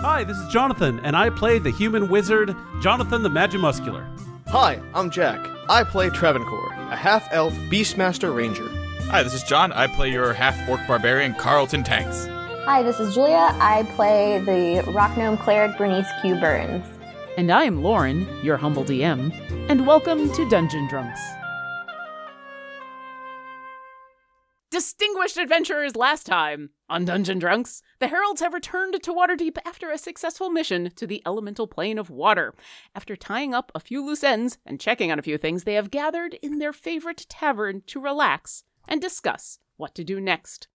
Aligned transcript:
Hi, 0.00 0.22
this 0.22 0.36
is 0.36 0.48
Jonathan, 0.48 1.00
and 1.00 1.16
I 1.16 1.30
play 1.30 1.58
the 1.58 1.70
human 1.70 2.08
wizard, 2.08 2.54
Jonathan 2.80 3.22
the 3.22 3.28
Magimuscular. 3.28 4.06
Hi, 4.48 4.80
I'm 4.94 5.10
Jack. 5.10 5.44
I 5.68 5.82
play 5.84 6.08
Travancore, 6.08 6.70
a 6.72 6.96
half 6.96 7.28
elf 7.32 7.52
Beastmaster 7.68 8.34
Ranger. 8.34 8.68
Hi, 9.10 9.22
this 9.22 9.34
is 9.34 9.42
John. 9.42 9.72
I 9.72 9.86
play 9.86 10.10
your 10.12 10.32
half 10.32 10.68
orc 10.68 10.80
barbarian, 10.86 11.34
Carlton 11.34 11.82
Tanks. 11.82 12.26
Hi, 12.64 12.82
this 12.82 13.00
is 13.00 13.14
Julia. 13.14 13.50
I 13.54 13.88
play 13.96 14.38
the 14.38 14.90
rock 14.92 15.16
gnome 15.16 15.36
cleric 15.38 15.76
Bernice 15.76 16.08
Q. 16.22 16.36
Burns. 16.36 16.84
And 17.36 17.50
I 17.50 17.64
am 17.64 17.82
Lauren, 17.82 18.28
your 18.44 18.56
humble 18.56 18.84
DM, 18.84 19.32
and 19.68 19.86
welcome 19.86 20.32
to 20.32 20.48
Dungeon 20.48 20.86
Drunks. 20.88 21.20
Distinguished 24.70 25.38
adventurers, 25.38 25.96
last 25.96 26.26
time 26.26 26.68
on 26.90 27.06
Dungeon 27.06 27.38
Drunks, 27.38 27.80
the 28.00 28.08
Heralds 28.08 28.42
have 28.42 28.52
returned 28.52 29.02
to 29.02 29.14
Waterdeep 29.14 29.56
after 29.64 29.90
a 29.90 29.96
successful 29.96 30.50
mission 30.50 30.90
to 30.94 31.06
the 31.06 31.22
elemental 31.24 31.66
plane 31.66 31.96
of 31.96 32.10
water. 32.10 32.52
After 32.94 33.16
tying 33.16 33.54
up 33.54 33.72
a 33.74 33.80
few 33.80 34.04
loose 34.04 34.22
ends 34.22 34.58
and 34.66 34.78
checking 34.78 35.10
on 35.10 35.18
a 35.18 35.22
few 35.22 35.38
things, 35.38 35.64
they 35.64 35.72
have 35.72 35.90
gathered 35.90 36.34
in 36.42 36.58
their 36.58 36.74
favorite 36.74 37.24
tavern 37.30 37.82
to 37.86 37.98
relax 37.98 38.62
and 38.86 39.00
discuss 39.00 39.58
what 39.78 39.94
to 39.94 40.04
do 40.04 40.20
next. 40.20 40.68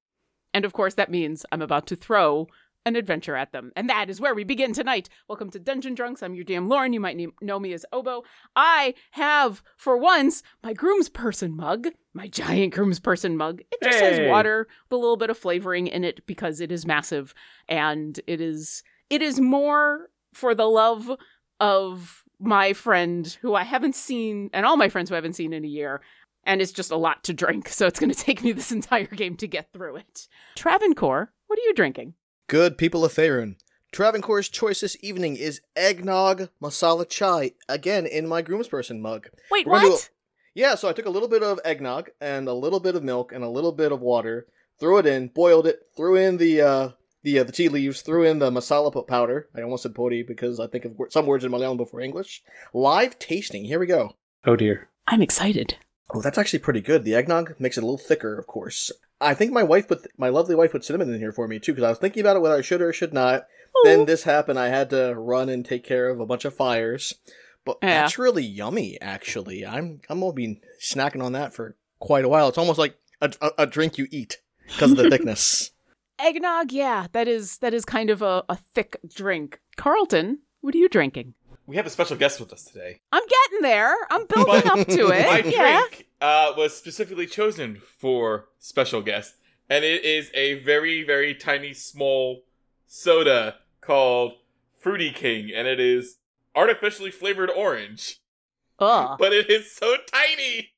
And 0.56 0.66
of 0.66 0.74
course, 0.74 0.96
that 0.96 1.12
means 1.12 1.46
I'm 1.52 1.62
about 1.62 1.86
to 1.88 1.96
throw 1.96 2.48
an 2.86 2.96
adventure 2.96 3.36
at 3.36 3.52
them. 3.52 3.72
And 3.76 3.90
that 3.90 4.10
is 4.10 4.20
where 4.20 4.36
we 4.36 4.44
begin 4.44 4.74
tonight. 4.74 5.08
Welcome 5.30 5.50
to 5.52 5.60
Dungeon 5.60 5.96
Drunks. 5.96 6.22
I'm 6.22 6.36
your 6.36 6.44
DM 6.46 6.68
Lauren. 6.70 6.94
You 6.94 7.00
might 7.00 7.18
know 7.42 7.60
me 7.60 7.74
as 7.74 7.86
Obo. 7.94 8.24
I 8.56 8.94
have, 9.12 9.64
for 9.78 9.98
once, 9.98 10.44
my 10.64 10.74
groomsperson 10.74 11.52
mug, 11.56 11.88
my 12.14 12.28
giant 12.28 12.74
groomsperson 12.74 13.36
mug. 13.36 13.62
It 13.72 13.82
just 13.84 14.00
Hey. 14.00 14.24
has 14.24 14.30
water 14.30 14.68
with 14.90 14.98
a 14.98 14.98
little 15.02 15.18
bit 15.18 15.30
of 15.30 15.38
flavoring 15.38 15.88
in 15.88 16.04
it 16.04 16.26
because 16.26 16.60
it 16.60 16.72
is 16.72 16.86
massive 16.86 17.34
and 17.70 18.20
it 18.28 18.42
is 18.42 18.84
it 19.10 19.22
is 19.22 19.40
more 19.40 20.10
for 20.34 20.56
the 20.56 20.66
love 20.68 21.12
of 21.60 22.24
my 22.40 22.74
friend 22.74 23.38
who 23.42 23.54
I 23.56 23.64
haven't 23.64 23.96
seen 23.96 24.50
and 24.54 24.66
all 24.66 24.76
my 24.76 24.90
friends 24.90 25.10
who 25.10 25.16
I 25.16 25.18
haven't 25.18 25.34
seen 25.36 25.54
in 25.54 25.64
a 25.64 25.68
year. 25.68 26.02
And 26.46 26.62
it's 26.62 26.74
just 26.74 26.92
a 26.92 26.98
lot 26.98 27.24
to 27.26 27.34
drink, 27.34 27.70
so 27.70 27.88
it's 27.88 28.00
going 28.02 28.10
to 28.14 28.20
take 28.20 28.44
me 28.44 28.52
this 28.52 28.74
entire 28.74 29.06
game 29.06 29.38
to 29.38 29.48
get 29.48 29.72
through 29.72 29.96
it. 29.98 30.28
Travancore, 30.56 31.32
what 31.48 31.58
are 31.58 31.62
you 31.62 31.74
drinking? 31.74 32.16
Good 32.54 32.78
people 32.78 33.04
of 33.04 33.12
Faerun. 33.12 33.56
Travancore's 33.92 34.48
choice 34.48 34.82
this 34.82 34.96
evening 35.02 35.38
is 35.38 35.62
eggnog 35.76 36.50
masala 36.62 37.10
chai, 37.10 37.54
again 37.68 38.06
in 38.06 38.28
my 38.28 38.44
groomsperson 38.44 39.00
mug. 39.00 39.30
Wait, 39.50 39.66
We're 39.66 39.78
gonna 39.78 39.88
do 39.88 39.92
what? 39.94 40.10
Yeah, 40.54 40.76
so 40.76 40.88
I 40.88 40.94
took 40.94 41.08
a 41.08 41.10
little 41.10 41.28
bit 41.28 41.42
of 41.42 41.60
eggnog 41.66 42.12
and 42.22 42.48
a 42.48 42.54
little 42.54 42.80
bit 42.80 42.94
of 42.94 43.02
milk 43.02 43.32
and 43.32 43.44
a 43.44 43.50
little 43.50 43.72
bit 43.72 43.92
of 43.92 44.02
water, 44.02 44.46
threw 44.80 45.00
it 45.00 45.08
in, 45.08 45.30
boiled 45.30 45.66
it, 45.66 45.80
threw 45.98 46.16
in 46.16 46.38
the 46.38 46.62
uh, 46.62 46.90
the 47.24 47.40
uh, 47.40 47.44
the 47.44 47.52
tea 47.52 47.70
leaves, 47.70 48.04
threw 48.04 48.24
in 48.24 48.38
the 48.38 48.52
masala 48.52 49.08
powder. 49.08 49.50
I 49.56 49.64
almost 49.64 49.82
said 49.82 49.96
podi 49.96 50.22
because 50.22 50.60
I 50.60 50.68
think 50.68 50.86
of 50.86 50.96
some 51.10 51.26
words 51.26 51.44
in 51.44 51.52
Malayalam 51.52 51.78
before 51.78 52.02
English. 52.02 52.44
Live 52.72 53.18
tasting. 53.18 53.66
Here 53.66 53.80
we 53.80 53.88
go. 53.88 54.16
Oh 54.46 54.56
dear. 54.56 54.90
I'm 55.08 55.24
excited. 55.24 55.78
Oh, 56.14 56.22
that's 56.22 56.38
actually 56.38 56.60
pretty 56.60 56.82
good. 56.82 57.04
The 57.04 57.16
eggnog 57.16 57.56
makes 57.60 57.78
it 57.78 57.84
a 57.84 57.86
little 57.86 57.98
thicker, 57.98 58.38
of 58.38 58.48
course. 58.48 58.92
I 59.22 59.34
think 59.34 59.52
my 59.52 59.64
wife 59.64 59.88
put 59.88 60.06
my 60.18 60.30
lovely 60.30 60.56
wife 60.56 60.72
put 60.72 60.84
cinnamon 60.84 61.14
in 61.14 61.20
here 61.20 61.32
for 61.32 61.48
me 61.48 61.60
too 61.60 61.72
because 61.74 61.86
I 61.86 61.90
was 61.90 61.98
thinking 62.00 62.22
about 62.22 62.36
it 62.36 62.42
whether 62.42 62.56
I 62.56 62.62
should 62.62 62.82
or 62.82 62.92
should 62.94 63.14
not. 63.14 63.46
Then 63.84 64.06
this 64.06 64.24
happened. 64.24 64.60
I 64.60 64.68
had 64.68 64.90
to 64.92 65.16
run 65.16 65.50
and 65.50 65.66
take 65.66 65.84
care 65.84 66.10
of 66.10 66.20
a 66.20 66.26
bunch 66.26 66.46
of 66.46 66.54
fires. 66.54 67.14
But 67.66 67.78
Yeah. 67.82 68.02
that's 68.02 68.20
really 68.20 68.44
yummy, 68.44 69.00
actually. 69.02 69.66
I'm 69.66 70.02
I'm 70.10 70.20
gonna 70.20 70.34
be 70.34 70.62
snacking 70.82 71.24
on 71.24 71.32
that 71.32 71.54
for 71.54 71.76
quite 72.00 72.26
a 72.26 72.30
while. 72.30 72.50
It's 72.50 72.58
almost 72.58 72.78
like 72.80 72.96
a, 73.22 73.34
a, 73.42 73.52
a 73.60 73.66
drink 73.66 73.98
you 73.98 74.08
eat 74.12 74.40
because 74.68 74.92
of 74.92 74.98
the 74.98 75.10
thickness. 75.10 75.72
Eggnog, 76.20 76.72
yeah, 76.72 77.08
that 77.14 77.28
is 77.28 77.58
that 77.60 77.74
is 77.74 77.86
kind 77.86 78.10
of 78.10 78.22
a, 78.22 78.44
a 78.50 78.56
thick 78.58 78.98
drink. 79.08 79.60
Carlton, 79.78 80.40
what 80.62 80.76
are 80.76 80.80
you 80.80 80.90
drinking? 80.90 81.34
We 81.66 81.78
have 81.78 81.86
a 81.86 81.90
special 81.90 82.18
guest 82.18 82.40
with 82.40 82.52
us 82.52 82.66
today. 82.66 83.00
I'm 83.12 83.24
getting 83.24 83.62
there. 83.62 83.96
I'm 84.12 84.26
building 84.26 84.68
up 84.70 84.88
to 84.88 85.08
it. 85.12 85.26
My 85.28 85.40
yeah. 85.50 85.80
drink 85.80 86.08
uh, 86.20 86.54
was 86.58 86.76
specifically 86.76 87.26
chosen 87.26 87.82
for 88.00 88.48
special 88.60 89.02
guest, 89.02 89.36
and 89.70 89.86
it 89.86 90.04
is 90.04 90.30
a 90.34 90.56
very, 90.64 91.04
very 91.04 91.34
tiny, 91.34 91.74
small 91.74 92.44
soda 92.88 93.56
called 93.82 94.34
Fruity 94.80 95.12
King, 95.12 95.52
and 95.56 95.68
it 95.68 95.80
is 95.80 96.18
artificially 96.56 97.12
flavored 97.12 97.50
orange, 97.50 98.20
Ugh. 98.80 99.18
but 99.18 99.32
it 99.32 99.50
is 99.50 99.72
so 99.72 99.96
tiny. 100.12 100.72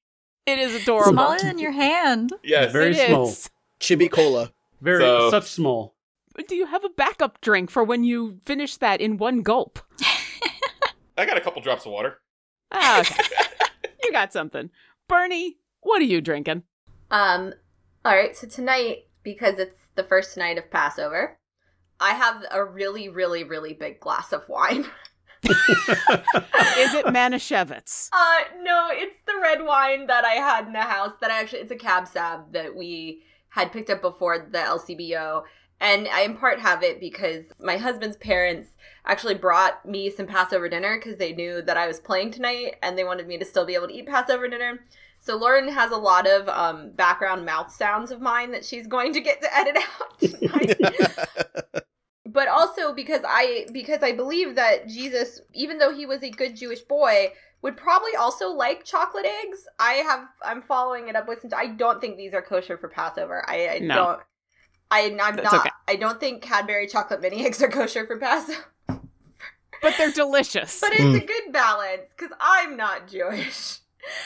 It 0.45 0.59
is 0.59 0.83
adorable. 0.83 1.11
Smaller 1.13 1.39
than 1.39 1.57
your 1.57 1.71
hand. 1.71 2.31
Yes, 2.43 2.71
Very 2.71 2.91
It 2.95 3.07
small. 3.09 3.27
is. 3.29 3.49
Chibi 3.79 4.11
cola. 4.11 4.51
Very 4.81 5.01
So- 5.01 5.31
such 5.31 5.45
small. 5.45 5.95
Do 6.47 6.55
you 6.55 6.65
have 6.67 6.83
a 6.83 6.89
backup 6.89 7.39
drink 7.41 7.71
for 7.71 7.83
when 7.83 8.03
you 8.03 8.39
finish 8.45 8.75
that 8.77 8.99
in 9.01 9.17
one 9.17 9.41
gulp? 9.41 9.79
I 11.17 11.25
got 11.25 11.37
a 11.37 11.41
couple 11.41 11.61
drops 11.61 11.85
of 11.85 11.91
water. 11.91 12.19
Oh, 12.71 12.99
okay. 12.99 13.23
you 14.03 14.11
got 14.11 14.33
something. 14.33 14.69
Bernie, 15.07 15.57
what 15.81 16.01
are 16.01 16.05
you 16.05 16.21
drinking? 16.21 16.63
Um, 17.11 17.53
all 18.03 18.15
right, 18.15 18.35
so 18.35 18.47
tonight, 18.47 19.07
because 19.23 19.59
it's 19.59 19.79
the 19.95 20.03
first 20.03 20.35
night 20.37 20.57
of 20.57 20.69
Passover, 20.71 21.37
I 21.99 22.11
have 22.11 22.43
a 22.51 22.63
really, 22.63 23.09
really, 23.09 23.43
really 23.43 23.73
big 23.73 23.99
glass 23.99 24.33
of 24.33 24.47
wine. 24.49 24.85
Is 25.43 26.93
it 26.93 27.05
Manischewitz? 27.05 28.09
Uh, 28.15 28.61
no, 28.61 28.89
it's 28.91 29.17
the 29.25 29.39
red 29.41 29.63
wine 29.63 30.07
that 30.07 30.25
I 30.25 30.33
had 30.33 30.65
in 30.65 30.73
the 30.73 30.79
house. 30.79 31.13
That 31.21 31.31
I 31.31 31.39
actually, 31.39 31.59
it's 31.59 31.71
a 31.71 31.75
cab 31.75 32.07
sab 32.07 32.51
that 32.53 32.75
we 32.75 33.21
had 33.49 33.71
picked 33.71 33.89
up 33.89 34.01
before 34.01 34.47
the 34.51 34.57
LCBO, 34.57 35.43
and 35.79 36.07
I 36.07 36.21
in 36.21 36.37
part 36.37 36.59
have 36.59 36.83
it 36.83 36.99
because 36.99 37.45
my 37.59 37.77
husband's 37.77 38.17
parents 38.17 38.69
actually 39.05 39.35
brought 39.35 39.85
me 39.85 40.09
some 40.09 40.25
Passover 40.27 40.67
dinner 40.69 40.97
because 40.97 41.17
they 41.17 41.33
knew 41.33 41.61
that 41.61 41.77
I 41.77 41.87
was 41.87 41.99
playing 41.99 42.31
tonight, 42.31 42.75
and 42.81 42.97
they 42.97 43.03
wanted 43.03 43.27
me 43.27 43.37
to 43.37 43.45
still 43.45 43.65
be 43.65 43.75
able 43.75 43.87
to 43.87 43.93
eat 43.93 44.07
Passover 44.07 44.47
dinner. 44.47 44.79
So 45.19 45.35
Lauren 45.35 45.67
has 45.69 45.91
a 45.91 45.97
lot 45.97 46.27
of 46.27 46.47
um, 46.49 46.91
background 46.91 47.45
mouth 47.45 47.71
sounds 47.71 48.11
of 48.11 48.21
mine 48.21 48.51
that 48.51 48.65
she's 48.65 48.87
going 48.87 49.13
to 49.13 49.21
get 49.21 49.41
to 49.41 49.55
edit 49.55 49.77
out 49.77 50.19
tonight 50.19 50.77
but 52.25 52.47
also 52.47 52.93
because 52.93 53.21
I 53.25 53.67
because 53.71 54.01
I 54.03 54.11
believe 54.11 54.55
that 54.55 54.87
Jesus, 54.87 55.41
even 55.53 55.77
though 55.77 55.93
he 55.93 56.05
was 56.05 56.23
a 56.23 56.29
good 56.29 56.55
Jewish 56.55 56.81
boy, 56.81 57.31
would 57.61 57.77
probably 57.77 58.15
also 58.15 58.49
like 58.49 58.83
chocolate 58.83 59.25
eggs. 59.25 59.59
I 59.79 59.93
have 59.93 60.27
I'm 60.43 60.61
following 60.61 61.07
it 61.07 61.15
up 61.15 61.27
with. 61.27 61.41
Some 61.41 61.51
I 61.55 61.67
don't 61.67 62.01
think 62.01 62.17
these 62.17 62.33
are 62.33 62.41
kosher 62.41 62.77
for 62.77 62.89
Passover. 62.89 63.43
I, 63.47 63.69
I 63.69 63.79
No. 63.79 63.95
don't. 63.95 64.19
I, 64.91 65.15
I'm 65.21 65.35
not. 65.35 65.53
okay. 65.53 65.69
I 65.87 65.95
don't 65.95 66.19
think 66.19 66.41
Cadbury 66.41 66.87
chocolate 66.87 67.21
mini 67.21 67.45
eggs 67.45 67.61
are 67.61 67.69
kosher 67.69 68.05
for 68.05 68.17
Passover. 68.17 68.65
But 69.81 69.95
they're 69.97 70.11
delicious. 70.11 70.79
But 70.81 70.93
it's 70.93 71.01
a 71.01 71.21
mm. 71.21 71.27
good 71.27 71.51
balance 71.51 72.09
because 72.17 72.35
I'm 72.39 72.77
not 72.77 73.07
Jewish. 73.07 73.79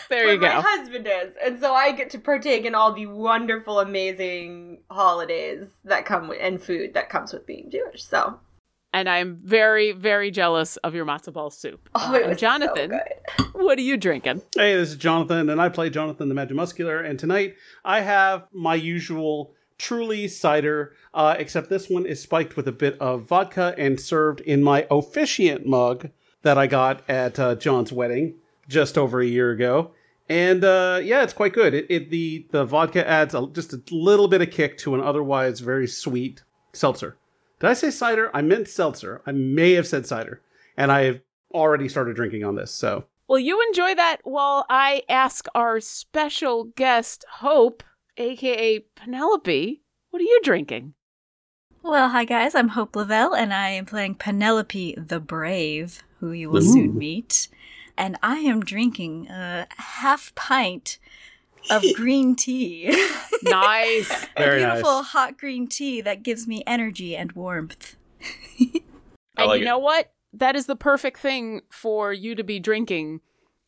there 0.09 0.25
but 0.25 0.31
you 0.33 0.39
My 0.39 0.61
husband 0.65 1.07
is, 1.07 1.33
and 1.43 1.59
so 1.59 1.73
I 1.73 1.91
get 1.91 2.09
to 2.11 2.19
partake 2.19 2.65
in 2.65 2.75
all 2.75 2.93
the 2.93 3.05
wonderful, 3.05 3.79
amazing 3.79 4.79
holidays 4.89 5.67
that 5.85 6.05
come 6.05 6.27
with, 6.27 6.39
and 6.41 6.61
food 6.61 6.93
that 6.93 7.09
comes 7.09 7.33
with 7.33 7.45
being 7.45 7.69
Jewish. 7.71 8.03
So 8.03 8.39
And 8.93 9.09
I'm 9.09 9.35
very, 9.35 9.91
very 9.91 10.31
jealous 10.31 10.77
of 10.77 10.95
your 10.95 11.05
matzo 11.05 11.33
ball 11.33 11.49
soup. 11.49 11.89
Oh, 11.95 12.13
it 12.13 12.21
and 12.21 12.29
was 12.29 12.37
so 12.37 12.47
Jonathan, 12.47 12.91
good. 12.91 13.45
what 13.53 13.77
are 13.77 13.81
you 13.81 13.97
drinking? 13.97 14.41
Hey, 14.55 14.75
this 14.75 14.89
is 14.89 14.95
Jonathan, 14.97 15.49
and 15.49 15.61
I 15.61 15.69
play 15.69 15.89
Jonathan 15.89 16.29
the 16.29 16.35
Magimuscular. 16.35 17.07
And 17.07 17.19
tonight 17.19 17.55
I 17.83 18.01
have 18.01 18.47
my 18.51 18.75
usual 18.75 19.53
truly 19.79 20.27
cider, 20.27 20.93
uh, 21.13 21.35
except 21.39 21.69
this 21.69 21.89
one 21.89 22.05
is 22.05 22.21
spiked 22.21 22.55
with 22.55 22.67
a 22.67 22.71
bit 22.71 22.95
of 22.99 23.23
vodka 23.23 23.73
and 23.77 23.99
served 23.99 24.41
in 24.41 24.61
my 24.61 24.85
officiant 24.91 25.65
mug 25.65 26.09
that 26.43 26.57
I 26.57 26.67
got 26.67 27.01
at 27.09 27.39
uh, 27.39 27.55
John's 27.55 27.91
wedding 27.91 28.35
just 28.67 28.97
over 28.97 29.19
a 29.19 29.25
year 29.25 29.49
ago. 29.49 29.91
And 30.27 30.63
uh, 30.63 30.99
yeah, 31.03 31.23
it's 31.23 31.33
quite 31.33 31.53
good. 31.53 31.73
It, 31.73 31.87
it 31.89 32.09
the 32.11 32.45
the 32.51 32.63
vodka 32.63 33.07
adds 33.07 33.33
a, 33.33 33.47
just 33.47 33.73
a 33.73 33.81
little 33.89 34.27
bit 34.27 34.43
of 34.43 34.51
kick 34.51 34.77
to 34.79 34.93
an 34.93 35.01
otherwise 35.01 35.59
very 35.59 35.87
sweet 35.87 36.43
seltzer. 36.71 37.17
Did 37.59 37.71
I 37.71 37.73
say 37.73 37.89
cider? 37.89 38.29
I 38.33 38.43
meant 38.43 38.67
seltzer. 38.67 39.23
I 39.25 39.31
may 39.31 39.73
have 39.73 39.87
said 39.87 40.05
cider, 40.05 40.41
and 40.77 40.91
I 40.91 41.05
have 41.05 41.21
already 41.51 41.89
started 41.89 42.15
drinking 42.15 42.43
on 42.43 42.55
this. 42.55 42.71
So 42.71 43.05
Well, 43.27 43.39
you 43.39 43.59
enjoy 43.67 43.95
that 43.95 44.17
while 44.23 44.67
I 44.69 45.01
ask 45.09 45.47
our 45.55 45.79
special 45.79 46.65
guest, 46.75 47.25
Hope, 47.31 47.81
aka 48.19 48.79
Penelope, 48.95 49.81
what 50.09 50.19
are 50.19 50.25
you 50.25 50.39
drinking? 50.43 50.93
Well, 51.81 52.09
hi 52.09 52.25
guys, 52.25 52.53
I'm 52.53 52.69
Hope 52.69 52.95
Lavelle, 52.95 53.33
and 53.33 53.53
I 53.53 53.69
am 53.69 53.85
playing 53.85 54.15
Penelope 54.15 54.95
the 54.97 55.21
Brave, 55.21 56.03
who 56.19 56.31
you 56.33 56.49
will 56.49 56.61
soon 56.61 56.97
meet. 56.97 57.47
And 57.97 58.17
I 58.21 58.39
am 58.39 58.59
drinking 58.59 59.27
a 59.29 59.67
half 59.77 60.35
pint 60.35 60.99
of 61.71 61.83
green 61.95 62.35
tea. 62.35 62.93
Nice. 63.41 64.27
Very 64.37 64.61
a 64.61 64.67
beautiful 64.67 64.97
nice. 64.97 65.05
hot 65.11 65.37
green 65.37 65.65
tea 65.69 66.01
that 66.01 66.23
gives 66.23 66.45
me 66.45 66.61
energy 66.67 67.15
and 67.15 67.31
warmth. 67.31 67.95
I 68.59 68.81
and 69.37 69.47
like 69.47 69.59
you 69.59 69.65
it. 69.65 69.69
know 69.69 69.77
what? 69.77 70.11
That 70.33 70.57
is 70.57 70.65
the 70.65 70.75
perfect 70.75 71.19
thing 71.19 71.61
for 71.71 72.11
you 72.11 72.35
to 72.35 72.43
be 72.43 72.59
drinking, 72.59 73.21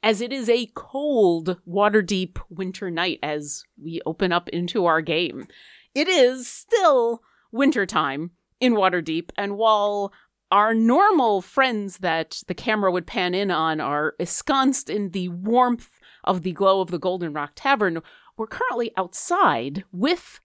as 0.03 0.21
it 0.21 0.33
is 0.33 0.49
a 0.49 0.69
cold, 0.75 1.57
Waterdeep 1.67 2.39
winter 2.49 2.89
night 2.89 3.19
as 3.21 3.63
we 3.81 4.01
open 4.05 4.31
up 4.31 4.49
into 4.49 4.85
our 4.85 5.01
game. 5.01 5.47
It 5.93 6.07
is 6.07 6.47
still 6.47 7.21
wintertime 7.51 8.31
in 8.59 8.73
Waterdeep. 8.73 9.29
And 9.37 9.57
while 9.57 10.11
our 10.51 10.73
normal 10.73 11.41
friends 11.41 11.97
that 11.99 12.41
the 12.47 12.53
camera 12.53 12.91
would 12.91 13.07
pan 13.07 13.33
in 13.33 13.51
on 13.51 13.79
are 13.79 14.15
ensconced 14.19 14.89
in 14.89 15.11
the 15.11 15.29
warmth 15.29 15.99
of 16.23 16.43
the 16.43 16.51
glow 16.51 16.81
of 16.81 16.91
the 16.91 16.99
Golden 16.99 17.33
Rock 17.33 17.51
Tavern, 17.55 18.01
we're 18.37 18.47
currently 18.47 18.91
outside 18.97 19.83
with 19.91 20.39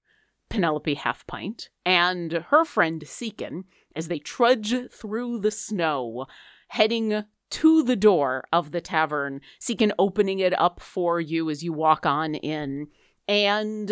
Penelope 0.48 0.96
Halfpint 0.96 1.68
and 1.84 2.44
her 2.50 2.64
friend 2.64 3.02
Seekin 3.06 3.64
as 3.94 4.08
they 4.08 4.18
trudge 4.18 4.74
through 4.90 5.40
the 5.40 5.50
snow, 5.50 6.26
heading 6.68 7.24
to 7.50 7.82
the 7.82 7.96
door 7.96 8.44
of 8.52 8.70
the 8.70 8.80
tavern, 8.80 9.40
Seekin 9.60 9.92
opening 9.98 10.38
it 10.40 10.58
up 10.58 10.80
for 10.80 11.20
you 11.20 11.48
as 11.50 11.62
you 11.62 11.72
walk 11.72 12.06
on 12.06 12.34
in. 12.34 12.88
And 13.28 13.90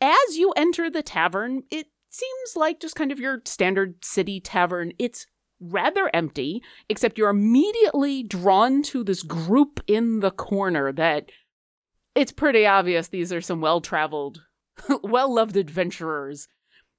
as 0.00 0.36
you 0.36 0.52
enter 0.56 0.90
the 0.90 1.02
tavern, 1.02 1.62
it 1.70 1.86
seems 2.10 2.56
like 2.56 2.80
just 2.80 2.96
kind 2.96 3.12
of 3.12 3.20
your 3.20 3.42
standard 3.44 4.04
city 4.04 4.40
tavern. 4.40 4.92
It's 4.98 5.26
rather 5.60 6.10
empty, 6.12 6.62
except 6.88 7.16
you're 7.16 7.30
immediately 7.30 8.22
drawn 8.22 8.82
to 8.82 9.04
this 9.04 9.22
group 9.22 9.80
in 9.86 10.20
the 10.20 10.30
corner 10.30 10.92
that 10.92 11.30
it's 12.14 12.32
pretty 12.32 12.66
obvious 12.66 13.08
these 13.08 13.32
are 13.32 13.40
some 13.40 13.60
well 13.60 13.80
traveled, 13.80 14.42
well 15.02 15.34
loved 15.34 15.56
adventurers. 15.56 16.48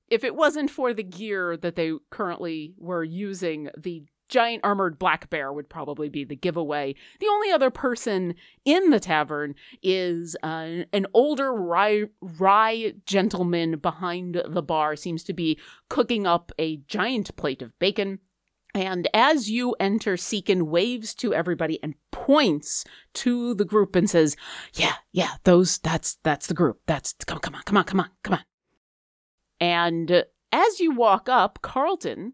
If 0.10 0.24
it 0.24 0.36
wasn't 0.36 0.69
for 0.69 0.94
the 0.94 1.04
gear 1.04 1.57
that 1.57 1.75
they 1.75 1.92
currently 2.10 2.74
were 2.77 3.04
using, 3.04 3.69
the 3.77 4.06
giant 4.34 4.66
armored 4.66 4.98
black 4.98 5.30
bear 5.30 5.54
would 5.54 5.70
probably 5.70 6.10
be 6.10 6.24
the 6.24 6.36
giveaway. 6.36 6.96
The 7.20 7.28
only 7.28 7.52
other 7.52 7.70
person 7.70 8.34
in 8.66 8.90
the 8.90 9.00
tavern 9.00 9.54
is 9.84 10.36
uh, 10.42 10.86
an 10.92 11.06
older 11.14 11.54
rye, 11.54 12.06
rye 12.20 12.94
gentleman 13.06 13.78
behind 13.78 14.42
the 14.44 14.64
bar, 14.64 14.96
seems 14.96 15.24
to 15.26 15.34
be 15.34 15.60
cooking 15.88 16.26
up 16.26 16.52
a 16.58 16.78
giant 16.88 17.36
plate 17.36 17.62
of 17.62 17.78
bacon. 17.78 18.18
And 18.74 19.08
as 19.14 19.52
you 19.52 19.76
enter, 19.80 20.18
Seekin 20.18 20.64
waves 20.64 21.14
to 21.16 21.32
everybody 21.32 21.78
and 21.84 21.94
points 22.10 22.84
to 23.14 23.54
the 23.54 23.66
group 23.66 23.96
and 23.96 24.10
says, 24.10 24.36
"Yeah, 24.74 24.96
yeah, 25.12 25.34
those 25.44 25.78
that's 25.78 26.16
that's 26.24 26.48
the 26.48 26.56
group. 26.56 26.80
That's 26.88 27.14
come 27.28 27.38
come 27.38 27.54
on, 27.54 27.62
come 27.66 27.78
on, 27.78 27.84
come 27.84 28.00
on, 28.00 28.10
come 28.24 28.34
on." 28.34 28.44
And 29.60 30.26
as 30.52 30.80
you 30.80 30.90
walk 30.90 31.30
up, 31.30 31.60
Carlton, 31.62 32.34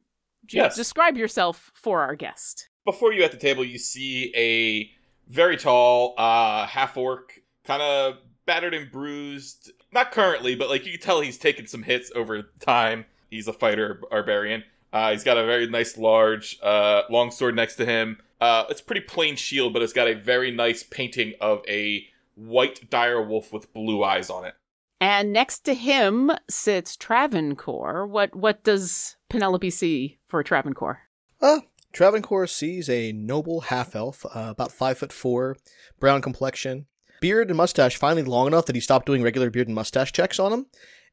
Yes. 0.58 0.76
describe 0.76 1.18
yourself 1.18 1.72
for 1.74 2.02
our 2.02 2.16
guest. 2.16 2.70
Before 2.86 3.14
you 3.14 3.24
at 3.24 3.32
the 3.32 3.38
table, 3.38 3.64
you 3.64 3.78
see 3.78 4.34
a 4.36 4.90
very 5.32 5.58
tall, 5.58 6.16
uh, 6.18 6.66
half 6.66 6.98
orc, 6.98 7.34
kind 7.64 7.82
of 7.82 8.18
battered 8.46 8.74
and 8.74 8.92
bruised. 8.92 9.72
Not 9.92 10.12
currently, 10.12 10.56
but 10.56 10.70
like 10.70 10.86
you 10.86 10.94
can 10.94 11.02
tell 11.02 11.22
he's 11.22 11.38
taken 11.38 11.68
some 11.68 11.84
hits 11.84 12.12
over 12.16 12.44
time. 12.60 13.06
He's 13.30 13.48
a 13.48 13.54
fighter 13.54 14.02
barbarian. 14.10 14.64
Uh, 14.92 15.12
he's 15.12 15.24
got 15.24 15.38
a 15.38 15.46
very 15.46 15.68
nice, 15.68 15.98
large, 15.98 16.58
uh, 16.64 17.04
long 17.10 17.30
sword 17.30 17.56
next 17.56 17.76
to 17.76 17.86
him. 17.86 18.18
Uh, 18.42 18.66
it's 18.70 18.82
a 18.82 18.84
pretty 18.84 19.02
plain 19.02 19.36
shield, 19.36 19.74
but 19.74 19.82
it's 19.82 19.94
got 19.94 20.08
a 20.08 20.16
very 20.16 20.50
nice 20.50 20.82
painting 20.82 21.34
of 21.40 21.62
a 21.68 22.08
white 22.36 22.90
dire 22.90 23.22
wolf 23.22 23.54
with 23.54 23.72
blue 23.74 24.04
eyes 24.04 24.30
on 24.30 24.46
it. 24.46 24.56
And 25.02 25.32
next 25.32 25.60
to 25.62 25.74
him 25.74 26.32
sits 26.50 26.98
Travancore. 26.98 28.06
What 28.06 28.36
what 28.36 28.64
does 28.64 29.16
Penelope 29.30 29.70
see 29.70 30.20
for 30.28 30.44
Travancore? 30.44 31.04
Uh, 31.42 31.62
Travancore 31.94 32.48
sees 32.48 32.90
a 32.90 33.12
noble 33.14 33.62
half 33.62 33.96
elf, 33.96 34.26
uh, 34.26 34.48
about 34.50 34.72
five 34.72 34.98
foot 34.98 35.14
four, 35.14 35.56
brown 36.00 36.22
complexion, 36.22 36.86
beard 37.22 37.50
and 37.50 37.58
mustache 37.58 37.96
finally 37.96 38.24
long 38.24 38.48
enough 38.48 38.66
that 38.66 38.76
he 38.76 38.82
stopped 38.82 39.06
doing 39.06 39.24
regular 39.24 39.50
beard 39.50 39.68
and 39.68 39.76
mustache 39.76 40.12
checks 40.12 40.40
on 40.40 40.52
him, 40.52 40.66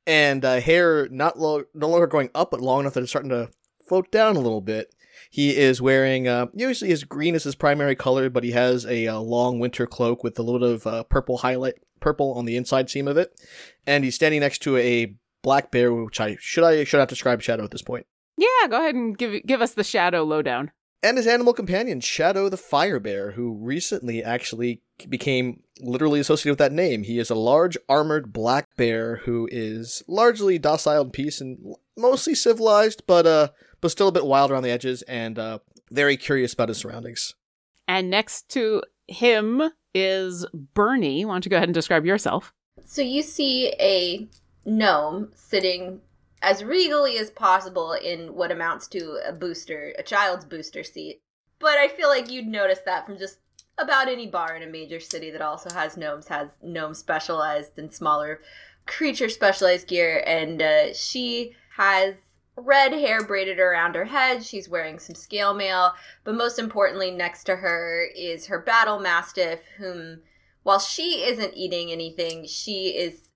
and 0.06 0.44
uh, 0.44 0.60
hair 0.60 1.08
not 1.08 1.38
lo- 1.38 1.64
no 1.72 1.88
longer 1.88 2.06
going 2.08 2.30
up 2.34 2.50
but 2.50 2.60
long 2.60 2.80
enough 2.80 2.94
that 2.94 3.02
it's 3.02 3.10
starting 3.10 3.30
to 3.30 3.50
float 3.86 4.10
down 4.10 4.36
a 4.36 4.40
little 4.40 4.60
bit. 4.60 4.92
He 5.30 5.56
is 5.56 5.80
wearing 5.80 6.28
uh, 6.28 6.46
usually 6.52 6.90
his 6.90 7.04
green 7.04 7.34
is 7.34 7.44
his 7.44 7.54
primary 7.54 7.94
color, 7.94 8.28
but 8.28 8.44
he 8.44 8.50
has 8.50 8.84
a, 8.84 9.06
uh 9.06 9.18
long 9.18 9.58
winter 9.58 9.86
cloak 9.86 10.22
with 10.22 10.38
a 10.38 10.42
little 10.42 10.60
bit 10.60 10.74
of 10.74 10.86
uh, 10.86 11.02
purple 11.04 11.38
highlight, 11.38 11.76
purple 12.00 12.34
on 12.34 12.44
the 12.44 12.56
inside 12.56 12.90
seam 12.90 13.08
of 13.08 13.16
it, 13.16 13.32
and 13.86 14.04
he's 14.04 14.14
standing 14.14 14.40
next 14.40 14.58
to 14.60 14.76
a 14.76 15.14
black 15.42 15.70
bear, 15.70 15.92
which 15.92 16.20
I 16.20 16.36
should 16.40 16.64
I 16.64 16.84
should 16.84 17.00
have 17.00 17.08
described 17.08 17.42
Shadow 17.42 17.64
at 17.64 17.70
this 17.70 17.82
point. 17.82 18.06
Yeah, 18.36 18.68
go 18.68 18.80
ahead 18.80 18.94
and 18.94 19.16
give 19.16 19.44
give 19.46 19.62
us 19.62 19.74
the 19.74 19.84
shadow 19.84 20.22
lowdown. 20.24 20.72
and 21.02 21.16
his 21.18 21.26
animal 21.26 21.52
companion, 21.52 22.00
Shadow 22.00 22.48
the 22.48 22.56
Fire 22.56 22.98
Bear, 22.98 23.32
who 23.32 23.52
recently 23.54 24.22
actually 24.24 24.82
became 25.08 25.62
literally 25.80 26.20
associated 26.20 26.52
with 26.52 26.58
that 26.58 26.72
name. 26.72 27.02
He 27.02 27.18
is 27.18 27.30
a 27.30 27.34
large 27.34 27.76
armored 27.88 28.32
black 28.32 28.66
bear 28.76 29.16
who 29.24 29.48
is 29.52 30.02
largely 30.08 30.58
docile 30.58 31.02
in 31.02 31.10
peace 31.10 31.40
and 31.40 31.58
mostly 31.96 32.34
civilized, 32.34 33.02
but 33.06 33.26
uh, 33.26 33.48
but 33.80 33.90
still 33.90 34.08
a 34.08 34.12
bit 34.12 34.26
wild 34.26 34.50
around 34.50 34.64
the 34.64 34.70
edges 34.70 35.02
and 35.02 35.38
uh, 35.38 35.58
very 35.90 36.16
curious 36.16 36.54
about 36.54 36.68
his 36.70 36.78
surroundings. 36.78 37.34
And 37.86 38.10
next 38.10 38.48
to 38.50 38.82
him 39.06 39.62
is 39.96 40.44
Bernie. 40.52 41.24
Why 41.24 41.32
don't 41.32 41.44
you 41.46 41.50
go 41.50 41.56
ahead 41.56 41.68
and 41.68 41.74
describe 41.74 42.04
yourself? 42.04 42.52
So 42.84 43.00
you 43.00 43.22
see 43.22 43.72
a 43.80 44.28
gnome 44.66 45.30
sitting 45.34 46.02
as 46.42 46.62
regally 46.62 47.16
as 47.16 47.30
possible 47.30 47.92
in 47.92 48.34
what 48.34 48.52
amounts 48.52 48.86
to 48.88 49.18
a 49.26 49.32
booster, 49.32 49.94
a 49.98 50.02
child's 50.02 50.44
booster 50.44 50.84
seat. 50.84 51.22
But 51.58 51.78
I 51.78 51.88
feel 51.88 52.10
like 52.10 52.30
you'd 52.30 52.46
notice 52.46 52.80
that 52.84 53.06
from 53.06 53.16
just 53.16 53.38
about 53.78 54.08
any 54.08 54.26
bar 54.26 54.54
in 54.54 54.62
a 54.62 54.70
major 54.70 55.00
city 55.00 55.30
that 55.30 55.40
also 55.40 55.70
has 55.70 55.96
gnomes, 55.96 56.28
has 56.28 56.50
gnome 56.62 56.92
specialized 56.92 57.78
and 57.78 57.92
smaller 57.92 58.42
creature 58.84 59.30
specialized 59.30 59.88
gear. 59.88 60.22
And 60.26 60.60
uh, 60.60 60.92
she 60.92 61.56
has 61.76 62.16
red 62.56 62.92
hair 62.92 63.24
braided 63.24 63.60
around 63.60 63.94
her 63.94 64.04
head. 64.04 64.44
She's 64.44 64.68
wearing 64.68 64.98
some 64.98 65.14
scale 65.14 65.54
mail. 65.54 65.94
But 66.24 66.34
most 66.34 66.58
importantly, 66.58 67.10
next 67.10 67.44
to 67.44 67.56
her 67.56 68.08
is 68.16 68.46
her 68.46 68.60
battle 68.60 68.98
mastiff, 68.98 69.60
whom, 69.76 70.20
while 70.62 70.78
she 70.78 71.24
isn't 71.24 71.54
eating 71.54 71.92
anything, 71.92 72.46
she 72.46 72.88
is 72.88 73.30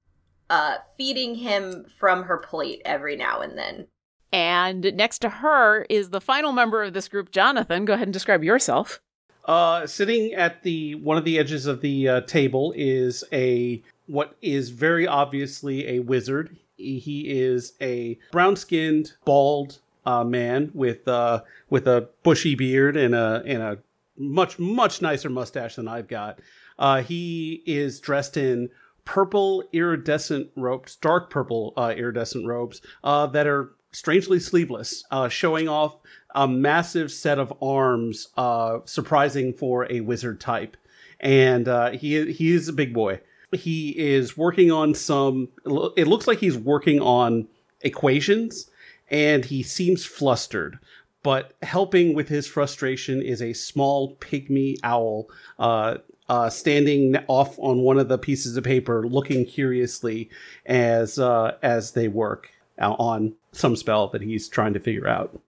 uh, 0.49 0.77
feeding 0.97 1.37
him 1.37 1.87
from 1.99 2.25
her 2.25 2.39
plate 2.39 2.83
every 2.85 3.17
now 3.17 3.41
and 3.41 3.57
then. 3.57 3.87
And 4.33 4.93
next 4.95 5.21
to 5.21 5.29
her 5.29 5.87
is 5.89 6.11
the 6.11 6.21
final 6.21 6.53
member 6.53 6.83
of 6.83 6.93
this 6.93 7.09
group, 7.09 7.31
Jonathan. 7.31 7.85
Go 7.85 7.95
ahead 7.95 8.07
and 8.07 8.13
describe 8.13 8.45
yourself. 8.45 9.01
Uh, 9.45 9.87
sitting 9.87 10.33
at 10.35 10.63
the 10.63 10.95
one 10.97 11.17
of 11.17 11.25
the 11.25 11.39
edges 11.39 11.67
of 11.67 11.81
the 11.81 12.09
uh, 12.09 12.21
table 12.23 12.73
is 12.77 13.25
a 13.33 13.83
what 14.07 14.37
is 14.43 14.71
very 14.71 15.07
obviously 15.07 15.89
a 15.89 15.99
wizard. 16.01 16.57
He 16.81 17.31
is 17.31 17.75
a 17.81 18.19
brown-skinned, 18.33 19.13
bald 19.25 19.81
uh, 20.07 20.25
man 20.25 20.71
with 20.75 21.07
uh, 21.07 21.43
with 21.69 21.87
a 21.87 22.09
bushy 22.23 22.55
beard 22.55 22.97
and 22.97 23.15
a 23.15 23.43
and 23.47 23.63
a 23.63 23.79
much 24.17 24.59
much 24.59 25.03
nicer 25.03 25.31
mustache 25.31 25.77
than 25.77 25.89
I've 25.89 26.09
got. 26.09 26.41
Uh, 26.79 27.03
he 27.03 27.63
is 27.67 28.01
dressed 28.01 28.37
in 28.37 28.71
purple 29.05 29.65
iridescent 29.73 30.51
robes, 30.57 30.97
dark 30.97 31.31
purple 31.31 31.73
uh, 31.77 31.93
iridescent 31.97 32.47
robes 32.47 32.81
uh, 33.05 33.27
that 33.27 33.47
are 33.47 33.73
strangely 33.93 34.39
sleeveless, 34.39 35.05
uh, 35.11 35.29
showing 35.29 35.69
off 35.69 35.97
a 36.35 36.47
massive 36.47 37.11
set 37.11 37.39
of 37.39 37.53
arms, 37.61 38.29
uh, 38.37 38.79
surprising 38.85 39.53
for 39.53 39.91
a 39.91 40.01
wizard 40.01 40.41
type. 40.41 40.77
And 41.19 41.69
uh, 41.69 41.91
he 41.91 42.33
he 42.33 42.53
is 42.53 42.69
a 42.69 42.73
big 42.73 42.95
boy. 42.95 43.21
He 43.53 43.91
is 43.99 44.37
working 44.37 44.71
on 44.71 44.95
some. 44.95 45.49
It 45.97 46.07
looks 46.07 46.27
like 46.27 46.39
he's 46.39 46.57
working 46.57 47.01
on 47.01 47.49
equations, 47.81 48.71
and 49.11 49.45
he 49.45 49.63
seems 49.63 50.05
flustered. 50.05 50.79
But 51.23 51.53
helping 51.63 52.15
with 52.15 52.29
his 52.29 52.47
frustration 52.47 53.21
is 53.21 53.43
a 53.43 53.53
small 53.53 54.17
pygmy 54.17 54.77
owl 54.83 55.29
uh, 55.59 55.99
uh, 56.29 56.49
standing 56.49 57.17
off 57.27 57.59
on 57.59 57.81
one 57.81 57.99
of 57.99 58.09
the 58.09 58.17
pieces 58.17 58.57
of 58.57 58.65
paper, 58.65 59.07
looking 59.07 59.45
curiously 59.45 60.31
as 60.65 61.19
uh, 61.19 61.57
as 61.63 61.93
they 61.93 62.09
work 62.09 62.51
on 62.79 63.35
some 63.53 63.77
spell 63.77 64.09
that 64.09 64.23
he's 64.23 64.49
trying 64.49 64.73
to 64.73 64.81
figure 64.81 65.09
out. 65.09 65.39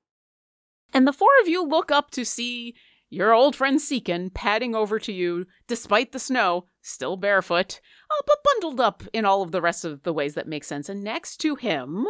And 0.92 1.06
the 1.06 1.12
four 1.12 1.30
of 1.40 1.48
you 1.48 1.64
look 1.64 1.90
up 1.90 2.10
to 2.10 2.24
see 2.24 2.74
your 3.12 3.34
old 3.34 3.54
friend 3.54 3.78
Seekin 3.78 4.32
padding 4.32 4.74
over 4.74 4.98
to 4.98 5.12
you, 5.12 5.46
despite 5.66 6.12
the 6.12 6.18
snow, 6.18 6.64
still 6.80 7.18
barefoot, 7.18 7.78
uh, 8.10 8.22
but 8.26 8.42
bundled 8.42 8.80
up 8.80 9.02
in 9.12 9.26
all 9.26 9.42
of 9.42 9.52
the 9.52 9.60
rest 9.60 9.84
of 9.84 10.02
the 10.02 10.14
ways 10.14 10.32
that 10.34 10.48
make 10.48 10.64
sense. 10.64 10.88
And 10.88 11.04
next 11.04 11.36
to 11.42 11.54
him, 11.54 12.06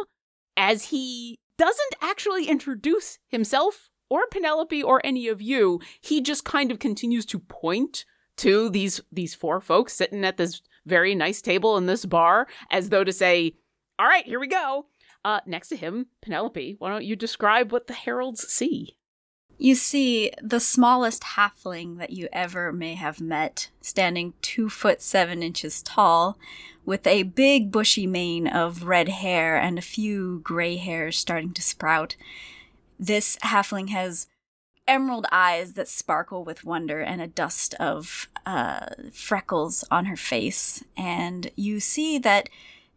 as 0.55 0.85
he 0.85 1.39
doesn't 1.57 1.95
actually 2.01 2.47
introduce 2.47 3.19
himself 3.27 3.89
or 4.09 4.27
Penelope 4.27 4.81
or 4.81 5.01
any 5.03 5.27
of 5.27 5.41
you, 5.41 5.81
he 5.99 6.21
just 6.21 6.45
kind 6.45 6.71
of 6.71 6.79
continues 6.79 7.25
to 7.27 7.39
point 7.39 8.05
to 8.37 8.69
these 8.69 9.01
these 9.11 9.35
four 9.35 9.59
folks 9.59 9.93
sitting 9.93 10.23
at 10.23 10.37
this 10.37 10.61
very 10.85 11.15
nice 11.15 11.41
table 11.41 11.75
in 11.75 11.85
this 11.85 12.05
bar, 12.05 12.47
as 12.71 12.89
though 12.89 13.03
to 13.03 13.11
say, 13.11 13.57
"All 13.99 14.07
right, 14.07 14.25
here 14.25 14.39
we 14.39 14.47
go." 14.47 14.87
Uh, 15.25 15.41
next 15.45 15.67
to 15.67 15.75
him, 15.75 16.07
Penelope, 16.21 16.77
why 16.79 16.89
don't 16.89 17.05
you 17.05 17.15
describe 17.15 17.71
what 17.71 17.87
the 17.87 17.93
heralds 17.93 18.47
see? 18.47 18.97
You 19.57 19.75
see 19.75 20.31
the 20.41 20.59
smallest 20.59 21.23
halfling 21.23 21.97
that 21.99 22.11
you 22.11 22.27
ever 22.33 22.73
may 22.73 22.95
have 22.95 23.21
met, 23.21 23.69
standing 23.81 24.33
two 24.41 24.69
foot 24.69 25.01
seven 25.01 25.43
inches 25.43 25.81
tall, 25.81 26.37
with 26.85 27.07
a 27.07 27.23
big 27.23 27.71
bushy 27.71 28.05
mane 28.05 28.47
of 28.47 28.83
red 28.83 29.07
hair 29.07 29.57
and 29.57 29.77
a 29.77 29.81
few 29.81 30.41
gray 30.43 30.75
hairs 30.75 31.17
starting 31.17 31.53
to 31.53 31.61
sprout. 31.61 32.15
This 32.99 33.37
halfling 33.37 33.89
has 33.89 34.27
emerald 34.87 35.25
eyes 35.31 35.73
that 35.73 35.87
sparkle 35.87 36.43
with 36.43 36.65
wonder 36.65 36.99
and 36.99 37.21
a 37.21 37.27
dust 37.27 37.73
of 37.75 38.27
uh, 38.45 38.87
freckles 39.13 39.85
on 39.89 40.05
her 40.05 40.17
face. 40.17 40.83
And 40.97 41.51
you 41.55 41.79
see 41.79 42.17
that 42.19 42.49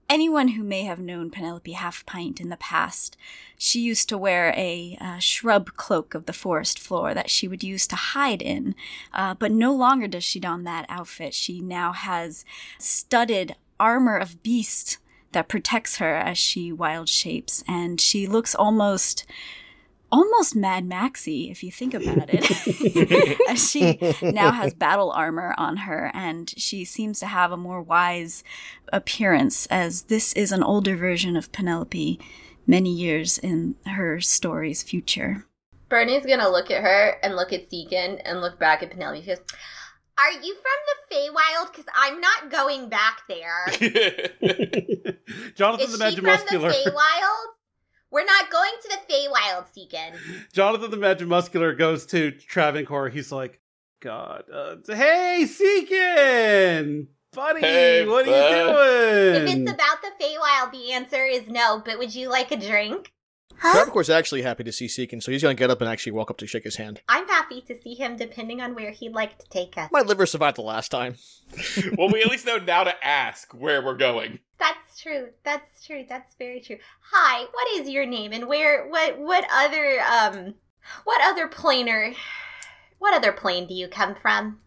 anyone 0.08 0.48
who 0.48 0.62
may 0.62 0.82
have 0.82 0.98
known 0.98 1.30
Penelope 1.30 1.72
Half 1.72 2.06
Pint 2.06 2.40
in 2.40 2.48
the 2.48 2.56
past, 2.56 3.16
she 3.58 3.80
used 3.80 4.08
to 4.08 4.18
wear 4.18 4.52
a 4.56 4.96
uh, 5.00 5.18
shrub 5.18 5.74
cloak 5.76 6.14
of 6.14 6.26
the 6.26 6.32
forest 6.32 6.78
floor 6.78 7.14
that 7.14 7.30
she 7.30 7.48
would 7.48 7.62
use 7.62 7.86
to 7.88 7.96
hide 7.96 8.42
in. 8.42 8.74
Uh, 9.12 9.34
but 9.34 9.52
no 9.52 9.74
longer 9.74 10.06
does 10.06 10.24
she 10.24 10.40
don 10.40 10.64
that 10.64 10.86
outfit. 10.88 11.34
She 11.34 11.60
now 11.60 11.92
has 11.92 12.44
studded 12.78 13.56
armor 13.78 14.16
of 14.16 14.42
beast 14.42 14.98
that 15.32 15.48
protects 15.48 15.96
her 15.96 16.14
as 16.14 16.38
she 16.38 16.72
wild 16.72 17.08
shapes, 17.08 17.62
and 17.68 18.00
she 18.00 18.26
looks 18.26 18.54
almost 18.54 19.26
almost 20.16 20.56
Mad 20.56 20.84
Maxy 20.86 21.50
if 21.50 21.62
you 21.62 21.70
think 21.70 21.92
about 21.94 22.28
it. 22.32 23.38
She 23.56 23.98
now 24.22 24.50
has 24.52 24.74
battle 24.74 25.10
armor 25.10 25.54
on 25.56 25.78
her 25.78 26.10
and 26.14 26.52
she 26.56 26.84
seems 26.84 27.20
to 27.20 27.26
have 27.26 27.52
a 27.52 27.56
more 27.56 27.82
wise 27.82 28.42
appearance 28.92 29.66
as 29.66 30.02
this 30.02 30.32
is 30.34 30.52
an 30.52 30.62
older 30.62 30.96
version 30.96 31.36
of 31.36 31.52
Penelope 31.52 32.18
many 32.66 32.90
years 32.90 33.38
in 33.38 33.76
her 33.86 34.20
story's 34.20 34.82
future. 34.82 35.46
Bernie's 35.88 36.26
gonna 36.26 36.48
look 36.48 36.70
at 36.70 36.82
her 36.82 37.16
and 37.22 37.36
look 37.36 37.52
at 37.52 37.70
Seekin 37.70 38.20
and 38.24 38.40
look 38.40 38.58
back 38.58 38.82
at 38.82 38.90
Penelope. 38.90 39.20
She 39.20 39.28
goes, 39.28 39.38
Are 40.18 40.32
you 40.32 40.54
from 40.54 40.80
the 40.88 41.14
Feywild? 41.14 41.72
Because 41.72 41.86
I'm 41.94 42.20
not 42.20 42.50
going 42.50 42.88
back 42.88 43.22
there. 43.28 43.66
Jonathan 45.54 45.86
Is 45.86 45.98
the 45.98 46.10
she 46.10 46.16
from 46.16 46.24
Magimuscular. 46.24 46.84
the 46.84 46.90
Feywild? 46.90 47.55
We're 48.16 48.24
not 48.24 48.50
going 48.50 48.72
to 48.80 48.88
the 48.88 49.12
Feywild, 49.12 49.66
Seekin. 49.76 50.14
Jonathan 50.50 50.90
the 50.90 50.96
Magimuscular 50.96 51.76
goes 51.76 52.06
to 52.06 52.30
Travancore. 52.30 53.10
He's 53.10 53.30
like, 53.30 53.60
God, 54.00 54.44
uh, 54.50 54.76
hey, 54.86 55.44
Seekin! 55.46 57.08
Buddy, 57.34 57.60
Hey, 57.60 58.06
what 58.06 58.26
are 58.26 58.30
you 58.30 58.64
doing? 58.64 59.48
If 59.48 59.54
it's 59.54 59.70
about 59.70 60.00
the 60.00 60.12
Feywild, 60.18 60.72
the 60.72 60.92
answer 60.92 61.26
is 61.26 61.46
no, 61.46 61.82
but 61.84 61.98
would 61.98 62.14
you 62.14 62.30
like 62.30 62.50
a 62.50 62.56
drink? 62.56 63.12
Travancore's 63.60 64.08
actually 64.08 64.40
happy 64.40 64.64
to 64.64 64.72
see 64.72 64.86
Seekin, 64.86 65.22
so 65.22 65.30
he's 65.30 65.42
gonna 65.42 65.52
get 65.52 65.70
up 65.70 65.82
and 65.82 65.90
actually 65.90 66.12
walk 66.12 66.30
up 66.30 66.38
to 66.38 66.46
shake 66.46 66.64
his 66.64 66.76
hand. 66.76 67.02
I'm 67.10 67.28
happy 67.28 67.60
to 67.62 67.78
see 67.82 67.96
him 67.96 68.16
depending 68.16 68.62
on 68.62 68.74
where 68.74 68.92
he'd 68.92 69.12
like 69.12 69.36
to 69.40 69.48
take 69.50 69.76
us. 69.76 69.90
My 69.92 70.00
liver 70.00 70.24
survived 70.24 70.56
the 70.56 70.62
last 70.62 70.88
time. 70.88 71.16
well, 71.98 72.08
we 72.10 72.22
at 72.22 72.30
least 72.30 72.46
know 72.46 72.56
now 72.56 72.84
to 72.84 72.94
ask 73.06 73.52
where 73.52 73.84
we're 73.84 73.96
going. 73.96 74.38
That's 74.58 74.85
true. 75.00 75.28
That's 75.44 75.84
true. 75.84 76.04
That's 76.08 76.34
very 76.34 76.60
true. 76.60 76.78
Hi, 77.12 77.44
what 77.52 77.80
is 77.80 77.88
your 77.88 78.06
name 78.06 78.32
and 78.32 78.46
where 78.46 78.88
what 78.88 79.18
what 79.18 79.46
other 79.52 80.00
um 80.00 80.54
what 81.04 81.20
other 81.22 81.48
planer 81.48 82.14
what 82.98 83.14
other 83.14 83.32
plane 83.32 83.66
do 83.66 83.74
you 83.74 83.88
come 83.88 84.14
from? 84.14 84.60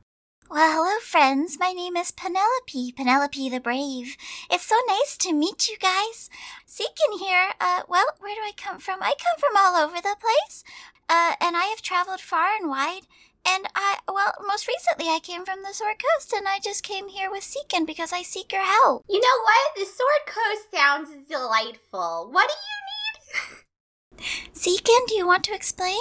Well, 0.50 0.72
hello, 0.72 1.00
friends. 1.00 1.58
My 1.60 1.74
name 1.74 1.96
is 1.96 2.12
Penelope, 2.12 2.94
Penelope 2.98 3.50
the 3.50 3.60
Brave. 3.60 4.18
It's 4.50 4.66
so 4.66 4.76
nice 4.88 5.16
to 5.18 5.32
meet 5.32 5.68
you 5.68 5.78
guys. 5.78 6.28
Seekin 6.66 7.20
here. 7.20 7.52
Uh, 7.62 7.84
well, 7.88 8.06
where 8.20 8.34
do 8.34 8.42
I 8.42 8.54
come 8.58 8.80
from? 8.80 8.98
I 9.04 9.14
come 9.20 9.40
from 9.40 9.56
all 9.56 9.76
over 9.76 9.98
the 9.98 10.16
place. 10.20 10.64
Uh, 11.08 11.34
and 11.40 11.56
I 11.56 11.66
have 11.66 11.84
traveled 11.84 12.20
far 12.20 12.56
and 12.60 12.68
wide. 12.68 13.04
And 13.48 13.66
I, 13.76 13.98
well, 14.08 14.34
most 14.48 14.68
recently 14.68 15.08
I 15.08 15.20
came 15.22 15.46
from 15.46 15.64
the 15.64 15.74
Sword 15.74 15.96
Coast, 15.98 16.34
and 16.34 16.48
I 16.48 16.60
just 16.60 16.84
came 16.84 17.08
here 17.08 17.32
with 17.32 17.44
Seekin 17.44 17.86
because 17.86 18.14
I 18.14 18.22
seek 18.22 18.52
your 18.52 18.64
help. 18.64 19.06
You 19.10 19.20
know 19.20 19.44
what? 19.44 19.76
The 19.76 19.86
Sword 19.86 20.26
Coast 20.28 20.72
sounds 20.74 21.28
delightful. 21.28 22.30
What 22.32 22.50
do 22.50 22.56
you 22.56 24.24
need? 24.24 24.54
Seekin, 24.54 25.06
do 25.08 25.16
you 25.16 25.26
want 25.26 25.44
to 25.46 25.56
explain? 25.56 26.00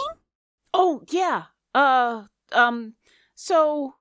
Oh, 0.75 1.02
yeah. 1.11 1.45
Uh, 1.75 2.25
um, 2.52 2.95
so 3.35 3.95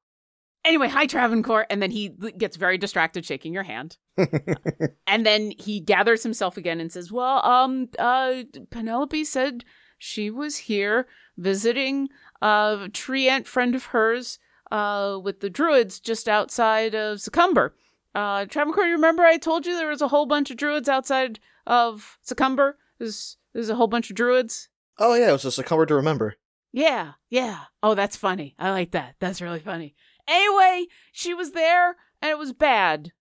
anyway, 0.65 0.87
hi, 0.89 1.05
Travancore. 1.05 1.65
And 1.69 1.81
then 1.81 1.91
he 1.91 2.09
gets 2.37 2.57
very 2.57 2.77
distracted 2.77 3.25
shaking 3.25 3.53
your 3.53 3.63
hand. 3.63 3.97
and 5.07 5.25
then 5.25 5.51
he 5.57 5.79
gathers 5.79 6.23
himself 6.23 6.57
again 6.57 6.79
and 6.79 6.91
says, 6.91 7.11
Well, 7.11 7.43
um, 7.45 7.89
uh, 7.97 8.43
Penelope 8.69 9.23
said 9.23 9.63
she 9.97 10.29
was 10.29 10.57
here 10.57 11.07
visiting 11.37 12.09
a 12.41 12.89
treant 12.91 13.45
friend 13.47 13.75
of 13.75 13.85
hers, 13.85 14.39
uh, 14.71 15.19
with 15.21 15.39
the 15.39 15.49
druids 15.49 15.99
just 15.99 16.27
outside 16.27 16.93
of 16.95 17.17
Secomber. 17.17 17.71
Uh, 18.13 18.45
Travancore, 18.45 18.85
you 18.85 18.93
remember 18.93 19.23
I 19.23 19.37
told 19.37 19.65
you 19.65 19.75
there 19.75 19.89
was 19.89 20.01
a 20.01 20.07
whole 20.07 20.25
bunch 20.25 20.49
of 20.49 20.57
druids 20.57 20.89
outside 20.89 21.39
of 21.65 22.17
Secomber? 22.25 22.73
There's, 22.99 23.37
there's 23.53 23.69
a 23.69 23.75
whole 23.75 23.87
bunch 23.87 24.09
of 24.09 24.15
druids. 24.15 24.69
Oh 24.97 25.13
yeah, 25.13 25.29
it 25.29 25.33
was 25.33 25.45
a 25.45 25.51
succumber 25.51 25.85
to 25.85 25.95
remember. 25.95 26.35
Yeah, 26.73 27.13
yeah. 27.29 27.65
Oh, 27.81 27.95
that's 27.95 28.15
funny. 28.17 28.55
I 28.57 28.71
like 28.71 28.91
that. 28.91 29.15
That's 29.19 29.41
really 29.41 29.59
funny. 29.59 29.95
Anyway, 30.27 30.87
she 31.11 31.33
was 31.33 31.51
there 31.51 31.95
and 32.21 32.31
it 32.31 32.37
was 32.37 32.53
bad. 32.53 33.13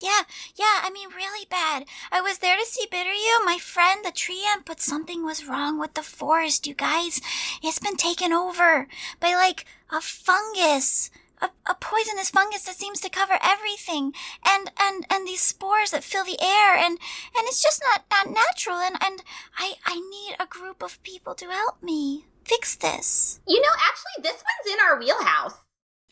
Yeah, 0.00 0.22
yeah, 0.54 0.82
I 0.84 0.90
mean, 0.92 1.08
really 1.16 1.46
bad. 1.48 1.84
I 2.12 2.20
was 2.20 2.38
there 2.38 2.56
to 2.56 2.64
see 2.66 2.86
Bitteryu, 2.86 3.44
my 3.46 3.56
friend, 3.58 4.04
the 4.04 4.10
tree 4.12 4.42
ant, 4.52 4.66
but 4.66 4.80
something 4.80 5.24
was 5.24 5.46
wrong 5.46 5.78
with 5.80 5.94
the 5.94 6.02
forest, 6.02 6.66
you 6.66 6.74
guys. 6.74 7.20
It's 7.62 7.78
been 7.78 7.96
taken 7.96 8.30
over 8.32 8.88
by, 9.20 9.34
like, 9.34 9.64
a 9.90 10.00
fungus. 10.00 11.10
A, 11.38 11.50
a 11.66 11.74
poisonous 11.74 12.30
fungus 12.30 12.62
that 12.64 12.76
seems 12.76 12.98
to 13.02 13.10
cover 13.10 13.38
everything 13.44 14.14
and 14.42 14.70
and 14.80 15.04
and 15.10 15.28
these 15.28 15.42
spores 15.42 15.90
that 15.90 16.02
fill 16.02 16.24
the 16.24 16.40
air 16.40 16.74
and 16.74 16.92
and 17.36 17.44
it's 17.44 17.62
just 17.62 17.82
not 17.82 18.04
not 18.10 18.32
natural 18.34 18.78
and 18.78 18.96
and 19.04 19.22
i 19.58 19.74
i 19.84 19.96
need 19.96 20.34
a 20.40 20.46
group 20.46 20.82
of 20.82 21.02
people 21.02 21.34
to 21.34 21.44
help 21.50 21.82
me 21.82 22.24
fix 22.46 22.74
this 22.76 23.38
You 23.46 23.60
know, 23.60 23.68
actually 23.86 24.22
this 24.22 24.42
one's 24.42 24.72
in 24.72 24.78
our 24.80 24.98
wheelhouse. 24.98 25.58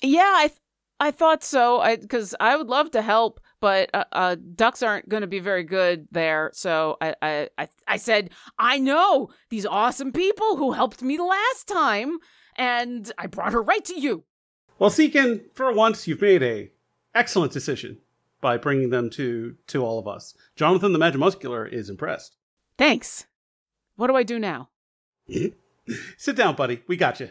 Yeah, 0.03 0.31
I 0.37 0.49
th- 0.49 0.61
I 1.01 1.11
thought 1.11 1.43
so. 1.43 1.81
I 1.81 1.97
because 1.97 2.35
I 2.39 2.55
would 2.57 2.69
love 2.69 2.91
to 2.91 3.01
help, 3.01 3.41
but 3.65 3.89
uh, 3.95 4.05
uh, 4.13 4.37
ducks 4.55 4.83
aren't 4.83 5.09
going 5.09 5.23
to 5.23 5.27
be 5.27 5.39
very 5.39 5.63
good 5.65 6.07
there. 6.13 6.51
So 6.53 6.99
I, 7.01 7.15
I 7.23 7.49
I 7.57 7.69
I 7.89 7.97
said 7.97 8.29
I 8.59 8.79
know 8.79 9.31
these 9.49 9.65
awesome 9.65 10.13
people 10.13 10.59
who 10.59 10.73
helped 10.73 11.01
me 11.01 11.17
the 11.17 11.25
last 11.25 11.67
time, 11.67 12.19
and 12.57 13.11
I 13.17 13.27
brought 13.27 13.55
her 13.55 13.63
right 13.63 13.83
to 13.87 13.99
you. 13.99 14.25
well, 14.79 14.91
Seekin, 14.91 15.47
for 15.55 15.73
once, 15.73 16.07
you've 16.07 16.21
made 16.21 16.43
a 16.43 16.73
excellent 17.15 17.55
decision 17.55 17.97
by 18.43 18.59
bringing 18.59 18.91
them 18.91 19.09
to 19.13 19.57
to 19.69 19.83
all 19.83 19.99
of 19.99 20.07
us. 20.07 20.35
Jonathan 20.57 20.93
the 20.93 20.99
Magimuscular 20.99 21.67
is 21.67 21.89
impressed. 21.89 22.37
Thanks. 22.77 23.25
What 23.97 24.09
do 24.09 24.15
I 24.15 24.25
do 24.25 24.39
now? 24.39 24.69
Sit 26.19 26.37
down, 26.37 26.55
buddy. 26.55 26.83
We 26.87 26.99
got 26.99 27.19
you. 27.19 27.31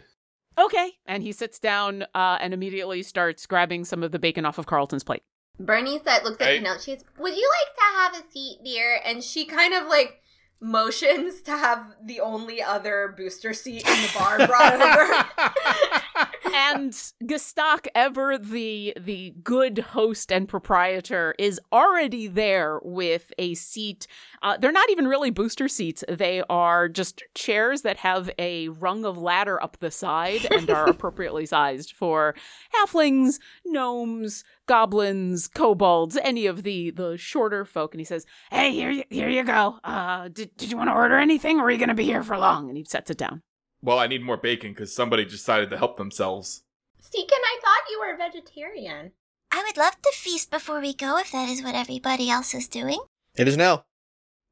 Okay. 0.57 0.93
And 1.05 1.21
he 1.21 1.31
sits 1.31 1.59
down 1.59 2.07
uh, 2.15 2.39
and 2.41 2.55
immediately 2.55 3.03
starts 3.03 3.45
grabbing 3.45 3.85
some 3.85 4.01
of 4.01 4.11
the 4.11 4.17
bacon 4.17 4.45
off 4.45 4.57
of 4.57 4.65
Carlton's 4.65 5.03
plate. 5.03 5.21
Bernie 5.59 5.99
said 6.03 6.23
looks 6.23 6.41
at 6.41 6.47
Hey. 6.47 6.57
Penelope. 6.59 6.81
She 6.83 6.95
goes, 6.95 7.03
Would 7.19 7.35
you 7.35 7.51
like 7.59 7.75
to 7.75 7.97
have 7.99 8.25
a 8.25 8.31
seat, 8.31 8.59
dear? 8.63 8.99
And 9.05 9.23
she 9.23 9.45
kind 9.45 9.73
of 9.73 9.87
like 9.87 10.19
motions 10.59 11.41
to 11.43 11.51
have 11.51 11.85
the 12.03 12.21
only 12.21 12.61
other 12.61 13.13
booster 13.17 13.53
seat 13.53 13.87
in 13.87 14.01
the 14.01 14.11
bar 14.17 14.47
brought 14.47 14.73
over. 14.73 16.27
and 16.55 16.91
Gestak, 17.23 17.87
ever 17.95 18.37
the 18.37 18.93
the 18.99 19.33
good 19.43 19.79
host 19.79 20.31
and 20.31 20.47
proprietor, 20.47 21.33
is 21.39 21.59
already 21.71 22.27
there 22.27 22.79
with 22.83 23.31
a 23.37 23.55
seat. 23.55 24.07
Uh, 24.41 24.57
they're 24.57 24.71
not 24.71 24.89
even 24.91 25.07
really 25.07 25.31
booster 25.31 25.67
seats; 25.67 26.03
they 26.07 26.43
are 26.49 26.87
just 26.87 27.23
chairs 27.33 27.81
that 27.81 27.97
have 27.97 28.29
a 28.37 28.69
rung 28.69 29.05
of 29.05 29.17
ladder 29.17 29.61
up 29.61 29.77
the 29.79 29.91
side 29.91 30.45
and 30.51 30.69
are 30.69 30.87
appropriately 30.89 31.45
sized 31.45 31.93
for 31.93 32.35
halflings, 32.75 33.39
gnomes, 33.65 34.43
goblins, 34.67 35.47
kobolds, 35.47 36.17
any 36.23 36.45
of 36.45 36.63
the 36.63 36.91
the 36.91 37.17
shorter 37.17 37.65
folk. 37.65 37.93
And 37.93 38.01
he 38.01 38.05
says, 38.05 38.25
"Hey, 38.51 38.71
here 38.71 38.91
you, 38.91 39.03
here 39.09 39.29
you 39.29 39.43
go. 39.43 39.79
Uh, 39.83 40.27
did 40.27 40.55
did 40.57 40.71
you 40.71 40.77
want 40.77 40.89
to 40.89 40.93
order 40.93 41.17
anything, 41.17 41.59
or 41.59 41.63
are 41.63 41.71
you 41.71 41.77
going 41.77 41.89
to 41.89 41.95
be 41.95 42.05
here 42.05 42.23
for 42.23 42.37
long?" 42.37 42.69
And 42.69 42.77
he 42.77 42.83
sets 42.83 43.09
it 43.09 43.17
down. 43.17 43.41
Well, 43.83 43.99
I 43.99 44.07
need 44.07 44.23
more 44.23 44.37
bacon 44.37 44.71
because 44.71 44.95
somebody 44.95 45.25
decided 45.25 45.69
to 45.69 45.77
help 45.77 45.97
themselves. 45.97 46.63
Seekin, 47.01 47.27
I 47.37 47.59
thought 47.61 47.89
you 47.91 47.99
were 47.99 48.13
a 48.13 48.17
vegetarian. 48.17 49.11
i 49.51 49.61
would 49.61 49.75
love 49.75 50.01
to 50.01 50.11
feast 50.15 50.49
before 50.49 50.79
we 50.79 50.93
go 50.93 51.17
if 51.17 51.33
that 51.33 51.49
is 51.49 51.61
what 51.61 51.75
everybody 51.75 52.29
else 52.29 52.55
is 52.55 52.69
doing 52.69 52.99
It 53.35 53.49
is 53.49 53.57
now. 53.57 53.83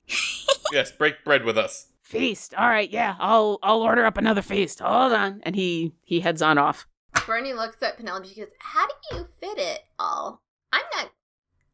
yes, 0.73 0.91
break 0.91 1.23
bread 1.23 1.45
with 1.45 1.57
us. 1.57 1.87
Feast. 2.03 2.53
All 2.55 2.67
right, 2.67 2.89
yeah. 2.89 3.15
I'll 3.19 3.57
I'll 3.63 3.81
order 3.81 4.03
up 4.03 4.17
another 4.17 4.41
feast. 4.41 4.79
Hold 4.79 5.13
on. 5.13 5.39
And 5.43 5.55
he 5.55 5.93
he 6.03 6.19
heads 6.19 6.41
on 6.41 6.57
off. 6.57 6.85
Bernie 7.25 7.53
looks 7.53 7.81
at 7.81 7.95
Penelope. 7.95 8.27
She 8.27 8.41
goes, 8.41 8.49
How 8.59 8.85
do 8.85 9.15
you 9.15 9.27
fit 9.39 9.57
it 9.57 9.79
all? 9.97 10.41
I'm 10.73 10.83
not. 10.97 11.09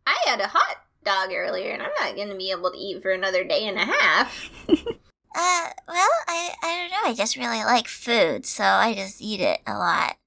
I 0.06 0.16
had 0.28 0.40
a 0.42 0.48
hot 0.48 0.78
dog 1.04 1.32
earlier, 1.34 1.72
and 1.72 1.82
I'm 1.82 1.90
not 2.00 2.16
going 2.16 2.30
to 2.30 2.36
be 2.36 2.52
able 2.52 2.72
to 2.72 2.78
eat 2.78 3.02
for 3.02 3.10
another 3.12 3.44
day 3.44 3.66
and 3.68 3.78
a 3.78 3.86
half. 3.86 4.52
Uh, 5.39 5.70
well, 5.88 6.10
I, 6.27 6.51
I 6.63 6.77
don't 6.82 6.89
know. 6.89 7.12
I 7.12 7.13
just 7.13 7.38
really 7.38 7.63
like 7.63 7.88
food, 7.88 8.44
so 8.44 8.63
I 8.63 8.96
just 8.96 9.22
eat 9.22 9.39
it 9.39 9.60
a 9.67 9.77
lot. 9.77 10.17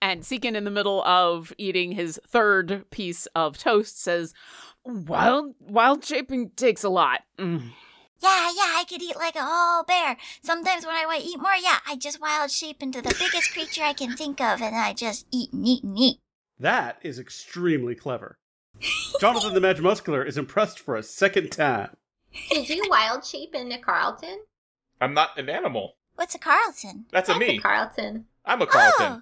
And 0.00 0.22
Seekin, 0.22 0.54
in 0.56 0.64
the 0.64 0.70
middle 0.70 1.04
of 1.04 1.52
eating 1.58 1.92
his 1.92 2.18
third 2.26 2.86
piece 2.90 3.26
of 3.34 3.58
toast, 3.58 4.00
says, 4.00 4.32
"Wild, 4.82 5.54
wild 5.60 6.02
shaping 6.02 6.50
takes 6.56 6.82
a 6.82 6.88
lot." 6.88 7.24
Mm. 7.38 7.72
Yeah, 8.22 8.52
yeah, 8.56 8.72
I 8.76 8.84
could 8.88 9.02
eat 9.02 9.16
like 9.16 9.36
a 9.36 9.44
whole 9.44 9.84
bear. 9.84 10.16
Sometimes 10.40 10.86
when 10.86 10.94
I 10.94 11.04
want 11.04 11.20
to 11.20 11.28
eat 11.28 11.38
more, 11.38 11.52
yeah, 11.62 11.80
I 11.86 11.96
just 11.96 12.18
wild 12.18 12.50
shape 12.50 12.82
into 12.82 13.02
the 13.02 13.14
biggest 13.18 13.52
creature 13.52 13.82
I 13.82 13.92
can 13.92 14.16
think 14.16 14.40
of, 14.40 14.62
and 14.62 14.74
I 14.74 14.94
just 14.94 15.26
eat 15.30 15.52
and 15.52 15.66
eat 15.66 15.84
and 15.84 15.98
eat. 15.98 16.20
That 16.58 16.98
is 17.02 17.18
extremely 17.18 17.94
clever. 17.94 18.38
Jonathan 19.20 19.52
the 19.52 19.60
Magimuscular 19.60 20.26
is 20.26 20.38
impressed 20.38 20.80
for 20.80 20.96
a 20.96 21.02
second 21.02 21.52
time. 21.52 21.96
Did 22.50 22.70
you 22.70 22.84
wild 22.88 23.26
shape 23.26 23.54
into 23.54 23.78
Carlton? 23.78 24.40
I'm 25.04 25.12
not 25.12 25.38
an 25.38 25.50
animal. 25.50 25.96
What's 26.14 26.34
a 26.34 26.38
Carlton? 26.38 27.04
That's, 27.12 27.28
a 27.28 27.38
me. 27.38 27.58
Carlton. 27.58 28.24
I'm 28.46 28.62
a 28.62 28.66
Carlton. 28.66 29.06
Oh. 29.06 29.20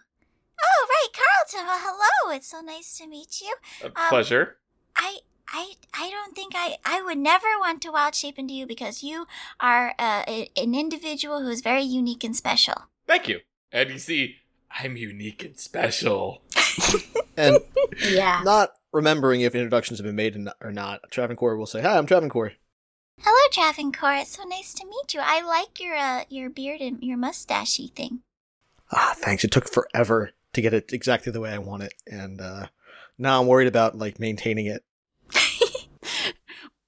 Oh, 0.65 0.87
right, 0.89 1.09
Carlton. 1.13 1.67
Well, 1.67 1.81
hello. 1.83 2.37
It's 2.37 2.47
so 2.47 2.61
nice 2.61 2.97
to 2.99 3.09
meet 3.09 3.41
you. 3.41 3.53
A 3.83 3.87
um, 3.87 3.93
pleasure. 4.09 4.59
I 4.95 5.19
I 5.49 5.73
I 5.93 6.09
don't 6.09 6.37
think 6.37 6.53
I 6.55 6.77
I 6.85 7.03
would 7.03 7.19
never 7.19 7.47
want 7.59 7.83
to 7.83 7.91
wild 7.91 8.15
shape 8.15 8.39
into 8.39 8.55
you 8.55 8.65
because 8.65 9.03
you 9.03 9.27
are 9.59 9.95
uh, 9.99 10.23
a, 10.29 10.51
an 10.57 10.77
individual 10.77 11.43
who 11.43 11.49
is 11.49 11.63
very 11.63 11.83
unique 11.83 12.23
and 12.23 12.37
special. 12.37 12.85
Thank 13.09 13.27
you. 13.27 13.41
And 13.73 13.91
you 13.91 13.99
see, 13.99 14.37
I'm 14.71 14.97
unique 14.97 15.45
and 15.45 15.59
special. 15.59 16.43
And 17.37 17.59
Yeah. 18.11 18.43
not 18.45 18.75
remembering 18.93 19.41
if 19.41 19.55
introductions 19.55 19.99
have 19.99 20.05
been 20.05 20.15
made 20.15 20.37
or 20.61 20.71
not, 20.71 21.01
Travancore 21.11 21.57
will 21.57 21.67
say, 21.67 21.81
"Hi, 21.81 21.97
I'm 21.97 22.07
Travancore." 22.07 22.53
Hello, 23.21 23.39
Travancore. 23.53 24.15
It's 24.15 24.37
so 24.37 24.45
nice 24.45 24.75
to 24.75 24.87
meet 24.87 25.15
you. 25.15 25.21
I 25.23 25.43
like 25.43 25.81
your 25.81 25.95
uh, 25.95 26.25
your 26.29 26.51
beard 26.51 26.81
and 26.81 27.03
your 27.03 27.19
mustachy 27.19 27.93
thing. 27.95 28.21
Ah, 28.91 29.15
thanks. 29.17 29.45
It 29.45 29.51
took 29.51 29.69
forever 29.71 30.31
to 30.53 30.61
get 30.61 30.75
it 30.75 30.93
exactly 30.93 31.33
the 31.33 31.41
way 31.41 31.51
I 31.51 31.59
want 31.59 31.83
it, 31.85 31.95
and 32.07 32.41
uh, 32.41 32.67
now 33.19 33.41
I'm 33.41 33.47
worried 33.47 33.69
about 33.69 33.97
like 33.97 34.19
maintaining 34.19 34.67
it. 34.67 34.85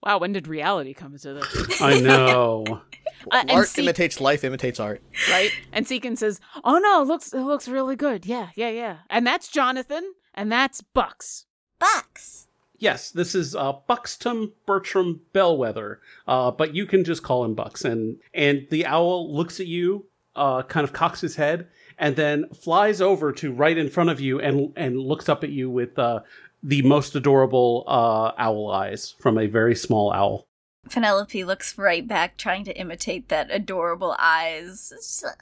Wow, 0.03 0.19
when 0.19 0.33
did 0.35 0.47
reality 0.47 0.93
come 0.93 1.15
into 1.15 1.33
this? 1.35 1.81
I 1.81 2.01
know. 2.01 2.83
Uh, 3.33 3.43
art 3.49 3.69
see- 3.69 3.81
imitates 3.81 4.21
life, 4.21 4.45
imitates 4.45 4.79
art. 4.79 5.01
right? 5.31 5.51
And 5.73 5.87
Seekin 5.87 6.19
says, 6.19 6.41
"Oh 6.63 6.77
no, 6.77 7.01
it 7.01 7.07
looks 7.07 7.33
it 7.33 7.41
looks 7.41 7.67
really 7.67 7.97
good. 7.97 8.27
Yeah, 8.27 8.49
yeah, 8.55 8.69
yeah." 8.69 8.97
And 9.09 9.27
that's 9.27 9.49
Jonathan, 9.49 10.13
and 10.35 10.53
that's 10.53 10.83
Bucks. 10.83 11.47
Bucks. 11.79 12.49
Yes, 12.79 13.11
this 13.11 13.35
is 13.35 13.55
uh, 13.55 13.73
Buxton 13.87 14.53
Bertram 14.67 15.21
Bellwether, 15.33 16.01
uh, 16.27 16.51
but 16.51 16.75
you 16.75 16.87
can 16.87 17.05
just 17.05 17.23
call 17.23 17.45
him 17.45 17.55
Bucks. 17.55 17.85
And 17.85 18.19
and 18.33 18.67
the 18.71 18.87
owl 18.87 19.33
looks 19.35 19.61
at 19.61 19.67
you, 19.67 20.07
uh, 20.37 20.63
kind 20.63 20.85
of 20.85 20.93
cocks 20.93 21.21
his 21.21 21.37
head, 21.37 21.69
and 21.99 22.17
then 22.17 22.49
flies 22.51 23.01
over 23.01 23.33
to 23.33 23.53
right 23.53 23.77
in 23.77 23.89
front 23.91 24.11
of 24.11 24.21
you 24.21 24.41
and 24.41 24.73
and 24.77 24.99
looks 24.99 25.29
up 25.29 25.45
at 25.45 25.51
you 25.51 25.71
with 25.71 25.99
uh, 25.99 26.21
the 26.63 26.83
most 26.83 27.15
adorable 27.15 27.85
uh, 27.87 28.33
owl 28.39 28.71
eyes 28.71 29.15
from 29.21 29.39
a 29.39 29.47
very 29.47 29.75
small 29.75 30.13
owl. 30.13 30.47
Penelope 30.91 31.45
looks 31.45 31.79
right 31.79 32.07
back, 32.07 32.37
trying 32.37 32.65
to 32.65 32.79
imitate 32.79 33.29
that 33.29 33.49
adorable 33.51 34.15
eyes. 34.19 34.93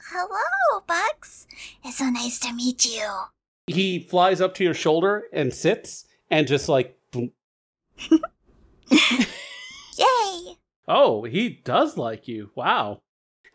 Hello, 0.09 0.83
Bucks. 0.87 1.47
It's 1.83 1.97
so 1.97 2.09
nice 2.09 2.39
to 2.39 2.53
meet 2.53 2.85
you. 2.85 3.09
He 3.67 3.99
flies 3.99 4.39
up 4.39 4.53
to 4.55 4.63
your 4.63 4.73
shoulder 4.73 5.25
and 5.33 5.53
sits 5.53 6.05
and 6.29 6.47
just 6.47 6.69
like. 6.69 6.97
Yay! 8.89 10.57
oh, 10.87 11.23
he 11.23 11.49
does 11.63 11.97
like 11.97 12.27
you. 12.27 12.51
Wow. 12.55 13.01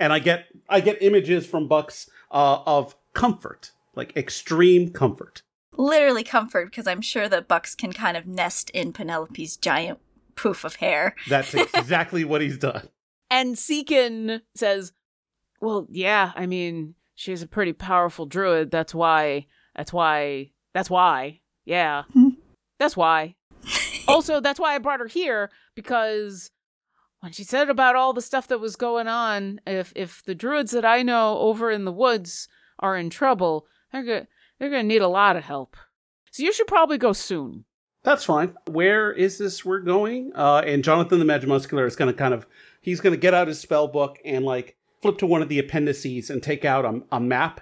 And 0.00 0.12
I 0.12 0.18
get 0.18 0.46
I 0.68 0.80
get 0.80 1.02
images 1.02 1.46
from 1.46 1.68
Bucks 1.68 2.08
uh, 2.30 2.60
of 2.66 2.94
comfort, 3.14 3.72
like 3.94 4.16
extreme 4.16 4.90
comfort. 4.90 5.42
Literally 5.76 6.24
comfort, 6.24 6.66
because 6.66 6.86
I'm 6.86 7.00
sure 7.00 7.28
that 7.28 7.48
Bucks 7.48 7.74
can 7.74 7.92
kind 7.92 8.16
of 8.16 8.26
nest 8.26 8.70
in 8.70 8.92
Penelope's 8.92 9.56
giant 9.56 10.00
poof 10.34 10.64
of 10.64 10.76
hair. 10.76 11.14
That's 11.28 11.54
exactly 11.74 12.24
what 12.24 12.40
he's 12.40 12.58
done. 12.58 12.88
And 13.30 13.56
Seekin 13.56 14.42
says, 14.54 14.92
"Well, 15.60 15.86
yeah, 15.90 16.32
I 16.34 16.46
mean, 16.46 16.94
she's 17.14 17.42
a 17.42 17.48
pretty 17.48 17.72
powerful 17.72 18.26
druid. 18.26 18.70
That's 18.70 18.94
why. 18.94 19.46
That's 19.76 19.92
why. 19.92 20.52
That's 20.74 20.90
why. 20.90 21.40
Yeah, 21.64 22.04
that's 22.78 22.96
why. 22.96 23.34
also, 24.14 24.40
that's 24.40 24.60
why 24.60 24.74
I 24.74 24.78
brought 24.78 25.00
her 25.00 25.06
here 25.06 25.50
because." 25.74 26.50
When 27.20 27.32
she 27.32 27.42
said 27.42 27.68
about 27.68 27.96
all 27.96 28.12
the 28.12 28.22
stuff 28.22 28.46
that 28.46 28.60
was 28.60 28.76
going 28.76 29.08
on, 29.08 29.60
if 29.66 29.92
if 29.96 30.22
the 30.22 30.36
druids 30.36 30.70
that 30.70 30.84
I 30.84 31.02
know 31.02 31.38
over 31.38 31.68
in 31.68 31.84
the 31.84 31.90
woods 31.90 32.46
are 32.78 32.96
in 32.96 33.10
trouble, 33.10 33.66
they're 33.90 34.04
go- 34.04 34.26
they're 34.60 34.70
gonna 34.70 34.84
need 34.84 35.02
a 35.02 35.08
lot 35.08 35.34
of 35.34 35.42
help. 35.42 35.76
So 36.30 36.44
you 36.44 36.52
should 36.52 36.68
probably 36.68 36.96
go 36.96 37.12
soon. 37.12 37.64
That's 38.04 38.24
fine. 38.24 38.54
Where 38.66 39.12
is 39.12 39.38
this 39.38 39.64
we're 39.64 39.80
going? 39.80 40.32
Uh, 40.34 40.62
and 40.64 40.84
Jonathan 40.84 41.18
the 41.18 41.24
Magimuscular 41.24 41.86
is 41.86 41.96
going 41.96 42.10
to 42.12 42.16
kind 42.16 42.32
of 42.32 42.46
he's 42.80 43.00
going 43.00 43.12
to 43.12 43.20
get 43.20 43.34
out 43.34 43.48
his 43.48 43.60
spell 43.60 43.88
book 43.88 44.18
and 44.24 44.44
like 44.44 44.76
flip 45.02 45.18
to 45.18 45.26
one 45.26 45.42
of 45.42 45.48
the 45.48 45.58
appendices 45.58 46.30
and 46.30 46.42
take 46.42 46.64
out 46.64 46.84
a, 46.84 47.02
a 47.12 47.20
map. 47.20 47.60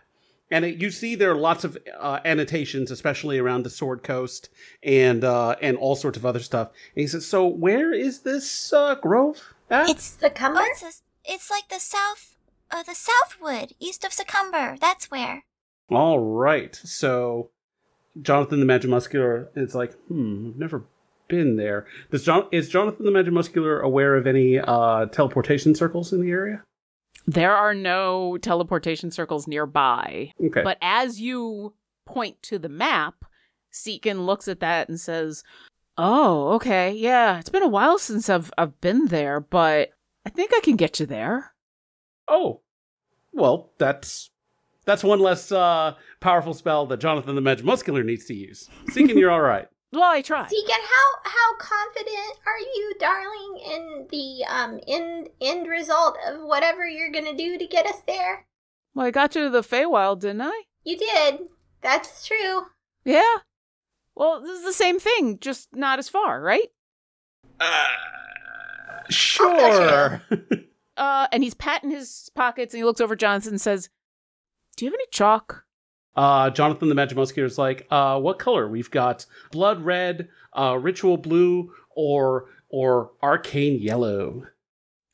And 0.50 0.64
it, 0.64 0.80
you 0.80 0.90
see 0.92 1.14
there 1.16 1.32
are 1.32 1.36
lots 1.36 1.64
of 1.64 1.76
uh, 1.98 2.20
annotations, 2.24 2.90
especially 2.90 3.38
around 3.38 3.64
the 3.64 3.70
Sword 3.70 4.02
Coast 4.04 4.48
and 4.82 5.24
uh, 5.24 5.56
and 5.60 5.76
all 5.76 5.96
sorts 5.96 6.16
of 6.16 6.24
other 6.24 6.38
stuff. 6.40 6.68
And 6.94 7.00
he 7.02 7.06
says, 7.08 7.26
"So 7.26 7.46
where 7.46 7.92
is 7.92 8.20
this 8.20 8.72
uh, 8.72 8.94
grove 8.94 9.54
at?" 9.70 9.88
It's 9.88 10.16
Secomber? 10.20 10.58
oh, 10.60 10.66
it's, 10.70 10.82
a- 10.82 11.02
it's 11.32 11.50
like 11.50 11.68
the 11.68 11.80
south, 11.80 12.36
uh, 12.70 12.84
the 12.84 12.94
Southwood, 12.94 13.72
east 13.80 14.04
of 14.04 14.12
Secomber. 14.12 14.78
That's 14.78 15.10
where. 15.10 15.44
All 15.90 16.20
right. 16.20 16.74
So 16.76 17.50
Jonathan 18.22 18.60
the 18.64 18.66
Magimuscular 18.66 19.48
is 19.56 19.74
like, 19.74 19.94
hmm, 20.08 20.50
I've 20.52 20.56
never 20.58 20.84
been 21.28 21.56
there. 21.56 21.86
Does 22.12 22.22
John 22.24 22.46
is 22.52 22.68
Jonathan 22.68 23.04
the 23.04 23.10
Magimuscular 23.10 23.82
aware 23.82 24.14
of 24.14 24.26
any 24.28 24.58
uh, 24.60 25.06
teleportation 25.06 25.74
circles 25.74 26.12
in 26.12 26.20
the 26.20 26.30
area? 26.30 26.62
There 27.26 27.54
are 27.54 27.74
no 27.74 28.38
teleportation 28.38 29.10
circles 29.10 29.46
nearby. 29.46 30.32
Okay. 30.44 30.62
But 30.62 30.78
as 30.80 31.20
you 31.20 31.74
point 32.04 32.40
to 32.44 32.58
the 32.58 32.68
map, 32.68 33.24
Seekin 33.72 34.24
looks 34.24 34.48
at 34.48 34.60
that 34.60 34.88
and 34.88 34.98
says, 34.98 35.42
"Oh, 35.98 36.54
okay, 36.54 36.92
yeah. 36.92 37.38
It's 37.38 37.48
been 37.48 37.62
a 37.62 37.68
while 37.68 37.98
since 37.98 38.28
I've 38.30 38.52
I've 38.56 38.80
been 38.80 39.06
there, 39.06 39.40
but 39.40 39.90
I 40.24 40.30
think 40.30 40.52
I 40.54 40.60
can 40.60 40.76
get 40.76 41.00
you 41.00 41.06
there." 41.06 41.52
oh, 42.28 42.60
well, 43.32 43.70
that's 43.78 44.30
that's 44.84 45.04
one 45.04 45.20
less 45.20 45.50
uh, 45.52 45.94
powerful 46.20 46.54
spell 46.54 46.86
that 46.86 47.00
Jonathan 47.00 47.34
the 47.34 47.40
Magimuscular 47.40 48.04
needs 48.04 48.24
to 48.26 48.34
use. 48.34 48.68
Seekin, 48.90 49.18
you're 49.18 49.30
all 49.32 49.40
right. 49.40 49.68
Well, 49.92 50.02
I 50.02 50.20
tried. 50.22 50.48
Deacon, 50.50 50.74
how 50.82 51.30
how 51.30 51.56
confident 51.58 52.38
are 52.44 52.58
you, 52.58 52.94
darling, 52.98 53.60
in 53.64 54.06
the 54.10 54.44
um 54.48 54.80
end 54.86 55.28
end 55.40 55.68
result 55.68 56.16
of 56.26 56.40
whatever 56.42 56.86
you're 56.86 57.12
gonna 57.12 57.36
do 57.36 57.56
to 57.56 57.66
get 57.66 57.86
us 57.86 58.00
there? 58.06 58.46
Well, 58.94 59.06
I 59.06 59.10
got 59.10 59.34
you 59.34 59.44
to 59.44 59.50
the 59.50 59.62
Feywild, 59.62 60.20
didn't 60.20 60.42
I? 60.42 60.62
You 60.84 60.96
did. 60.96 61.40
That's 61.82 62.26
true. 62.26 62.66
Yeah. 63.04 63.36
Well, 64.14 64.40
this 64.40 64.58
is 64.58 64.64
the 64.64 64.72
same 64.72 64.98
thing, 64.98 65.38
just 65.38 65.68
not 65.74 65.98
as 65.98 66.08
far, 66.08 66.40
right? 66.40 66.68
Uh, 67.60 67.86
Sure. 69.10 70.22
Uh, 70.98 71.26
and 71.30 71.44
he's 71.44 71.52
patting 71.52 71.90
his 71.90 72.30
pockets 72.34 72.72
and 72.72 72.78
he 72.78 72.84
looks 72.84 73.02
over 73.02 73.14
Johnson 73.14 73.52
and 73.52 73.60
says, 73.60 73.90
"Do 74.78 74.86
you 74.86 74.90
have 74.90 74.94
any 74.94 75.04
chalk?" 75.12 75.65
Uh, 76.16 76.50
Jonathan 76.50 76.88
the 76.88 76.94
Magimuscular 76.94 77.44
is 77.44 77.58
like, 77.58 77.86
uh, 77.90 78.18
what 78.18 78.38
color? 78.38 78.68
We've 78.68 78.90
got 78.90 79.26
blood 79.52 79.84
red, 79.84 80.28
uh, 80.52 80.78
ritual 80.78 81.16
blue, 81.16 81.72
or 81.94 82.46
or 82.68 83.12
arcane 83.22 83.80
yellow. 83.80 84.44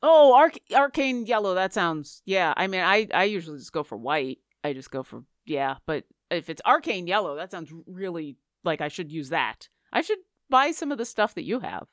Oh, 0.03 0.35
arc- 0.35 0.59
arcane 0.75 1.27
yellow. 1.27 1.55
That 1.55 1.73
sounds. 1.73 2.23
Yeah. 2.25 2.55
I 2.57 2.67
mean, 2.67 2.81
I 2.81 3.09
I 3.13 3.25
usually 3.25 3.59
just 3.59 3.73
go 3.73 3.83
for 3.83 3.97
white. 3.97 4.39
I 4.65 4.73
just 4.73 4.91
go 4.91 5.03
for 5.03 5.25
yeah. 5.45 5.77
But 5.87 6.05
if 6.31 6.49
it's 6.49 6.63
arcane 6.65 7.07
yellow, 7.07 7.37
that 7.37 7.51
sounds 7.51 7.73
really 7.87 8.37
like 8.65 8.81
I 8.81 8.89
should 8.89 9.11
use 9.11 9.31
that. 9.31 9.69
I 9.93 10.01
should 10.01 10.19
buy 10.49 10.71
some 10.71 10.93
of 10.93 10.99
the 10.99 11.05
stuff 11.05 11.35
that 11.35 11.45
you 11.45 11.61
have. 11.61 11.87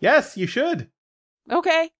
Yes, 0.00 0.36
you 0.36 0.46
should. 0.46 0.90
Okay. 1.50 1.90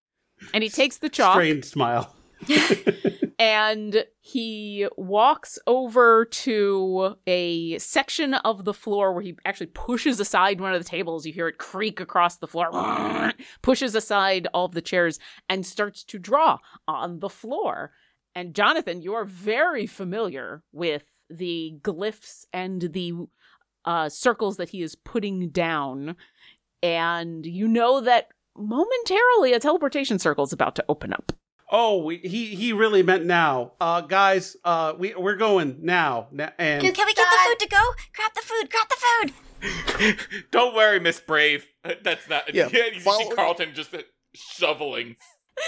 And 0.53 0.63
he 0.63 0.69
takes 0.69 0.99
the 0.99 1.09
chalk 1.09 1.35
Strained 1.35 1.65
smile. 1.65 2.15
and 3.39 4.05
he 4.21 4.89
walks 4.97 5.59
over 5.67 6.25
to 6.25 7.17
a 7.27 7.79
section 7.79 8.35
of 8.35 8.65
the 8.65 8.73
floor 8.73 9.13
where 9.13 9.23
he 9.23 9.37
actually 9.45 9.67
pushes 9.67 10.19
aside 10.21 10.61
one 10.61 10.73
of 10.73 10.83
the 10.83 10.89
tables. 10.89 11.27
You 11.27 11.33
hear 11.33 11.49
it 11.49 11.59
creak 11.59 12.01
across 12.01 12.39
the 12.39 12.47
floor, 12.47 12.71
pushes 13.63 13.95
aside 13.95 14.49
all 14.55 14.65
of 14.65 14.73
the 14.73 14.81
chairs, 14.81 15.19
and 15.49 15.67
starts 15.67 16.03
to 16.05 16.19
draw 16.19 16.59
on 16.89 17.21
the 17.21 17.29
floor. 17.29 17.93
And 18.35 18.55
Jonathan, 18.55 19.03
you 19.03 19.15
are 19.15 19.25
very 19.25 19.87
familiar 19.87 20.63
with 20.73 21.05
the 21.29 21.79
glyphs 21.83 22.47
and 22.53 22.81
the 22.81 23.13
uh, 23.85 24.09
circles 24.09 24.57
that 24.57 24.71
he 24.71 24.83
is 24.83 24.95
putting 24.95 25.51
down. 25.51 26.17
And 26.83 27.45
you 27.45 27.69
know 27.69 28.01
that 28.01 28.29
momentarily 28.57 29.53
a 29.53 29.61
teleportation 29.61 30.19
circle 30.19 30.45
is 30.45 30.53
about 30.53 30.75
to 30.77 30.85
open 30.89 31.13
up. 31.13 31.33
Oh, 31.71 32.05
we, 32.05 32.19
he 32.19 32.55
he 32.55 32.73
really 32.73 33.03
meant 33.03 33.25
now, 33.27 33.73
uh, 33.81 34.01
guys. 34.03 34.57
Uh, 34.65 34.95
we 34.97 35.15
we're 35.15 35.35
going 35.37 35.79
now, 35.83 36.29
na- 36.31 36.51
and 36.59 36.81
Can 36.83 37.07
we 37.07 37.15
get 37.15 37.27
the 37.29 37.37
food 37.49 37.59
to 37.59 37.69
go? 37.69 37.83
Grab 38.15 38.31
the 38.35 38.43
food. 38.43 38.71
Grab 38.71 38.89
the 38.89 40.17
food. 40.21 40.45
Don't 40.53 40.75
worry, 40.77 41.01
Miss 41.01 41.19
Brave. 41.21 41.67
That's 42.03 42.29
not. 42.29 42.55
Yeah, 42.55 42.69
Yeah, 42.73 42.85
you 42.95 43.01
see 43.01 43.31
Carlton 43.35 43.75
just 43.75 43.93
uh, 43.95 43.99
shoveling. 44.35 45.17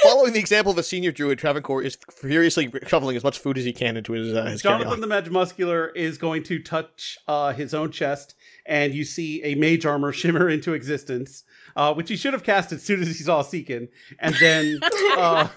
Following 0.03 0.35
the 0.35 0.39
example 0.39 0.71
of 0.71 0.77
a 0.77 0.83
senior 0.83 1.11
druid, 1.11 1.39
Travancore 1.39 1.83
is 1.83 1.97
furiously 2.11 2.71
shoveling 2.87 3.17
as 3.17 3.25
much 3.25 3.39
food 3.39 3.57
as 3.57 3.65
he 3.65 3.73
can 3.73 3.97
into 3.97 4.13
his, 4.13 4.35
uh, 4.35 4.45
his 4.45 4.61
Jonathan 4.61 4.85
carry-on. 4.85 5.01
the 5.01 5.07
Mage 5.07 5.31
Muscular 5.31 5.89
is 5.89 6.19
going 6.19 6.43
to 6.43 6.59
touch 6.63 7.17
uh, 7.27 7.55
his 7.55 7.73
own 7.73 7.91
chest, 7.91 8.35
and 8.67 8.93
you 8.95 9.03
see 9.03 9.43
a 9.45 9.55
mage 9.55 9.87
armor 9.87 10.13
shimmer 10.21 10.47
into 10.51 10.75
existence, 10.75 11.43
uh, 11.75 11.95
which 11.95 12.11
he 12.11 12.17
should 12.17 12.35
have 12.35 12.43
cast 12.45 12.71
as 12.71 12.83
soon 12.83 13.01
as 13.01 13.09
he 13.09 13.15
saw 13.15 13.43
Seekin, 13.43 13.89
and 14.21 14.35
then 14.35 14.79
uh, 15.17 15.49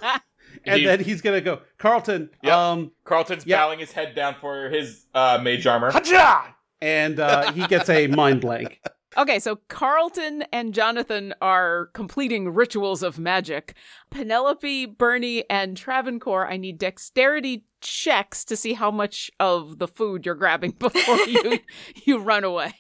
and 0.66 0.80
He- 0.80 0.86
then 0.86 1.00
he's 1.04 1.22
gonna 1.22 1.42
go 1.42 1.62
Carlton. 1.78 2.30
Yep. 2.44 2.54
Um, 2.54 2.92
Carlton's 3.04 3.46
Yeah. 3.46 3.58
bowing 3.58 3.80
his 3.80 3.92
head 3.92 4.16
down 4.16 4.36
for 4.42 4.70
his 4.70 5.06
uh, 5.14 5.40
mage 5.42 5.66
armor. 5.68 5.92
Haja! 5.92 6.54
and 6.82 7.20
uh, 7.20 7.52
he 7.52 7.68
gets 7.68 7.90
a 7.90 8.08
mind 8.08 8.42
blank. 8.42 8.80
Okay, 9.18 9.40
so 9.40 9.58
Carlton 9.68 10.44
and 10.54 10.74
Jonathan 10.74 11.34
are 11.42 11.88
completing 11.94 12.48
rituals 12.54 13.04
of 13.04 13.20
magic. 13.20 13.76
Penelope, 14.10 14.86
Bernie, 14.86 15.44
and 15.50 15.76
Travancore, 15.76 16.48
I 16.50 16.56
need 16.56 16.78
dexterity 16.78 17.66
checks 17.82 18.46
to 18.46 18.56
see 18.56 18.72
how 18.74 18.90
much 18.90 19.30
of 19.40 19.80
the 19.80 19.88
food 19.88 20.26
you're 20.26 20.36
grabbing 20.36 20.72
before 20.80 21.18
you 21.28 21.60
you 22.06 22.20
run 22.20 22.44
away. 22.46 22.74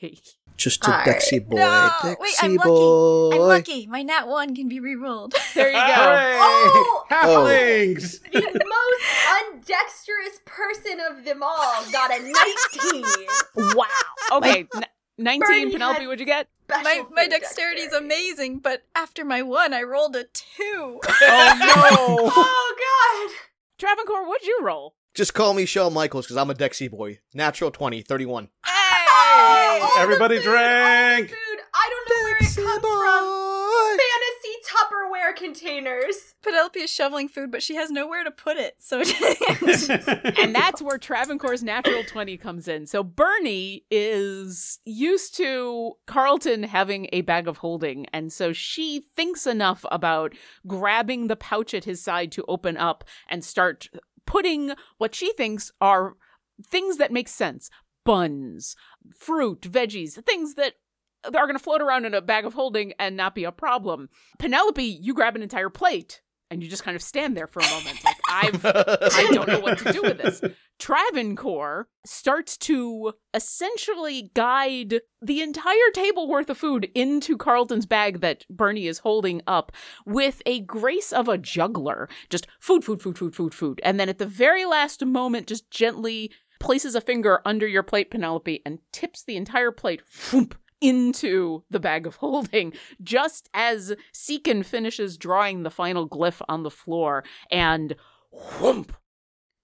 Just 0.62 0.86
a 0.86 0.91
Alright. 0.91 1.08
Dexy 1.08 1.43
boy, 1.43 1.58
No, 1.58 1.89
wait, 2.19 2.36
I'm 2.39 2.56
lucky. 2.56 3.36
I'm 3.36 3.41
lucky. 3.41 3.88
My 3.88 4.04
nat 4.04 4.28
one 4.28 4.56
can 4.56 4.67
be 4.69 4.80
rerolled. 4.80 5.34
There 5.56 5.69
you 5.69 5.74
go. 5.74 5.82
Oh! 5.97 7.04
Hooray! 7.10 7.95
Oh! 7.95 7.95
Halflings! 7.95 8.21
the 8.32 8.65
most 8.78 9.54
undexterous 9.54 10.39
person 10.45 11.00
of 11.10 11.26
them 11.26 11.41
all 11.41 11.84
got 11.91 12.12
a 12.12 12.21
19. 12.21 13.76
wow. 13.76 13.86
Okay, 14.34 14.67
n- 14.76 14.86
19 15.17 15.39
Bernie 15.39 15.71
Penelope, 15.71 16.06
what'd 16.06 16.19
you 16.19 16.28
get? 16.28 16.47
My 16.69 16.84
my 16.84 17.24
food 17.24 17.32
dexterity 17.32 17.82
is 17.82 17.93
amazing, 17.93 18.60
but 18.60 18.84
after 18.95 19.26
my 19.26 19.41
one, 19.41 19.74
I 19.74 19.82
rolled 19.82 20.15
a 20.15 20.26
two. 20.26 21.02
Oh 21.24 21.58
no. 21.60 22.32
Oh 22.36 22.76
god. 22.78 23.36
Travancore, 23.80 24.28
what'd 24.28 24.47
you 24.47 24.60
roll? 24.62 24.93
Just 25.13 25.34
call 25.34 25.54
me 25.54 25.65
Shawn 25.65 25.93
Michaels 25.93 26.26
because 26.26 26.38
I'm 26.38 26.50
a 26.50 26.54
Dexy 26.54 26.89
boy. 26.89 27.19
Natural 27.34 27.69
20, 27.69 28.02
31. 28.02 28.45
All 28.45 28.71
oh, 28.71 29.91
the 29.95 30.02
Everybody 30.02 30.38
food, 30.38 30.47
all 30.47 30.54
oh, 30.54 31.10
the 31.10 31.15
Drink! 31.15 31.30
food. 31.30 31.60
I 31.74 31.89
don't 31.89 32.10
know 32.10 32.24
where 32.24 32.38
it 32.38 32.56
comes 32.56 32.82
from. 32.82 33.41
Fantasy 34.00 34.56
Tupperware 34.71 35.36
containers. 35.36 36.36
Penelope 36.41 36.80
is 36.80 36.89
shoveling 36.89 37.28
food, 37.28 37.52
but 37.52 37.62
she 37.62 37.76
has 37.76 37.91
nowhere 37.91 38.24
to 38.24 38.32
put 38.32 38.58
it, 38.58 38.76
so 38.80 39.00
and 40.41 40.56
that's 40.56 40.82
where 40.82 40.97
Travancore's 40.97 41.62
natural 41.62 42.04
20 42.04 42.38
comes 42.38 42.67
in. 42.67 42.88
So 42.88 43.04
Bernie 43.04 43.86
is 43.91 44.80
used 44.86 45.36
to 45.38 45.93
Carlton 46.08 46.63
having 46.63 47.10
a 47.12 47.21
bag 47.21 47.47
of 47.47 47.58
holding, 47.58 48.06
and 48.13 48.32
so 48.32 48.54
she 48.54 49.04
thinks 49.15 49.45
enough 49.45 49.86
about 49.91 50.34
grabbing 50.65 51.28
the 51.28 51.36
pouch 51.36 51.74
at 51.74 51.84
his 51.84 52.02
side 52.02 52.32
to 52.34 52.45
open 52.47 52.78
up 52.78 53.04
and 53.30 53.43
start 53.43 53.88
putting 54.25 54.73
what 54.97 55.15
she 55.15 55.34
thinks 55.34 55.71
are 55.81 56.15
things 56.65 56.97
that 56.97 57.12
make 57.12 57.27
sense. 57.27 57.69
Buns, 58.03 58.75
fruit, 59.15 59.62
veggies, 59.62 60.23
things 60.25 60.55
that 60.55 60.73
are 61.25 61.45
going 61.45 61.53
to 61.53 61.60
float 61.60 61.81
around 61.81 62.05
in 62.05 62.13
a 62.13 62.21
bag 62.21 62.45
of 62.45 62.53
holding 62.53 62.93
and 62.97 63.15
not 63.15 63.36
be 63.36 63.43
a 63.43 63.51
problem. 63.51 64.10
Penelope, 64.39 64.84
you 64.84 65.13
grab 65.13 65.36
an 65.36 65.43
entire 65.43 65.69
plate 65.69 66.21
and 66.52 66.62
you 66.62 66.70
just 66.70 66.84
kind 66.84 66.96
of 66.96 67.02
stand 67.02 67.36
there 67.36 67.48
for 67.48 67.62
a 67.62 67.70
moment. 67.70 68.04
Like, 68.04 68.18
I've 68.30 68.66
I 68.66 69.30
don't 69.32 69.48
know 69.48 69.62
what 69.62 69.80
to 69.80 69.94
do 69.94 70.02
with 70.02 70.18
this. 70.18 70.42
Travancore 70.78 71.88
starts 72.06 72.58
to 72.58 73.14
essentially 73.34 74.32
guide 74.34 75.02
the 75.22 75.42
entire 75.42 75.92
table 75.94 76.28
worth 76.28 76.50
of 76.50 76.58
food 76.58 76.92
into 76.94 77.38
Carlton's 77.38 77.86
bag 77.86 78.20
that 78.20 78.46
Bernie 78.50 78.88
is 78.88 79.00
holding 79.00 79.42
up 79.48 79.72
with 80.06 80.42
a 80.46 80.60
grace 80.60 81.14
of 81.14 81.30
a 81.30 81.38
juggler. 81.38 82.10
Just 82.30 82.48
food, 82.60 82.84
food, 82.84 83.02
food, 83.02 83.18
food, 83.18 83.34
food, 83.34 83.54
food. 83.54 83.80
And 83.84 84.00
then 84.00 84.10
at 84.10 84.18
the 84.18 84.26
very 84.26 84.66
last 84.66 85.06
moment, 85.06 85.48
just 85.48 85.72
gently 85.72 86.32
places 86.60 86.96
a 86.96 87.02
finger 87.02 87.42
under 87.46 87.68
your 87.68 87.84
plate, 87.84 88.12
Penelope, 88.12 88.62
and 88.66 88.80
tips 88.92 89.24
the 89.24 89.38
entire 89.38 89.72
plate 89.72 90.02
into 90.82 91.63
the 91.70 91.80
bag 91.80 92.06
of 92.06 92.15
holding, 92.17 92.74
just 93.02 93.50
as 93.54 93.94
Seekin 94.13 94.65
finishes 94.65 95.17
drawing 95.17 95.63
the 95.63 95.70
final 95.70 96.10
glyph 96.10 96.41
on 96.50 96.63
the 96.63 96.72
floor, 96.72 97.24
and 97.50 97.96
whoomp, 98.34 98.89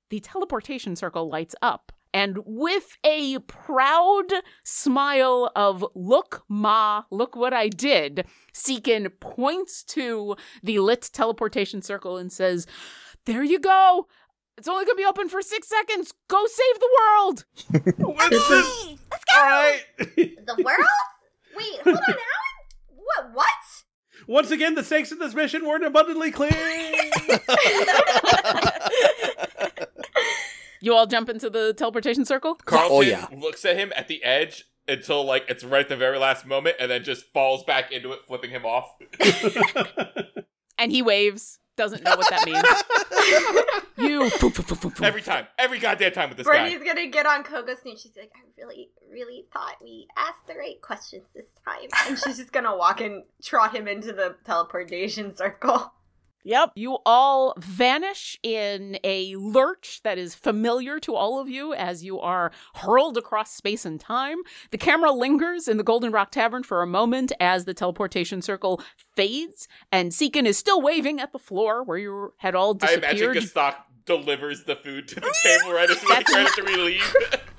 the 0.10 0.19
teleportation 0.19 0.95
circle 0.95 1.30
lights 1.30 1.56
up. 1.62 1.91
And 2.13 2.39
with 2.45 2.97
a 3.03 3.39
proud 3.39 4.32
smile 4.63 5.51
of, 5.56 5.86
look, 5.93 6.43
Ma, 6.47 7.03
look 7.12 7.36
what 7.36 7.53
I 7.53 7.67
did, 7.67 8.25
Seekin 8.53 9.12
points 9.19 9.84
to 9.84 10.36
the 10.63 10.80
lit 10.80 11.10
teleportation 11.13 11.82
circle 11.82 12.17
and 12.17 12.32
says, 12.32 12.65
There 13.25 13.43
you 13.43 13.60
go. 13.60 14.08
It's 14.57 14.67
only 14.67 14.85
going 14.85 14.95
to 14.97 15.01
be 15.01 15.05
open 15.05 15.29
for 15.29 15.41
six 15.41 15.67
seconds. 15.67 16.13
Go 16.27 16.45
save 16.47 16.79
the 16.79 16.89
world. 16.99 17.45
Hey, 18.29 18.97
let's 19.11 19.23
go. 19.25 19.35
All 19.35 19.43
right. 19.43 19.81
The 20.15 20.63
world? 20.63 20.87
Wait, 21.55 21.79
hold 21.83 21.97
on. 21.97 22.01
How? 22.07 22.15
What? 22.95 23.33
What? 23.33 23.47
Once 24.27 24.51
again, 24.51 24.73
the 24.75 24.83
stakes 24.83 25.11
of 25.11 25.19
this 25.19 25.33
mission 25.33 25.65
weren't 25.65 25.83
abundantly 25.85 26.31
clear. 26.31 26.51
You 30.79 30.93
all 30.93 31.07
jump 31.07 31.27
into 31.27 31.49
the 31.49 31.73
teleportation 31.73 32.23
circle? 32.23 32.53
Carlton 32.53 32.95
Oh, 32.97 33.01
yeah. 33.01 33.25
looks 33.35 33.65
at 33.65 33.75
him 33.77 33.91
at 33.95 34.07
the 34.07 34.23
edge 34.23 34.65
until 34.87 35.25
like 35.25 35.45
it's 35.49 35.63
right 35.63 35.81
at 35.81 35.89
the 35.89 35.97
very 35.97 36.19
last 36.19 36.45
moment, 36.45 36.75
and 36.79 36.89
then 36.91 37.03
just 37.03 37.25
falls 37.33 37.63
back 37.63 37.91
into 37.91 38.11
it, 38.11 38.19
flipping 38.27 38.51
him 38.51 38.63
off. 38.65 38.93
And 40.79 40.91
he 40.91 41.01
waves. 41.01 41.57
Doesn't 41.77 42.03
know 42.03 42.15
what 42.15 42.27
that 42.31 42.43
means. 42.45 43.77
you. 43.97 44.29
poof, 44.39 44.55
poof, 44.55 44.67
poof, 44.67 44.81
poof, 44.81 44.95
poof. 44.95 45.03
Every 45.03 45.21
time, 45.21 45.45
every 45.59 45.77
goddamn 45.79 46.11
time 46.11 46.29
with 46.29 46.39
this 46.39 46.47
Bernie's 46.47 46.79
guy. 46.79 46.85
gonna 46.85 47.07
get 47.07 47.27
on 47.27 47.43
Coco's 47.43 47.85
knee. 47.85 47.95
She's 47.95 48.17
like, 48.17 48.31
I 48.35 48.39
really, 48.57 48.89
really 49.11 49.45
thought 49.53 49.75
we 49.81 50.07
asked 50.17 50.47
the 50.47 50.55
right 50.55 50.81
questions 50.81 51.23
this 51.35 51.45
time. 51.63 51.87
And 52.07 52.17
she's 52.17 52.37
just 52.37 52.51
gonna 52.51 52.75
walk 52.75 52.99
and 52.99 53.23
trot 53.43 53.75
him 53.75 53.87
into 53.87 54.11
the 54.11 54.35
teleportation 54.43 55.35
circle. 55.37 55.93
Yep. 56.47 56.71
You 56.75 56.99
all 57.05 57.53
vanish 57.57 58.39
in 58.41 58.97
a 59.03 59.36
lurch 59.36 59.99
that 60.05 60.17
is 60.17 60.33
familiar 60.33 60.97
to 61.01 61.13
all 61.13 61.41
of 61.41 61.49
you 61.49 61.73
as 61.73 62.05
you 62.05 62.21
are 62.21 62.53
hurled 62.75 63.17
across 63.17 63.53
space 63.53 63.86
and 63.86 63.99
time. 63.99 64.38
The 64.71 64.77
camera 64.77 65.12
lingers 65.12 65.67
in 65.67 65.75
the 65.75 65.83
Golden 65.83 66.13
Rock 66.13 66.31
Tavern 66.31 66.63
for 66.63 66.81
a 66.81 66.88
moment 66.88 67.33
as 67.41 67.65
the 67.65 67.73
teleportation 67.73 68.41
circle 68.41 68.81
fades, 69.13 69.67
and 69.91 70.13
Seekin 70.13 70.45
is 70.45 70.57
still 70.57 70.81
waving 70.81 71.19
at 71.19 71.33
the 71.33 71.39
floor 71.39 71.83
where 71.83 71.97
you 71.97 72.33
had 72.38 72.55
all 72.55 72.73
disappeared. 72.73 73.03
I 73.03 73.10
imagine 73.10 73.33
disappeared. 73.33 73.75
Delivers 74.05 74.63
the 74.63 74.77
food 74.77 75.10
to 75.10 75.15
the 75.15 75.36
table 75.43 75.73
right 75.73 75.89
as 75.89 76.01
right 76.05 76.29
after 76.29 76.63
we 76.63 76.77
leave. 76.77 77.15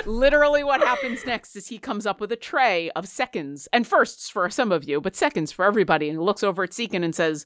Literally, 0.06 0.64
what 0.64 0.80
happens 0.80 1.26
next 1.26 1.54
is 1.56 1.66
he 1.66 1.76
comes 1.76 2.06
up 2.06 2.22
with 2.22 2.32
a 2.32 2.36
tray 2.36 2.90
of 2.96 3.06
seconds 3.06 3.68
and 3.70 3.86
firsts 3.86 4.30
for 4.30 4.48
some 4.48 4.72
of 4.72 4.88
you, 4.88 4.98
but 4.98 5.14
seconds 5.14 5.52
for 5.52 5.66
everybody, 5.66 6.08
and 6.08 6.22
looks 6.22 6.42
over 6.42 6.62
at 6.62 6.70
Seekin 6.70 7.04
and 7.04 7.14
says, 7.14 7.44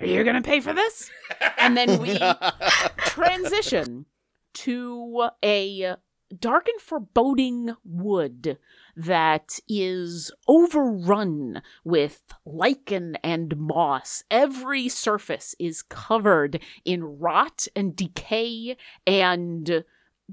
Are 0.00 0.06
you 0.06 0.24
going 0.24 0.36
to 0.36 0.42
pay 0.42 0.60
for 0.60 0.72
this? 0.72 1.10
And 1.58 1.76
then 1.76 2.00
we 2.00 2.18
transition 2.98 4.06
to 4.54 5.28
a 5.44 5.96
dark 6.38 6.68
and 6.68 6.80
foreboding 6.80 7.74
wood 7.84 8.58
that 8.96 9.58
is 9.68 10.30
overrun 10.48 11.62
with 11.84 12.22
lichen 12.46 13.16
and 13.22 13.56
moss. 13.56 14.24
Every 14.30 14.88
surface 14.88 15.54
is 15.58 15.82
covered 15.82 16.62
in 16.84 17.18
rot 17.18 17.66
and 17.76 17.94
decay 17.94 18.76
and 19.06 19.84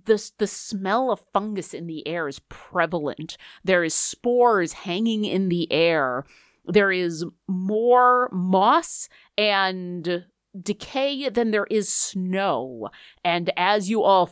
the, 0.06 0.32
the 0.38 0.48
smell 0.48 1.12
of 1.12 1.24
fungus 1.34 1.74
in 1.74 1.88
the 1.88 2.08
air 2.08 2.28
is 2.28 2.40
prevalent. 2.50 3.38
There 3.64 3.84
is 3.84 3.96
spores 3.96 4.74
hanging 4.74 5.26
in 5.26 5.50
the 5.50 5.72
air. 5.72 6.26
There 6.68 6.92
is 6.92 7.26
more 7.48 8.30
moss 8.32 9.10
and 9.38 10.26
decay 10.60 11.30
than 11.30 11.52
there 11.52 11.68
is 11.70 11.92
snow. 11.92 12.90
And 13.24 13.52
as 13.56 13.90
you 13.90 14.04
all 14.04 14.30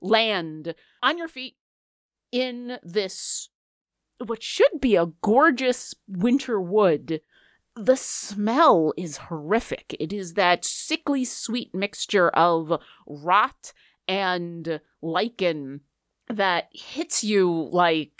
land 0.00 0.74
on 1.02 1.18
your 1.18 1.28
feet 1.28 1.56
in 2.32 2.78
this, 2.82 3.48
what 4.24 4.42
should 4.42 4.80
be 4.80 4.96
a 4.96 5.12
gorgeous 5.22 5.94
winter 6.08 6.60
wood, 6.60 7.20
the 7.76 7.96
smell 7.96 8.92
is 8.96 9.16
horrific. 9.16 9.96
It 10.00 10.12
is 10.12 10.34
that 10.34 10.64
sickly 10.64 11.24
sweet 11.24 11.74
mixture 11.74 12.28
of 12.30 12.80
rot 13.06 13.72
and 14.08 14.80
lichen 15.00 15.82
that 16.28 16.68
hits 16.72 17.22
you 17.22 17.68
like 17.70 18.12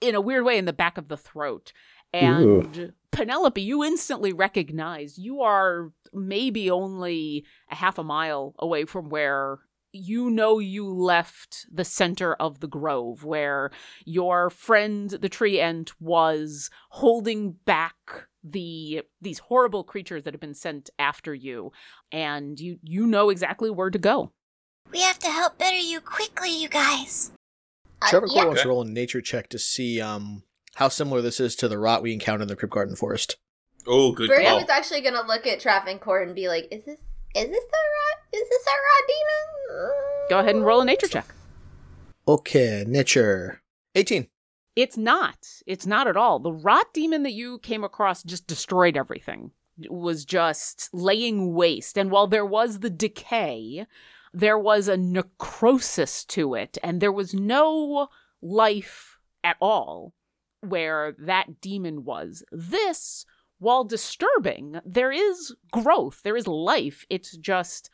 in 0.00 0.14
a 0.14 0.20
weird 0.20 0.44
way 0.44 0.58
in 0.58 0.66
the 0.66 0.72
back 0.72 0.98
of 0.98 1.08
the 1.08 1.16
throat. 1.16 1.72
And 2.12 2.92
Penelope, 3.10 3.60
you 3.60 3.82
instantly 3.82 4.32
recognize 4.32 5.18
you 5.18 5.40
are 5.42 5.92
maybe 6.12 6.70
only 6.70 7.44
a 7.70 7.74
half 7.74 7.98
a 7.98 8.04
mile 8.04 8.54
away 8.58 8.84
from 8.84 9.08
where 9.08 9.60
you 9.92 10.30
know 10.30 10.58
you 10.58 10.86
left 10.88 11.66
the 11.70 11.84
center 11.84 12.34
of 12.34 12.60
the 12.60 12.66
grove 12.66 13.24
where 13.24 13.70
your 14.06 14.48
friend 14.48 15.10
the 15.10 15.28
treant 15.28 15.92
was 16.00 16.70
holding 16.90 17.52
back 17.66 17.94
the 18.42 19.02
these 19.20 19.38
horrible 19.38 19.84
creatures 19.84 20.24
that 20.24 20.32
have 20.32 20.40
been 20.40 20.54
sent 20.54 20.88
after 20.98 21.34
you 21.34 21.70
and 22.10 22.58
you 22.58 22.78
you 22.82 23.06
know 23.06 23.28
exactly 23.28 23.70
where 23.70 23.90
to 23.90 23.98
go 23.98 24.32
We 24.90 25.00
have 25.02 25.18
to 25.20 25.28
help 25.28 25.58
Bitteryu 25.58 26.04
quickly, 26.04 26.50
you 26.50 26.68
guys. 26.68 27.32
Uh, 28.00 28.08
Trevor 28.10 28.26
yeah. 28.30 28.40
Cole 28.40 28.46
wants 28.48 28.62
to 28.62 28.68
roll 28.68 28.82
a 28.82 28.88
nature 28.88 29.20
check 29.20 29.48
to 29.50 29.58
see 29.58 30.00
um 30.00 30.42
how 30.76 30.88
similar 30.88 31.20
this 31.20 31.40
is 31.40 31.54
to 31.56 31.68
the 31.68 31.78
rot 31.78 32.02
we 32.02 32.12
encountered 32.12 32.42
in 32.42 32.48
the 32.48 32.56
Crypt 32.56 32.74
Garden 32.74 32.96
Forest. 32.96 33.36
Oh, 33.86 34.12
good 34.12 34.28
Bernie 34.28 34.46
call. 34.46 34.60
was 34.60 34.68
actually 34.68 35.00
gonna 35.00 35.26
look 35.26 35.46
at 35.46 35.60
Travancore 35.60 36.22
and 36.22 36.34
be 36.34 36.48
like, 36.48 36.68
"Is 36.70 36.84
this 36.84 37.00
is 37.34 37.48
this 37.48 37.64
the 37.64 37.78
rot? 37.94 38.18
Is 38.32 38.48
this 38.48 38.66
a 38.66 38.70
rot 38.70 39.08
demon?" 39.08 40.28
go 40.30 40.38
ahead 40.38 40.54
and 40.54 40.64
roll 40.64 40.80
a 40.80 40.84
nature 40.84 41.08
check 41.08 41.26
Okay, 42.28 42.84
nature. 42.86 43.62
18. 43.96 44.28
It's 44.76 44.96
not. 44.96 45.36
It's 45.66 45.86
not 45.86 46.06
at 46.06 46.16
all. 46.16 46.38
The 46.38 46.52
rot 46.52 46.94
demon 46.94 47.24
that 47.24 47.32
you 47.32 47.58
came 47.58 47.82
across 47.82 48.22
just 48.22 48.46
destroyed 48.46 48.96
everything. 48.96 49.50
It 49.82 49.90
was 49.90 50.24
just 50.24 50.88
laying 50.92 51.52
waste. 51.52 51.98
And 51.98 52.10
while 52.12 52.28
there 52.28 52.46
was 52.46 52.78
the 52.78 52.90
decay, 52.90 53.86
there 54.32 54.58
was 54.58 54.86
a 54.86 54.96
necrosis 54.96 56.24
to 56.26 56.54
it, 56.54 56.78
and 56.82 57.00
there 57.00 57.12
was 57.12 57.34
no 57.34 58.08
life 58.40 59.18
at 59.42 59.56
all 59.60 60.14
where 60.62 61.14
that 61.18 61.60
demon 61.60 62.04
was. 62.04 62.42
This, 62.50 63.26
while 63.58 63.84
disturbing, 63.84 64.80
there 64.84 65.12
is 65.12 65.54
growth, 65.70 66.22
there 66.22 66.36
is 66.36 66.46
life. 66.46 67.04
It's 67.10 67.36
just 67.36 67.90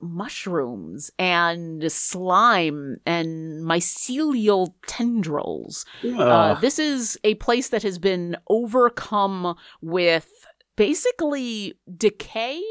mushrooms 0.00 1.10
and 1.18 1.90
slime 1.90 2.98
and 3.04 3.64
mycelial 3.64 4.74
tendrils. 4.86 5.84
Uh, 6.04 6.54
this 6.60 6.78
is 6.78 7.18
a 7.24 7.34
place 7.36 7.68
that 7.70 7.82
has 7.82 7.98
been 7.98 8.36
overcome 8.48 9.56
with 9.80 10.30
basically 10.76 11.74
decay, 11.96 12.62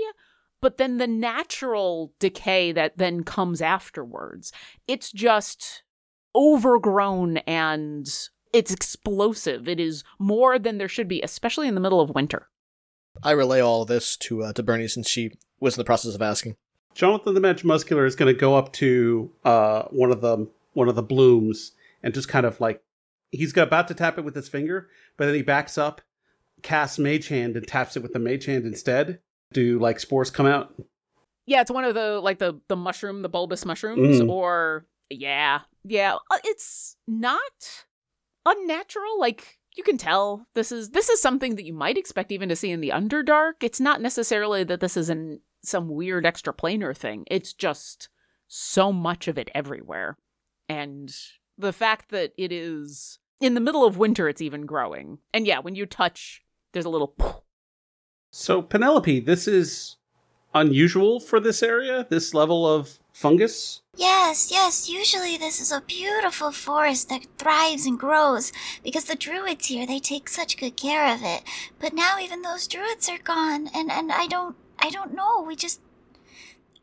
but 0.62 0.78
then 0.78 0.98
the 0.98 1.08
natural 1.08 2.14
decay 2.20 2.72
that 2.72 2.98
then 2.98 3.24
comes 3.24 3.62
afterwards. 3.62 4.54
It's 4.88 5.12
just 5.12 5.84
overgrown 6.34 7.38
and 7.40 8.08
it's 8.54 8.72
explosive. 8.72 9.68
It 9.68 9.80
is 9.80 10.04
more 10.20 10.58
than 10.60 10.78
there 10.78 10.88
should 10.88 11.08
be, 11.08 11.22
especially 11.22 11.68
in 11.68 11.76
the 11.76 11.82
middle 11.82 12.02
of 12.02 12.10
winter. 12.12 12.48
I 13.24 13.32
relay 13.32 13.60
all 13.62 13.82
of 13.84 13.88
this 13.88 14.16
to 14.18 14.44
uh, 14.44 14.54
to 14.54 14.64
Bernie 14.64 14.88
since 14.88 15.10
she 15.10 15.32
was 15.60 15.76
in 15.76 15.82
the 15.82 15.86
process 15.86 16.14
of 16.16 16.22
asking. 16.22 16.56
Jonathan 16.94 17.34
the 17.36 17.40
Magimuscular 17.42 18.06
is 18.08 18.16
going 18.16 18.34
to 18.34 18.40
go 18.40 18.56
up 18.56 18.74
to 18.74 19.32
uh, 19.46 19.84
one 19.90 20.12
of 20.12 20.22
the 20.22 20.48
one 20.74 20.88
of 20.90 20.96
the 20.96 21.04
blooms 21.04 21.72
and 22.04 22.14
just 22.14 22.28
kind 22.30 22.46
of 22.46 22.60
like 22.62 22.82
he's 23.32 23.54
got- 23.54 23.68
about 23.68 23.88
to 23.88 23.94
tap 23.94 24.18
it 24.18 24.24
with 24.26 24.36
his 24.36 24.48
finger, 24.50 24.88
but 25.18 25.26
then 25.26 25.36
he 25.36 25.42
backs 25.42 25.78
up, 25.78 26.02
casts 26.62 26.98
Mage 27.00 27.28
Hand, 27.28 27.56
and 27.58 27.68
taps 27.68 27.96
it 27.98 28.04
with 28.04 28.14
the 28.14 28.20
Mage 28.20 28.46
Hand 28.46 28.66
instead. 28.66 29.20
Do 29.54 29.80
like 29.80 30.00
spores 30.00 30.30
come 30.30 30.46
out? 30.46 30.74
Yeah, 31.46 31.62
it's 31.62 31.72
one 31.72 31.86
of 31.86 31.96
the 31.96 32.20
like 32.20 32.40
the 32.40 32.60
the 32.68 32.76
mushroom, 32.76 33.22
the 33.22 33.30
bulbous 33.30 33.66
mushrooms, 33.66 34.20
Mm. 34.22 34.30
or 34.30 34.86
yeah, 35.10 35.62
yeah. 35.86 36.16
uh, 36.30 36.38
It's 36.44 36.98
not 37.08 37.86
unnatural. 38.48 39.20
Like 39.20 39.60
you 39.76 39.84
can 39.84 39.98
tell 39.98 40.48
this 40.54 40.72
is 40.72 40.92
this 40.92 41.10
is 41.10 41.22
something 41.22 41.56
that 41.56 41.66
you 41.66 41.74
might 41.74 41.98
expect 41.98 42.32
even 42.32 42.50
to 42.50 42.56
see 42.56 42.72
in 42.72 42.82
the 42.82 42.90
Underdark. 42.90 43.54
It's 43.62 43.80
not 43.80 44.02
necessarily 44.02 44.64
that 44.64 44.80
this 44.80 44.98
is 44.98 45.10
an 45.10 45.42
some 45.64 45.90
weird 45.90 46.26
extra 46.26 46.54
planar 46.54 46.96
thing. 46.96 47.26
It's 47.30 47.54
just 47.54 48.10
so 48.48 48.94
much 48.94 49.28
of 49.28 49.38
it 49.38 49.50
everywhere, 49.54 50.18
and 50.70 51.14
the 51.58 51.74
fact 51.74 52.10
that 52.12 52.32
it 52.38 52.52
is 52.52 53.20
in 53.40 53.54
the 53.54 53.60
middle 53.60 53.86
of 53.86 53.98
winter, 53.98 54.28
it's 54.30 54.42
even 54.42 54.66
growing. 54.66 55.20
And 55.34 55.46
yeah, 55.46 55.60
when 55.60 55.76
you 55.76 55.86
touch, 55.86 56.42
there's 56.74 56.86
a 56.86 56.90
little. 56.90 57.16
So 58.32 58.62
Penelope, 58.62 59.22
this 59.22 59.48
is 59.48 59.98
unusual 60.54 61.20
for 61.20 61.40
this 61.40 61.62
area. 61.62 62.06
This 62.10 62.34
level 62.34 62.68
of 62.68 63.00
fungus. 63.18 63.82
Yes, 63.96 64.52
yes, 64.52 64.88
usually 64.88 65.38
this 65.38 65.60
is 65.60 65.72
a 65.72 65.82
beautiful 65.82 66.52
forest 66.52 67.10
that 67.10 67.26
thrives 67.40 67.88
and 67.88 67.98
grows 67.98 68.52
because 68.84 69.06
the 69.06 69.16
druids 69.16 69.66
here, 69.68 69.88
they 69.88 70.00
take 70.00 70.30
such 70.30 70.56
good 70.58 70.78
care 70.78 71.12
of 71.12 71.22
it. 71.24 71.42
But 71.80 71.94
now 71.94 72.20
even 72.20 72.44
those 72.44 72.68
druids 72.68 73.10
are 73.10 73.18
gone 73.18 73.70
and 73.74 73.92
and 73.92 74.12
I 74.12 74.28
don't 74.28 74.56
I 74.78 74.92
don't 74.92 75.16
know. 75.16 75.42
We 75.42 75.56
just 75.56 75.82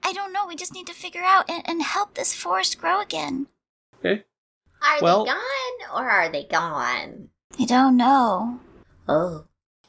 I 0.03 0.12
don't 0.12 0.33
know. 0.33 0.44
We 0.47 0.57
just 0.57 0.75
need 0.75 0.88
to 0.88 0.92
figure 0.92 1.23
out 1.23 1.49
and, 1.49 1.62
and 1.68 1.83
help 1.83 2.14
this 2.14 2.35
forest 2.35 2.79
grow 2.81 3.01
again. 3.01 3.47
Okay. 4.01 4.25
Are 4.83 5.01
Well- 5.01 5.25
they 5.25 5.31
gone 5.31 5.79
or 5.94 6.11
are 6.11 6.29
they 6.29 6.44
gone? 6.44 7.29
I 7.61 7.64
don't 7.64 7.97
know. 7.97 8.59
Oh, 9.09 9.44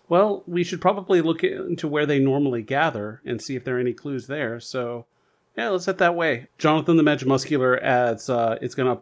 Well, 0.07 0.43
we 0.45 0.63
should 0.63 0.79
probably 0.79 1.21
look 1.21 1.43
into 1.43 1.87
where 1.87 2.05
they 2.05 2.19
normally 2.19 2.61
gather 2.61 3.21
and 3.25 3.41
see 3.41 3.55
if 3.55 3.63
there 3.63 3.77
are 3.77 3.79
any 3.79 3.93
clues 3.93 4.27
there. 4.27 4.59
So, 4.59 5.07
yeah, 5.57 5.69
let's 5.69 5.85
head 5.85 5.97
that 5.99 6.15
way. 6.15 6.47
Jonathan 6.57 6.97
the 6.97 7.03
Magic 7.03 7.27
Muscular 7.27 7.81
adds, 7.83 8.29
uh, 8.29 8.57
it's 8.61 8.75
gonna. 8.75 8.99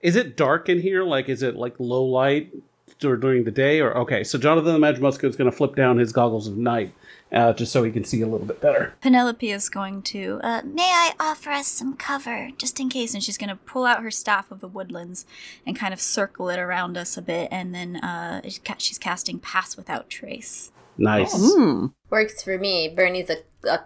Is 0.00 0.16
it 0.16 0.36
dark 0.36 0.68
in 0.68 0.80
here? 0.80 1.04
Like, 1.04 1.28
is 1.28 1.42
it 1.42 1.56
like 1.56 1.74
low 1.78 2.04
light 2.04 2.54
dur- 2.98 3.18
during 3.18 3.44
the 3.44 3.50
day? 3.50 3.80
Or 3.80 3.94
okay, 3.98 4.24
so 4.24 4.38
Jonathan 4.38 4.72
the 4.72 4.78
Magic 4.78 5.02
Muscular 5.02 5.28
is 5.30 5.36
gonna 5.36 5.52
flip 5.52 5.74
down 5.76 5.98
his 5.98 6.10
goggles 6.12 6.46
of 6.48 6.56
night, 6.56 6.94
uh, 7.32 7.52
just 7.52 7.70
so 7.70 7.82
he 7.84 7.90
can 7.92 8.04
see 8.04 8.22
a 8.22 8.26
little 8.26 8.46
bit 8.46 8.62
better. 8.62 8.94
Penelope 9.02 9.50
is 9.50 9.68
going 9.68 10.00
to, 10.02 10.40
uh, 10.42 10.62
May 10.64 10.82
I 10.82 11.12
offer 11.20 11.50
us 11.50 11.66
some 11.66 11.96
cover? 11.96 12.48
just 12.56 12.80
in 12.80 12.88
case, 12.88 13.12
and 13.12 13.22
she's 13.22 13.36
going 13.36 13.50
to 13.50 13.56
pull 13.56 13.84
out 13.84 14.02
her 14.02 14.10
staff 14.10 14.50
of 14.50 14.60
the 14.60 14.68
woodlands 14.68 15.26
and 15.66 15.76
kind 15.78 15.92
of 15.92 16.00
circle 16.00 16.48
it 16.48 16.58
around 16.58 16.96
us 16.96 17.18
a 17.18 17.22
bit, 17.22 17.48
and 17.50 17.74
then 17.74 17.96
uh, 17.96 18.40
she's 18.78 18.98
casting 18.98 19.38
Pass 19.38 19.76
Without 19.76 20.08
Trace. 20.08 20.72
Nice. 20.96 21.32
Hmm. 21.34 21.86
works 22.08 22.42
for 22.42 22.58
me. 22.58 22.88
Bernie's 22.88 23.30
a, 23.30 23.36
a 23.68 23.80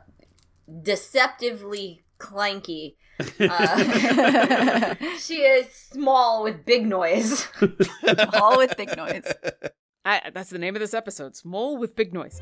deceptively 0.83 2.03
clanky. 2.19 2.97
Uh, 3.39 4.95
she 5.21 5.37
is 5.43 5.73
small 5.73 6.43
with 6.43 6.65
big 6.65 6.85
noise. 6.85 7.47
All 8.33 8.59
with 8.59 8.77
big 8.77 8.97
noise. 8.97 9.33
I, 10.05 10.33
that's 10.35 10.51
the 10.51 10.59
name 10.59 10.75
of 10.75 10.81
this 10.81 10.95
episode. 10.95 11.37
Small 11.37 11.77
with 11.79 11.95
big 11.95 12.13
noise. 12.13 12.41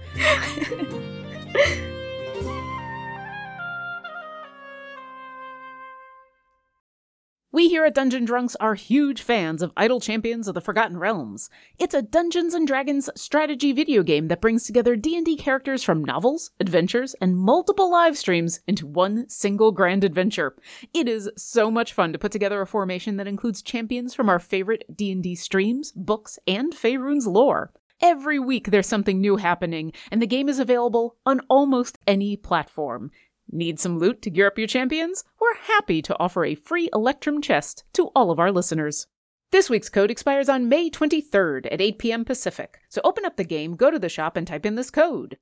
We 7.55 7.69
here 7.69 7.85
at 7.85 7.95
Dungeon 7.95 8.25
Drunks 8.25 8.57
are 8.61 8.75
huge 8.75 9.21
fans 9.21 9.61
of 9.61 9.75
Idle 9.77 10.01
Champions 10.01 10.49
of 10.49 10.55
the 10.55 10.63
Forgotten 10.63 10.97
Realms. 10.97 11.51
It's 11.79 11.93
a 11.93 12.01
Dungeons 12.01 12.55
and 12.55 12.67
Dragons 12.67 13.11
strategy 13.15 13.73
video 13.73 14.03
game 14.03 14.29
that 14.29 14.41
brings 14.41 14.65
together 14.65 14.97
D&D 14.97 15.37
characters 15.37 15.83
from 15.83 16.03
novels, 16.03 16.53
adventures, 16.61 17.15
and 17.21 17.37
multiple 17.37 17.93
live 17.93 18.17
streams 18.17 18.61
into 18.67 18.87
one 18.87 19.29
single 19.29 19.71
grand 19.71 20.03
adventure. 20.03 20.57
It 20.95 21.07
is 21.07 21.29
so 21.37 21.71
much 21.71 21.93
fun 21.93 22.15
to 22.15 22.19
put 22.19 22.33
together 22.33 22.63
a 22.63 22.67
formation 22.67 23.19
that 23.19 23.29
includes 23.29 23.61
champions 23.61 24.15
from 24.15 24.31
our 24.31 24.39
favorite 24.39 24.85
D&D 24.97 25.35
streams, 25.35 25.93
books, 25.93 26.39
and 26.47 26.75
Faerun's 26.75 27.27
lore. 27.27 27.71
Every 28.01 28.39
week 28.39 28.71
there's 28.71 28.87
something 28.87 29.21
new 29.21 29.37
happening, 29.37 29.93
and 30.11 30.23
the 30.23 30.27
game 30.27 30.49
is 30.49 30.59
available 30.59 31.17
on 31.27 31.41
almost 31.51 31.99
any 32.07 32.35
platform. 32.35 33.11
Need 33.51 33.81
some 33.81 33.99
loot 33.99 34.23
to 34.23 34.31
gear 34.31 34.47
up 34.47 34.59
your 34.59 34.67
champions? 34.67 35.25
We're 35.41 35.57
happy 35.57 36.01
to 36.03 36.19
offer 36.19 36.45
a 36.45 36.55
free 36.55 36.89
Electrum 36.93 37.43
chest 37.43 37.85
to 37.95 38.11
all 38.15 38.31
of 38.31 38.39
our 38.39 38.53
listeners. 38.53 39.07
This 39.51 39.69
week's 39.69 39.91
code 39.91 40.11
expires 40.11 40.49
on 40.49 40.69
May 40.69 40.89
23rd 40.89 41.67
at 41.71 41.81
8 41.81 41.99
p.m. 41.99 42.25
Pacific. 42.25 42.79
So 42.89 43.03
open 43.05 43.25
up 43.27 43.37
the 43.37 43.45
game, 43.45 43.77
go 43.77 43.91
to 43.91 43.99
the 43.99 44.09
shop, 44.09 44.37
and 44.37 44.47
type 44.47 44.65
in 44.65 44.77
this 44.77 44.91
code 44.91 45.37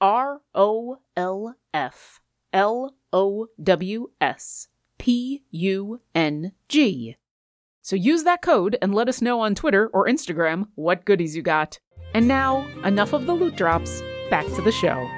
R 0.00 0.42
O 0.54 0.98
L 1.16 1.54
F 1.72 2.20
L 2.52 2.94
O 3.12 3.46
W 3.62 4.10
S 4.20 4.68
P 4.98 5.44
U 5.50 6.00
N 6.14 6.52
G. 6.68 7.16
So 7.80 7.96
use 7.96 8.24
that 8.24 8.42
code 8.42 8.76
and 8.82 8.94
let 8.94 9.08
us 9.08 9.22
know 9.22 9.40
on 9.40 9.54
Twitter 9.54 9.88
or 9.94 10.06
Instagram 10.06 10.68
what 10.74 11.04
goodies 11.04 11.34
you 11.34 11.42
got. 11.42 11.78
And 12.12 12.28
now, 12.28 12.66
enough 12.84 13.12
of 13.12 13.26
the 13.26 13.34
loot 13.34 13.56
drops, 13.56 14.02
back 14.30 14.46
to 14.46 14.62
the 14.62 14.72
show. 14.72 15.08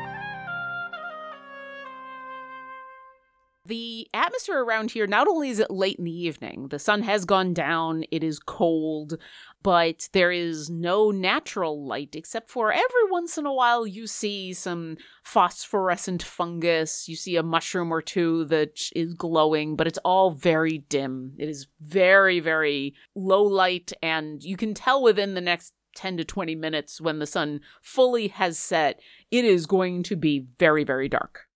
The 3.67 4.07
atmosphere 4.15 4.63
around 4.63 4.93
here, 4.93 5.09
not 5.09 5.27
only 5.27 5.51
is 5.51 5.59
it 5.59 5.73
late 5.73 5.97
in 5.99 6.05
the 6.05 6.13
evening, 6.13 6.69
the 6.69 6.79
sun 6.79 7.03
has 7.03 7.25
gone 7.25 7.53
down, 7.53 8.05
it 8.13 8.23
is 8.23 8.39
cold, 8.39 9.19
but 9.61 10.09
there 10.13 10.31
is 10.31 10.71
no 10.71 11.11
natural 11.11 11.85
light 11.85 12.15
except 12.15 12.49
for 12.49 12.73
every 12.73 13.11
once 13.11 13.37
in 13.37 13.45
a 13.45 13.53
while 13.53 13.85
you 13.85 14.07
see 14.07 14.53
some 14.53 14.97
phosphorescent 15.25 16.23
fungus, 16.23 17.09
you 17.09 17.17
see 17.17 17.35
a 17.35 17.43
mushroom 17.43 17.93
or 17.93 18.01
two 18.01 18.45
that 18.45 18.81
is 18.95 19.15
glowing, 19.15 19.75
but 19.75 19.89
it's 19.89 19.99
all 20.05 20.31
very 20.31 20.85
dim. 20.89 21.33
It 21.37 21.49
is 21.49 21.67
very, 21.81 22.39
very 22.39 22.95
low 23.17 23.43
light, 23.43 23.93
and 24.01 24.45
you 24.45 24.57
can 24.57 24.75
tell 24.75 25.03
within 25.03 25.35
the 25.35 25.41
next 25.41 25.73
10 25.97 26.19
to 26.19 26.25
20 26.25 26.55
minutes 26.55 27.01
when 27.01 27.19
the 27.19 27.27
sun 27.27 27.61
fully 27.83 28.29
has 28.29 28.61
set, 28.61 29.01
it 29.33 29.45
is 29.45 29.67
going 29.67 30.05
to 30.05 30.15
be 30.15 30.47
very, 30.57 30.85
very 30.85 31.09
dark. 31.09 31.47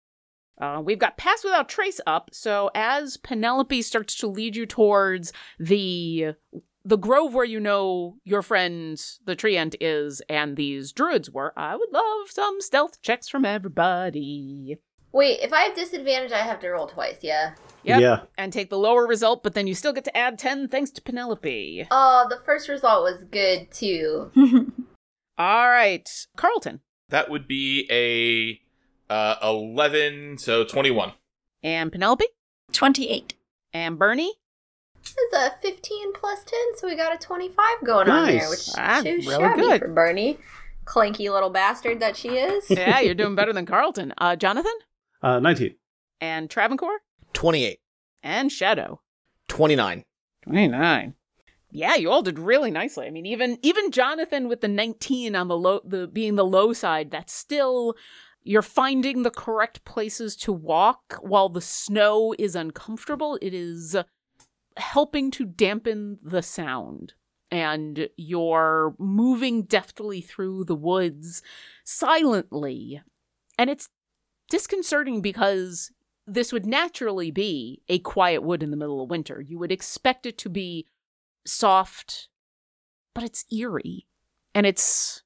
Uh, 0.60 0.80
we've 0.84 0.98
got 0.98 1.16
Pass 1.16 1.42
Without 1.42 1.68
Trace 1.68 2.00
up, 2.06 2.30
so 2.32 2.70
as 2.74 3.16
Penelope 3.16 3.82
starts 3.82 4.14
to 4.16 4.26
lead 4.26 4.56
you 4.56 4.66
towards 4.66 5.32
the 5.58 6.34
the 6.84 6.96
grove 6.96 7.34
where 7.34 7.44
you 7.44 7.60
know 7.60 8.16
your 8.24 8.42
friend 8.42 9.00
the 9.24 9.36
treant 9.36 9.74
is 9.80 10.22
and 10.28 10.56
these 10.56 10.92
druids 10.92 11.30
were, 11.30 11.52
I 11.56 11.76
would 11.76 11.92
love 11.92 12.30
some 12.30 12.60
stealth 12.60 13.02
checks 13.02 13.28
from 13.28 13.44
everybody. 13.44 14.78
Wait, 15.12 15.40
if 15.40 15.52
I 15.52 15.62
have 15.62 15.74
disadvantage, 15.74 16.32
I 16.32 16.38
have 16.38 16.60
to 16.60 16.70
roll 16.70 16.86
twice. 16.86 17.18
Yeah. 17.22 17.54
Yep. 17.82 18.00
Yeah. 18.00 18.20
And 18.38 18.52
take 18.52 18.70
the 18.70 18.78
lower 18.78 19.06
result, 19.06 19.42
but 19.42 19.54
then 19.54 19.66
you 19.66 19.74
still 19.74 19.92
get 19.92 20.04
to 20.04 20.16
add 20.16 20.38
10 20.38 20.68
thanks 20.68 20.90
to 20.92 21.02
Penelope. 21.02 21.88
Oh, 21.90 22.26
the 22.30 22.38
first 22.44 22.68
result 22.68 23.02
was 23.02 23.24
good 23.30 23.70
too. 23.72 24.30
All 25.38 25.68
right, 25.68 26.08
Carlton 26.36 26.80
That 27.08 27.30
would 27.30 27.48
be 27.48 27.88
a 27.90 28.60
uh, 29.10 29.36
11, 29.42 30.38
so 30.38 30.64
21. 30.64 31.12
and 31.62 31.92
Penelope 31.92 32.24
28. 32.72 33.34
and 33.72 33.98
Bernie. 33.98 34.32
It's 35.02 35.34
a 35.34 35.52
15 35.62 36.12
plus 36.14 36.44
10, 36.44 36.58
so 36.76 36.86
we 36.86 36.94
got 36.96 37.14
a 37.14 37.18
25 37.18 37.56
going 37.84 38.08
on 38.08 38.26
there, 38.26 38.48
which 38.48 38.58
is 38.60 38.74
Ah, 38.78 39.00
too 39.02 39.10
really 39.10 39.22
shabby 39.22 39.60
good. 39.62 39.80
for 39.80 39.88
Bernie. 39.88 40.38
Clanky 40.84 41.30
little 41.32 41.50
bastard 41.50 42.00
that 42.00 42.16
she 42.16 42.28
is. 42.30 42.64
Yeah, 42.70 43.00
you're 43.00 43.14
doing 43.14 43.34
better 43.34 43.52
than 43.58 43.66
Carlton. 43.66 44.12
Uh, 44.18 44.36
Jonathan 44.36 44.72
Uh, 45.22 45.40
19. 45.40 45.74
and 46.20 46.48
Travancore 46.50 46.98
28. 47.32 47.78
and 48.22 48.50
Shadow. 48.52 49.00
29. 49.48 50.04
29. 50.42 51.14
Yeah, 51.72 51.94
you 51.94 52.10
all 52.10 52.22
did 52.22 52.38
really 52.38 52.70
nicely. 52.70 53.06
I 53.06 53.10
mean, 53.10 53.26
even 53.26 53.58
even 53.62 53.90
Jonathan 53.92 54.48
with 54.48 54.60
the 54.60 54.68
19 54.68 55.36
on 55.36 55.46
the 55.48 55.56
low 55.56 55.80
the 55.84 56.08
being 56.08 56.34
the 56.34 56.44
low 56.44 56.72
side, 56.72 57.10
that's 57.12 57.32
still 57.32 57.94
you're 58.50 58.62
finding 58.62 59.22
the 59.22 59.30
correct 59.30 59.84
places 59.84 60.34
to 60.34 60.52
walk 60.52 61.20
while 61.22 61.48
the 61.48 61.60
snow 61.60 62.34
is 62.36 62.56
uncomfortable. 62.56 63.38
It 63.40 63.54
is 63.54 63.94
helping 64.76 65.30
to 65.30 65.44
dampen 65.44 66.18
the 66.20 66.42
sound. 66.42 67.12
And 67.52 68.08
you're 68.16 68.96
moving 68.98 69.62
deftly 69.62 70.20
through 70.20 70.64
the 70.64 70.74
woods 70.74 71.42
silently. 71.84 73.00
And 73.56 73.70
it's 73.70 73.88
disconcerting 74.48 75.22
because 75.22 75.92
this 76.26 76.52
would 76.52 76.66
naturally 76.66 77.30
be 77.30 77.82
a 77.88 78.00
quiet 78.00 78.42
wood 78.42 78.64
in 78.64 78.72
the 78.72 78.76
middle 78.76 79.00
of 79.00 79.10
winter. 79.10 79.40
You 79.40 79.60
would 79.60 79.70
expect 79.70 80.26
it 80.26 80.36
to 80.38 80.48
be 80.48 80.88
soft, 81.46 82.28
but 83.14 83.22
it's 83.22 83.44
eerie. 83.52 84.08
And 84.56 84.66
it's 84.66 85.22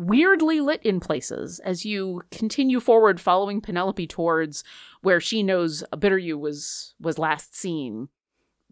weirdly 0.00 0.60
lit 0.60 0.82
in 0.82 0.98
places 0.98 1.60
as 1.60 1.84
you 1.84 2.22
continue 2.30 2.80
forward 2.80 3.20
following 3.20 3.60
Penelope 3.60 4.06
towards 4.06 4.64
where 5.02 5.20
she 5.20 5.42
knows 5.42 5.84
Bitteryu 5.92 6.38
was 6.38 6.94
was 6.98 7.18
last 7.18 7.54
seen. 7.54 8.08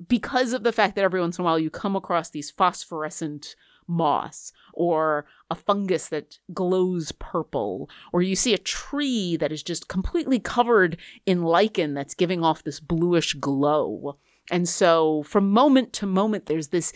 Because 0.08 0.52
of 0.52 0.62
the 0.62 0.72
fact 0.72 0.94
that 0.94 1.04
every 1.04 1.20
once 1.20 1.38
in 1.38 1.42
a 1.42 1.44
while 1.44 1.58
you 1.58 1.70
come 1.70 1.96
across 1.96 2.30
these 2.30 2.50
phosphorescent 2.50 3.56
moss 3.86 4.52
or 4.72 5.26
a 5.50 5.54
fungus 5.54 6.08
that 6.08 6.38
glows 6.54 7.12
purple 7.12 7.90
or 8.12 8.22
you 8.22 8.36
see 8.36 8.54
a 8.54 8.58
tree 8.58 9.36
that 9.36 9.50
is 9.50 9.62
just 9.62 9.88
completely 9.88 10.38
covered 10.38 10.98
in 11.26 11.42
lichen 11.42 11.94
that's 11.94 12.14
giving 12.14 12.44
off 12.44 12.62
this 12.62 12.80
bluish 12.80 13.34
glow. 13.34 14.16
And 14.50 14.68
so 14.68 15.22
from 15.24 15.50
moment 15.50 15.92
to 15.94 16.06
moment 16.06 16.46
there's 16.46 16.68
this 16.68 16.92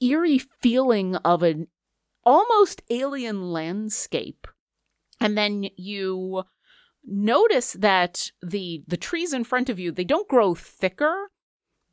eerie 0.00 0.38
feeling 0.38 1.16
of 1.16 1.42
an 1.42 1.66
almost 2.28 2.82
alien 2.90 3.50
landscape. 3.52 4.46
And 5.18 5.36
then 5.36 5.70
you 5.76 6.44
notice 7.02 7.72
that 7.72 8.30
the 8.42 8.84
the 8.86 8.98
trees 8.98 9.32
in 9.32 9.44
front 9.44 9.70
of 9.70 9.78
you, 9.78 9.90
they 9.90 10.04
don't 10.04 10.28
grow 10.28 10.54
thicker, 10.54 11.30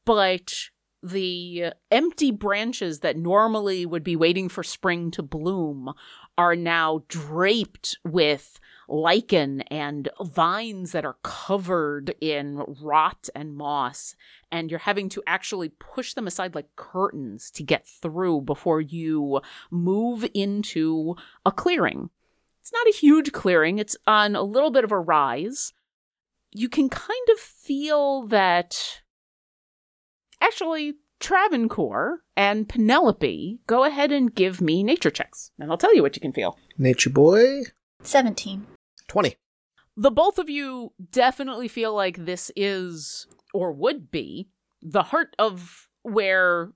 but 0.04 0.69
the 1.02 1.71
empty 1.89 2.32
branches 2.32 3.00
that 3.00 3.15
normally 3.17 3.86
would 3.86 4.04
be 4.04 4.17
waiting 4.17 4.50
for 4.50 4.62
spring 4.62 5.10
to 5.12 5.24
bloom 5.24 5.93
are 6.38 6.56
now 6.56 7.04
draped 7.08 7.98
with 8.04 8.60
lichen 8.88 9.62
and 9.63 10.10
vines 10.21 10.91
that 10.91 11.06
are 11.06 11.17
covered 11.24 12.15
in 12.21 12.63
rot 12.82 13.30
and 13.36 13.56
moss 13.56 14.15
and 14.52 14.69
you're 14.69 14.80
having 14.80 15.10
to 15.10 15.24
actually 15.28 15.69
push 15.69 16.13
them 16.13 16.28
aside 16.28 16.56
like 16.56 16.76
curtains 16.76 17.52
to 17.52 17.63
get 17.63 17.86
through 17.86 18.41
before 18.41 18.82
you 18.82 19.41
move 19.69 20.26
into 20.34 21.15
a 21.45 21.52
clearing. 21.52 22.10
It's 22.62 22.74
not 22.74 22.88
a 22.88 22.93
huge 22.93 23.32
clearing, 23.32 23.78
it's 23.80 23.98
on 24.08 24.36
a 24.36 24.41
little 24.41 24.71
bit 24.71 24.84
of 24.84 24.91
a 24.91 25.00
rise. 25.00 25.74
You 26.52 26.69
can 26.69 26.89
kind 26.89 27.30
of 27.32 27.39
feel 27.39 28.26
that 28.28 29.02
actually 30.41 30.95
Travancore 31.19 32.21
and 32.36 32.67
Penelope 32.67 33.60
go 33.67 33.84
ahead 33.84 34.12
and 34.12 34.34
give 34.34 34.62
me 34.62 34.84
nature 34.84 35.12
checks, 35.12 35.52
and 35.60 35.71
I'll 35.71 35.78
tell 35.78 35.95
you 35.95 36.02
what 36.02 36.15
you 36.15 36.21
can 36.21 36.34
feel. 36.34 36.58
Nature 36.78 37.10
boy. 37.10 37.63
17. 38.04 38.65
20. 39.08 39.36
the 39.98 40.12
both 40.12 40.38
of 40.38 40.50
you 40.50 40.91
definitely 41.12 41.68
feel 41.68 41.94
like 41.94 42.26
this 42.26 42.52
is 42.56 43.28
or 43.54 43.72
would 43.72 44.12
be 44.12 44.50
the 44.82 45.04
heart 45.04 45.36
of 45.39 45.88
where 46.04 46.72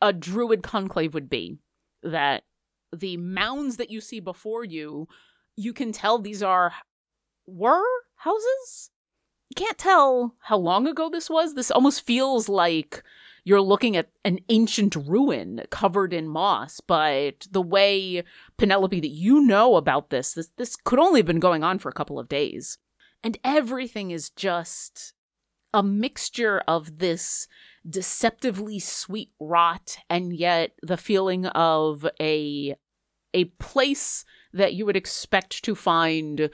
a 0.00 0.12
druid 0.12 0.62
conclave 0.62 1.14
would 1.14 1.30
be. 1.30 1.58
That 2.02 2.42
the 2.94 3.16
mounds 3.16 3.76
that 3.76 3.90
you 3.90 4.00
see 4.00 4.20
before 4.20 4.64
you 4.64 5.08
you 5.56 5.72
can 5.72 5.92
tell 5.92 6.18
these 6.18 6.42
are 6.42 6.72
were 7.46 7.84
houses? 8.16 8.90
You 9.50 9.54
can't 9.54 9.78
tell 9.78 10.34
how 10.40 10.56
long 10.58 10.88
ago 10.88 11.08
this 11.10 11.28
was. 11.30 11.54
This 11.54 11.70
almost 11.70 12.04
feels 12.06 12.48
like 12.48 13.02
you're 13.44 13.60
looking 13.60 13.96
at 13.96 14.10
an 14.24 14.38
ancient 14.48 14.94
ruin 14.94 15.62
covered 15.70 16.12
in 16.12 16.28
moss 16.28 16.80
but 16.80 17.46
the 17.50 17.62
way 17.62 18.22
Penelope 18.56 19.00
that 19.00 19.08
you 19.08 19.40
know 19.40 19.76
about 19.76 20.10
this. 20.10 20.32
This 20.32 20.50
this 20.56 20.76
could 20.76 20.98
only 20.98 21.20
have 21.20 21.26
been 21.26 21.40
going 21.40 21.64
on 21.64 21.78
for 21.78 21.88
a 21.88 21.94
couple 21.94 22.18
of 22.18 22.28
days. 22.28 22.78
And 23.24 23.38
everything 23.44 24.10
is 24.10 24.30
just 24.30 25.14
a 25.74 25.82
mixture 25.82 26.62
of 26.68 26.98
this 26.98 27.48
deceptively 27.88 28.78
sweet 28.78 29.30
rot 29.40 29.96
and 30.08 30.32
yet 30.32 30.72
the 30.82 30.96
feeling 30.96 31.46
of 31.46 32.06
a 32.20 32.76
a 33.34 33.44
place 33.44 34.24
that 34.52 34.74
you 34.74 34.84
would 34.84 34.96
expect 34.96 35.64
to 35.64 35.74
find 35.74 36.50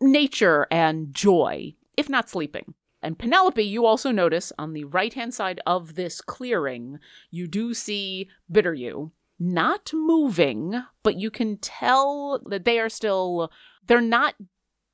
nature 0.00 0.66
and 0.70 1.14
joy, 1.14 1.74
if 1.96 2.08
not 2.08 2.28
sleeping. 2.28 2.74
And 3.02 3.18
Penelope, 3.18 3.62
you 3.62 3.84
also 3.84 4.12
notice 4.12 4.52
on 4.58 4.72
the 4.72 4.84
right 4.84 5.12
hand 5.12 5.34
side 5.34 5.60
of 5.66 5.96
this 5.96 6.20
clearing, 6.20 6.98
you 7.30 7.48
do 7.48 7.74
see 7.74 8.28
Bitteryu 8.50 9.10
not 9.40 9.90
moving, 9.92 10.84
but 11.02 11.16
you 11.16 11.30
can 11.30 11.56
tell 11.56 12.40
that 12.46 12.64
they 12.64 12.78
are 12.78 12.88
still, 12.88 13.50
they're 13.86 14.00
not 14.00 14.36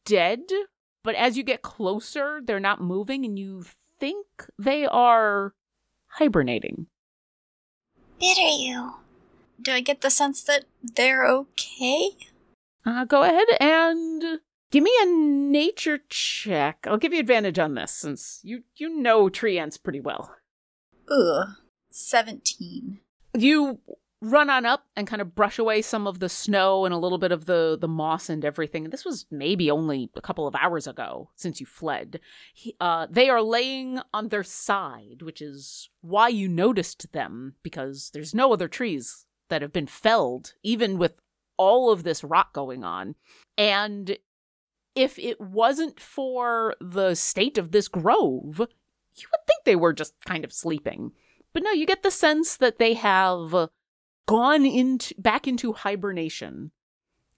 dead, 0.07 0.41
but 1.05 1.15
as 1.15 1.37
you 1.37 1.43
get 1.43 1.61
closer, 1.61 2.41
they're 2.43 2.59
not 2.59 2.81
moving, 2.81 3.27
and 3.27 3.39
you 3.39 3.65
think 4.01 4.27
they 4.59 4.87
are 4.87 5.55
hibernating. 6.13 6.87
Bitteryu. 8.21 8.95
Do 9.61 9.73
I 9.73 9.81
get 9.81 10.01
the 10.01 10.11
sense 10.11 10.43
that 10.45 10.65
they're 10.83 11.27
okay? 11.27 12.11
Uh, 12.87 13.05
go 13.05 13.23
ahead 13.23 13.49
and 13.61 14.41
give 14.71 14.83
me 14.83 14.93
a 15.03 15.07
nature 15.07 16.01
check. 16.09 16.87
I'll 16.89 16.99
give 16.99 17.13
you 17.13 17.21
advantage 17.21 17.59
on 17.59 17.75
this 17.75 17.93
since 17.93 18.41
you 18.43 18.65
you 18.77 18.89
know 18.89 19.29
treants 19.29 19.83
pretty 19.83 20.01
well. 20.01 20.35
Ugh. 21.11 21.49
17. 21.91 23.01
You 23.37 23.81
run 24.21 24.51
on 24.51 24.67
up 24.67 24.85
and 24.97 25.07
kind 25.07 25.23
of 25.23 25.35
brush 25.35 25.59
away 25.59 25.81
some 25.81 26.07
of 26.07 26.19
the 26.19 26.29
snow 26.29 26.85
and 26.85 26.93
a 26.93 26.99
little 26.99 27.19
bit 27.19 27.31
of 27.31 27.45
the 27.45 27.79
the 27.81 27.89
moss 27.89 28.29
and 28.29 28.45
everything. 28.45 28.91
This 28.91 29.05
was 29.05 29.27
maybe 29.31 29.71
only 29.71 30.11
a 30.17 30.21
couple 30.21 30.47
of 30.47 30.57
hours 30.57 30.87
ago 30.87 31.31
since 31.37 31.61
you 31.61 31.67
fled. 31.67 32.21
He, 32.53 32.75
uh, 32.81 33.07
they 33.11 33.29
are 33.29 33.43
laying 33.43 34.01
on 34.13 34.29
their 34.29 34.43
side, 34.43 35.23
which 35.23 35.41
is 35.41 35.91
why 36.01 36.29
you 36.29 36.49
noticed 36.49 37.13
them 37.13 37.55
because 37.63 38.11
there's 38.13 38.35
no 38.35 38.53
other 38.53 38.69
trees 38.69 39.27
that 39.49 39.63
have 39.63 39.73
been 39.73 39.87
felled, 39.87 40.55
even 40.63 40.99
with 40.99 41.21
all 41.57 41.91
of 41.91 42.03
this 42.03 42.23
rot 42.25 42.53
going 42.53 42.85
on. 42.85 43.15
And 43.57 44.19
if 44.99 45.17
it 45.19 45.41
wasn't 45.41 46.01
for 46.01 46.75
the 46.81 47.15
state 47.15 47.57
of 47.57 47.71
this 47.71 47.87
grove, 47.87 48.59
you 48.59 49.27
would 49.31 49.47
think 49.47 49.65
they 49.65 49.77
were 49.77 49.93
just 49.93 50.15
kind 50.27 50.45
of 50.45 50.53
sleeping. 50.53 51.13
But 51.53 51.63
no, 51.63 51.71
you 51.71 51.87
get 51.87 52.03
the 52.03 52.11
sense 52.11 52.57
that 52.57 52.79
they 52.79 52.95
have 52.95 53.71
gone 54.27 54.67
into 54.67 55.15
back 55.17 55.47
into 55.47 55.73
hibernation. 55.73 56.73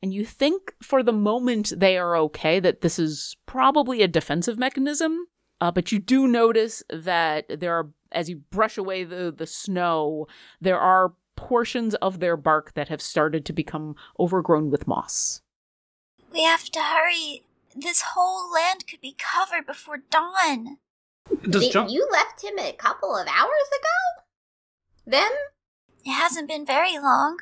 And 0.02 0.14
you 0.14 0.24
think 0.24 0.72
for 0.82 1.02
the 1.02 1.12
moment 1.12 1.74
they 1.76 1.98
are 1.98 2.16
okay, 2.16 2.58
that 2.60 2.80
this 2.80 2.98
is 2.98 3.36
probably 3.44 4.00
a 4.02 4.08
defensive 4.08 4.58
mechanism. 4.58 5.26
Uh, 5.60 5.70
but 5.70 5.92
you 5.92 5.98
do 5.98 6.26
notice 6.26 6.82
that 6.88 7.60
there 7.60 7.74
are, 7.74 7.90
as 8.10 8.30
you 8.30 8.36
brush 8.50 8.78
away 8.78 9.04
the, 9.04 9.30
the 9.36 9.46
snow, 9.46 10.26
there 10.58 10.80
are 10.80 11.12
portions 11.36 11.94
of 11.96 12.20
their 12.20 12.38
bark 12.38 12.72
that 12.72 12.88
have 12.88 13.02
started 13.02 13.44
to 13.44 13.52
become 13.52 13.94
overgrown 14.18 14.70
with 14.70 14.88
moss. 14.88 15.42
We 16.32 16.44
have 16.44 16.70
to 16.70 16.80
hurry. 16.80 17.42
This 17.74 18.02
whole 18.14 18.52
land 18.52 18.86
could 18.88 19.00
be 19.00 19.16
covered 19.18 19.66
before 19.66 19.98
dawn. 20.10 20.78
Does 21.48 21.62
Did- 21.64 21.72
John- 21.72 21.88
You 21.88 22.08
left 22.10 22.42
him 22.42 22.58
a 22.58 22.72
couple 22.72 23.16
of 23.16 23.26
hours 23.26 23.68
ago? 23.78 24.24
Them? 25.06 25.30
It 26.04 26.12
hasn't 26.12 26.48
been 26.48 26.66
very 26.66 26.98
long. 26.98 27.38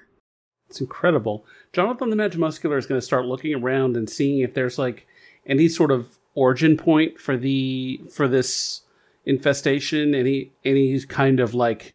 It's 0.68 0.80
incredible. 0.80 1.46
Jonathan 1.72 2.10
the 2.10 2.16
Magimuscular 2.16 2.76
is 2.78 2.86
going 2.86 3.00
to 3.00 3.04
start 3.04 3.24
looking 3.24 3.54
around 3.54 3.96
and 3.96 4.08
seeing 4.10 4.40
if 4.40 4.52
there's 4.54 4.78
like 4.78 5.06
any 5.46 5.68
sort 5.68 5.90
of 5.90 6.18
origin 6.34 6.76
point 6.76 7.18
for 7.18 7.36
the 7.36 8.00
for 8.10 8.28
this 8.28 8.82
infestation. 9.24 10.14
Any 10.14 10.52
any 10.64 11.00
kind 11.02 11.40
of 11.40 11.54
like 11.54 11.94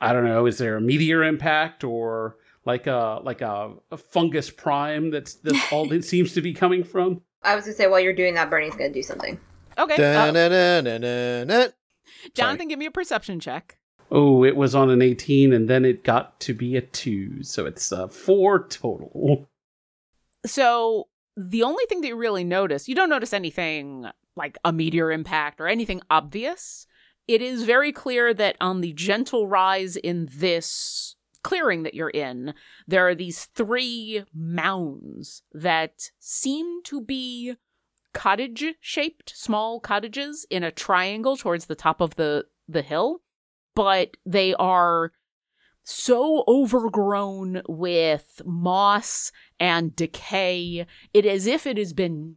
I 0.00 0.12
don't 0.14 0.24
know. 0.24 0.46
Is 0.46 0.56
there 0.58 0.76
a 0.76 0.80
meteor 0.80 1.22
impact 1.22 1.84
or 1.84 2.36
like 2.64 2.86
a 2.86 3.20
like 3.22 3.42
a, 3.42 3.72
a 3.90 3.96
fungus 3.98 4.50
prime 4.50 5.10
that's 5.10 5.34
that's 5.34 5.72
all 5.72 5.92
it 5.92 6.04
seems 6.04 6.32
to 6.32 6.40
be 6.40 6.54
coming 6.54 6.84
from? 6.84 7.20
I 7.44 7.54
was 7.54 7.64
gonna 7.64 7.76
say 7.76 7.86
while 7.86 8.00
you're 8.00 8.12
doing 8.12 8.34
that, 8.34 8.50
Bernie's 8.50 8.74
gonna 8.74 8.92
do 8.92 9.02
something. 9.02 9.38
Okay. 9.78 9.96
uh. 11.50 11.68
Jonathan, 12.34 12.68
give 12.68 12.78
me 12.78 12.86
a 12.86 12.90
perception 12.90 13.40
check. 13.40 13.78
Oh, 14.10 14.44
it 14.44 14.56
was 14.56 14.74
on 14.74 14.90
an 14.90 15.00
18 15.00 15.52
and 15.52 15.68
then 15.68 15.84
it 15.84 16.04
got 16.04 16.38
to 16.40 16.52
be 16.52 16.76
a 16.76 16.82
2. 16.82 17.42
So 17.42 17.64
it's 17.64 17.90
a 17.90 18.08
4 18.08 18.68
total. 18.68 19.48
So 20.44 21.08
the 21.36 21.62
only 21.62 21.84
thing 21.88 22.02
that 22.02 22.08
you 22.08 22.16
really 22.16 22.44
notice, 22.44 22.88
you 22.88 22.94
don't 22.94 23.08
notice 23.08 23.32
anything 23.32 24.06
like 24.36 24.58
a 24.64 24.72
meteor 24.72 25.10
impact 25.10 25.60
or 25.60 25.66
anything 25.66 26.02
obvious. 26.10 26.86
It 27.26 27.40
is 27.40 27.64
very 27.64 27.92
clear 27.92 28.34
that 28.34 28.56
on 28.60 28.80
the 28.80 28.92
gentle 28.92 29.46
rise 29.46 29.96
in 29.96 30.28
this 30.30 31.16
clearing 31.42 31.82
that 31.82 31.94
you're 31.94 32.10
in, 32.10 32.54
there 32.86 33.06
are 33.08 33.14
these 33.14 33.46
three 33.46 34.24
mounds 34.34 35.42
that 35.52 36.10
seem 36.18 36.82
to 36.84 37.00
be 37.00 37.54
cottage 38.12 38.64
shaped, 38.80 39.32
small 39.34 39.80
cottages 39.80 40.46
in 40.50 40.62
a 40.62 40.70
triangle 40.70 41.36
towards 41.36 41.66
the 41.66 41.74
top 41.74 42.00
of 42.00 42.16
the 42.16 42.46
the 42.68 42.82
hill, 42.82 43.22
but 43.74 44.16
they 44.24 44.54
are 44.54 45.12
so 45.84 46.44
overgrown 46.46 47.62
with 47.68 48.40
moss 48.44 49.32
and 49.58 49.96
decay. 49.96 50.86
It 51.12 51.26
as 51.26 51.46
if 51.46 51.66
it 51.66 51.76
has 51.76 51.92
been 51.92 52.36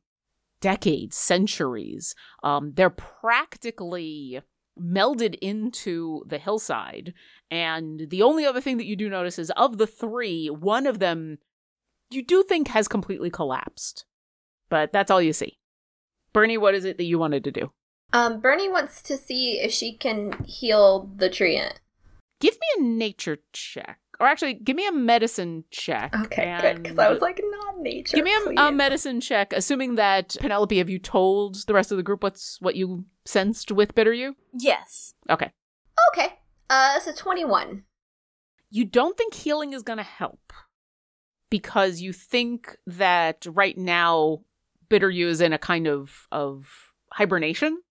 decades, 0.61 1.15
centuries. 1.15 2.15
Um, 2.43 2.73
they're 2.73 2.89
practically 2.89 4.41
melded 4.79 5.35
into 5.41 6.23
the 6.27 6.37
hillside. 6.37 7.13
And 7.49 8.09
the 8.09 8.21
only 8.21 8.45
other 8.45 8.61
thing 8.61 8.77
that 8.77 8.85
you 8.85 8.95
do 8.95 9.09
notice 9.09 9.39
is 9.39 9.51
of 9.51 9.77
the 9.77 9.87
three, 9.87 10.47
one 10.47 10.85
of 10.85 10.99
them 10.99 11.37
you 12.09 12.23
do 12.23 12.43
think 12.43 12.69
has 12.69 12.87
completely 12.87 13.29
collapsed. 13.29 14.05
But 14.69 14.91
that's 14.91 15.11
all 15.11 15.21
you 15.21 15.33
see. 15.33 15.57
Bernie, 16.33 16.57
what 16.57 16.75
is 16.75 16.85
it 16.85 16.97
that 16.97 17.05
you 17.05 17.17
wanted 17.17 17.43
to 17.45 17.51
do? 17.51 17.71
Um, 18.13 18.39
Bernie 18.39 18.69
wants 18.69 19.01
to 19.03 19.17
see 19.17 19.59
if 19.59 19.71
she 19.71 19.93
can 19.93 20.43
heal 20.45 21.09
the 21.15 21.29
treant. 21.29 21.73
Give 22.39 22.53
me 22.53 22.67
a 22.77 22.87
nature 22.87 23.39
check. 23.53 23.99
Or 24.19 24.27
actually, 24.27 24.53
give 24.53 24.75
me 24.75 24.87
a 24.87 24.91
medicine 24.91 25.65
check. 25.71 26.15
Okay, 26.15 26.57
good. 26.61 26.83
Because 26.83 26.99
I 26.99 27.09
was 27.09 27.21
like, 27.21 27.41
nature. 27.81 28.15
Give 28.15 28.25
me 28.25 28.33
a, 28.57 28.67
a 28.67 28.71
medicine 28.71 29.21
check, 29.21 29.53
assuming 29.53 29.95
that 29.95 30.35
Penelope, 30.39 30.77
have 30.77 30.89
you 30.89 30.99
told 30.99 31.65
the 31.67 31.73
rest 31.73 31.91
of 31.91 31.97
the 31.97 32.03
group 32.03 32.23
what's 32.23 32.59
what 32.61 32.75
you 32.75 33.05
sensed 33.25 33.71
with 33.71 33.95
Bitteryu? 33.95 34.35
Yes. 34.53 35.13
Okay. 35.29 35.51
Okay. 36.13 36.39
Uh, 36.69 36.99
so 36.99 37.11
twenty-one. 37.13 37.83
You 38.69 38.85
don't 38.85 39.17
think 39.17 39.33
healing 39.33 39.73
is 39.73 39.83
going 39.83 39.97
to 39.97 40.03
help 40.03 40.51
because 41.49 42.01
you 42.01 42.11
think 42.11 42.75
that 42.87 43.45
right 43.47 43.77
now 43.77 44.41
Bitteryu 44.89 45.27
is 45.27 45.41
in 45.41 45.53
a 45.53 45.57
kind 45.57 45.87
of 45.87 46.27
of 46.31 46.91
hibernation, 47.13 47.81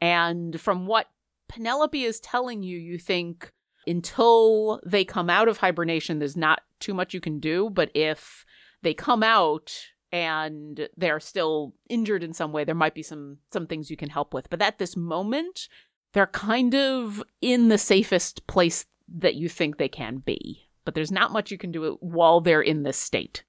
and 0.00 0.60
from 0.60 0.86
what 0.86 1.08
Penelope 1.48 2.02
is 2.02 2.20
telling 2.20 2.62
you, 2.62 2.78
you 2.78 2.98
think 2.98 3.52
until 3.86 4.80
they 4.86 5.04
come 5.04 5.28
out 5.28 5.48
of 5.48 5.58
hibernation, 5.58 6.18
there's 6.18 6.36
not 6.36 6.62
too 6.80 6.94
much 6.94 7.12
you 7.12 7.20
can 7.20 7.40
do. 7.40 7.68
But 7.68 7.90
if 7.94 8.44
they 8.84 8.94
come 8.94 9.22
out 9.22 9.74
and 10.12 10.88
they're 10.96 11.18
still 11.18 11.74
injured 11.88 12.22
in 12.22 12.32
some 12.32 12.52
way, 12.52 12.62
there 12.62 12.74
might 12.74 12.94
be 12.94 13.02
some 13.02 13.38
some 13.52 13.66
things 13.66 13.90
you 13.90 13.96
can 13.96 14.10
help 14.10 14.32
with. 14.32 14.48
But 14.48 14.62
at 14.62 14.78
this 14.78 14.96
moment, 14.96 15.68
they're 16.12 16.28
kind 16.28 16.74
of 16.74 17.22
in 17.40 17.68
the 17.68 17.78
safest 17.78 18.46
place 18.46 18.86
that 19.08 19.34
you 19.34 19.48
think 19.48 19.76
they 19.76 19.88
can 19.88 20.18
be. 20.18 20.68
But 20.84 20.94
there's 20.94 21.10
not 21.10 21.32
much 21.32 21.50
you 21.50 21.58
can 21.58 21.72
do 21.72 21.98
while 22.00 22.40
they're 22.40 22.62
in 22.62 22.84
this 22.84 22.96
state. 22.96 23.42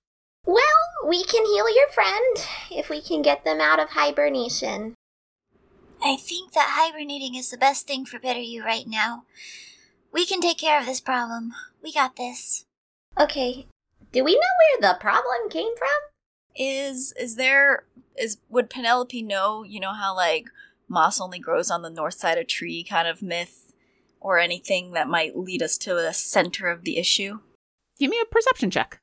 Well, 0.45 0.63
we 1.07 1.23
can 1.23 1.45
heal 1.45 1.73
your 1.73 1.89
friend 1.89 2.37
if 2.71 2.89
we 2.89 3.01
can 3.01 3.21
get 3.21 3.43
them 3.43 3.61
out 3.61 3.79
of 3.79 3.89
hibernation. 3.89 4.95
I 6.03 6.15
think 6.15 6.53
that 6.53 6.75
hibernating 6.79 7.35
is 7.35 7.51
the 7.51 7.57
best 7.57 7.87
thing 7.87 8.05
for 8.05 8.19
Bitteryu 8.19 8.63
right 8.63 8.87
now. 8.87 9.23
We 10.11 10.25
can 10.25 10.39
take 10.39 10.57
care 10.57 10.79
of 10.79 10.85
this 10.85 11.01
problem. 11.01 11.53
We 11.83 11.93
got 11.93 12.15
this. 12.15 12.65
Okay, 13.19 13.67
do 14.15 14.23
we 14.23 14.33
know 14.33 14.39
where 14.79 14.93
the 14.93 14.97
problem 14.99 15.49
came 15.49 15.75
from? 15.77 15.87
Is 16.55 17.13
is 17.19 17.35
there 17.35 17.83
is 18.17 18.37
would 18.49 18.69
Penelope 18.69 19.21
know, 19.21 19.63
you 19.63 19.79
know 19.81 19.91
how 19.91 20.15
like 20.15 20.47
moss 20.87 21.19
only 21.19 21.37
grows 21.37 21.69
on 21.69 21.81
the 21.81 21.89
north 21.89 22.13
side 22.13 22.37
of 22.37 22.47
tree 22.47 22.81
kind 22.81 23.09
of 23.09 23.21
myth 23.21 23.73
or 24.21 24.39
anything 24.39 24.93
that 24.93 25.09
might 25.09 25.37
lead 25.37 25.61
us 25.61 25.77
to 25.79 25.93
the 25.93 26.13
center 26.13 26.69
of 26.69 26.85
the 26.85 26.97
issue? 26.97 27.39
Give 27.99 28.09
me 28.09 28.19
a 28.21 28.33
perception 28.33 28.71
check. 28.71 28.99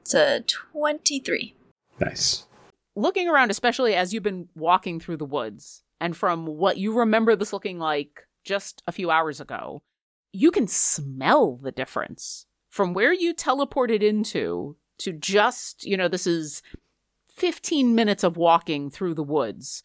It's 0.00 0.14
a 0.14 0.44
23. 0.46 1.56
Nice. 1.98 2.46
looking 2.94 3.28
around, 3.28 3.50
especially 3.50 3.94
as 3.94 4.14
you've 4.14 4.22
been 4.22 4.48
walking 4.54 5.00
through 5.00 5.16
the 5.16 5.24
woods, 5.24 5.82
and 6.00 6.16
from 6.16 6.46
what 6.46 6.76
you 6.76 6.92
remember 6.92 7.34
this 7.34 7.52
looking 7.52 7.80
like 7.80 8.20
just 8.44 8.82
a 8.86 8.92
few 8.92 9.10
hours 9.10 9.40
ago, 9.40 9.82
you 10.32 10.52
can 10.52 10.68
smell 10.68 11.56
the 11.56 11.72
difference 11.72 12.46
from 12.74 12.92
where 12.92 13.12
you 13.12 13.32
teleported 13.32 14.02
into 14.02 14.76
to 14.98 15.12
just, 15.12 15.84
you 15.84 15.96
know, 15.96 16.08
this 16.08 16.26
is 16.26 16.60
15 17.36 17.94
minutes 17.94 18.24
of 18.24 18.36
walking 18.36 18.90
through 18.90 19.14
the 19.14 19.22
woods. 19.22 19.84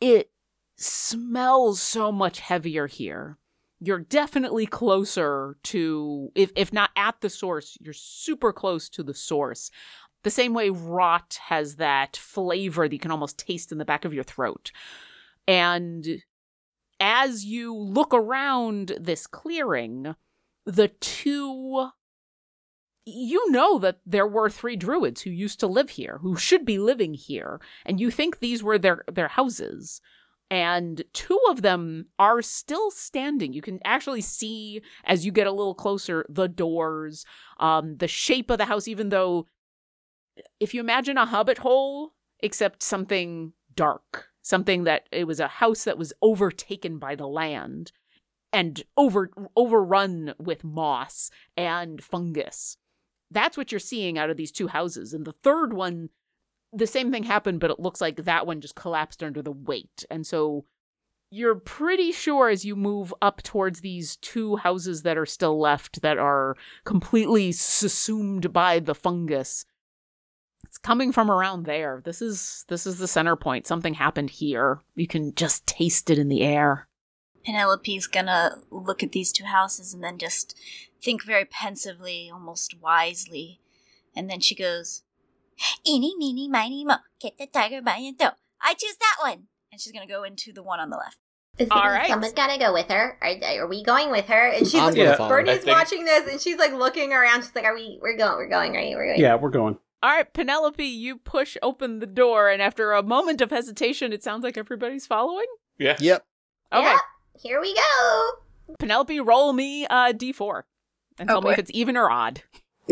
It 0.00 0.30
smells 0.76 1.82
so 1.82 2.12
much 2.12 2.38
heavier 2.38 2.86
here. 2.86 3.36
You're 3.80 3.98
definitely 3.98 4.64
closer 4.64 5.56
to, 5.64 6.30
if, 6.36 6.52
if 6.54 6.72
not 6.72 6.90
at 6.94 7.20
the 7.20 7.28
source, 7.28 7.76
you're 7.80 7.92
super 7.92 8.52
close 8.52 8.88
to 8.90 9.02
the 9.02 9.12
source 9.12 9.68
the 10.22 10.30
same 10.30 10.54
way 10.54 10.70
rot 10.70 11.40
has 11.46 11.76
that 11.76 12.16
flavor 12.16 12.86
that 12.86 12.94
you 12.94 13.00
can 13.00 13.10
almost 13.10 13.38
taste 13.38 13.72
in 13.72 13.78
the 13.78 13.84
back 13.84 14.04
of 14.04 14.14
your 14.14 14.22
throat. 14.22 14.70
And 15.48 16.22
as 17.00 17.44
you 17.44 17.74
look 17.76 18.14
around 18.14 18.92
this 19.00 19.26
clearing, 19.26 20.14
the 20.68 20.88
two 20.88 21.88
you 23.10 23.50
know 23.50 23.78
that 23.78 24.00
there 24.04 24.26
were 24.26 24.50
three 24.50 24.76
druids 24.76 25.22
who 25.22 25.30
used 25.30 25.58
to 25.60 25.66
live 25.66 25.88
here, 25.88 26.18
who 26.20 26.36
should 26.36 26.66
be 26.66 26.78
living 26.78 27.14
here, 27.14 27.58
and 27.86 27.98
you 27.98 28.10
think 28.10 28.38
these 28.38 28.62
were 28.62 28.78
their 28.78 29.02
their 29.10 29.28
houses. 29.28 30.00
And 30.50 31.02
two 31.12 31.38
of 31.50 31.60
them 31.60 32.06
are 32.18 32.40
still 32.40 32.90
standing. 32.90 33.52
You 33.52 33.60
can 33.60 33.80
actually 33.84 34.22
see 34.22 34.80
as 35.04 35.24
you 35.26 35.32
get 35.32 35.46
a 35.46 35.52
little 35.52 35.74
closer 35.74 36.24
the 36.28 36.48
doors, 36.48 37.26
um, 37.60 37.98
the 37.98 38.08
shape 38.08 38.50
of 38.50 38.56
the 38.56 38.64
house, 38.64 38.88
even 38.88 39.10
though 39.10 39.46
if 40.58 40.72
you 40.72 40.80
imagine 40.80 41.18
a 41.18 41.26
hobbit 41.26 41.58
hole 41.58 42.12
except 42.40 42.82
something 42.82 43.52
dark 43.74 44.28
something 44.42 44.84
that 44.84 45.06
it 45.12 45.24
was 45.24 45.40
a 45.40 45.46
house 45.46 45.84
that 45.84 45.98
was 45.98 46.12
overtaken 46.22 46.98
by 46.98 47.14
the 47.14 47.26
land 47.26 47.92
and 48.52 48.82
over 48.96 49.30
overrun 49.56 50.34
with 50.38 50.64
moss 50.64 51.30
and 51.56 52.02
fungus 52.02 52.76
that's 53.30 53.56
what 53.56 53.70
you're 53.70 53.78
seeing 53.78 54.16
out 54.18 54.30
of 54.30 54.36
these 54.36 54.52
two 54.52 54.68
houses 54.68 55.12
and 55.12 55.24
the 55.24 55.32
third 55.32 55.72
one 55.72 56.08
the 56.72 56.86
same 56.86 57.10
thing 57.10 57.24
happened 57.24 57.60
but 57.60 57.70
it 57.70 57.80
looks 57.80 58.00
like 58.00 58.24
that 58.24 58.46
one 58.46 58.60
just 58.60 58.74
collapsed 58.74 59.22
under 59.22 59.42
the 59.42 59.52
weight 59.52 60.04
and 60.10 60.26
so 60.26 60.64
you're 61.30 61.56
pretty 61.56 62.10
sure 62.10 62.48
as 62.48 62.64
you 62.64 62.74
move 62.74 63.12
up 63.20 63.42
towards 63.42 63.82
these 63.82 64.16
two 64.16 64.56
houses 64.56 65.02
that 65.02 65.18
are 65.18 65.26
still 65.26 65.60
left 65.60 66.00
that 66.00 66.16
are 66.16 66.56
completely 66.84 67.52
subsumed 67.52 68.52
by 68.52 68.78
the 68.78 68.94
fungus 68.94 69.66
it's 70.64 70.78
coming 70.78 71.12
from 71.12 71.30
around 71.30 71.64
there. 71.64 72.02
This 72.04 72.20
is 72.20 72.64
this 72.68 72.86
is 72.86 72.98
the 72.98 73.08
center 73.08 73.36
point. 73.36 73.66
Something 73.66 73.94
happened 73.94 74.30
here. 74.30 74.80
You 74.96 75.06
can 75.06 75.34
just 75.34 75.66
taste 75.66 76.10
it 76.10 76.18
in 76.18 76.28
the 76.28 76.42
air. 76.42 76.87
Penelope's 77.48 78.06
gonna 78.06 78.58
look 78.70 79.02
at 79.02 79.12
these 79.12 79.32
two 79.32 79.44
houses 79.44 79.94
and 79.94 80.04
then 80.04 80.18
just 80.18 80.54
think 81.02 81.24
very 81.24 81.46
pensively, 81.46 82.30
almost 82.30 82.74
wisely. 82.78 83.58
And 84.14 84.28
then 84.28 84.40
she 84.40 84.54
goes, 84.54 85.02
Eeny, 85.86 86.14
meeny, 86.18 86.46
miny, 86.46 86.84
mo. 86.84 86.96
Get 87.18 87.38
the 87.38 87.46
tiger 87.46 87.80
by 87.80 87.96
the 88.00 88.22
toe. 88.22 88.32
I 88.60 88.74
choose 88.74 88.96
that 89.00 89.16
one. 89.20 89.44
and 89.72 89.80
she's 89.80 89.92
gonna 89.94 90.06
go 90.06 90.24
into 90.24 90.52
the 90.52 90.62
one 90.62 90.78
on 90.78 90.90
the 90.90 90.98
left. 90.98 91.16
Is 91.56 91.68
All 91.70 91.88
right. 91.88 92.08
Someone's 92.08 92.34
gotta 92.34 92.58
go 92.58 92.72
with 92.72 92.88
her. 92.88 93.18
Are, 93.22 93.62
are 93.62 93.66
we 93.66 93.82
going 93.82 94.10
with 94.10 94.26
her? 94.26 94.48
And 94.48 94.66
she's 94.66 94.74
I'm 94.74 94.92
gonna 94.92 95.16
gonna 95.16 95.22
Yeah. 95.22 95.28
Bernie's 95.28 95.64
watching 95.64 96.04
this 96.04 96.30
and 96.30 96.40
she's 96.40 96.58
like 96.58 96.74
looking 96.74 97.12
around. 97.14 97.42
She's 97.42 97.54
like, 97.54 97.64
"Are 97.64 97.74
we? 97.74 97.98
We're 98.02 98.16
going. 98.16 98.36
We're 98.36 98.48
going, 98.50 98.74
right? 98.74 98.94
We're 98.94 99.06
going." 99.06 99.20
Yeah, 99.20 99.36
we're 99.36 99.50
going. 99.50 99.78
All 100.02 100.10
right, 100.10 100.32
Penelope, 100.32 100.84
you 100.84 101.16
push 101.16 101.56
open 101.62 101.98
the 101.98 102.06
door, 102.06 102.48
and 102.50 102.62
after 102.62 102.92
a 102.92 103.02
moment 103.02 103.40
of 103.40 103.50
hesitation, 103.50 104.12
it 104.12 104.22
sounds 104.22 104.44
like 104.44 104.56
everybody's 104.56 105.06
following. 105.06 105.46
Yeah. 105.78 105.96
Yep. 105.98 106.24
Okay, 106.72 106.82
Yeah. 106.84 106.98
Here 107.40 107.60
we 107.60 107.74
go. 107.74 108.30
Penelope, 108.78 109.20
roll 109.20 109.52
me 109.52 109.86
uh, 109.86 110.10
a 110.10 110.14
d4 110.14 110.62
and 111.18 111.30
Oh, 111.30 111.34
tell 111.34 111.42
me 111.42 111.50
if 111.52 111.58
it's 111.58 111.70
even 111.72 111.96
or 111.96 112.10
odd. 112.10 112.42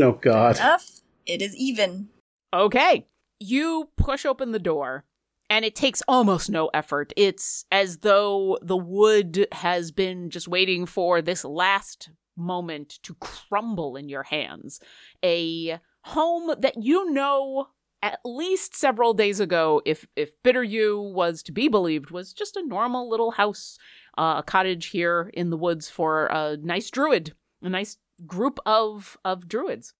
Oh 0.01 0.13
God. 0.13 0.57
Enough. 0.57 1.01
It 1.27 1.43
is 1.43 1.57
even. 1.57 2.09
Okay. 2.53 3.07
You 3.41 3.91
push 3.97 4.25
open 4.25 4.53
the 4.53 4.59
door, 4.59 5.05
and 5.51 5.65
it 5.65 5.75
takes 5.75 6.03
almost 6.09 6.49
no 6.49 6.69
effort. 6.73 7.13
It's 7.17 7.65
as 7.71 7.99
though 7.99 8.59
the 8.63 8.77
wood 8.77 9.47
has 9.53 9.91
been 9.91 10.31
just 10.31 10.49
waiting 10.49 10.87
for 10.87 11.21
this 11.21 11.45
last 11.45 12.11
moment 12.37 12.99
to 13.03 13.15
crumble 13.15 13.97
in 13.97 14.09
your 14.09 14.23
hands. 14.23 14.81
A 15.25 15.81
home 16.03 16.55
that 16.61 16.83
you 16.83 17.11
know 17.11 17.69
at 18.07 18.21
least 18.25 18.77
several 18.77 19.15
days 19.15 19.41
ago, 19.41 19.83
if 19.85 20.07
if 20.15 20.31
Bitteryu 20.45 21.13
was 21.13 21.43
to 21.43 21.53
be 21.53 21.69
believed, 21.69 22.11
was 22.11 22.33
just 22.33 22.57
a 22.57 22.67
normal 22.67 23.11
little 23.11 23.33
house, 23.33 23.79
uh, 24.17 24.37
a 24.39 24.43
cottage 24.45 24.87
here 24.87 25.31
in 25.35 25.51
the 25.51 25.57
woods 25.57 25.91
for 25.91 26.27
a 26.27 26.57
nice 26.57 26.89
druid, 26.91 27.35
a 27.63 27.69
nice 27.69 27.99
group 28.25 28.61
of 28.65 29.19
of 29.25 29.49
druids. 29.49 29.95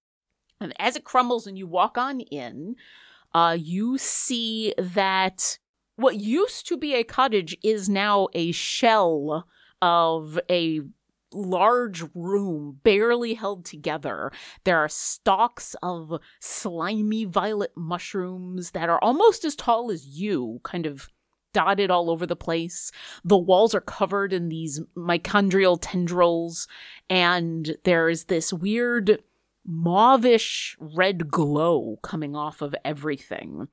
And 0.61 0.73
as 0.79 0.95
it 0.95 1.03
crumbles 1.03 1.47
and 1.47 1.57
you 1.57 1.67
walk 1.67 1.97
on 1.97 2.21
in, 2.21 2.75
uh, 3.33 3.57
you 3.59 3.97
see 3.97 4.73
that 4.77 5.59
what 5.97 6.15
used 6.15 6.65
to 6.67 6.77
be 6.77 6.95
a 6.95 7.03
cottage 7.03 7.57
is 7.61 7.89
now 7.89 8.27
a 8.33 8.53
shell 8.53 9.47
of 9.81 10.39
a 10.49 10.81
large 11.33 12.03
room 12.13 12.79
barely 12.83 13.33
held 13.33 13.65
together. 13.65 14.31
There 14.63 14.77
are 14.77 14.89
stalks 14.89 15.75
of 15.81 16.19
slimy 16.39 17.25
violet 17.25 17.71
mushrooms 17.75 18.71
that 18.71 18.89
are 18.89 18.99
almost 19.03 19.45
as 19.45 19.55
tall 19.55 19.91
as 19.91 20.05
you, 20.05 20.59
kind 20.63 20.85
of 20.85 21.09
dotted 21.53 21.89
all 21.89 22.09
over 22.09 22.25
the 22.25 22.35
place. 22.35 22.91
The 23.23 23.37
walls 23.37 23.73
are 23.73 23.81
covered 23.81 24.31
in 24.31 24.49
these 24.49 24.79
mitochondrial 24.95 25.79
tendrils, 25.81 26.67
and 27.09 27.77
there's 27.83 28.25
this 28.25 28.53
weird 28.53 29.23
mauvish 29.67 30.75
red 30.79 31.29
glow 31.29 31.97
coming 32.03 32.35
off 32.35 32.61
of 32.61 32.75
everything. 32.85 33.67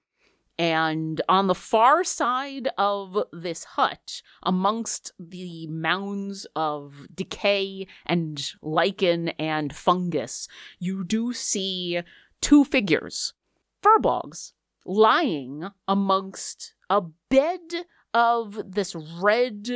And 0.59 1.21
on 1.29 1.49
the 1.49 1.55
far 1.55 2.05
side 2.05 2.69
of 2.79 3.19
this 3.33 3.65
hut, 3.65 4.23
amongst 4.43 5.13
the 5.19 5.67
mounds 5.67 6.47
of 6.55 7.09
decay 7.13 7.89
and 8.07 8.53
lichen 8.63 9.31
and 9.31 9.75
fungus, 9.75 10.47
you 10.79 11.03
do 11.03 11.33
see 11.33 12.03
two 12.41 12.65
figures, 12.65 13.35
furbolgs, 13.83 14.53
lying 14.87 15.69
amongst 15.89 16.75
a 16.89 17.03
bed 17.31 17.87
of 18.13 18.61
this 18.65 18.95
red 18.95 19.69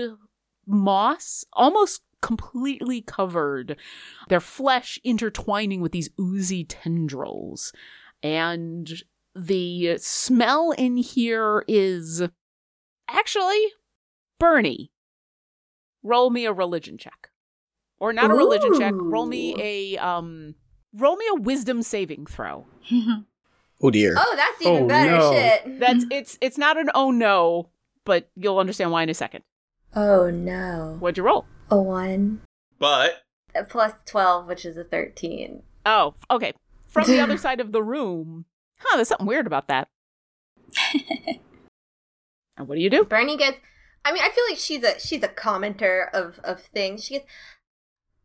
moss, 0.64 1.44
almost 1.54 2.02
completely 2.20 3.00
covered, 3.00 3.76
their 4.28 4.40
flesh 4.40 4.98
intertwining 5.02 5.80
with 5.80 5.92
these 5.92 6.10
oozy 6.20 6.64
tendrils. 6.64 7.72
And 8.22 9.02
the 9.46 9.98
smell 9.98 10.72
in 10.72 10.96
here 10.96 11.64
is 11.68 12.22
actually 13.08 13.66
Bernie. 14.38 14.90
Roll 16.02 16.30
me 16.30 16.44
a 16.46 16.52
religion 16.52 16.98
check. 16.98 17.30
Or 18.00 18.12
not 18.12 18.30
a 18.30 18.34
religion 18.34 18.78
check, 18.78 18.94
roll 18.96 19.26
me 19.26 19.54
a 19.58 19.98
um 19.98 20.54
roll 20.94 21.16
me 21.16 21.24
a 21.30 21.40
wisdom 21.40 21.82
saving 21.82 22.26
throw. 22.26 22.66
Oh 23.80 23.90
dear. 23.92 24.16
Oh, 24.18 24.32
that's 24.34 24.60
even 24.60 24.82
Oh, 24.82 24.88
better 24.88 25.10
no. 25.12 25.32
shit. 25.32 25.78
That's 25.78 26.04
it's 26.10 26.36
it's 26.40 26.58
not 26.58 26.76
an 26.76 26.90
oh 26.96 27.12
no, 27.12 27.68
but 28.04 28.28
you'll 28.34 28.58
understand 28.58 28.90
why 28.90 29.04
in 29.04 29.08
a 29.08 29.14
second. 29.14 29.44
Oh 29.94 30.30
no. 30.30 30.96
What'd 30.98 31.16
you 31.16 31.22
roll? 31.22 31.46
A 31.70 31.80
one. 31.80 32.40
But 32.80 33.22
A 33.54 33.62
plus 33.62 33.92
twelve, 34.04 34.48
which 34.48 34.64
is 34.64 34.76
a 34.76 34.82
thirteen. 34.82 35.62
Oh, 35.86 36.14
okay. 36.28 36.54
From 36.88 37.06
the 37.06 37.20
other 37.22 37.36
side 37.36 37.60
of 37.60 37.70
the 37.70 37.82
room. 37.84 38.46
Huh, 38.80 38.96
there's 38.96 39.08
something 39.08 39.26
weird 39.26 39.46
about 39.46 39.68
that. 39.68 39.88
and 42.56 42.68
what 42.68 42.76
do 42.76 42.80
you 42.80 42.90
do? 42.90 43.04
Bernie 43.04 43.36
gets. 43.36 43.58
I 44.04 44.12
mean, 44.12 44.22
I 44.22 44.30
feel 44.30 44.44
like 44.48 44.58
she's 44.58 44.82
a 44.84 44.98
she's 44.98 45.22
a 45.22 45.28
commenter 45.28 46.10
of 46.12 46.38
of 46.44 46.62
things. 46.62 47.04
She 47.04 47.14
gets. 47.14 47.26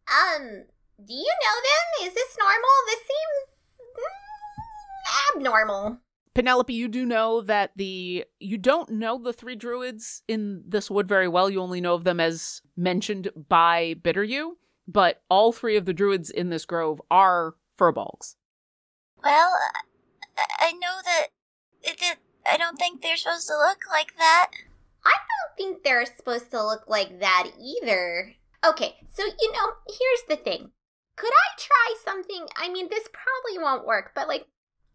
Um, 0.07 0.65
do 1.05 1.13
you 1.13 1.33
know 1.43 2.03
them? 2.03 2.07
Is 2.07 2.13
this 2.13 2.37
normal? 2.37 2.69
This 2.87 2.99
seems 2.99 3.47
mm, 5.35 5.37
abnormal. 5.37 5.99
Penelope, 6.33 6.73
you 6.73 6.87
do 6.87 7.05
know 7.05 7.41
that 7.41 7.71
the 7.75 8.25
you 8.39 8.57
don't 8.57 8.89
know 8.89 9.19
the 9.19 9.33
three 9.33 9.55
druids 9.55 10.23
in 10.27 10.63
this 10.67 10.89
wood 10.89 11.07
very 11.07 11.27
well. 11.27 11.49
You 11.49 11.61
only 11.61 11.81
know 11.81 11.93
of 11.93 12.03
them 12.03 12.19
as 12.19 12.61
mentioned 12.75 13.29
by 13.47 13.95
Bitteryu, 14.01 14.51
but 14.87 15.21
all 15.29 15.51
three 15.51 15.77
of 15.77 15.85
the 15.85 15.93
druids 15.93 16.29
in 16.29 16.49
this 16.49 16.65
grove 16.65 17.01
are 17.11 17.55
furbolgs. 17.77 18.35
Well, 19.23 19.51
I, 20.37 20.71
know 20.73 21.01
that 21.05 21.27
it, 21.81 21.97
it, 22.01 22.17
I 22.47 22.57
don't 22.57 22.77
think 22.77 23.01
they're 23.01 23.17
supposed 23.17 23.47
to 23.47 23.57
look 23.57 23.79
like 23.91 24.15
that. 24.17 24.51
I 25.05 25.11
don't 25.11 25.57
think 25.57 25.83
they're 25.83 26.05
supposed 26.05 26.51
to 26.51 26.65
look 26.65 26.85
like 26.87 27.19
that 27.19 27.49
either. 27.59 28.33
Okay, 28.65 28.95
so 29.13 29.23
you 29.23 29.51
know, 29.51 29.73
here's 29.87 30.23
the 30.29 30.43
thing. 30.43 30.71
Could 31.15 31.31
I 31.31 31.59
try 31.59 31.95
something? 32.03 32.47
I 32.55 32.71
mean, 32.71 32.87
this 32.89 33.07
probably 33.11 33.63
won't 33.63 33.85
work, 33.85 34.11
but 34.15 34.27
like, 34.27 34.45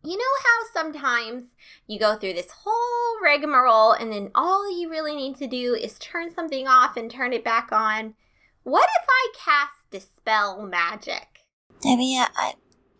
you 0.04 0.16
know 0.16 0.24
how 0.44 0.82
sometimes 0.82 1.44
you 1.86 1.98
go 1.98 2.16
through 2.16 2.34
this 2.34 2.50
whole 2.50 3.22
rigmarole 3.22 3.92
and 3.92 4.12
then 4.12 4.30
all 4.34 4.70
you 4.78 4.90
really 4.90 5.14
need 5.14 5.36
to 5.36 5.46
do 5.46 5.74
is 5.74 5.98
turn 5.98 6.32
something 6.32 6.66
off 6.66 6.96
and 6.96 7.10
turn 7.10 7.32
it 7.32 7.44
back 7.44 7.70
on? 7.72 8.14
What 8.62 8.88
if 9.00 9.06
I 9.08 9.32
cast 9.36 9.90
Dispel 9.90 10.62
Magic? 10.62 11.46
I 11.84 11.96
mean, 11.96 12.20
I, 12.20 12.28
I 12.36 12.52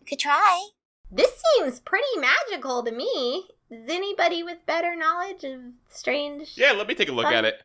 could 0.07 0.19
try. 0.19 0.69
This 1.11 1.43
seems 1.57 1.81
pretty 1.81 2.07
magical 2.19 2.83
to 2.85 2.93
me. 2.93 3.49
Is 3.71 3.89
anybody 3.89 4.43
with 4.43 4.59
better 4.67 4.95
knowledge 4.97 5.45
of 5.45 5.61
strange? 5.89 6.53
yeah, 6.57 6.73
let 6.73 6.87
me 6.89 6.95
take 6.95 7.09
a 7.09 7.13
look 7.13 7.27
at 7.27 7.45
it. 7.45 7.63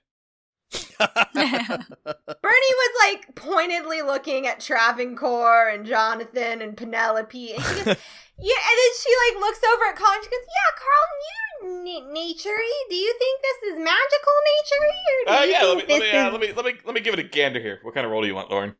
Bernie 0.99 2.73
was 2.73 2.91
like 3.03 3.35
pointedly 3.35 4.01
looking 4.01 4.47
at 4.47 4.59
Travancore 4.59 5.67
and 5.69 5.85
Jonathan 5.85 6.61
and 6.61 6.75
Penelope, 6.75 7.53
and 7.53 7.63
she 7.63 7.73
goes, 7.75 7.85
"Yeah." 8.39 8.61
And 8.63 8.77
then 8.77 8.91
she 8.99 9.11
like 9.29 9.39
looks 9.39 9.59
over 9.73 9.83
at 9.89 9.95
Colin. 9.95 10.19
She 10.23 10.29
goes, 10.29 10.47
"Yeah, 10.47 10.71
Carl, 10.79 11.09
you 11.23 11.99
n- 11.99 12.15
naturey. 12.15 12.89
Do 12.89 12.95
you 12.95 13.15
think 13.19 13.41
this 13.41 13.73
is 13.73 13.77
magical 13.79 14.35
naturey, 14.49 15.03
or 15.09 15.25
do 15.25 15.31
Uh, 15.31 15.43
you 15.43 15.51
yeah, 15.51 15.63
let 15.63 15.77
me 15.77 15.83
think 15.83 15.89
let 15.89 16.11
me, 16.11 16.17
uh, 16.17 16.27
is?" 16.27 16.31
let 16.33 16.41
me 16.41 16.53
let 16.53 16.65
me 16.65 16.73
let 16.85 16.95
me 16.95 17.01
give 17.01 17.13
it 17.13 17.19
a 17.19 17.23
gander 17.23 17.59
here. 17.59 17.79
What 17.83 17.93
kind 17.93 18.05
of 18.05 18.11
role 18.11 18.21
do 18.21 18.27
you 18.27 18.35
want, 18.35 18.49
Lauren? 18.49 18.75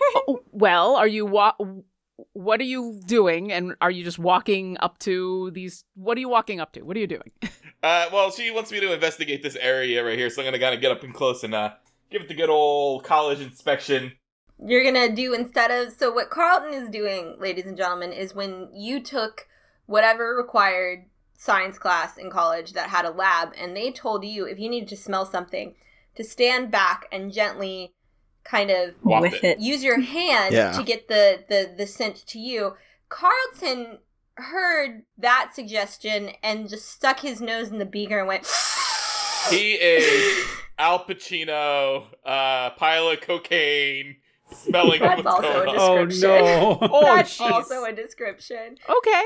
Oh, 0.00 0.40
well, 0.52 0.96
are 0.96 1.06
you 1.08 1.24
wa- 1.26 1.54
what 2.32 2.60
are 2.60 2.64
you 2.64 3.00
doing 3.06 3.52
and 3.52 3.74
are 3.80 3.90
you 3.90 4.04
just 4.04 4.18
walking 4.18 4.76
up 4.80 4.98
to 5.00 5.50
these 5.52 5.84
what 5.94 6.16
are 6.16 6.20
you 6.20 6.28
walking 6.28 6.60
up 6.60 6.72
to? 6.72 6.82
What 6.82 6.96
are 6.96 7.00
you 7.00 7.06
doing? 7.06 7.30
Uh, 7.80 8.06
well, 8.12 8.28
she 8.32 8.50
wants 8.50 8.72
me 8.72 8.80
to 8.80 8.92
investigate 8.92 9.40
this 9.40 9.54
area 9.54 10.04
right 10.04 10.18
here, 10.18 10.28
so 10.28 10.42
I'm 10.42 10.46
gonna 10.46 10.58
kind 10.58 10.74
of 10.74 10.80
get 10.80 10.90
up 10.90 11.04
and 11.04 11.14
close 11.14 11.44
and 11.44 11.54
uh, 11.54 11.74
give 12.10 12.22
it 12.22 12.26
the 12.26 12.34
good 12.34 12.50
old 12.50 13.04
college 13.04 13.40
inspection. 13.40 14.14
You're 14.58 14.82
gonna 14.82 15.14
do 15.14 15.32
instead 15.32 15.70
of 15.70 15.92
so 15.92 16.12
what 16.12 16.28
Carlton 16.28 16.74
is 16.74 16.90
doing, 16.90 17.36
ladies 17.38 17.66
and 17.66 17.76
gentlemen, 17.76 18.12
is 18.12 18.34
when 18.34 18.68
you 18.74 19.00
took 19.00 19.46
whatever 19.86 20.34
required 20.34 21.04
science 21.36 21.78
class 21.78 22.18
in 22.18 22.30
college 22.30 22.72
that 22.72 22.90
had 22.90 23.04
a 23.04 23.10
lab, 23.10 23.52
and 23.56 23.76
they 23.76 23.92
told 23.92 24.24
you 24.24 24.44
if 24.44 24.58
you 24.58 24.68
needed 24.68 24.88
to 24.88 24.96
smell 24.96 25.24
something, 25.24 25.76
to 26.16 26.24
stand 26.24 26.72
back 26.72 27.06
and 27.12 27.32
gently 27.32 27.94
kind 28.50 28.70
of 28.70 28.94
With 29.02 29.34
it. 29.34 29.44
it. 29.44 29.58
use 29.60 29.82
your 29.84 30.00
hand 30.00 30.54
Yeah. 30.54 30.72
to 30.72 30.82
get 30.82 31.08
the, 31.08 31.44
the 31.48 31.70
the 31.76 31.86
scent 31.86 32.16
to 32.28 32.38
you. 32.38 32.74
Carlton 33.08 33.98
heard 34.36 35.02
that 35.18 35.50
suggestion 35.54 36.30
and 36.42 36.68
just 36.68 36.88
stuck 36.88 37.20
his 37.20 37.40
nose 37.40 37.68
in 37.68 37.78
the 37.78 37.84
beaker 37.84 38.18
and 38.18 38.28
went. 38.28 38.46
He 39.50 39.72
is 39.74 40.46
Al 40.78 41.04
Pacino, 41.04 42.04
uh, 42.24 42.70
pile 42.70 43.08
of 43.08 43.20
cocaine, 43.20 44.16
smelling 44.52 45.00
That's 45.00 45.22
what's 45.24 45.36
also 45.36 45.52
going 45.64 45.68
a 45.68 45.72
on. 45.72 45.98
Oh 45.98 46.06
description. 46.06 46.30
no! 46.44 46.78
Oh, 46.92 47.16
That's 47.16 47.38
jeez. 47.38 47.50
also 47.50 47.84
a 47.84 47.92
description. 47.92 48.76
Okay. 48.88 49.24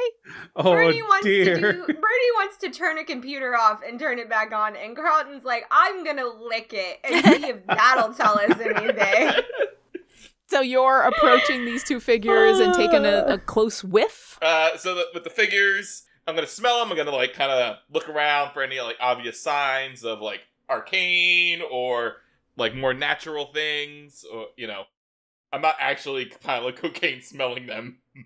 oh 0.56 0.62
Bernie 0.72 1.02
wants 1.02 1.24
dear! 1.26 1.54
to 1.54 1.60
do. 1.60 1.86
Bernie 1.86 2.32
wants 2.36 2.56
to 2.58 2.70
turn 2.70 2.98
a 2.98 3.04
computer 3.04 3.54
off 3.56 3.80
and 3.86 3.98
turn 3.98 4.18
it 4.18 4.28
back 4.28 4.52
on, 4.52 4.76
and 4.76 4.96
Carlton's 4.96 5.44
like, 5.44 5.64
"I'm 5.70 6.04
gonna 6.04 6.26
lick 6.26 6.72
it 6.74 6.98
and 7.04 7.24
see 7.24 7.48
if 7.48 7.66
that'll 7.66 8.14
tell 8.14 8.38
us 8.38 8.58
anything." 8.60 9.42
So 10.48 10.60
you're 10.60 11.00
approaching 11.00 11.64
these 11.64 11.82
two 11.82 11.98
figures 11.98 12.58
and 12.58 12.74
taking 12.74 13.06
a, 13.06 13.24
a 13.26 13.38
close 13.38 13.82
whiff? 13.82 14.38
Uh, 14.42 14.76
so 14.76 14.94
that 14.96 15.06
with 15.14 15.24
the 15.24 15.30
figures, 15.30 16.02
I'm 16.26 16.34
gonna 16.34 16.46
smell 16.46 16.78
them. 16.80 16.90
I'm 16.90 16.96
gonna 16.98 17.10
like 17.16 17.32
kind 17.32 17.50
of 17.50 17.76
look 17.90 18.06
around 18.06 18.52
for 18.52 18.62
any 18.62 18.78
like 18.80 18.96
obvious 19.00 19.40
signs 19.40 20.04
of 20.04 20.20
like 20.20 20.40
arcane 20.68 21.62
or 21.70 22.16
like 22.58 22.74
more 22.74 22.92
natural 22.92 23.46
things, 23.46 24.26
or 24.30 24.48
you 24.58 24.66
know, 24.66 24.82
I'm 25.52 25.60
not 25.60 25.76
actually 25.78 26.30
a 26.30 26.38
pile 26.38 26.66
of 26.66 26.76
cocaine 26.76 27.22
smelling 27.22 27.66
them. 27.66 27.98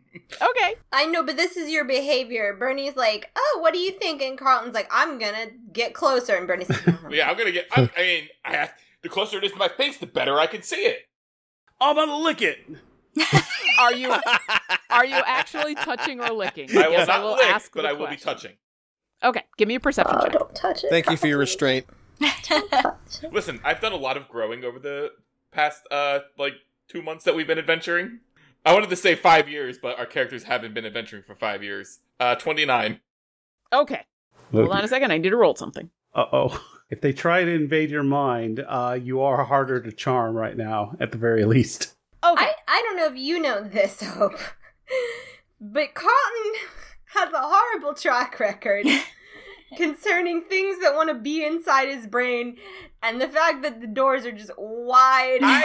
Okay. 0.43 0.74
I 0.93 1.07
know, 1.07 1.22
but 1.22 1.37
this 1.37 1.57
is 1.57 1.70
your 1.70 1.85
behavior. 1.85 2.57
Bernie's 2.59 2.97
like, 2.97 3.31
"Oh, 3.37 3.59
what 3.61 3.72
do 3.72 3.79
you 3.79 3.93
think?" 3.93 4.20
And 4.20 4.37
Carlton's 4.37 4.74
like, 4.74 4.89
"I'm 4.91 5.18
gonna 5.20 5.47
get 5.72 5.95
closer." 5.95 6.35
And 6.35 6.49
Bernie's 6.49 6.68
like, 6.68 6.83
yeah, 7.11 7.31
I'm 7.31 7.39
gonna 7.39 7.53
get. 7.53 7.66
I, 7.70 7.89
I 7.97 8.01
mean, 8.01 8.29
I 8.45 8.57
have, 8.57 8.72
the 9.03 9.09
closer 9.09 9.39
it 9.39 9.45
is 9.45 9.53
to 9.53 9.59
my 9.59 9.68
face, 9.68 9.99
the 9.99 10.07
better 10.07 10.41
I 10.41 10.49
can 10.49 10.62
see 10.62 10.85
it. 10.85 11.03
I'm 11.81 11.95
gonna 11.95 12.16
lick 12.16 12.43
it. 12.43 12.59
Are 13.79 13.93
you 13.95 14.12
are 14.91 15.05
you 15.07 15.14
actually 15.24 15.77
touching 15.77 16.20
or 16.20 16.31
licking? 16.31 16.77
I 16.77 16.89
will 16.89 16.93
Yes, 16.95 17.07
not 17.09 17.24
lick, 17.37 17.47
ask 17.47 17.72
but 17.72 17.87
I 17.87 17.93
will 17.93 18.09
be 18.09 18.16
touching. 18.16 18.53
Okay, 19.22 19.43
give 19.57 19.68
me 19.68 19.77
a 19.77 19.81
perception 19.81 20.16
"Oh, 20.18 20.22
check. 20.24 20.33
don't 20.33 20.55
touch 20.57 20.83
it." 20.83 20.91
Thank 20.91 21.09
you 21.09 21.16
for 21.16 21.29
your 21.29 21.39
restraint. 21.39 21.87
Don't 22.49 22.68
touch 22.72 23.22
it. 23.22 23.33
Listen, 23.33 23.61
I've 23.64 23.81
done 23.81 23.93
a 23.93 23.97
lot 23.97 24.16
of 24.16 24.29
growing 24.29 24.64
over 24.64 24.79
the 24.81 25.12
past 25.53 25.83
uh 25.93 26.20
like 26.37 26.55
two 26.89 27.03
months 27.03 27.24
that 27.24 27.34
we've 27.34 27.47
been 27.47 27.59
adventuring. 27.59 28.20
I 28.64 28.72
wanted 28.72 28.91
to 28.91 28.97
say 28.97 29.14
five 29.14 29.49
years, 29.49 29.78
but 29.78 29.99
our 29.99 30.07
characters 30.07 30.45
haven't 30.45 30.74
been 30.74 30.84
adventuring 30.84 31.22
for 31.22 31.34
five 31.34 31.62
years. 31.62 32.01
Uh, 32.18 32.34
twenty 32.34 32.64
nine. 32.64 33.01
Okay. 33.72 34.05
Hold 34.53 34.70
on 34.70 34.84
a 34.84 34.89
second. 34.89 35.11
I 35.11 35.18
need 35.18 35.30
to 35.30 35.37
roll 35.37 35.57
something. 35.57 35.91
Uh 36.14 36.26
oh. 36.32 36.64
If 36.89 37.01
they 37.01 37.12
try 37.12 37.43
to 37.43 37.51
invade 37.51 37.91
your 37.91 38.05
mind, 38.05 38.64
uh, 38.64 38.97
you 39.03 39.20
are 39.20 39.43
harder 39.43 39.80
to 39.80 39.91
charm 39.91 40.37
right 40.37 40.57
now, 40.57 40.93
at 41.01 41.11
the 41.11 41.18
very 41.18 41.45
least. 41.45 41.97
Okay. 42.22 42.45
I, 42.45 42.53
I 42.68 42.82
don't 42.82 42.97
know 42.97 43.07
if 43.07 43.16
you 43.16 43.41
know 43.41 43.64
this, 43.64 44.01
Hope, 44.05 44.39
but 45.61 45.95
Carlton 45.95 46.53
has 47.07 47.32
a 47.32 47.41
horrible 47.41 47.95
track 47.95 48.39
record 48.39 48.87
concerning 49.77 50.43
things 50.43 50.79
that 50.81 50.95
want 50.95 51.09
to 51.09 51.14
be 51.14 51.45
inside 51.45 51.89
his 51.89 52.07
brain 52.07 52.57
and 53.03 53.21
the 53.21 53.29
fact 53.29 53.62
that 53.62 53.81
the 53.81 53.87
doors 53.87 54.25
are 54.27 54.33
just 54.33 54.51
wide 54.57 55.41
I 55.43 55.64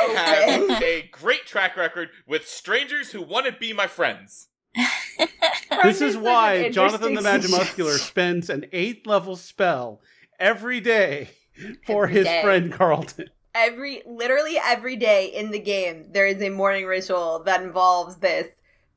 open. 0.60 0.70
have 0.70 0.84
a 0.84 1.10
great 1.12 1.46
track 1.46 1.76
record 1.78 2.10
with 2.28 2.48
strangers 2.48 3.12
who 3.12 3.22
want 3.22 3.46
to 3.46 3.52
be 3.52 3.74
my 3.74 3.88
friends. 3.88 4.48
This 5.84 6.02
is 6.02 6.18
why 6.18 6.70
Jonathan 6.70 7.14
the 7.14 7.20
Interesting 7.20 7.52
Magimuscular 7.60 7.98
spends 7.98 8.50
an 8.50 8.66
eighth 8.72 9.06
level 9.08 9.36
spell 9.36 10.02
every 10.40 10.80
day 10.80 11.30
for 11.86 12.06
Every 12.06 12.16
his 12.16 12.26
day. 12.26 12.42
friend 12.44 12.72
Carlton. 12.72 13.30
every 13.54 14.02
literally 14.06 14.58
every 14.64 14.96
day 14.96 15.26
in 15.28 15.52
the 15.52 15.60
game 15.60 16.06
there 16.12 16.26
is 16.26 16.42
a 16.42 16.50
morning 16.50 16.86
ritual 16.86 17.44
that 17.46 17.62
involves 17.62 18.18
this 18.18 18.48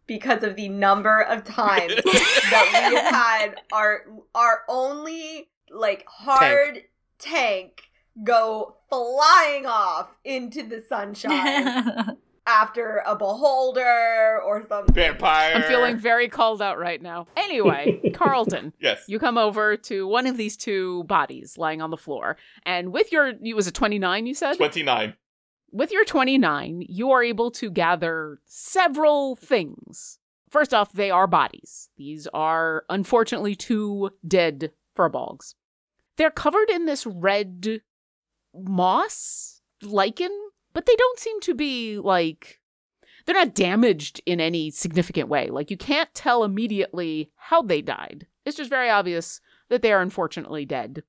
because 0.07 0.43
of 0.43 0.57
the 0.57 0.69
number 0.69 1.21
of 1.23 1.45
times 1.45 1.95
that 2.05 2.89
we 2.91 2.97
have 2.97 3.15
had 3.15 3.61
our 3.73 4.05
our 4.35 4.63
only 4.69 5.49
like 5.71 6.05
hard 6.07 6.83
tank, 7.19 7.83
go 8.23 8.77
flying 8.91 9.67
off 9.67 10.17
into 10.25 10.63
the 10.63 10.83
sunshine 10.89 12.17
after 12.47 13.03
a 13.07 13.17
beholder 13.17 14.41
or 14.47 14.65
something. 14.69 14.95
Vampire. 14.95 15.55
I'm 15.55 15.63
feeling 15.63 15.97
very 15.97 16.29
called 16.29 16.61
out 16.61 16.79
right 16.79 17.01
now. 17.01 17.27
Anyway, 17.37 18.11
Carlton, 18.15 18.73
Yes. 18.81 19.05
you 19.09 19.19
come 19.19 19.39
over 19.39 19.77
to 19.79 20.07
one 20.07 20.27
of 20.27 20.37
these 20.37 20.57
two 20.57 21.05
bodies 21.05 21.57
lying 21.57 21.81
on 21.81 21.91
the 21.91 21.97
floor, 21.97 22.37
and 22.67 22.93
with 22.93 23.11
your 23.13 23.33
you 23.41 23.57
was 23.57 23.67
a 23.67 23.73
29 23.73 24.27
you 24.27 24.35
said? 24.35 24.57
Twenty 24.57 24.83
nine. 24.83 25.15
With 25.75 25.91
your 25.91 26.05
29, 26.05 26.87
you 26.89 27.11
are 27.11 27.23
able 27.23 27.51
to 27.51 27.69
gather 27.69 28.39
several 28.45 29.35
things. 29.35 30.21
First 30.49 30.73
off, 30.73 30.93
they 30.93 31.11
are 31.11 31.27
bodies. 31.27 31.89
These 31.97 32.29
are 32.33 32.85
unfortunately 32.89 33.57
two 33.57 34.11
dead 34.27 34.71
furbolgs. 34.97 35.55
They're 36.17 36.31
covered 36.31 36.71
in 36.71 36.87
this 36.87 37.05
red 37.05 37.81
moss 38.55 39.63
lichen, 39.83 40.31
but 40.73 40.87
they 40.87 40.95
don't 40.95 41.19
seem 41.19 41.41
to 41.41 41.55
be 41.55 41.99
like 41.99 42.61
they're 43.27 43.35
not 43.35 43.55
damaged 43.55 44.21
in 44.27 44.41
any 44.41 44.71
significant 44.71 45.29
way. 45.29 45.49
Like 45.49 45.73
you 45.73 45.77
can't 45.77 46.15
tell 46.15 46.45
immediately 46.45 47.33
how 47.35 47.63
they 47.63 47.83
died. 47.83 48.29
It's 48.45 48.57
just 48.57 48.71
very 48.71 48.91
obvious 48.91 49.41
that 49.71 49.83
they 49.83 49.93
are 49.93 50.03
unfortunately 50.03 50.67
dead. 50.67 51.03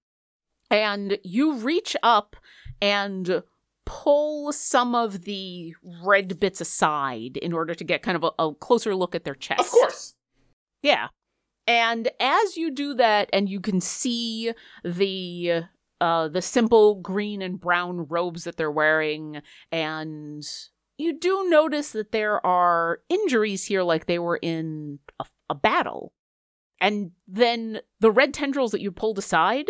And 0.72 1.20
you 1.24 1.54
reach 1.54 1.96
up 2.02 2.36
and 2.82 3.44
pull 3.86 4.52
some 4.52 4.96
of 4.96 5.24
the 5.24 5.76
red 6.04 6.40
bits 6.40 6.62
aside 6.62 7.38
in 7.38 7.54
order 7.54 7.76
to 7.76 7.84
get 7.84 8.02
kind 8.02 8.16
of 8.16 8.24
a, 8.24 8.44
a 8.44 8.54
closer 8.56 8.96
look 8.96 9.16
at 9.16 9.24
their 9.24 9.36
chest. 9.36 9.62
Of 9.62 9.70
course. 9.70 10.16
Yeah. 10.82 11.08
And 11.68 12.10
as 12.20 12.58
you 12.58 12.72
do 12.72 12.94
that 12.96 13.30
and 13.34 13.50
you 13.50 13.60
can 13.60 13.82
see 13.82 14.54
the 14.84 15.64
uh 16.02 16.28
the 16.28 16.42
simple 16.42 16.96
green 16.96 17.42
and 17.42 17.60
brown 17.60 18.06
robes 18.08 18.44
that 18.44 18.58
they're 18.58 18.70
wearing 18.70 19.42
and 19.72 20.46
you 20.98 21.18
do 21.18 21.50
notice 21.50 21.92
that 21.92 22.12
there 22.12 22.46
are 22.46 23.00
injuries 23.10 23.66
here 23.66 23.84
like 23.84 24.06
they 24.06 24.20
were 24.20 24.40
in 24.42 25.00
a, 25.20 25.26
a 25.50 25.56
battle. 25.56 26.14
And 26.80 27.12
then 27.28 27.82
the 28.00 28.12
red 28.12 28.34
tendrils 28.34 28.72
that 28.72 28.82
you 28.82 28.92
pulled 28.92 29.18
aside, 29.18 29.70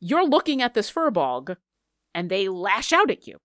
you're 0.00 0.26
looking 0.26 0.62
at 0.62 0.74
this 0.74 0.90
furbolg 0.90 1.56
and 2.14 2.30
they 2.30 2.48
lash 2.48 2.92
out 2.92 3.10
at 3.10 3.26
you. 3.26 3.38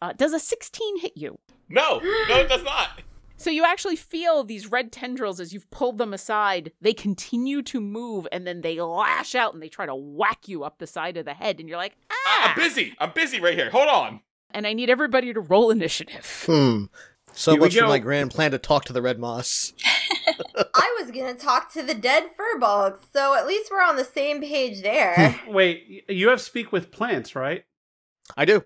Uh, 0.00 0.12
does 0.12 0.32
a 0.32 0.40
16 0.40 1.00
hit 1.00 1.12
you? 1.16 1.38
No, 1.68 2.00
no, 2.28 2.40
it 2.40 2.48
does 2.48 2.62
not. 2.64 3.02
So 3.36 3.50
you 3.50 3.64
actually 3.64 3.96
feel 3.96 4.44
these 4.44 4.70
red 4.70 4.92
tendrils 4.92 5.40
as 5.40 5.52
you've 5.52 5.70
pulled 5.70 5.98
them 5.98 6.14
aside. 6.14 6.70
They 6.80 6.92
continue 6.92 7.60
to 7.62 7.80
move 7.80 8.28
and 8.30 8.46
then 8.46 8.60
they 8.60 8.80
lash 8.80 9.34
out 9.34 9.52
and 9.52 9.60
they 9.62 9.68
try 9.68 9.86
to 9.86 9.94
whack 9.96 10.46
you 10.46 10.62
up 10.62 10.78
the 10.78 10.86
side 10.86 11.16
of 11.16 11.24
the 11.24 11.34
head. 11.34 11.58
And 11.58 11.68
you're 11.68 11.78
like, 11.78 11.96
I- 12.08 12.14
ah! 12.26 12.50
I'm 12.50 12.56
busy. 12.62 12.94
I'm 13.00 13.10
busy 13.12 13.40
right 13.40 13.54
here. 13.54 13.70
Hold 13.70 13.88
on. 13.88 14.20
And 14.52 14.66
I 14.66 14.74
need 14.74 14.90
everybody 14.90 15.32
to 15.32 15.40
roll 15.40 15.70
initiative. 15.70 16.44
Hmm. 16.46 16.84
So 17.32 17.52
Here 17.52 17.60
much 17.60 17.76
for 17.76 17.86
my 17.86 17.98
grand 17.98 18.30
plan 18.30 18.50
to 18.50 18.58
talk 18.58 18.84
to 18.84 18.92
the 18.92 19.02
red 19.02 19.18
moss. 19.18 19.72
I 20.74 20.96
was 21.00 21.10
gonna 21.10 21.34
talk 21.34 21.72
to 21.72 21.82
the 21.82 21.94
dead 21.94 22.24
furbolgs, 22.38 22.98
so 23.12 23.34
at 23.34 23.46
least 23.46 23.70
we're 23.70 23.82
on 23.82 23.96
the 23.96 24.04
same 24.04 24.40
page 24.40 24.82
there. 24.82 25.40
Wait, 25.48 26.04
you 26.08 26.28
have 26.28 26.40
speak 26.40 26.72
with 26.72 26.92
plants, 26.92 27.34
right? 27.34 27.64
I 28.36 28.44
do. 28.44 28.64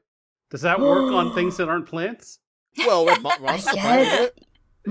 Does 0.51 0.63
that 0.63 0.81
work 0.81 1.13
on 1.13 1.35
things 1.35 1.57
that 1.59 1.69
aren't 1.69 1.87
plants? 1.87 2.39
Well, 2.79 3.07
red 3.07 3.23
mo- 3.23 3.31
moss 3.41 3.61
is 3.61 3.67
a 3.69 3.71
plant, 3.73 4.05
guess. 4.05 4.13
isn't 4.15 4.33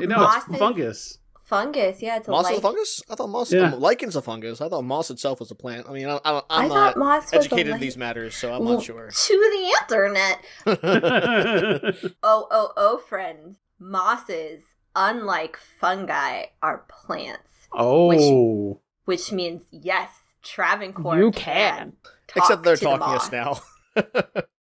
it? 0.03 0.09
No, 0.09 0.17
Moss 0.17 0.43
it's 0.49 0.57
fungus. 0.57 1.17
fungus, 1.45 2.01
yeah, 2.01 2.17
it's 2.17 2.27
a 2.27 2.31
Moss 2.31 2.49
is 2.51 2.57
a 2.57 2.61
fungus? 2.61 3.01
I 3.09 3.15
thought 3.15 3.27
moss. 3.29 3.53
Yeah. 3.53 3.71
um, 3.73 3.79
lichen's 3.79 4.15
a 4.17 4.21
fungus. 4.21 4.59
I 4.59 4.67
thought 4.67 4.81
moss 4.83 5.09
itself 5.09 5.39
was 5.39 5.51
a 5.51 5.55
plant. 5.55 5.87
I 5.87 5.93
mean, 5.93 6.07
I, 6.07 6.19
I, 6.25 6.31
I 6.37 6.41
I'm 6.49 6.69
thought 6.69 6.97
not 6.97 6.97
moss 6.97 7.31
educated 7.33 7.67
in 7.67 7.73
lich- 7.73 7.81
these 7.81 7.95
matters, 7.97 8.35
so 8.35 8.51
I'm 8.53 8.65
Well, 8.65 8.73
not 8.75 8.83
sure. 8.83 9.09
To 9.09 9.51
the 9.53 9.73
internet. 9.81 10.45
Oh, 12.23 12.47
oh, 12.51 12.71
oh, 12.75 12.97
friends. 12.97 13.57
Mosses, 13.79 14.63
unlike 14.95 15.55
fungi, 15.57 16.45
are 16.61 16.85
plants. 16.89 17.67
oh. 17.73 18.81
Which 19.05 19.31
means, 19.31 19.63
yes, 19.71 20.09
Travancore 20.41 21.17
You 21.19 21.31
can. 21.31 21.93
talk 22.27 22.37
Except 22.37 22.63
they're 22.63 22.75
to 22.75 22.83
the 22.83 22.97
talking 22.97 23.07
moss. 23.07 23.25
us 23.27 23.31
now. 23.31 24.41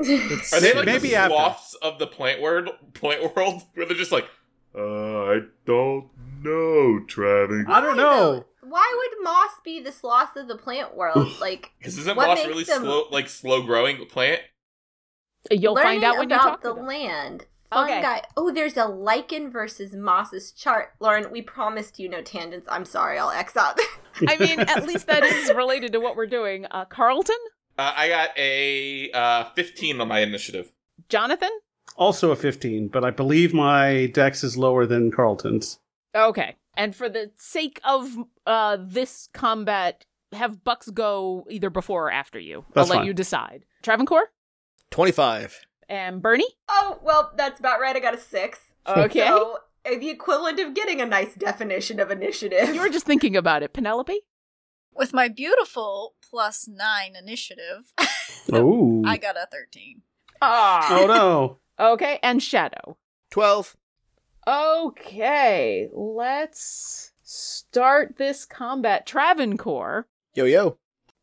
Are 0.00 0.60
they 0.60 0.74
like 0.74 0.86
Maybe 0.86 1.08
the 1.10 1.16
after. 1.16 1.34
sloths 1.34 1.74
of 1.74 1.98
the 1.98 2.06
plant 2.06 2.40
world? 2.40 2.70
Plant 2.94 3.34
world, 3.36 3.62
where 3.74 3.86
they're 3.86 3.96
just 3.96 4.12
like, 4.12 4.26
uh, 4.74 4.80
I 5.30 5.40
don't 5.66 6.08
know, 6.42 7.00
Travis. 7.06 7.64
I 7.68 7.80
don't 7.80 7.96
Why, 7.96 8.02
know. 8.02 8.44
Why 8.62 8.94
would 8.96 9.24
moss 9.24 9.50
be 9.64 9.80
the 9.80 9.92
sloth 9.92 10.36
of 10.36 10.46
the 10.48 10.56
plant 10.56 10.94
world? 10.96 11.28
Like, 11.40 11.72
Because 11.78 11.98
isn't 11.98 12.16
moss 12.16 12.44
really 12.46 12.64
them- 12.64 12.82
slow, 12.82 13.04
like 13.10 13.28
slow 13.28 13.62
growing 13.62 14.04
plant? 14.06 14.42
You'll 15.50 15.74
learning 15.74 16.00
find 16.00 16.04
out 16.04 16.18
when 16.18 16.28
you 16.30 16.36
talk 16.36 16.44
about 16.44 16.50
talk 16.50 16.62
the 16.62 16.68
to 16.70 16.74
them. 16.76 16.86
land. 16.86 17.46
Okay. 17.72 18.20
Oh, 18.36 18.50
there's 18.50 18.76
a 18.76 18.86
lichen 18.86 19.50
versus 19.50 19.94
mosses 19.94 20.52
chart. 20.52 20.90
Lauren, 21.00 21.30
we 21.30 21.42
promised 21.42 21.98
you 21.98 22.08
no 22.08 22.22
tangents. 22.22 22.66
I'm 22.70 22.84
sorry, 22.86 23.18
I'll 23.18 23.30
X 23.30 23.56
out. 23.56 23.78
I 24.26 24.36
mean, 24.38 24.60
at 24.60 24.84
least 24.86 25.06
that 25.06 25.22
is 25.22 25.52
related 25.54 25.92
to 25.92 26.00
what 26.00 26.16
we're 26.16 26.26
doing. 26.26 26.66
Uh, 26.70 26.86
Carlton? 26.86 27.36
Uh, 27.78 27.92
I 27.96 28.08
got 28.08 28.30
a 28.36 29.10
uh, 29.12 29.44
15 29.54 30.00
on 30.00 30.08
my 30.08 30.18
initiative. 30.20 30.72
Jonathan? 31.08 31.50
Also 31.96 32.32
a 32.32 32.36
15, 32.36 32.88
but 32.88 33.04
I 33.04 33.10
believe 33.10 33.54
my 33.54 34.06
dex 34.06 34.42
is 34.44 34.56
lower 34.56 34.84
than 34.84 35.10
Carlton's. 35.10 35.78
Okay. 36.14 36.56
And 36.76 36.94
for 36.94 37.08
the 37.08 37.30
sake 37.36 37.80
of 37.84 38.16
uh, 38.46 38.78
this 38.80 39.28
combat, 39.32 40.04
have 40.32 40.62
Bucks 40.64 40.90
go 40.90 41.46
either 41.50 41.70
before 41.70 42.08
or 42.08 42.12
after 42.12 42.38
you. 42.38 42.64
That's 42.74 42.88
I'll 42.88 42.96
let 42.96 42.98
fine. 43.00 43.06
you 43.06 43.14
decide. 43.14 43.64
Travancore? 43.82 44.30
25. 44.90 45.60
And 45.88 46.20
Bernie? 46.20 46.46
oh, 46.68 46.98
well, 47.02 47.32
that's 47.36 47.58
about 47.60 47.80
right. 47.80 47.96
I 47.96 48.00
got 48.00 48.14
a 48.14 48.18
six. 48.20 48.60
Okay. 48.88 49.18
So, 49.20 49.58
uh, 49.84 49.98
the 49.98 50.08
equivalent 50.08 50.58
of 50.60 50.72
getting 50.72 51.02
a 51.02 51.04
nice 51.04 51.34
definition 51.34 52.00
of 52.00 52.10
initiative. 52.10 52.74
You 52.74 52.80
were 52.80 52.88
just 52.88 53.04
thinking 53.04 53.36
about 53.36 53.62
it. 53.62 53.74
Penelope? 53.74 54.18
With 54.94 55.12
my 55.12 55.28
beautiful 55.28 56.14
plus 56.28 56.66
nine 56.68 57.14
initiative, 57.16 57.92
Oh. 58.52 59.02
I 59.06 59.16
got 59.16 59.36
a 59.36 59.46
13. 59.50 60.02
Ah. 60.42 60.86
oh 60.90 61.06
no. 61.06 61.58
Okay. 61.80 62.18
And 62.24 62.42
Shadow. 62.42 62.96
12. 63.30 63.76
Okay. 64.48 65.88
Let's 65.92 67.12
start 67.22 68.16
this 68.16 68.44
combat. 68.44 69.06
Travancore, 69.06 70.08
Yo, 70.34 70.44
yo. 70.44 70.78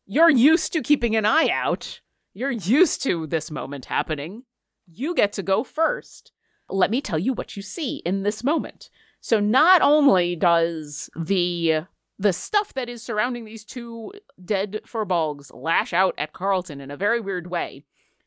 you're 0.06 0.30
used 0.30 0.72
to 0.72 0.82
keeping 0.82 1.14
an 1.16 1.26
eye 1.26 1.48
out. 1.52 2.00
You're 2.32 2.50
used 2.52 3.02
to 3.02 3.26
this 3.26 3.50
moment 3.50 3.86
happening. 3.86 4.44
You 4.90 5.14
get 5.14 5.32
to 5.34 5.42
go 5.42 5.62
first. 5.64 6.32
Let 6.70 6.90
me 6.90 7.00
tell 7.00 7.18
you 7.18 7.32
what 7.34 7.56
you 7.56 7.62
see 7.62 7.96
in 8.06 8.22
this 8.22 8.42
moment. 8.44 8.88
So 9.20 9.40
not 9.40 9.82
only 9.82 10.36
does 10.36 11.10
the 11.16 11.86
the 12.18 12.32
stuff 12.32 12.72
that 12.74 12.88
is 12.88 13.02
surrounding 13.02 13.44
these 13.44 13.64
two 13.64 14.12
dead 14.42 14.80
furbolgs 14.86 15.50
lash 15.52 15.92
out 15.92 16.14
at 16.16 16.32
Carlton 16.32 16.80
in 16.80 16.90
a 16.90 16.96
very 16.96 17.20
weird 17.20 17.48
way, 17.48 17.84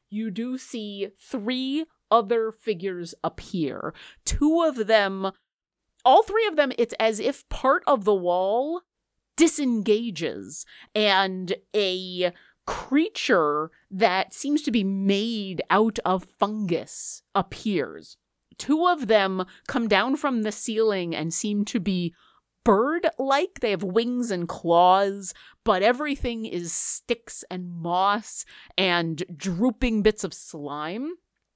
you 0.10 0.32
do 0.32 0.58
see 0.58 1.10
three 1.20 1.86
other 2.12 2.52
figures 2.52 3.14
appear. 3.24 3.94
Two 4.26 4.62
of 4.62 4.88
them, 4.88 5.32
all 6.04 6.24
three 6.24 6.48
of 6.48 6.56
them, 6.56 6.72
it's 6.78 6.94
as 7.00 7.20
if 7.20 7.48
part 7.50 7.84
of 7.88 8.06
the 8.06 8.16
wall 8.16 8.82
disengages 9.36 10.66
and 10.94 11.56
a 11.76 12.34
creature 12.66 13.72
that 13.90 14.34
seems 14.34 14.62
to 14.62 14.72
be 14.72 14.84
made 14.84 15.62
out 15.70 15.98
of 16.06 16.28
fungus 16.38 17.24
appears. 17.34 18.18
Two 18.58 18.86
of 18.86 19.08
them 19.08 19.46
come 19.68 19.88
down 19.88 20.16
from 20.18 20.44
the 20.44 20.52
ceiling 20.52 21.16
and 21.16 21.34
seem 21.34 21.64
to 21.66 21.80
be 21.80 22.14
bird 22.70 23.08
like. 23.18 23.62
They 23.62 23.72
have 23.72 23.82
wings 23.82 24.30
and 24.30 24.48
claws, 24.48 25.34
but 25.64 25.82
everything 25.82 26.46
is 26.46 26.72
sticks 26.72 27.44
and 27.50 27.68
moss 27.68 28.46
and 28.78 29.24
drooping 29.36 30.04
bits 30.04 30.24
of 30.24 30.36
slime. 30.36 31.14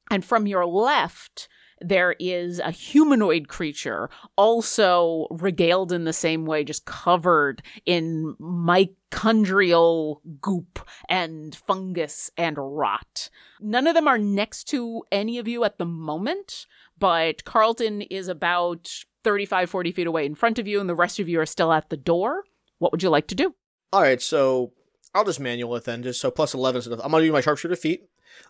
And 0.10 0.26
from 0.26 0.48
your 0.48 0.66
left, 0.66 1.48
there 1.80 2.16
is 2.20 2.58
a 2.58 2.72
humanoid 2.72 3.48
creature, 3.48 4.10
also 4.38 5.28
regaled 5.30 5.92
in 5.92 6.06
the 6.06 6.14
same 6.14 6.48
way, 6.48 6.64
just 6.64 6.86
covered 6.86 7.62
in 7.86 8.36
mitochondrial 8.42 10.18
goop 10.42 10.80
and 11.08 11.56
fungus 11.56 12.32
and 12.38 12.58
rot. 12.58 13.30
None 13.62 13.86
of 13.86 13.94
them 13.94 14.08
are 14.08 14.18
next 14.18 14.64
to 14.70 15.04
any 15.12 15.38
of 15.38 15.48
you 15.48 15.64
at 15.64 15.78
the 15.78 15.86
moment, 15.86 16.66
but 16.98 17.44
Carlton 17.44 18.02
is 18.02 18.28
about 18.28 19.04
35, 19.24 19.70
40 19.70 19.92
feet 19.92 20.08
away 20.08 20.26
in 20.26 20.36
front 20.36 20.60
of 20.60 20.68
you, 20.68 20.80
and 20.80 20.90
the 20.90 20.96
rest 20.96 21.20
of 21.20 21.28
you 21.30 21.40
are 21.40 21.46
still 21.46 21.72
at 21.74 21.90
the 21.90 21.98
door. 21.98 22.44
What 22.80 22.92
would 22.92 23.04
you 23.04 23.10
like 23.10 23.28
to 23.28 23.36
do? 23.36 23.56
All 23.92 24.02
right, 24.02 24.22
so 24.22 24.74
I'll 25.14 25.24
just 25.26 25.40
manual 25.40 25.76
it 25.76 25.86
then. 25.86 26.04
Just 26.04 26.20
so 26.20 26.32
plus 26.32 26.54
eleven. 26.54 26.82
So 26.82 26.94
I'm 26.94 27.12
gonna 27.12 27.24
do 27.24 27.32
my 27.32 27.42
sharpshooter 27.42 27.76
feat. 27.76 28.04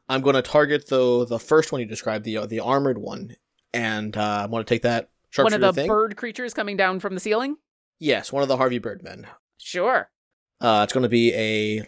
I'm 0.10 0.22
gonna 0.22 0.42
target 0.42 0.88
the 0.88 1.26
the 1.26 1.40
first 1.40 1.72
one 1.72 1.82
you 1.82 1.88
described, 1.88 2.24
the 2.26 2.38
uh, 2.38 2.46
the 2.46 2.60
armored 2.62 2.98
one, 2.98 3.36
and 3.74 4.16
uh, 4.16 4.42
I'm 4.46 4.52
gonna 4.52 4.64
take 4.64 4.84
that 4.84 5.10
One 5.38 5.54
of 5.54 5.62
the 5.62 5.74
thing. 5.74 5.88
bird 5.88 6.16
creatures 6.16 6.54
coming 6.54 6.78
down 6.78 7.00
from 7.00 7.14
the 7.14 7.20
ceiling? 7.20 7.58
yes, 8.00 8.32
one 8.32 8.42
of 8.44 8.48
the 8.50 8.58
Harvey 8.58 8.80
Birdmen. 8.80 9.28
Sure. 9.58 10.10
Uh, 10.62 10.82
it's 10.84 10.94
gonna 10.94 11.10
be 11.10 11.34
a 11.34 11.86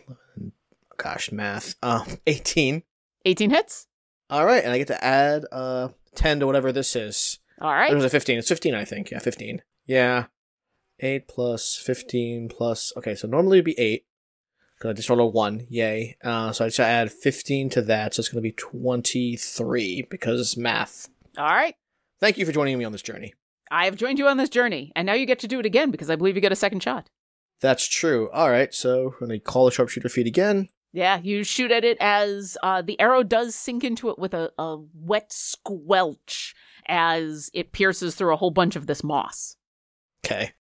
gosh 0.98 1.32
math. 1.32 1.76
Uh, 1.82 2.04
18. 2.28 2.84
18 3.26 3.50
hits? 3.50 3.88
All 4.30 4.46
right, 4.46 4.64
and 4.64 4.72
I 4.74 4.78
get 4.78 4.88
to 4.88 5.04
add 5.04 5.46
uh 5.52 5.90
10 6.16 6.42
to 6.42 6.46
whatever 6.48 6.72
this 6.72 6.96
is. 6.96 7.40
All 7.62 7.74
It 7.92 7.96
was 7.96 8.04
a 8.04 8.10
15. 8.10 8.38
It's 8.38 8.50
15, 8.50 8.76
I 8.76 8.86
think. 8.86 9.12
Yeah, 9.12 9.20
15. 9.20 9.62
Yeah. 9.86 10.26
8 11.00 11.28
plus 11.28 11.76
15 11.76 12.50
plus. 12.50 12.94
Okay, 12.98 13.16
so 13.16 13.28
normally 13.28 13.58
it'd 13.58 13.66
be 13.66 13.80
8. 13.80 14.06
Because 14.78 14.90
I 14.90 14.94
just 14.94 15.10
rolled 15.10 15.22
a 15.22 15.26
1. 15.26 15.68
Yay. 15.70 16.18
Uh, 16.24 16.52
so 16.52 16.66
I 16.66 16.68
just 16.68 16.80
add 16.80 17.12
15 17.12 17.70
to 17.72 17.82
that. 17.84 18.14
So 18.14 18.20
it's 18.20 18.30
going 18.30 18.42
to 18.44 18.50
be 18.50 18.52
23 18.52 20.08
because 20.10 20.58
math. 20.58 21.08
All 21.38 21.46
right. 21.46 21.76
Thank 22.20 22.38
you 22.38 22.46
for 22.46 22.52
joining 22.52 22.78
me 22.78 22.86
on 22.86 22.92
this 22.92 23.02
journey. 23.02 23.34
I 23.72 23.86
have 23.86 23.96
joined 23.96 24.20
you 24.20 24.28
on 24.28 24.38
this 24.38 24.50
journey, 24.50 24.92
and 24.96 25.06
now 25.06 25.14
you 25.14 25.26
get 25.26 25.40
to 25.40 25.48
do 25.48 25.60
it 25.60 25.66
again 25.66 25.92
because 25.92 26.10
I 26.10 26.16
believe 26.16 26.36
you 26.36 26.42
get 26.42 26.52
a 26.52 26.56
second 26.56 26.84
shot. 26.84 27.10
That's 27.62 27.88
true. 27.88 28.30
All 28.32 28.50
right, 28.50 28.74
so 28.74 29.16
going 29.20 29.32
to 29.32 29.40
call 29.40 29.66
the 29.66 29.72
sharpshooter 29.72 30.10
feat 30.10 30.28
again. 30.28 30.70
Yeah, 30.94 31.20
you 31.22 31.44
shoot 31.44 31.72
at 31.72 31.84
it 31.84 31.98
as 32.00 32.58
uh, 32.64 32.82
the 32.82 33.00
arrow 33.00 33.24
does 33.24 33.56
sink 33.56 33.84
into 33.84 34.10
it 34.10 34.20
with 34.20 34.34
a, 34.34 34.52
a 34.58 34.78
wet 34.94 35.34
squelch 35.34 36.56
as 36.88 37.50
it 37.54 37.72
pierces 37.72 38.16
through 38.16 38.34
a 38.34 38.38
whole 38.38 38.52
bunch 38.52 38.76
of 38.76 38.88
this 38.88 39.04
moss. 39.04 39.58
Okay. 40.26 40.52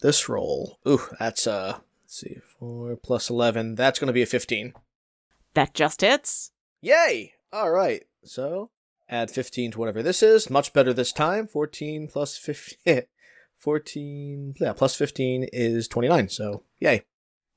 This 0.00 0.28
roll. 0.28 0.78
Ooh, 0.86 1.02
that's, 1.18 1.46
uh, 1.46 1.78
let's 2.04 2.20
see, 2.20 2.36
4 2.58 2.96
plus 2.96 3.30
11. 3.30 3.74
That's 3.74 3.98
going 3.98 4.06
to 4.08 4.12
be 4.12 4.22
a 4.22 4.26
15. 4.26 4.74
That 5.54 5.74
just 5.74 6.00
hits. 6.00 6.52
Yay! 6.80 7.34
All 7.52 7.70
right. 7.70 8.04
So 8.24 8.70
add 9.08 9.30
15 9.30 9.72
to 9.72 9.78
whatever 9.78 10.02
this 10.02 10.22
is. 10.22 10.50
Much 10.50 10.72
better 10.72 10.92
this 10.92 11.12
time. 11.12 11.46
14 11.46 12.08
plus 12.08 12.36
15. 12.36 13.02
14. 13.56 14.54
Yeah, 14.60 14.72
plus 14.72 14.94
15 14.94 15.48
is 15.52 15.88
29. 15.88 16.28
So, 16.28 16.62
yay. 16.78 17.04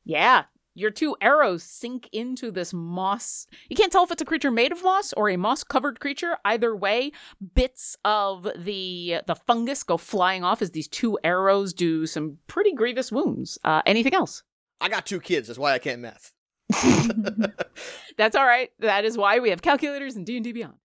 Yeah, 0.03 0.45
your 0.81 0.91
two 0.91 1.15
arrows 1.21 1.63
sink 1.63 2.09
into 2.11 2.51
this 2.51 2.73
moss. 2.73 3.47
You 3.69 3.75
can't 3.75 3.91
tell 3.91 4.03
if 4.03 4.11
it's 4.11 4.21
a 4.21 4.25
creature 4.25 4.51
made 4.51 4.71
of 4.71 4.83
moss 4.83 5.13
or 5.13 5.29
a 5.29 5.37
moss-covered 5.37 5.99
creature. 5.99 6.37
Either 6.43 6.75
way, 6.75 7.11
bits 7.53 7.95
of 8.03 8.47
the 8.57 9.21
the 9.27 9.35
fungus 9.35 9.83
go 9.83 9.97
flying 9.97 10.43
off 10.43 10.61
as 10.61 10.71
these 10.71 10.87
two 10.87 11.17
arrows 11.23 11.73
do 11.73 12.05
some 12.05 12.37
pretty 12.47 12.73
grievous 12.73 13.11
wounds. 13.11 13.57
Uh, 13.63 13.81
anything 13.85 14.13
else? 14.13 14.43
I 14.81 14.89
got 14.89 15.05
two 15.05 15.19
kids. 15.19 15.47
That's 15.47 15.59
why 15.59 15.73
I 15.73 15.79
can't 15.79 16.01
math. 16.01 16.33
That's 18.17 18.35
all 18.35 18.45
right. 18.45 18.69
That 18.79 19.05
is 19.05 19.17
why 19.17 19.39
we 19.39 19.49
have 19.51 19.61
calculators 19.61 20.15
and 20.15 20.25
D 20.25 20.37
and 20.37 20.43
D 20.43 20.51
Beyond. 20.51 20.75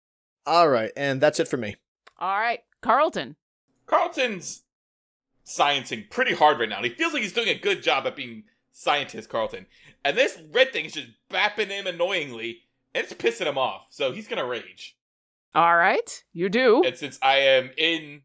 All 0.47 0.69
right. 0.69 0.93
And 0.97 1.21
that's 1.21 1.41
it 1.41 1.49
for 1.49 1.57
me. 1.57 1.77
All 2.19 2.39
right, 2.39 2.61
Carlton. 2.81 3.37
Carlton's 3.87 4.63
sciencing 5.47 6.09
pretty 6.11 6.35
hard 6.35 6.59
right 6.59 6.69
now. 6.69 6.83
He 6.83 6.91
feels 6.91 7.13
like 7.13 7.23
he's 7.23 7.33
doing 7.33 7.49
a 7.49 7.59
good 7.59 7.83
job 7.83 8.07
at 8.07 8.17
being 8.17 8.45
scientist, 8.81 9.29
Carlton. 9.29 9.67
And 10.05 10.17
this 10.17 10.39
red 10.53 10.73
thing 10.73 10.85
is 10.85 10.93
just 10.93 11.09
bapping 11.31 11.69
him 11.69 11.87
annoyingly, 11.87 12.61
and 12.95 13.05
it's 13.05 13.13
pissing 13.15 13.47
him 13.47 13.59
off. 13.59 13.87
So 13.91 14.13
he's 14.13 14.29
gonna 14.29 14.45
rage. 14.47 14.97
All 15.55 15.77
right, 15.77 16.23
you 16.33 16.49
do. 16.49 16.83
And 16.85 16.97
since 16.97 17.19
I 17.23 17.39
am 17.39 17.71
in 17.79 18.23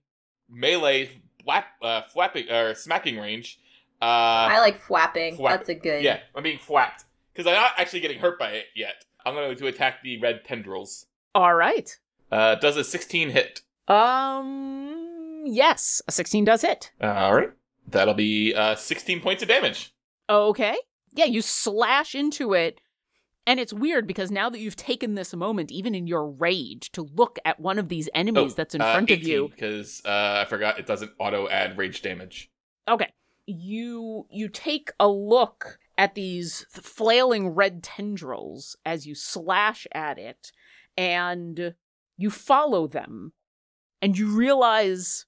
melee 0.49 1.09
flap, 1.43 1.65
uh, 1.81 2.01
flapping 2.03 2.49
or 2.49 2.75
smacking 2.75 3.17
range, 3.17 3.59
uh, 4.01 4.05
I 4.05 4.59
like 4.59 4.79
flapping. 4.81 5.37
Flap- 5.37 5.59
That's 5.59 5.69
a 5.69 5.75
good. 5.75 6.03
yeah, 6.03 6.19
I'm 6.35 6.43
being 6.43 6.59
flapped 6.59 7.05
because 7.33 7.47
I'm 7.47 7.53
not 7.53 7.71
actually 7.77 8.01
getting 8.01 8.19
hurt 8.19 8.37
by 8.37 8.51
it 8.51 8.65
yet. 8.75 9.05
I'm 9.25 9.33
going 9.35 9.55
to 9.55 9.67
attack 9.67 10.01
the 10.03 10.19
red 10.19 10.43
tendrils. 10.45 11.05
All 11.35 11.53
right. 11.53 11.95
Uh, 12.31 12.55
does 12.55 12.75
a 12.75 12.83
16 12.83 13.29
hit? 13.29 13.61
Um. 13.87 15.43
Yes, 15.45 16.01
a 16.07 16.11
sixteen 16.11 16.45
does 16.45 16.61
hit. 16.61 16.91
All 17.01 17.33
right, 17.35 17.49
that'll 17.87 18.13
be 18.13 18.53
uh 18.53 18.75
16 18.75 19.21
points 19.21 19.41
of 19.41 19.49
damage. 19.49 19.91
Okay. 20.31 20.77
Yeah, 21.13 21.25
you 21.25 21.41
slash 21.41 22.15
into 22.15 22.53
it. 22.53 22.79
And 23.45 23.59
it's 23.59 23.73
weird 23.73 24.07
because 24.07 24.31
now 24.31 24.49
that 24.49 24.59
you've 24.59 24.75
taken 24.75 25.15
this 25.15 25.35
moment, 25.35 25.71
even 25.71 25.93
in 25.93 26.07
your 26.07 26.29
rage, 26.29 26.91
to 26.93 27.01
look 27.01 27.37
at 27.43 27.59
one 27.59 27.79
of 27.79 27.89
these 27.89 28.07
enemies 28.13 28.53
that's 28.55 28.75
in 28.75 28.81
front 28.81 29.09
of 29.09 29.23
you. 29.23 29.49
because 29.49 30.01
uh, 30.05 30.43
I 30.43 30.45
forgot 30.47 30.79
it 30.79 30.85
doesn't 30.85 31.11
auto 31.19 31.49
add 31.49 31.77
rage 31.77 32.01
damage. 32.01 32.51
Okay. 32.87 33.11
You 33.47 34.27
you 34.29 34.47
take 34.47 34.91
a 34.99 35.09
look 35.09 35.79
at 35.97 36.15
these 36.15 36.65
flailing 36.69 37.49
red 37.49 37.83
tendrils 37.83 38.77
as 38.85 39.07
you 39.07 39.15
slash 39.15 39.87
at 39.91 40.19
it, 40.19 40.51
and 40.95 41.73
you 42.15 42.29
follow 42.29 42.87
them, 42.87 43.33
and 44.01 44.17
you 44.17 44.27
realize 44.27 45.25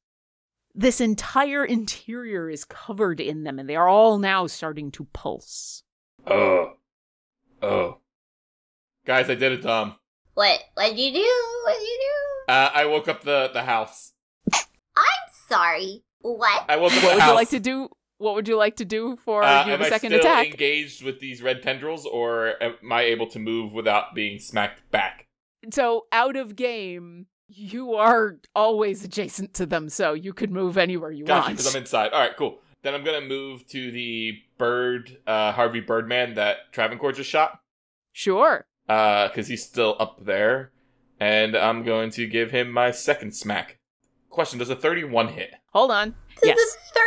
this 0.75 0.99
entire 1.01 1.63
interior 1.65 2.49
is 2.49 2.65
covered 2.65 3.19
in 3.19 3.43
them, 3.43 3.59
and 3.59 3.69
they 3.69 3.75
are 3.75 3.87
all 3.87 4.17
now 4.17 4.47
starting 4.47 4.91
to 4.91 5.05
pulse. 5.13 5.83
Oh, 6.25 6.73
oh, 7.61 7.97
guys, 9.05 9.29
I 9.29 9.35
did 9.35 9.51
it, 9.51 9.61
Tom. 9.61 9.95
What? 10.33 10.59
What'd 10.75 10.97
you 10.97 11.11
do? 11.13 11.61
What'd 11.65 11.81
you 11.81 11.99
do? 12.47 12.53
Uh, 12.53 12.71
I 12.73 12.85
woke 12.85 13.07
up 13.07 13.23
the 13.23 13.49
the 13.53 13.63
house. 13.63 14.13
I'm 14.51 15.03
sorry. 15.47 16.03
What? 16.21 16.65
I 16.69 16.77
woke 16.77 16.91
up 16.93 17.03
What 17.03 17.09
the 17.09 17.15
would 17.15 17.19
house. 17.21 17.29
you 17.29 17.35
like 17.35 17.49
to 17.49 17.59
do? 17.59 17.89
What 18.17 18.35
would 18.35 18.47
you 18.47 18.55
like 18.55 18.77
to 18.77 18.85
do 18.85 19.17
for 19.17 19.43
Uh, 19.43 19.65
your 19.65 19.75
am 19.75 19.81
I 19.83 19.89
second 19.89 20.11
still 20.11 20.19
attack? 20.21 20.47
engaged 20.47 21.03
with 21.03 21.19
these 21.19 21.41
red 21.41 21.61
tendrils, 21.61 22.05
or 22.05 22.53
am 22.63 22.91
I 22.91 23.01
able 23.03 23.27
to 23.27 23.39
move 23.39 23.73
without 23.73 24.15
being 24.15 24.39
smacked 24.39 24.89
back? 24.91 25.27
so 25.71 26.05
out 26.11 26.35
of 26.35 26.55
game, 26.57 27.27
you 27.55 27.93
are 27.95 28.37
always 28.55 29.03
adjacent 29.03 29.53
to 29.55 29.65
them, 29.65 29.89
so 29.89 30.13
you 30.13 30.33
could 30.33 30.51
move 30.51 30.77
anywhere 30.77 31.11
you 31.11 31.25
Gotcha, 31.25 31.41
want. 31.47 31.57
because 31.57 31.73
I'm 31.75 31.81
inside. 31.81 32.11
All 32.11 32.19
right, 32.19 32.35
cool. 32.37 32.59
Then 32.81 32.93
I'm 32.95 33.03
gonna 33.03 33.21
move 33.21 33.65
to 33.67 33.91
the 33.91 34.39
bird, 34.57 35.17
uh, 35.25 35.51
Harvey 35.53 35.79
Birdman 35.79 36.33
that 36.35 36.71
Travancore 36.71 37.11
just 37.13 37.29
shot, 37.29 37.59
Sure. 38.11 38.65
uh, 38.89 39.27
because 39.29 39.47
he's 39.47 39.63
still 39.63 39.95
up 39.99 40.25
there, 40.25 40.71
and 41.19 41.55
I'm 41.55 41.83
going 41.83 42.09
to 42.11 42.27
give 42.27 42.51
him 42.51 42.71
my 42.71 42.91
second 42.91 43.33
smack. 43.35 43.77
Question: 44.29 44.59
Does 44.59 44.69
a 44.69 44.75
31 44.75 45.29
hit? 45.29 45.53
Hold 45.73 45.91
on. 45.91 46.11
To 46.41 46.47
Yes. 46.47 46.57
the 46.57 46.99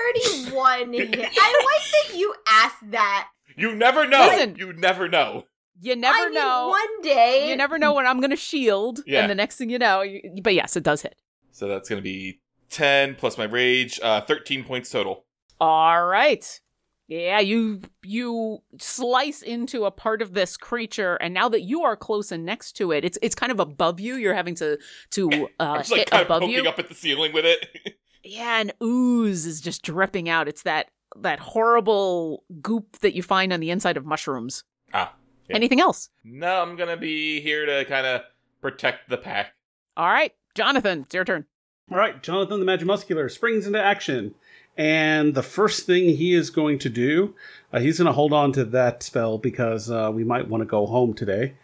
31 0.43 0.93
hit. 0.95 1.15
I 1.39 1.65
like 1.75 2.09
that 2.11 2.17
you 2.19 2.35
asked 2.49 2.91
that. 2.93 3.29
You 3.57 3.75
never 3.75 4.07
know. 4.07 4.27
Listen. 4.27 4.57
You 4.57 4.73
never 4.73 5.09
know. 5.09 5.45
You 5.81 5.95
never 5.97 6.17
I 6.19 6.25
mean, 6.27 6.35
know. 6.35 6.69
one 6.69 7.03
day. 7.03 7.49
You 7.51 7.57
never 7.57 7.79
know 7.79 7.93
when 7.95 8.07
I'm 8.07 8.19
going 8.21 8.31
to 8.31 8.37
shield, 8.37 9.01
Yeah. 9.07 9.21
and 9.21 9.31
the 9.31 9.35
next 9.35 9.57
thing 9.57 9.69
you 9.71 9.79
know, 9.79 10.03
you, 10.03 10.21
but 10.43 10.55
yes, 10.55 10.77
it 10.77 10.83
does 10.83 11.03
hit. 11.03 11.17
So 11.53 11.69
that's 11.69 11.89
gonna 11.89 12.03
be 12.03 12.41
10 12.71 13.15
plus 13.15 13.39
my 13.39 13.45
rage, 13.45 13.99
uh, 14.03 14.21
13 14.23 14.65
points 14.65 14.91
total. 14.91 15.25
All 15.61 16.05
right. 16.05 16.61
Yeah, 17.09 17.39
you 17.41 17.81
you 18.03 18.59
slice 18.81 19.41
into 19.41 19.85
a 19.85 19.91
part 19.93 20.21
of 20.23 20.35
this 20.35 20.57
creature, 20.57 21.15
and 21.17 21.33
now 21.33 21.49
that 21.49 21.63
you 21.63 21.83
are 21.85 21.97
close 21.97 22.33
and 22.33 22.45
next 22.45 22.73
to 22.79 22.91
it, 22.91 23.05
it's 23.05 23.17
it's 23.23 23.35
kind 23.37 23.53
of 23.53 23.61
above 23.61 24.01
you. 24.01 24.17
You're 24.17 24.35
having 24.35 24.57
to 24.57 24.77
to 25.13 25.31
uh, 25.61 25.63
I'm 25.63 25.79
just 25.79 25.91
like 25.93 25.99
hit 26.01 26.11
kind 26.11 26.23
of 26.23 26.27
above 26.27 26.41
poking 26.43 26.57
you. 26.65 26.69
up 26.69 26.79
at 26.81 26.89
the 26.89 26.95
ceiling 26.95 27.33
with 27.33 27.45
it. 27.47 27.97
Yeah, 28.29 28.59
and 28.61 28.73
ooze 28.83 29.47
is 29.47 29.61
just 29.61 29.83
dripping 29.85 30.29
out. 30.29 30.49
It's 30.49 30.63
that 30.65 30.91
that 31.21 31.39
horrible 31.39 32.43
goop 32.61 32.99
that 32.99 33.15
you 33.15 33.23
find 33.23 33.53
on 33.53 33.61
the 33.61 33.71
inside 33.71 33.97
of 33.97 34.05
mushrooms. 34.05 34.65
ah. 34.93 35.15
Yeah. 35.49 35.57
Anything 35.57 35.81
else? 35.81 36.11
No, 36.25 36.63
I'm 36.63 36.77
gonna 36.77 36.97
be 36.97 37.41
here 37.41 37.67
to 37.67 37.85
kind 37.85 38.07
of 38.07 38.23
protect 38.61 39.09
the 39.09 39.17
pack. 39.17 39.55
All 39.97 40.09
right, 40.09 40.33
Jonathan, 40.55 41.03
it's 41.03 41.15
your 41.15 41.25
turn. 41.25 41.47
All 41.91 41.99
right, 41.99 42.21
Jonathan 42.23 42.59
the 42.59 42.67
Magimuscular 42.67 43.31
springs 43.31 43.67
into 43.67 43.83
action. 43.83 44.35
And 44.77 45.35
the 45.35 45.43
first 45.43 45.87
thing 45.87 46.17
he 46.17 46.35
is 46.35 46.51
going 46.51 46.79
to 46.81 46.91
do, 46.91 47.35
uh, 47.73 47.81
he's 47.81 47.99
going 47.99 48.07
to 48.07 48.13
hold 48.13 48.33
on 48.33 48.53
to 48.53 48.65
that 48.67 49.03
spell 49.03 49.39
because 49.39 49.91
uh, 49.91 50.11
we 50.13 50.23
might 50.23 50.49
want 50.49 50.61
to 50.61 50.67
go 50.67 50.85
home 50.87 51.15
today. 51.15 51.55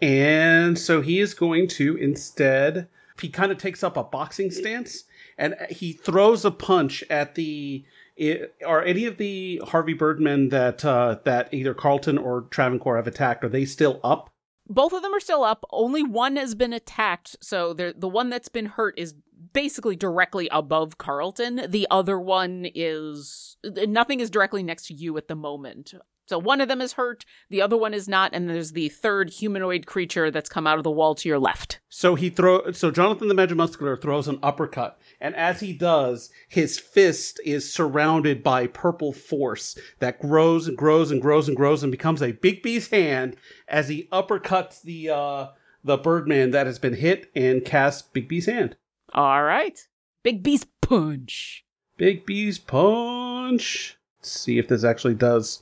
And 0.00 0.78
so 0.78 1.00
he 1.00 1.20
is 1.20 1.34
going 1.34 1.68
to 1.68 1.96
instead, 1.96 2.88
he 3.20 3.28
kind 3.28 3.52
of 3.52 3.58
takes 3.58 3.82
up 3.82 3.96
a 3.96 4.02
boxing 4.02 4.50
stance 4.50 5.04
and 5.36 5.54
he 5.68 5.92
throws 5.92 6.44
a 6.44 6.50
punch 6.50 7.04
at 7.10 7.34
the. 7.34 7.84
I- 8.20 8.42
Are 8.66 8.82
any 8.82 9.06
of 9.06 9.16
the 9.18 9.60
Harvey 9.64 9.94
Birdmen 9.94 10.50
that 10.50 10.84
uh, 10.84 11.16
that 11.24 11.52
either 11.52 11.74
Carlton 11.74 12.18
or 12.18 12.42
Travancore 12.50 12.96
have 12.96 13.06
attacked? 13.06 13.44
Are 13.44 13.48
they 13.48 13.64
still 13.64 14.00
up? 14.04 14.30
Both 14.68 14.92
of 14.92 15.02
them 15.02 15.12
are 15.14 15.20
still 15.20 15.42
up. 15.44 15.64
Only 15.70 16.02
one 16.02 16.36
has 16.36 16.54
been 16.54 16.72
attacked, 16.72 17.36
so 17.40 17.72
the 17.74 18.08
one 18.08 18.30
that's 18.30 18.48
been 18.48 18.66
hurt 18.66 18.98
is 18.98 19.14
basically 19.52 19.96
directly 19.96 20.48
above 20.50 20.98
Carlton. 20.98 21.62
The 21.68 21.86
other 21.90 22.18
one 22.18 22.66
is 22.74 23.56
nothing 23.64 24.20
is 24.20 24.30
directly 24.30 24.62
next 24.62 24.86
to 24.86 24.94
you 24.94 25.16
at 25.18 25.28
the 25.28 25.34
moment. 25.34 25.92
So 26.26 26.38
one 26.38 26.60
of 26.60 26.68
them 26.68 26.80
is 26.80 26.92
hurt, 26.94 27.24
the 27.50 27.60
other 27.60 27.76
one 27.76 27.92
is 27.92 28.08
not, 28.08 28.32
and 28.32 28.48
there's 28.48 28.72
the 28.72 28.88
third 28.88 29.30
humanoid 29.30 29.86
creature 29.86 30.30
that's 30.30 30.48
come 30.48 30.66
out 30.66 30.78
of 30.78 30.84
the 30.84 30.90
wall 30.90 31.14
to 31.16 31.28
your 31.28 31.38
left. 31.38 31.80
So 31.88 32.14
he 32.14 32.30
throw 32.30 32.72
so 32.72 32.90
Jonathan 32.90 33.28
the 33.28 33.34
Magimuscular 33.34 34.00
throws 34.00 34.28
an 34.28 34.38
uppercut, 34.42 34.98
and 35.20 35.34
as 35.34 35.60
he 35.60 35.72
does, 35.72 36.30
his 36.48 36.78
fist 36.78 37.40
is 37.44 37.72
surrounded 37.72 38.42
by 38.42 38.68
purple 38.68 39.12
force 39.12 39.76
that 39.98 40.20
grows 40.20 40.68
and 40.68 40.78
grows 40.78 41.10
and 41.10 41.20
grows 41.20 41.48
and 41.48 41.56
grows 41.56 41.82
and 41.82 41.90
becomes 41.90 42.22
a 42.22 42.32
Bigby's 42.32 42.88
hand 42.88 43.36
as 43.66 43.88
he 43.88 44.08
uppercuts 44.12 44.80
the 44.82 45.10
uh 45.10 45.46
the 45.84 45.98
Birdman 45.98 46.52
that 46.52 46.66
has 46.66 46.78
been 46.78 46.94
hit 46.94 47.30
and 47.34 47.64
casts 47.64 48.08
Bigby's 48.14 48.46
hand. 48.46 48.76
All 49.12 49.42
right. 49.42 49.78
Big 50.22 50.42
Beast 50.42 50.68
punch. 50.80 51.64
Bigby's 51.98 52.58
punch. 52.58 53.98
Let's 54.20 54.30
see 54.30 54.58
if 54.58 54.68
this 54.68 54.84
actually 54.84 55.14
does 55.14 55.61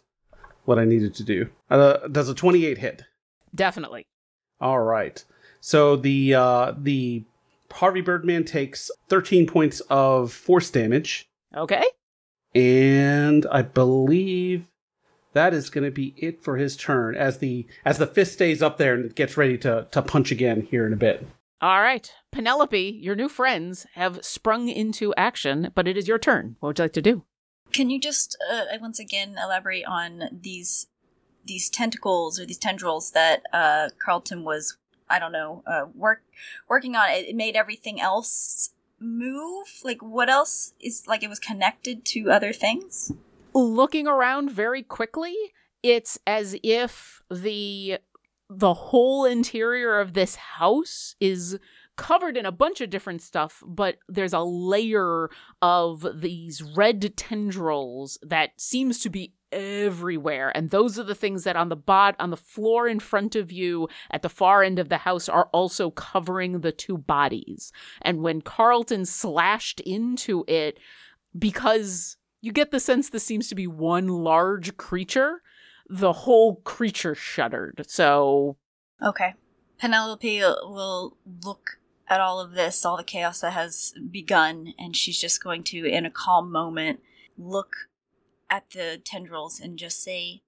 what 0.71 0.79
I 0.79 0.85
needed 0.85 1.15
to 1.17 1.25
do. 1.25 1.51
Uh, 1.69 1.99
does 2.09 2.29
a 2.29 2.35
28 2.35 2.79
hit? 2.79 3.03
Definitely. 3.55 4.07
All 4.61 4.79
right. 4.79 5.23
So 5.61 5.97
the 5.97 6.35
uh, 6.35 6.75
the 6.79 7.25
Harvey 7.73 8.01
Birdman 8.01 8.45
takes 8.45 8.91
13 9.09 9.47
points 9.47 9.81
of 9.91 10.33
force 10.33 10.71
damage, 10.71 11.27
Okay. 11.57 11.85
and 12.55 13.47
I 13.51 13.63
believe 13.63 14.67
that 15.33 15.53
is 15.55 15.71
going 15.71 15.85
to 15.85 15.91
be 15.91 16.15
it 16.17 16.43
for 16.43 16.57
his 16.57 16.77
turn. 16.77 17.15
As 17.17 17.39
the 17.39 17.67
as 17.85 17.99
the 17.99 18.07
fist 18.07 18.33
stays 18.35 18.63
up 18.63 18.79
there 18.79 18.95
and 18.95 19.15
gets 19.15 19.37
ready 19.37 19.59
to 19.59 19.87
to 19.91 20.03
punch 20.03 20.31
again 20.31 20.63
here 20.71 20.87
in 20.87 20.93
a 20.93 20.97
bit. 20.97 21.27
All 21.61 21.81
right. 21.83 22.11
Penelope, 22.33 22.99
your 23.03 23.15
new 23.15 23.29
friends 23.29 23.87
have 23.95 24.25
sprung 24.25 24.69
into 24.69 25.13
action, 25.17 25.71
but 25.75 25.87
it 25.87 25.97
is 25.99 26.09
your 26.09 26.19
turn. 26.19 26.57
What 26.61 26.69
would 26.69 26.79
you 26.79 26.85
like 26.85 26.93
to 26.95 27.03
do? 27.03 27.25
Can 27.73 27.91
you 27.91 28.01
just 28.01 28.37
uh, 28.51 28.65
once 28.81 28.99
again 28.99 29.37
elaborate 29.43 29.85
on 29.87 30.25
these 30.43 30.89
these 31.45 31.71
tentacles 31.71 32.39
or 32.39 32.47
these 32.47 32.59
tendrils 32.59 33.13
that 33.13 33.43
uh, 33.53 33.89
Carlton 33.99 34.45
was 34.45 34.77
I 35.09 35.19
don't 35.19 35.33
know 35.33 35.63
uh, 35.67 35.87
work 35.95 36.23
working 36.69 36.97
on? 36.97 37.11
It, 37.11 37.29
it 37.29 37.37
made 37.37 37.57
everything 37.57 38.01
else 38.01 38.71
move. 38.99 39.81
Like 39.85 40.03
what 40.03 40.29
else 40.29 40.75
is 40.81 41.05
like 41.07 41.23
it 41.23 41.29
was 41.29 41.39
connected 41.39 42.05
to 42.07 42.31
other 42.31 42.53
things? 42.53 43.13
looking 43.55 44.07
around 44.07 44.51
very 44.51 44.83
quickly, 44.83 45.35
it's 45.83 46.19
as 46.27 46.57
if 46.63 47.23
the 47.31 47.99
the 48.49 48.75
whole 48.75 49.25
interior 49.25 50.01
of 50.01 50.15
this 50.15 50.35
house 50.35 51.15
is 51.21 51.59
covered 52.01 52.37
in 52.37 52.47
a 52.47 52.53
bunch 52.53 52.81
of 52.81 52.91
different 52.91 53.23
stuff, 53.23 53.63
but 53.67 53.99
there's 54.09 54.33
a 54.33 54.41
layer 54.41 55.31
of 55.61 56.07
these 56.21 56.63
red 56.63 57.17
tendrils 57.17 58.19
that 58.23 58.51
seems 58.57 59.01
to 59.01 59.11
be 59.11 59.35
everywhere 59.53 60.57
and 60.57 60.71
those 60.71 60.97
are 60.97 61.03
the 61.03 61.13
things 61.13 61.43
that 61.43 61.57
on 61.57 61.71
the 61.71 61.75
bot 61.75 62.15
on 62.21 62.31
the 62.31 62.37
floor 62.37 62.87
in 62.87 63.01
front 63.01 63.35
of 63.35 63.51
you 63.51 63.89
at 64.13 64.23
the 64.23 64.29
far 64.29 64.63
end 64.63 64.79
of 64.79 64.89
the 64.89 64.99
house 64.99 65.29
are 65.29 65.49
also 65.53 65.91
covering 65.91 66.61
the 66.61 66.71
two 66.71 66.97
bodies 66.97 67.73
and 68.01 68.23
when 68.23 68.41
carlton 68.41 69.05
slashed 69.05 69.81
into 69.81 70.45
it 70.47 70.79
because 71.37 72.17
you 72.41 72.53
get 72.53 72.71
the 72.71 72.81
sense 72.81 73.11
this 73.11 73.25
seems 73.25 73.49
to 73.49 73.55
be 73.55 73.67
one 73.67 74.09
large 74.09 74.77
creature. 74.77 75.43
The 75.89 76.13
whole 76.13 76.57
creature 76.57 77.15
shuddered. 77.15 77.85
So, 77.89 78.57
Okay. 79.03 79.35
Penelope 79.79 80.41
will 80.41 81.17
look 81.45 81.80
at 82.11 82.21
all 82.21 82.41
of 82.41 82.53
this, 82.53 82.85
all 82.85 82.97
the 82.99 83.05
chaos 83.05 83.41
that 83.41 83.53
has 83.55 83.95
begun, 84.11 84.75
and 84.79 84.95
she's 84.97 85.19
just 85.19 85.43
going 85.43 85.63
to, 85.65 85.87
in 85.87 86.05
a 86.05 86.11
calm 86.11 86.51
moment, 86.53 87.01
look 87.39 87.75
at 88.51 88.69
the 88.71 89.01
tendrils 89.03 89.61
and 89.61 89.79
just 89.79 90.03
say, 90.03 90.43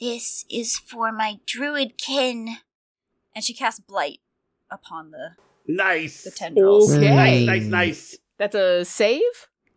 This 0.00 0.44
is 0.50 0.76
for 0.78 1.12
my 1.12 1.38
druid 1.46 1.98
kin. 1.98 2.56
and 3.34 3.44
she 3.44 3.52
casts 3.54 3.78
blight 3.80 4.18
upon 4.70 5.10
the. 5.12 5.32
Nice. 5.68 6.22
The 6.24 6.30
tendrils. 6.30 6.94
Okay. 6.94 7.14
Nice, 7.14 7.46
nice, 7.46 7.64
nice. 7.66 8.16
that's 8.38 8.54
a 8.54 8.84
save? 8.84 9.20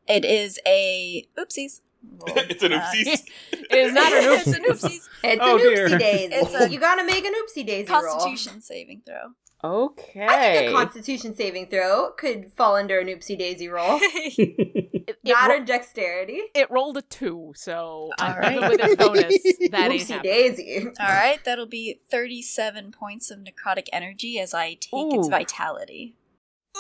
It 0.08 0.24
is 0.26 0.60
a 0.66 1.28
oopsies. 1.38 1.82
roll. 2.04 2.38
it's 2.50 2.64
an 2.64 2.74
Uh, 2.74 2.80
oopsies. 2.82 3.24
It 3.72 3.78
is 3.78 3.94
not 3.94 4.12
an 4.14 4.24
it's 4.40 4.48
an 4.48 4.64
oopsies. 4.64 5.08
It's 5.24 5.42
Oh, 5.44 5.58
an 5.58 5.62
dear. 5.62 5.88
oopsie 5.90 6.00
daisy. 6.00 6.34
It's 6.34 6.54
a- 6.56 6.70
you 6.72 6.80
gotta 6.80 7.04
make 7.04 7.26
an 7.26 7.34
oopsie 7.34 7.66
daisy 7.68 7.92
roll. 7.92 8.02
Constitution 8.02 8.62
saving 8.62 9.02
throw. 9.06 9.34
Okay. 9.62 10.26
I 10.26 10.54
think 10.56 10.70
a 10.70 10.74
Constitution 10.74 11.36
saving 11.36 11.68
throw 11.68 12.12
could 12.18 12.52
fall 12.54 12.76
under 12.78 12.98
an 13.00 13.08
oopsie 13.08 13.38
daisy 13.38 13.68
roll. 13.68 14.00
it, 14.02 15.04
it, 15.10 15.18
Not 15.26 15.50
ro- 15.50 15.58
a 15.58 15.66
dexterity. 15.66 16.42
it 16.56 16.72
rolled 16.72 16.96
a 16.98 17.02
two, 17.02 17.52
so 17.56 18.10
uh, 18.20 18.24
All 18.42 18.52
even 18.52 18.62
right. 18.62 18.72
with 18.72 18.80
its 18.82 18.96
bonus, 18.96 19.24
that 19.72 19.92
ain't 19.92 20.02
Oopsie 20.02 20.08
happening. 20.08 20.22
daisy. 20.34 20.86
All 21.00 21.08
right, 21.08 21.44
that'll 21.44 21.66
be 21.66 22.00
37 22.10 22.92
points 22.94 23.30
of 23.32 23.40
necrotic 23.40 23.88
energy 23.92 24.40
as 24.40 24.54
I 24.54 24.76
take 24.76 25.14
its 25.14 25.28
vitality. 25.28 26.16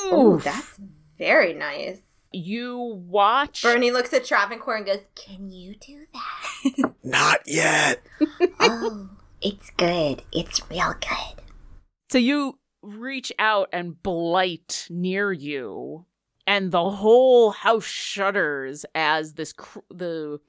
Ooh, 0.05 0.36
Oof. 0.36 0.43
that's 0.45 0.80
very 1.17 1.53
nice. 1.53 1.97
You 2.32 2.77
watch. 2.77 3.63
Bernie 3.63 3.91
looks 3.91 4.13
at 4.13 4.23
Travancore 4.23 4.77
and 4.77 4.86
goes, 4.86 4.99
Can 5.15 5.49
you 5.51 5.75
do 5.75 6.05
that? 6.13 6.93
Not 7.03 7.39
yet. 7.47 8.03
oh, 8.59 9.09
it's 9.41 9.71
good. 9.71 10.21
It's 10.32 10.61
real 10.69 10.93
good. 11.01 11.43
So 12.11 12.19
you 12.19 12.59
reach 12.82 13.32
out 13.39 13.69
and 13.73 14.01
blight 14.01 14.88
near 14.89 15.32
you, 15.32 16.05
and 16.47 16.71
the 16.71 16.89
whole 16.89 17.51
house 17.51 17.86
shudders 17.86 18.86
as 18.95 19.34
this 19.34 19.53
cr- 19.53 19.80
the 19.89 20.39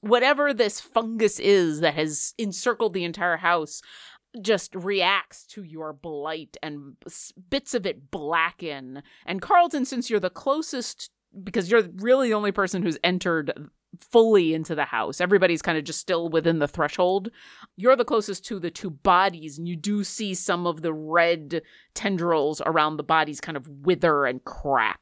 whatever 0.00 0.52
this 0.52 0.80
fungus 0.80 1.38
is 1.38 1.80
that 1.80 1.94
has 1.94 2.34
encircled 2.38 2.92
the 2.92 3.04
entire 3.04 3.38
house 3.38 3.80
just 4.42 4.74
reacts 4.74 5.44
to 5.46 5.62
your 5.62 5.92
blight 5.92 6.56
and 6.62 6.96
bits 7.48 7.74
of 7.74 7.86
it 7.86 8.10
blacken. 8.10 9.02
And 9.24 9.40
Carlton, 9.40 9.84
since 9.84 10.10
you're 10.10 10.20
the 10.20 10.30
closest, 10.30 11.10
because 11.42 11.70
you're 11.70 11.84
really 11.96 12.28
the 12.28 12.34
only 12.34 12.52
person 12.52 12.82
who's 12.82 12.98
entered 13.04 13.52
fully 13.98 14.52
into 14.52 14.74
the 14.74 14.84
house, 14.84 15.20
everybody's 15.20 15.62
kind 15.62 15.78
of 15.78 15.84
just 15.84 16.00
still 16.00 16.28
within 16.28 16.58
the 16.58 16.68
threshold 16.68 17.30
you're 17.76 17.96
the 17.96 18.04
closest 18.04 18.44
to 18.44 18.58
the 18.58 18.70
two 18.70 18.90
bodies 18.90 19.56
and 19.58 19.66
you 19.68 19.76
do 19.76 20.02
see 20.04 20.34
some 20.34 20.66
of 20.66 20.82
the 20.82 20.92
red 20.92 21.62
tendrils 21.94 22.60
around 22.66 22.96
the 22.96 23.02
bodies 23.02 23.40
kind 23.40 23.56
of 23.56 23.66
wither 23.68 24.24
and 24.26 24.44
crack 24.44 25.00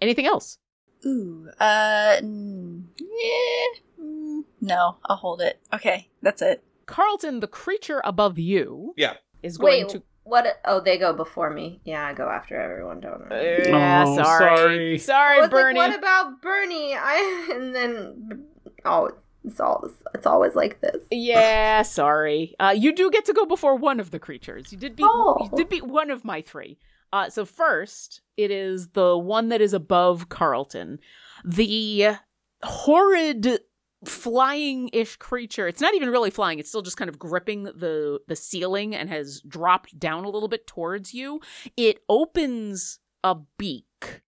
anything 0.00 0.26
else 0.26 0.58
Ooh, 1.04 1.48
uh, 1.60 2.16
mm, 2.22 2.82
yeah, 2.98 3.80
mm, 4.02 4.44
no, 4.62 4.96
I'll 5.04 5.16
hold 5.16 5.40
it. 5.42 5.60
Okay, 5.74 6.08
that's 6.22 6.40
it. 6.42 6.64
carlton 6.86 7.40
the 7.40 7.46
creature 7.46 8.00
above 8.04 8.38
you 8.38 8.94
Yeah. 8.96 9.14
is 9.42 9.58
going 9.58 9.82
Wait, 9.84 9.88
to 9.90 10.02
what? 10.26 10.46
Oh, 10.64 10.80
they 10.80 10.98
go 10.98 11.12
before 11.12 11.50
me. 11.50 11.80
Yeah, 11.84 12.06
I 12.06 12.12
go 12.12 12.28
after 12.28 12.60
everyone, 12.60 13.00
don't 13.00 13.30
I? 13.30 13.68
yeah 13.68 14.04
Oh, 14.06 14.16
sorry 14.16 14.56
sorry. 14.56 14.94
I 14.94 14.96
sorry 14.98 15.40
was 15.40 15.50
bernie 15.50 15.78
like, 15.78 15.90
what 15.90 15.98
about 15.98 16.42
Bernie? 16.42 16.94
I 16.98 17.48
and 17.54 17.74
then 17.74 18.44
oh, 18.84 19.10
it's 19.44 19.60
all 19.60 19.88
it's 20.14 20.26
always 20.26 20.54
like 20.56 20.80
this. 20.80 21.02
yeah 21.10 21.82
sorry 21.82 22.54
uh 22.58 22.74
you 22.76 22.92
do 22.92 23.10
get 23.10 23.24
to 23.26 23.32
go 23.32 23.46
before 23.46 23.76
one 23.76 24.00
of 24.00 24.10
the 24.10 24.18
creatures 24.18 24.72
you 24.72 24.78
did 24.78 24.96
beat 24.96 25.06
Oh. 25.08 25.36
you 25.40 25.56
did 25.56 25.68
beat 25.68 25.86
one 25.86 26.10
of 26.10 26.24
my 26.24 26.40
three 26.42 26.78
uh 27.12 27.30
so 27.30 27.44
first 27.44 28.22
it 28.36 28.50
is 28.50 28.88
the 28.88 29.16
one 29.16 29.48
that 29.50 29.60
is 29.60 29.72
above 29.72 30.28
carlton 30.28 30.98
the 31.44 32.16
horrid 32.64 33.60
flying-ish 34.06 35.16
creature. 35.16 35.68
It's 35.68 35.80
not 35.80 35.94
even 35.94 36.10
really 36.10 36.30
flying. 36.30 36.58
It's 36.58 36.68
still 36.68 36.82
just 36.82 36.96
kind 36.96 37.08
of 37.08 37.18
gripping 37.18 37.64
the 37.64 38.20
the 38.26 38.36
ceiling 38.36 38.94
and 38.94 39.08
has 39.08 39.40
dropped 39.46 39.98
down 39.98 40.24
a 40.24 40.30
little 40.30 40.48
bit 40.48 40.66
towards 40.66 41.14
you. 41.14 41.40
It 41.76 42.00
opens 42.08 43.00
a 43.24 43.36
beak 43.58 44.22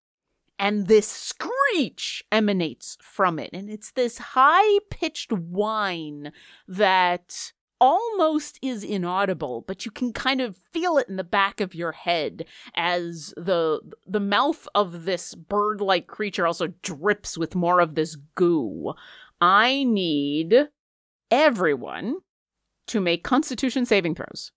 and 0.58 0.88
this 0.88 1.06
screech 1.06 2.24
emanates 2.32 2.96
from 3.00 3.38
it 3.38 3.50
and 3.52 3.70
it's 3.70 3.92
this 3.92 4.18
high-pitched 4.18 5.32
whine 5.32 6.32
that 6.66 7.52
almost 7.80 8.58
is 8.60 8.82
inaudible 8.82 9.64
but 9.68 9.84
you 9.84 9.92
can 9.92 10.12
kind 10.12 10.40
of 10.40 10.56
feel 10.72 10.98
it 10.98 11.08
in 11.08 11.14
the 11.14 11.22
back 11.22 11.60
of 11.60 11.76
your 11.76 11.92
head 11.92 12.44
as 12.74 13.32
the 13.36 13.78
the 14.04 14.18
mouth 14.18 14.66
of 14.74 15.04
this 15.04 15.34
bird-like 15.36 16.08
creature 16.08 16.44
also 16.44 16.66
drips 16.82 17.38
with 17.38 17.54
more 17.54 17.78
of 17.78 17.94
this 17.94 18.16
goo 18.34 18.94
i 19.40 19.84
need 19.84 20.68
everyone 21.30 22.16
to 22.86 23.00
make 23.00 23.22
constitution 23.24 23.84
saving 23.84 24.14
throws 24.14 24.52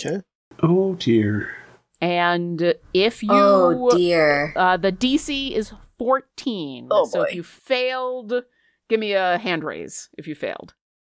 Okay. 0.00 0.22
Oh 0.62 0.94
dear. 0.94 1.50
and 2.00 2.74
if 2.92 3.22
you 3.22 3.28
oh 3.32 3.90
dear. 3.96 4.52
uh, 4.56 4.76
the 4.76 4.92
dc 4.92 5.52
is 5.52 5.72
14 5.98 6.88
Oh, 6.90 7.06
so 7.06 7.20
boy. 7.20 7.24
if 7.24 7.34
you 7.34 7.42
failed 7.42 8.32
give 8.88 9.00
me 9.00 9.12
a 9.14 9.38
hand 9.38 9.64
raise 9.64 10.08
if 10.18 10.26
you 10.26 10.34
failed 10.34 10.74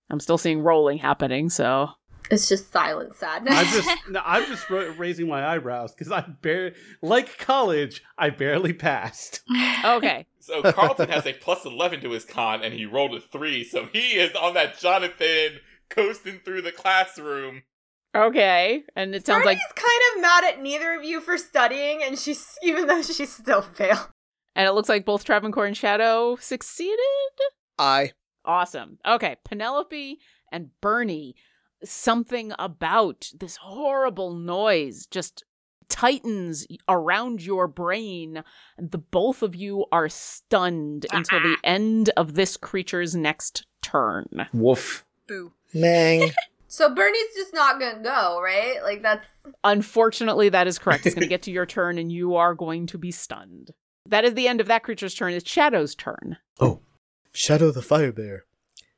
i'm 0.10 0.20
still 0.20 0.38
seeing 0.38 0.62
rolling 0.62 0.98
happening 1.00 1.50
so 1.50 1.90
It's 2.30 2.50
just 2.50 2.72
silent 2.72 3.16
sadness. 3.16 3.54
I'm 3.56 3.66
just 3.66 3.90
no, 4.10 4.22
I'm 4.26 4.46
just 4.48 4.70
ra- 4.70 4.94
raising 4.98 5.28
my 5.28 5.46
eyebrows 5.48 5.94
because 5.94 6.12
I 6.12 6.22
barely, 6.22 6.74
like 7.02 7.38
college, 7.38 8.04
I 8.18 8.30
barely 8.32 8.74
passed. 8.74 9.42
okay 9.86 10.26
So 10.40 10.62
Carlton 10.72 11.10
has 11.10 11.26
a 11.26 11.34
plus 11.34 11.66
11 11.66 12.02
to 12.02 12.12
his 12.12 12.26
con, 12.26 12.64
and 12.64 12.74
he 12.74 12.86
rolled 12.86 13.16
a 13.16 13.20
3, 13.22 13.64
so 13.64 13.86
he 13.86 14.14
is 14.18 14.34
on 14.36 14.54
that 14.56 14.78
Jonathan 14.80 15.60
coasting 15.90 16.40
through 16.44 16.62
the 16.64 16.72
classroom. 16.72 17.64
okay 18.16 18.84
and 18.96 19.14
it 19.16 19.26
sounds 19.26 19.46
like 19.46 19.58
Bernie's 19.58 19.74
kind 19.88 20.02
of 20.16 20.22
mad 20.22 20.44
at 20.46 20.62
neither 20.62 20.94
of 20.94 21.04
you 21.04 21.22
for 21.22 21.38
studying, 21.38 22.02
and 22.04 22.18
she's 22.20 22.58
even 22.64 22.88
though 22.88 23.02
she 23.02 23.26
still 23.26 23.62
failed. 23.62 24.10
and 24.56 24.68
it 24.68 24.72
looks 24.74 24.90
like 24.90 25.06
both 25.06 25.24
Travancore 25.24 25.66
and 25.66 25.78
Shadow 25.78 26.36
succeeded. 26.38 27.00
I. 27.80 28.12
Awesome. 28.44 28.98
Okay, 29.06 29.36
Penelope 29.44 30.20
and 30.52 30.70
Bernie, 30.82 31.36
something 31.84 32.54
about 32.58 33.32
this 33.38 33.58
horrible 33.58 34.34
noise 34.34 35.06
just 35.06 35.44
tightens 35.90 36.68
around 36.88 37.42
your 37.42 37.68
brain, 37.68 38.44
and 38.78 38.92
the 38.92 38.98
both 38.98 39.42
of 39.42 39.56
you 39.56 39.86
are 39.92 40.10
stunned 40.10 41.06
until 41.12 41.40
the 41.40 41.58
end 41.64 42.10
of 42.18 42.34
this 42.34 42.58
creature's 42.58 43.16
next 43.16 43.66
turn. 43.82 44.48
Woof. 44.54 45.06
Boo. 45.28 45.54
Mang. 45.74 46.32
So 46.70 46.94
Bernie's 46.94 47.34
just 47.34 47.54
not 47.54 47.80
gonna 47.80 48.04
go, 48.04 48.42
right? 48.42 48.84
Like 48.84 49.02
that's 49.02 49.26
Unfortunately, 49.64 50.50
that 50.50 50.68
is 50.68 50.78
correct. 50.78 51.06
It's 51.06 51.16
going 51.16 51.22
to 51.26 51.30
get 51.30 51.44
to 51.44 51.52
your 51.52 51.66
turn, 51.66 51.98
and 51.98 52.12
you 52.12 52.36
are 52.36 52.54
going 52.54 52.88
to 52.88 52.98
be 52.98 53.12
stunned. 53.12 53.72
That 54.06 54.26
is 54.26 54.34
the 54.34 54.48
end 54.48 54.62
of 54.62 54.68
that 54.68 54.84
creature's 54.84 55.14
turn. 55.14 55.34
It's 55.34 55.50
Shadow's 55.50 55.96
turn. 55.96 56.38
Oh, 56.60 56.82
Shadow 57.32 57.72
the 57.72 57.82
Fire 57.82 58.12
Bear, 58.12 58.46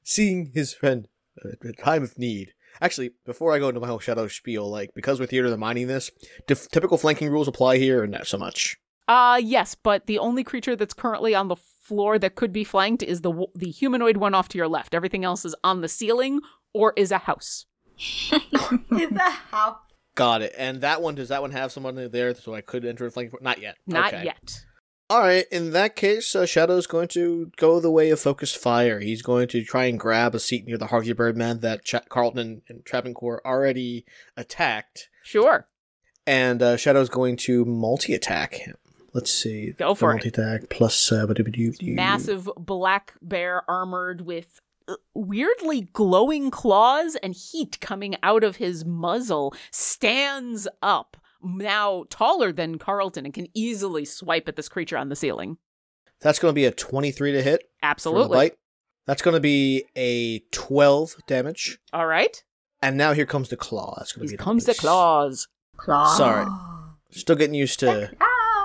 seeing 0.04 0.52
his 0.54 0.74
friend 0.74 1.08
at 1.44 1.64
a 1.64 1.74
time 1.74 2.04
of 2.04 2.18
need. 2.18 2.54
Actually, 2.82 3.12
before 3.26 3.54
I 3.54 3.60
go 3.60 3.68
into 3.70 3.80
my 3.82 3.88
whole 3.88 4.00
Shadow 4.00 4.28
spiel, 4.28 4.70
like 4.70 4.92
because 4.96 5.20
we're 5.20 5.26
theater 5.26 5.48
of 5.48 5.60
mining 5.60 5.88
this, 5.88 6.12
do 6.48 6.54
f- 6.54 6.68
typical 6.70 6.98
flanking 6.98 7.30
rules 7.30 7.48
apply 7.48 7.78
here, 7.78 8.02
or 8.04 8.08
not 8.08 8.28
so 8.28 8.38
much? 8.38 8.78
Uh 9.08 9.40
yes, 9.44 9.76
but 9.76 10.06
the 10.08 10.20
only 10.20 10.44
creature 10.44 10.76
that's 10.76 10.94
currently 10.94 11.34
on 11.36 11.48
the 11.48 11.56
floor 11.56 12.20
that 12.20 12.36
could 12.36 12.54
be 12.54 12.64
flanked 12.64 13.02
is 13.04 13.22
the 13.22 13.32
w- 13.32 13.48
the 13.56 13.72
humanoid 13.72 14.18
one 14.18 14.34
off 14.36 14.48
to 14.50 14.58
your 14.58 14.68
left. 14.68 14.94
Everything 14.94 15.26
else 15.26 15.44
is 15.46 15.56
on 15.64 15.82
the 15.82 15.90
ceiling 15.90 16.40
or 16.74 16.94
is 16.96 17.12
a 17.12 17.18
house. 17.18 17.66
is 18.32 19.12
a 19.12 19.30
house. 19.30 19.78
Got 20.16 20.42
it. 20.42 20.54
And 20.58 20.82
that 20.82 21.02
one, 21.02 21.16
does 21.16 21.30
that 21.30 21.42
one 21.42 21.52
have 21.52 21.72
someone 21.72 22.10
there 22.12 22.36
so 22.36 22.54
I 22.54 22.62
could 22.62 22.86
enter 22.86 23.06
a 23.06 23.12
flanking? 23.12 23.40
Not 23.42 23.60
yet. 23.62 23.78
Not 23.88 24.14
Okay. 24.14 24.26
yet. 24.26 24.66
All 25.10 25.22
right. 25.22 25.46
In 25.52 25.72
that 25.72 25.96
case, 25.96 26.36
uh, 26.36 26.46
Shadow's 26.46 26.86
going 26.86 27.08
to 27.10 27.52
go 27.58 27.80
the 27.80 27.90
way 27.90 28.12
of 28.12 28.20
focused 28.20 28.58
fire. 28.58 29.00
He's 29.00 29.22
going 29.24 29.48
to 29.50 29.64
try 29.64 29.86
and 29.86 30.00
grab 30.00 30.36
a 30.36 30.40
seat 30.40 30.66
near 30.68 30.78
the 30.78 30.88
Harvey 30.88 31.14
Birdman 31.14 31.62
that 31.62 31.84
Ch- 31.84 32.08
Carlton 32.10 32.40
and, 32.40 32.62
and 32.70 32.86
Travancore 32.86 33.42
already 33.46 34.06
attacked. 34.38 35.10
Sure. 35.24 35.68
and 36.28 36.62
uh, 36.62 36.78
Shadow's 36.78 37.10
going 37.10 37.38
to 37.38 37.66
multi 37.66 38.14
attack 38.14 38.54
him. 38.56 38.76
Let's 39.14 39.32
see. 39.32 39.72
Go 39.72 39.96
for 39.96 40.12
it. 40.12 40.16
multi 40.16 40.30
attack 40.30 40.70
plus 40.70 41.12
uh. 41.12 41.96
Massive 41.96 42.48
black 42.58 43.14
bear 43.22 43.64
armored 43.70 44.22
with 44.22 44.60
uh, 44.88 44.96
weirdly 45.16 45.82
glowing 45.94 46.52
claws 46.52 47.16
and 47.24 47.34
heat 47.34 47.80
coming 47.82 48.16
out 48.22 48.44
of 48.44 48.58
his 48.58 48.86
muzzle 48.86 49.56
stands 49.72 50.68
up 50.84 51.18
now 51.42 52.06
taller 52.10 52.52
than 52.52 52.78
Carlton 52.78 53.26
and 53.26 53.34
can 53.34 53.48
easily 53.54 54.06
swipe 54.06 54.48
at 54.48 54.56
this 54.56 54.70
creature 54.70 54.98
on 54.98 55.10
the 55.10 55.16
ceiling. 55.16 55.58
That's 56.22 56.40
going 56.40 56.52
to 56.52 56.56
be 56.56 56.66
a 56.66 56.72
twenty-three 56.72 57.32
to 57.32 57.42
hit 57.42 57.62
for 57.62 57.68
the 57.82 57.86
Absolutely. 57.88 58.38
bite. 58.38 58.58
That's 59.06 59.22
going 59.22 59.36
to 59.36 59.40
be 59.40 59.86
a 59.96 60.40
twelve 60.52 61.16
damage. 61.28 61.80
All 61.94 62.06
right. 62.06 62.44
And 62.82 62.98
now 62.98 63.14
here 63.14 63.26
comes 63.26 63.50
the 63.50 63.58
claw. 63.58 63.96
That's 63.98 64.12
going 64.14 64.28
to 64.28 64.32
Here 64.32 64.38
be 64.38 64.44
comes 64.44 64.66
the 64.66 64.74
claws. 64.74 65.48
Claw. 65.78 66.16
Sorry. 66.16 66.46
Still 67.12 67.36
getting 67.36 67.54
used 67.56 67.80
to 67.80 68.12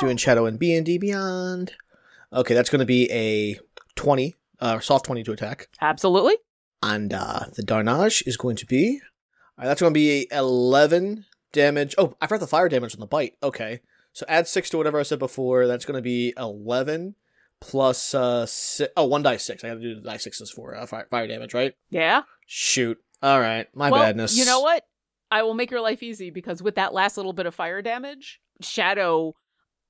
doing 0.01 0.17
Shadow 0.17 0.47
and 0.47 0.59
D 0.59 0.75
and 0.75 0.85
D 0.85 0.99
Beyond. 0.99 1.73
Okay, 2.33 2.55
that's 2.55 2.71
going 2.71 2.81
to 2.81 2.85
be 2.87 3.11
a 3.13 3.59
twenty, 3.95 4.35
uh, 4.61 4.81
soft 4.81 5.07
twenty 5.07 5.23
to 5.23 5.33
attack. 5.33 5.69
Absolutely. 5.81 6.37
And 6.83 7.15
uh, 7.15 7.45
the 7.55 7.63
Darnage 7.63 8.23
is 8.27 8.37
going 8.37 8.57
to 8.57 8.67
be. 8.67 9.01
Alright, 9.57 9.69
that's 9.69 9.81
going 9.81 9.95
to 9.95 9.99
be 9.99 10.27
11 10.33 11.25
damage. 11.55 11.95
Oh, 11.97 12.15
I 12.21 12.27
forgot 12.27 12.41
the 12.41 12.47
fire 12.47 12.69
damage 12.69 12.95
on 12.95 13.01
the 13.01 13.07
bite. 13.07 13.37
Okay. 13.43 13.81
So 14.13 14.27
add 14.29 14.47
6 14.47 14.71
to 14.71 14.77
whatever 14.77 15.01
I 15.01 15.03
said 15.03 15.19
before. 15.19 15.67
That's 15.67 15.87
going 15.87 15.97
to 15.97 16.03
be 16.03 16.35
11 16.37 17.15
plus. 17.61 18.15
Uh, 18.15 18.45
si- 18.45 18.89
oh, 18.97 19.07
1 19.07 19.23
die 19.23 19.39
6. 19.39 19.65
I 19.65 19.69
got 19.69 19.75
to 19.75 19.81
do 19.81 19.95
the 19.95 20.03
die 20.03 20.17
6s 20.17 20.51
for 20.51 20.77
uh, 20.77 20.85
fire, 20.85 21.07
fire 21.11 21.27
damage, 21.27 21.55
right? 21.55 21.73
Yeah. 21.89 22.23
Shoot. 22.47 22.99
Alright. 23.25 23.75
My 23.75 23.91
well, 23.91 24.03
badness. 24.03 24.37
You 24.37 24.45
know 24.45 24.61
what? 24.61 24.85
I 25.31 25.43
will 25.43 25.55
make 25.55 25.71
your 25.71 25.81
life 25.81 26.03
easy 26.03 26.29
because 26.29 26.63
with 26.63 26.75
that 26.75 26.93
last 26.93 27.17
little 27.17 27.33
bit 27.33 27.47
of 27.47 27.55
fire 27.55 27.81
damage, 27.81 28.41
Shadow 28.61 29.35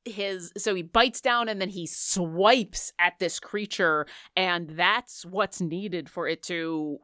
his 0.04 0.52
so 0.56 0.74
he 0.74 0.82
bites 0.82 1.20
down 1.20 1.48
and 1.48 1.60
then 1.60 1.70
he 1.70 1.86
swipes 1.86 2.92
at 2.98 3.18
this 3.18 3.40
creature 3.40 4.06
and 4.36 4.70
that's 4.70 5.24
what's 5.24 5.60
needed 5.60 6.10
for 6.10 6.28
it 6.28 6.42
to 6.42 6.98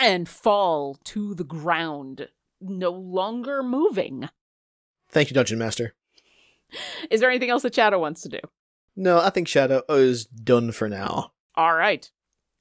and 0.00 0.28
fall 0.28 0.98
to 1.04 1.34
the 1.34 1.44
ground 1.44 2.28
no 2.60 2.90
longer 2.90 3.62
moving 3.62 4.28
Thank 5.08 5.30
you, 5.30 5.34
Dungeon 5.34 5.58
Master. 5.58 5.94
is 7.10 7.20
there 7.20 7.30
anything 7.30 7.50
else 7.50 7.62
that 7.62 7.74
shadow 7.74 7.98
wants 7.98 8.22
to 8.22 8.28
do 8.28 8.40
No, 8.96 9.18
I 9.20 9.30
think 9.30 9.48
Shadow 9.48 9.82
is 9.88 10.24
done 10.24 10.72
for 10.72 10.88
now. 10.88 11.32
all 11.56 11.74
right 11.74 12.10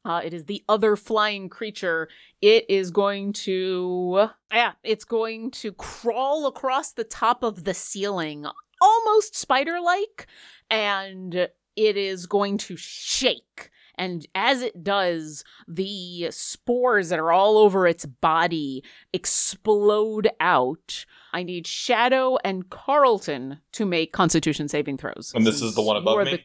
uh, 0.05 0.21
it 0.23 0.33
is 0.33 0.45
the 0.45 0.63
other 0.69 0.95
flying 0.95 1.49
creature. 1.49 2.07
It 2.41 2.65
is 2.69 2.89
going 2.89 3.33
to, 3.33 4.29
yeah, 4.51 4.71
it's 4.83 5.03
going 5.03 5.51
to 5.51 5.73
crawl 5.73 6.47
across 6.47 6.93
the 6.93 7.03
top 7.03 7.43
of 7.43 7.65
the 7.65 7.73
ceiling, 7.73 8.45
almost 8.81 9.35
spider 9.35 9.79
like, 9.81 10.27
and 10.69 11.35
it 11.35 11.97
is 11.97 12.25
going 12.25 12.57
to 12.59 12.77
shake. 12.77 13.69
And 13.99 14.25
as 14.33 14.61
it 14.61 14.83
does, 14.83 15.43
the 15.67 16.31
spores 16.31 17.09
that 17.09 17.19
are 17.19 17.33
all 17.33 17.57
over 17.57 17.85
its 17.85 18.05
body 18.05 18.83
explode 19.11 20.29
out. 20.39 21.05
I 21.33 21.43
need 21.43 21.67
Shadow 21.67 22.37
and 22.43 22.69
Carlton 22.69 23.59
to 23.73 23.85
make 23.85 24.13
Constitution 24.13 24.69
saving 24.69 24.97
throws. 24.97 25.33
And 25.35 25.45
this 25.45 25.61
is 25.61 25.75
the 25.75 25.81
one 25.81 25.97
above 25.97 26.25
me? 26.25 26.31
the- 26.31 26.43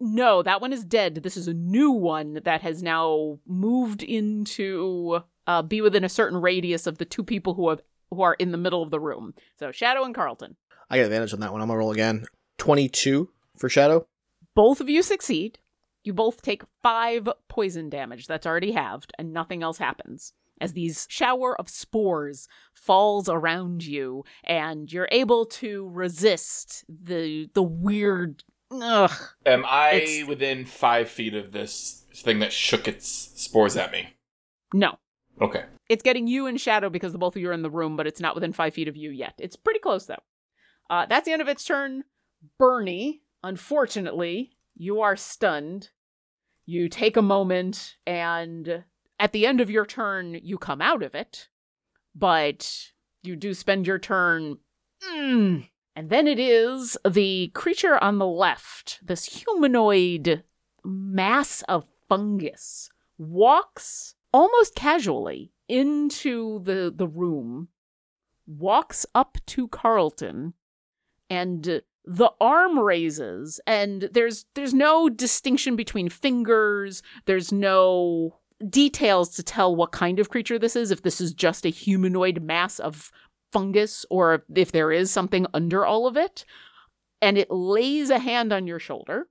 no, 0.00 0.42
that 0.42 0.60
one 0.60 0.72
is 0.72 0.84
dead. 0.84 1.16
This 1.16 1.36
is 1.36 1.48
a 1.48 1.54
new 1.54 1.90
one 1.90 2.40
that 2.44 2.62
has 2.62 2.82
now 2.82 3.38
moved 3.46 4.02
into 4.02 5.20
uh, 5.46 5.62
be 5.62 5.80
within 5.80 6.04
a 6.04 6.08
certain 6.08 6.40
radius 6.40 6.86
of 6.86 6.98
the 6.98 7.04
two 7.04 7.22
people 7.24 7.54
who 7.54 7.68
have 7.70 7.82
who 8.10 8.22
are 8.22 8.34
in 8.34 8.52
the 8.52 8.58
middle 8.58 8.82
of 8.82 8.90
the 8.90 9.00
room. 9.00 9.34
So 9.58 9.72
Shadow 9.72 10.04
and 10.04 10.14
Carlton. 10.14 10.56
I 10.90 10.96
get 10.98 11.06
advantage 11.06 11.32
on 11.34 11.40
that 11.40 11.52
one. 11.52 11.60
I'm 11.60 11.68
going 11.68 11.76
to 11.76 11.78
roll 11.80 11.90
again. 11.92 12.26
22 12.58 13.28
for 13.58 13.68
Shadow. 13.68 14.06
Both 14.54 14.80
of 14.80 14.88
you 14.88 15.02
succeed. 15.02 15.58
You 16.04 16.12
both 16.12 16.42
take 16.42 16.62
five 16.82 17.28
poison 17.48 17.88
damage 17.90 18.26
that's 18.26 18.46
already 18.46 18.72
halved, 18.72 19.12
and 19.18 19.32
nothing 19.32 19.62
else 19.62 19.78
happens. 19.78 20.32
As 20.60 20.72
these 20.74 21.06
shower 21.10 21.58
of 21.58 21.68
spores 21.68 22.46
falls 22.72 23.28
around 23.28 23.84
you, 23.84 24.24
and 24.44 24.90
you're 24.92 25.08
able 25.10 25.46
to 25.46 25.88
resist 25.88 26.84
the 26.88 27.48
the 27.54 27.62
weird 27.62 28.44
ugh, 28.70 29.10
Am 29.46 29.64
I 29.66 29.90
It's- 29.94 30.28
within 30.28 30.64
five 30.64 31.08
feet 31.08 31.34
of 31.34 31.50
this 31.52 32.04
thing 32.14 32.38
that 32.38 32.52
shook 32.52 32.86
its 32.86 33.08
spores 33.08 33.76
at 33.76 33.90
me? 33.90 34.14
no. 34.72 34.98
Okay. 35.40 35.64
It's 35.88 36.02
getting 36.04 36.28
you 36.28 36.46
in 36.46 36.56
shadow 36.56 36.88
because 36.88 37.10
the 37.10 37.18
both 37.18 37.34
of 37.34 37.42
you 37.42 37.48
are 37.50 37.52
in 37.52 37.62
the 37.62 37.70
room, 37.70 37.96
but 37.96 38.06
it's 38.06 38.20
not 38.20 38.36
within 38.36 38.52
five 38.52 38.72
feet 38.72 38.86
of 38.86 38.96
you 38.96 39.10
yet. 39.10 39.34
It's 39.38 39.56
pretty 39.56 39.80
close 39.80 40.06
though. 40.06 40.22
Uh, 40.88 41.06
that's 41.06 41.24
the 41.26 41.32
end 41.32 41.42
of 41.42 41.48
its 41.48 41.64
turn. 41.64 42.04
Bernie, 42.58 43.22
unfortunately, 43.42 44.52
you 44.76 45.00
are 45.00 45.16
stunned. 45.16 45.90
You 46.66 46.88
take 46.88 47.16
a 47.16 47.22
moment, 47.22 47.96
and 48.06 48.84
at 49.18 49.32
the 49.32 49.46
end 49.46 49.60
of 49.60 49.70
your 49.70 49.84
turn, 49.84 50.38
you 50.42 50.58
come 50.58 50.80
out 50.80 51.02
of 51.02 51.14
it, 51.14 51.48
but 52.14 52.92
you 53.22 53.36
do 53.36 53.54
spend 53.54 53.86
your 53.86 53.98
turn. 53.98 54.58
Mm. 55.02 55.68
And 55.96 56.10
then 56.10 56.26
it 56.26 56.38
is 56.38 56.96
the 57.08 57.48
creature 57.54 58.02
on 58.02 58.18
the 58.18 58.26
left, 58.26 59.00
this 59.02 59.24
humanoid 59.26 60.42
mass 60.84 61.62
of 61.68 61.86
fungus, 62.08 62.90
walks 63.16 64.14
almost 64.32 64.74
casually 64.74 65.52
into 65.68 66.60
the, 66.64 66.92
the 66.94 67.06
room, 67.06 67.68
walks 68.46 69.06
up 69.14 69.38
to 69.46 69.68
Carlton, 69.68 70.54
and 71.30 71.82
the 72.04 72.30
arm 72.40 72.78
raises 72.78 73.60
and 73.66 74.10
there's 74.12 74.44
there's 74.54 74.74
no 74.74 75.08
distinction 75.08 75.74
between 75.74 76.08
fingers 76.08 77.02
there's 77.24 77.50
no 77.50 78.38
details 78.68 79.30
to 79.30 79.42
tell 79.42 79.74
what 79.74 79.92
kind 79.92 80.18
of 80.18 80.28
creature 80.28 80.58
this 80.58 80.76
is 80.76 80.90
if 80.90 81.02
this 81.02 81.20
is 81.20 81.32
just 81.32 81.64
a 81.64 81.70
humanoid 81.70 82.42
mass 82.42 82.78
of 82.78 83.10
fungus 83.52 84.04
or 84.10 84.44
if 84.54 84.72
there 84.72 84.92
is 84.92 85.10
something 85.10 85.46
under 85.54 85.84
all 85.84 86.06
of 86.06 86.16
it 86.16 86.44
and 87.22 87.38
it 87.38 87.50
lays 87.50 88.10
a 88.10 88.18
hand 88.18 88.52
on 88.52 88.66
your 88.66 88.78
shoulder 88.78 89.28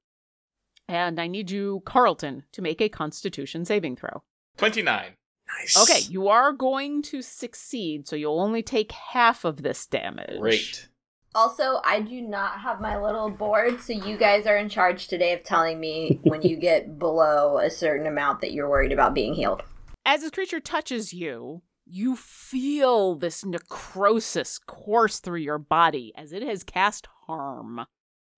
and 0.87 1.19
i 1.19 1.27
need 1.27 1.51
you 1.51 1.81
carlton 1.85 2.43
to 2.51 2.61
make 2.61 2.81
a 2.81 2.89
constitution 2.89 3.65
saving 3.65 3.95
throw 3.95 4.23
29. 4.57 5.13
Nice. 5.59 5.81
okay 5.81 5.99
you 6.09 6.27
are 6.27 6.53
going 6.53 7.01
to 7.03 7.21
succeed 7.21 8.07
so 8.07 8.15
you'll 8.15 8.39
only 8.39 8.63
take 8.63 8.91
half 8.91 9.45
of 9.45 9.61
this 9.61 9.85
damage 9.85 10.39
Great. 10.39 10.87
Also, 11.35 11.81
I 11.83 11.99
do 11.99 12.21
not 12.21 12.59
have 12.59 12.79
my 12.79 13.01
little 13.01 13.29
board, 13.29 13.81
so 13.81 13.93
you 13.93 14.17
guys 14.17 14.45
are 14.45 14.57
in 14.57 14.69
charge 14.69 15.07
today 15.07 15.33
of 15.33 15.43
telling 15.43 15.79
me 15.79 16.19
when 16.23 16.43
you 16.43 16.55
get 16.55 16.99
below 16.99 17.57
a 17.57 17.69
certain 17.69 18.05
amount 18.05 18.41
that 18.41 18.53
you're 18.53 18.69
worried 18.69 18.91
about 18.91 19.13
being 19.13 19.33
healed. 19.33 19.63
As 20.05 20.21
this 20.21 20.31
creature 20.31 20.59
touches 20.59 21.11
you, 21.13 21.63
you 21.85 22.15
feel 22.15 23.15
this 23.15 23.43
necrosis 23.43 24.59
course 24.59 25.19
through 25.19 25.39
your 25.39 25.57
body 25.57 26.13
as 26.15 26.33
it 26.33 26.43
has 26.43 26.63
cast 26.63 27.07
harm. 27.25 27.85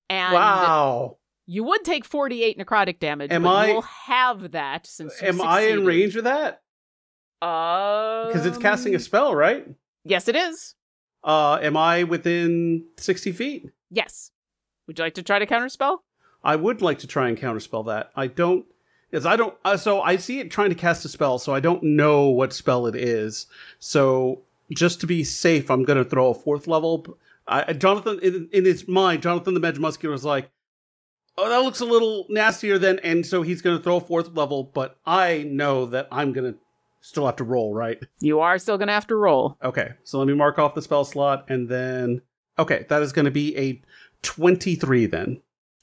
And 0.10 0.34
wow. 0.34 1.18
you 1.46 1.64
would 1.64 1.84
take 1.84 2.06
48 2.06 2.58
necrotic 2.58 3.00
damage, 3.00 3.32
Am 3.32 3.44
but 3.44 3.50
I- 3.50 3.68
you'll 3.68 3.82
have 3.82 4.52
that 4.52 4.88
since 4.88 5.22
you 5.22 5.28
Am 5.28 5.42
I 5.42 5.62
in 5.62 5.86
range 5.86 6.16
of 6.16 6.24
that? 6.24 6.62
Um, 7.42 8.28
Because 8.28 8.46
it's 8.46 8.58
casting 8.58 8.96
a 8.96 9.00
spell, 9.00 9.36
right? 9.36 9.68
Yes, 10.06 10.28
it 10.28 10.36
is. 10.36 10.76
Uh, 11.26 11.58
am 11.62 11.76
I 11.76 12.04
within 12.04 12.86
60 12.98 13.32
feet? 13.32 13.70
Yes. 13.90 14.32
Would 14.86 15.00
you 15.00 15.06
like 15.06 15.16
to 15.16 15.24
try 15.24 15.40
to 15.40 15.48
counterspell? 15.48 16.00
I 16.44 16.56
would 16.56 16.84
like 16.84 17.00
to 17.00 17.08
try 17.08 17.28
and 17.28 17.38
counterspell 17.38 17.88
that. 17.88 18.12
I 18.16 18.28
don't, 18.28 18.66
because 19.10 19.26
I 19.26 19.36
don't. 19.36 19.56
Uh, 19.66 19.76
so 19.76 20.02
I 20.04 20.18
see 20.18 20.40
it 20.40 20.52
trying 20.52 20.70
to 20.70 20.76
cast 20.76 21.04
a 21.04 21.10
spell, 21.10 21.40
so 21.40 21.56
I 21.56 21.60
don't 21.60 21.82
know 21.82 22.28
what 22.28 22.54
spell 22.54 22.86
it 22.86 22.96
is. 22.96 23.48
So 23.80 24.44
just 24.72 25.02
to 25.02 25.08
be 25.08 25.24
safe, 25.24 25.72
I'm 25.72 25.84
going 25.84 25.98
to 25.98 26.08
throw 26.08 26.30
a 26.30 26.36
fourth 26.36 26.68
level. 26.68 27.18
I, 27.48 27.74
Jonathan, 27.74 28.20
in, 28.22 28.50
in 28.54 28.66
his 28.66 28.88
mind, 28.88 29.24
Jonathan 29.24 29.56
the 29.56 29.60
Magimuscular 29.60 30.12
was 30.12 30.26
like, 30.26 30.52
"Oh, 31.36 31.50
that 31.50 31.64
looks 31.64 31.80
a 31.80 31.86
little 31.86 32.28
nastier 32.30 32.78
than," 32.78 33.00
and 33.00 33.26
so 33.26 33.42
he's 33.42 33.64
going 33.64 33.78
to 33.78 33.84
throw 33.84 33.98
a 33.98 34.02
fourth 34.02 34.36
level. 34.36 34.64
But 34.64 34.98
I 35.04 35.48
know 35.50 35.88
that 35.88 36.08
I'm 36.12 36.32
going 36.32 36.54
to 36.54 36.60
still 37.06 37.26
have 37.28 37.36
to 37.36 37.44
roll, 37.44 37.74
right? 37.74 38.00
You 38.20 38.40
are 38.40 38.58
still 38.58 38.78
going 38.78 38.88
to 38.88 38.94
have 38.94 39.08
to 39.08 39.16
roll. 39.16 39.58
Okay, 39.64 39.92
so 40.04 40.18
let 40.18 40.28
me 40.28 40.34
mark 40.34 40.58
off 40.58 40.74
the 40.74 40.82
spell 40.82 41.06
slot, 41.06 41.46
and 41.50 41.70
then 41.70 42.22
okay, 42.58 42.86
that 42.90 43.02
is 43.02 43.14
going 43.14 43.26
to 43.26 43.32
be 43.32 43.56
a 43.58 43.82
23 44.24 45.06
then. 45.06 45.42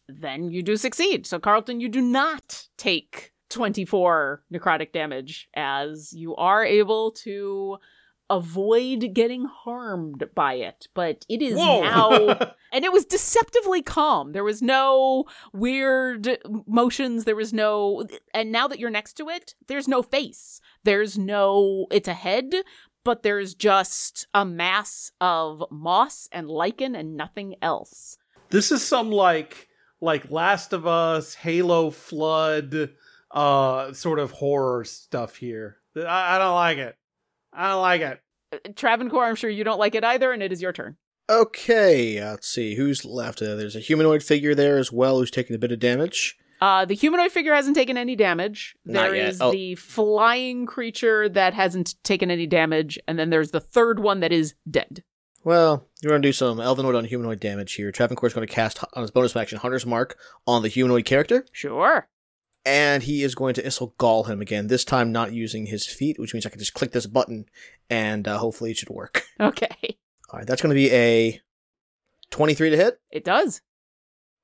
Then 0.09 0.51
you 0.51 0.63
do 0.63 0.77
succeed. 0.77 1.27
So, 1.27 1.39
Carlton, 1.39 1.81
you 1.81 1.89
do 1.89 2.01
not 2.01 2.67
take 2.77 3.33
24 3.51 4.43
necrotic 4.53 4.93
damage 4.93 5.49
as 5.55 6.13
you 6.13 6.35
are 6.37 6.65
able 6.65 7.13
to 7.13 7.79
avoid 8.33 9.11
getting 9.13 9.45
harmed 9.45 10.25
by 10.35 10.55
it. 10.55 10.89
But 10.95 11.27
it 11.29 11.43
is 11.43 11.57
now 11.57 12.11
and 12.73 12.85
it 12.85 12.93
was 12.93 13.05
deceptively 13.05 13.83
calm. 13.83 14.33
There 14.33 14.43
was 14.45 14.63
no 14.63 15.25
weird 15.53 16.39
motions. 16.67 17.25
There 17.25 17.37
was 17.37 17.53
no, 17.53 18.07
and 18.33 18.51
now 18.51 18.67
that 18.69 18.79
you're 18.79 18.91
next 18.91 19.15
to 19.19 19.29
it, 19.29 19.55
there's 19.69 19.87
no 19.87 20.03
face. 20.03 20.61
There's 20.85 21.19
no, 21.19 21.87
it's 21.91 22.09
a 22.09 22.15
head, 22.15 22.53
but 23.05 23.23
there's 23.23 23.55
just 23.55 24.27
a 24.33 24.45
mass 24.45 25.13
of 25.21 25.63
moss 25.71 26.29
and 26.33 26.49
lichen 26.49 26.95
and 26.95 27.17
nothing 27.17 27.57
else. 27.61 28.17
this 28.51 28.73
is 28.73 28.83
some 28.83 29.11
like 29.11 29.69
like 30.01 30.31
Last 30.33 30.73
of 30.73 30.85
Us, 30.85 31.35
Halo 31.35 31.91
Flood, 31.91 32.91
uh, 33.31 33.93
sort 33.93 34.19
of 34.19 34.33
horror 34.33 34.85
stuff 34.85 35.37
here. 35.37 35.77
I, 35.97 36.35
I 36.35 36.39
don't 36.39 36.55
like 36.55 36.79
it. 36.79 36.97
I 37.53 37.71
don't 37.71 37.83
like 37.83 38.01
it. 38.01 38.21
Uh, 38.53 38.57
Travancore, 38.77 39.25
I'm 39.25 39.35
sure 39.35 39.51
you 39.51 39.65
don't 39.65 39.79
like 39.79 39.95
it 39.95 40.05
either, 40.05 40.33
and 40.33 40.43
it 40.43 40.53
is 40.53 40.63
your 40.63 40.73
turn. 40.73 40.97
Okay, 41.31 42.19
uh, 42.19 42.33
let's 42.33 42.49
see 42.49 42.75
who's 42.75 43.05
left. 43.05 43.41
Uh, 43.41 43.55
there's 43.55 43.77
a 43.77 43.81
humanoid 43.81 44.23
figure 44.23 44.55
there 44.55 44.77
as 44.79 44.93
well 44.93 45.19
who's 45.19 45.31
taking 45.31 45.55
a 45.57 45.59
bit 45.59 45.73
of 45.73 45.79
damage. 45.79 46.37
Uh, 46.61 46.85
the 46.85 46.95
humanoid 46.95 47.33
figure 47.33 47.55
hasn't 47.55 47.75
taken 47.77 47.97
any 47.97 48.15
damage. 48.15 48.75
Not 48.85 49.09
There 49.09 49.17
yet. 49.17 49.29
is 49.31 49.41
Oh. 49.41 49.51
the 49.51 49.75
flying 49.75 50.67
creature 50.67 51.29
that 51.29 51.55
hasn't 51.55 51.95
taken 52.05 52.31
any 52.31 52.47
damage, 52.47 52.99
and 53.09 53.19
then 53.19 53.31
there's 53.31 53.51
the 53.51 53.61
third 53.61 53.99
one 53.99 54.21
that 54.21 54.33
is 54.33 54.55
dead. 54.71 55.03
Well, 55.45 55.89
you're 56.01 56.11
going 56.11 56.23
to 56.23 56.29
do 56.29 56.33
some 56.33 56.59
Elvenoid 56.59 56.97
on 56.97 57.05
humanoid 57.05 57.41
damage 57.41 57.73
here. 57.73 57.91
Travancore 57.91 58.29
is 58.29 58.33
going 58.35 58.47
to 58.47 58.53
cast 58.53 58.79
on 58.93 59.03
his 59.03 59.11
bonus 59.11 59.35
action 59.35 59.59
Hunter's 59.59 59.85
Mark 59.85 60.17
on 60.47 60.63
the 60.63 60.69
humanoid 60.69 61.05
character, 61.05 61.45
Sure. 61.51 62.07
And 62.65 63.03
he 63.03 63.23
is 63.23 63.35
going 63.35 63.55
to 63.55 63.63
Issel 63.63 63.95
Gall 63.99 64.25
him 64.25 64.41
again, 64.41 64.69
this 64.69 64.85
time 64.85 65.13
not 65.13 65.33
using 65.33 65.67
his 65.67 65.87
feet, 65.87 66.19
which 66.19 66.33
means 66.33 66.47
I 66.47 66.51
can 66.51 66.59
just 66.59 66.75
click 66.75 66.93
this 66.93 67.07
button, 67.07 67.47
and 67.91 68.27
uh, 68.29 68.39
hopefully 68.39 68.71
it 68.71 68.77
should 68.77 68.91
work. 68.91 69.25
Okay. 69.41 69.97
All 70.31 70.39
right, 70.39 70.47
that's 70.47 70.63
going 70.63 70.71
to 70.71 70.75
be 70.75 70.93
a 70.93 71.41
23 72.31 72.71
to 72.71 72.77
hit. 72.77 73.01
It 73.11 73.25
does. 73.25 73.61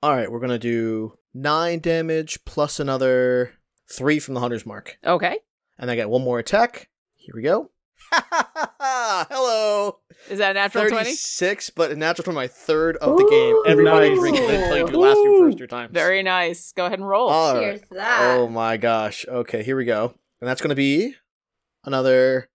All 0.02 0.14
right, 0.14 0.30
we're 0.30 0.40
going 0.40 0.50
to 0.50 0.58
do 0.58 1.18
9 1.34 1.78
damage 1.78 2.44
plus 2.44 2.80
another 2.80 3.52
3 3.90 4.18
from 4.18 4.34
the 4.34 4.40
Hunter's 4.40 4.66
Mark. 4.66 4.98
Okay. 5.04 5.38
And 5.78 5.90
I 5.90 5.96
got 5.96 6.10
one 6.10 6.22
more 6.24 6.40
attack. 6.40 6.88
Here 7.14 7.32
we 7.34 7.42
go. 7.42 7.70
Hello. 8.12 10.00
Is 10.30 10.38
that 10.38 10.50
a 10.50 10.54
natural 10.54 10.88
20? 10.88 11.04
36, 11.04 11.70
but 11.70 11.90
a 11.90 11.96
natural 11.96 12.24
20, 12.24 12.34
my 12.34 12.46
third 12.46 12.96
of 12.98 13.16
the 13.16 13.26
game. 13.28 13.56
Everybody 13.66 14.10
nice. 14.10 14.18
drink 14.18 14.36
it 14.36 14.50
until 14.50 14.76
you 14.76 14.84
last 14.86 15.16
your 15.16 15.38
first 15.46 15.58
two 15.58 15.66
times. 15.66 15.92
Very 15.92 16.22
nice. 16.22 16.72
Go 16.72 16.86
ahead 16.86 16.98
and 16.98 17.08
roll. 17.08 17.28
All 17.28 17.54
right. 17.54 17.62
Here's 17.62 17.80
that. 17.90 18.36
Oh 18.36 18.48
my 18.48 18.76
gosh. 18.76 19.26
Okay, 19.26 19.62
here 19.62 19.76
we 19.76 19.84
go. 19.84 20.14
And 20.40 20.48
that's 20.48 20.60
going 20.60 20.70
to 20.70 20.76
be 20.76 21.14
another 21.84 22.48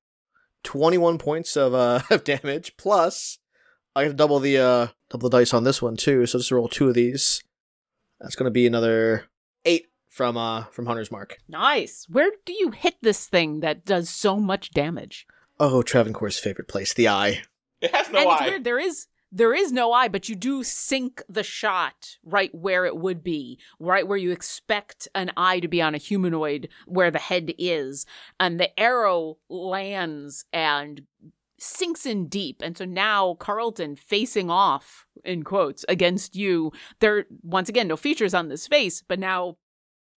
21 0.63 1.17
points 1.17 1.57
of 1.57 1.73
uh 1.73 2.01
of 2.09 2.23
damage 2.23 2.77
plus 2.77 3.39
I 3.95 4.03
have 4.03 4.11
to 4.11 4.15
double 4.17 4.39
the 4.39 4.57
uh 4.57 4.87
double 5.09 5.29
the 5.29 5.37
dice 5.37 5.53
on 5.53 5.63
this 5.63 5.81
one 5.81 5.97
too. 5.97 6.25
So 6.25 6.39
just 6.39 6.51
roll 6.51 6.67
two 6.67 6.87
of 6.87 6.93
these. 6.93 7.43
That's 8.19 8.35
going 8.35 8.45
to 8.45 8.51
be 8.51 8.67
another 8.67 9.25
8 9.65 9.87
from 10.07 10.37
uh 10.37 10.65
from 10.65 10.85
Hunter's 10.85 11.11
Mark. 11.11 11.37
nice. 11.47 12.05
Where 12.09 12.31
do 12.45 12.53
you 12.53 12.71
hit 12.71 12.95
this 13.01 13.27
thing 13.27 13.61
that 13.61 13.85
does 13.85 14.09
so 14.09 14.37
much 14.37 14.71
damage? 14.71 15.25
Oh, 15.59 15.81
Travancore's 15.81 16.39
favorite 16.39 16.67
place, 16.67 16.93
the 16.93 17.07
eye. 17.07 17.43
It 17.83 17.93
has 17.93 18.09
no 18.09 18.19
and 18.19 18.31
it's 18.31 18.41
weird. 18.41 18.63
There 18.63 18.79
is 18.79 19.07
there 19.35 19.53
is 19.53 19.71
no 19.71 19.91
eye, 19.91 20.09
but 20.09 20.29
you 20.29 20.35
do 20.35 20.63
sink 20.63 21.23
the 21.27 21.41
shot 21.41 22.17
right 22.23 22.53
where 22.53 22.85
it 22.85 22.95
would 22.95 23.23
be, 23.23 23.57
right 23.79 24.07
where 24.07 24.17
you 24.17 24.31
expect 24.31 25.07
an 25.15 25.31
eye 25.35 25.59
to 25.59 25.67
be 25.67 25.81
on 25.81 25.95
a 25.95 25.97
humanoid, 25.97 26.69
where 26.85 27.09
the 27.09 27.17
head 27.17 27.51
is, 27.57 28.05
and 28.39 28.59
the 28.59 28.79
arrow 28.79 29.37
lands 29.49 30.45
and 30.53 31.01
sinks 31.57 32.05
in 32.05 32.27
deep. 32.27 32.61
And 32.61 32.77
so 32.77 32.85
now 32.85 33.33
Carlton 33.39 33.95
facing 33.95 34.51
off 34.51 35.07
in 35.25 35.43
quotes 35.43 35.83
against 35.89 36.35
you. 36.35 36.71
There 36.99 37.25
once 37.41 37.69
again 37.69 37.87
no 37.87 37.97
features 37.97 38.35
on 38.35 38.49
this 38.49 38.67
face, 38.67 39.03
but 39.07 39.17
now 39.17 39.57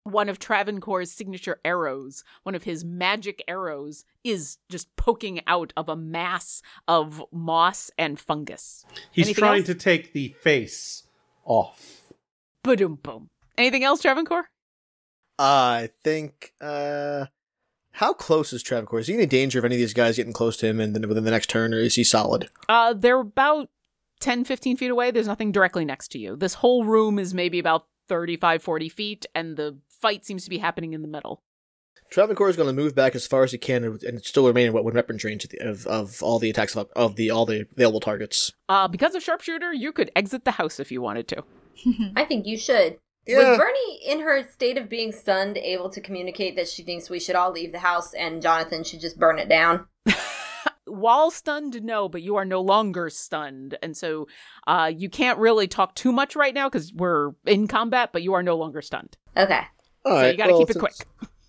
one 0.05 0.29
of 0.29 0.39
Travancore's 0.39 1.11
signature 1.11 1.59
arrows, 1.65 2.23
one 2.43 2.55
of 2.55 2.63
his 2.63 2.85
magic 2.85 3.43
arrows, 3.47 4.05
is 4.23 4.59
just 4.69 4.95
poking 4.95 5.41
out 5.47 5.73
of 5.75 5.89
a 5.89 5.95
mass 5.95 6.61
of 6.87 7.21
moss 7.31 7.91
and 7.97 8.19
fungus. 8.19 8.85
He's 9.11 9.25
Anything 9.27 9.41
trying 9.41 9.57
else? 9.61 9.65
to 9.67 9.75
take 9.75 10.13
the 10.13 10.29
face 10.41 11.03
off. 11.43 12.03
Boom, 12.63 12.99
boom. 13.01 13.29
Anything 13.57 13.83
else, 13.83 14.01
Travancore? 14.01 14.49
I 15.37 15.89
think 16.03 16.53
uh 16.61 17.25
how 17.93 18.13
close 18.13 18.53
is 18.53 18.61
Travancore? 18.61 18.99
Is 18.99 19.07
he 19.07 19.13
in 19.13 19.19
any 19.21 19.27
danger 19.27 19.57
of 19.59 19.65
any 19.65 19.75
of 19.75 19.79
these 19.79 19.93
guys 19.93 20.17
getting 20.17 20.33
close 20.33 20.57
to 20.57 20.67
him 20.67 20.79
and 20.79 20.93
then 20.93 21.07
within 21.07 21.23
the 21.23 21.31
next 21.31 21.49
turn, 21.49 21.73
or 21.73 21.79
is 21.79 21.95
he 21.95 22.03
solid? 22.03 22.49
Uh, 22.67 22.93
they're 22.93 23.19
about 23.21 23.69
10, 24.19 24.43
15 24.43 24.75
feet 24.77 24.91
away. 24.91 25.11
There's 25.11 25.27
nothing 25.27 25.53
directly 25.53 25.85
next 25.85 26.09
to 26.09 26.19
you. 26.19 26.35
This 26.35 26.55
whole 26.55 26.83
room 26.83 27.17
is 27.17 27.33
maybe 27.33 27.57
about 27.57 27.87
35, 28.09 28.61
40 28.61 28.89
feet, 28.89 29.25
and 29.33 29.55
the 29.55 29.77
fight 30.01 30.25
seems 30.25 30.43
to 30.43 30.49
be 30.49 30.57
happening 30.59 30.93
in 30.93 31.01
the 31.01 31.07
middle. 31.07 31.41
Travancore 32.11 32.49
is 32.49 32.55
going 32.55 32.67
to 32.67 32.73
move 32.81 32.93
back 32.93 33.15
as 33.15 33.25
far 33.25 33.43
as 33.43 33.51
he 33.51 33.57
can 33.57 33.83
and- 33.83 34.03
and 34.03 34.23
still 34.23 34.45
remain 34.45 34.67
in 34.67 34.73
what 34.73 34.83
weapon 34.85 35.17
range 35.23 35.43
of, 35.43 35.49
the, 35.49 35.59
of, 35.59 35.87
of 35.87 36.21
all 36.21 36.37
the 36.39 36.49
attacks 36.51 36.75
of, 36.75 36.87
of 36.95 37.15
the 37.15 37.31
all 37.31 37.45
the 37.47 37.65
available 37.71 37.99
targets. 37.99 38.53
Uh, 38.69 38.87
because 38.87 39.15
of 39.15 39.23
sharpshooter, 39.23 39.73
you 39.73 39.91
could 39.91 40.11
exit 40.15 40.45
the 40.45 40.51
house 40.51 40.79
if 40.79 40.91
you 40.91 41.01
wanted 41.01 41.27
to. 41.29 41.43
I 42.15 42.25
think 42.25 42.45
you 42.45 42.57
should. 42.57 42.99
Yeah. 43.25 43.49
Was 43.49 43.57
Bernie, 43.57 43.99
in 44.05 44.19
her 44.19 44.47
state 44.51 44.77
of 44.77 44.87
being 44.87 45.11
stunned, 45.11 45.57
able 45.57 45.89
to 45.89 45.99
communicate 45.99 46.55
that 46.57 46.67
she 46.67 46.83
thinks 46.83 47.09
we 47.09 47.19
should 47.19 47.35
all 47.35 47.51
leave 47.51 47.71
the 47.71 47.79
house 47.79 48.13
and 48.13 48.39
Jonathan 48.39 48.83
should 48.83 48.99
just 49.01 49.17
burn 49.17 49.39
it 49.39 49.49
down? 49.49 49.87
While 50.85 51.31
stunned, 51.31 51.81
no, 51.83 52.07
but 52.07 52.21
you 52.21 52.35
are 52.35 52.45
no 52.45 52.61
longer 52.61 53.09
stunned. 53.09 53.77
And 53.81 53.97
so 53.97 54.27
uh, 54.67 54.91
you 54.95 55.09
can't 55.09 55.39
really 55.39 55.67
talk 55.67 55.95
too 55.95 56.11
much 56.11 56.35
right 56.35 56.53
now 56.53 56.69
because 56.69 56.93
we're 56.93 57.31
in 57.47 57.67
combat, 57.67 58.11
but 58.13 58.21
you 58.21 58.33
are 58.35 58.43
no 58.43 58.55
longer 58.55 58.83
stunned. 58.83 59.17
Okay. 59.35 59.61
All 60.05 60.11
so 60.11 60.21
right, 60.21 60.31
you 60.31 60.37
gotta 60.37 60.53
well, 60.53 60.65
keep 60.65 60.75
it 60.75 60.79
quick. 60.79 60.95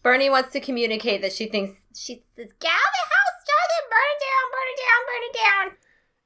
Bernie 0.03 0.31
wants 0.31 0.53
to 0.53 0.61
communicate 0.61 1.20
that 1.23 1.33
she 1.33 1.47
thinks 1.47 1.78
She 1.95 2.23
says, 2.35 2.49
Get 2.61 2.70
out 2.70 2.74
of 2.74 2.95
the 2.95 3.15
house, 3.15 3.43
Jonathan! 3.47 3.85
Burn 3.91 4.09
it 4.12 4.20
down, 4.23 4.45
burn 4.53 4.69
it 4.73 4.78
down, 4.83 5.01
burn 5.07 5.23
it 5.23 5.37
down! 5.73 5.77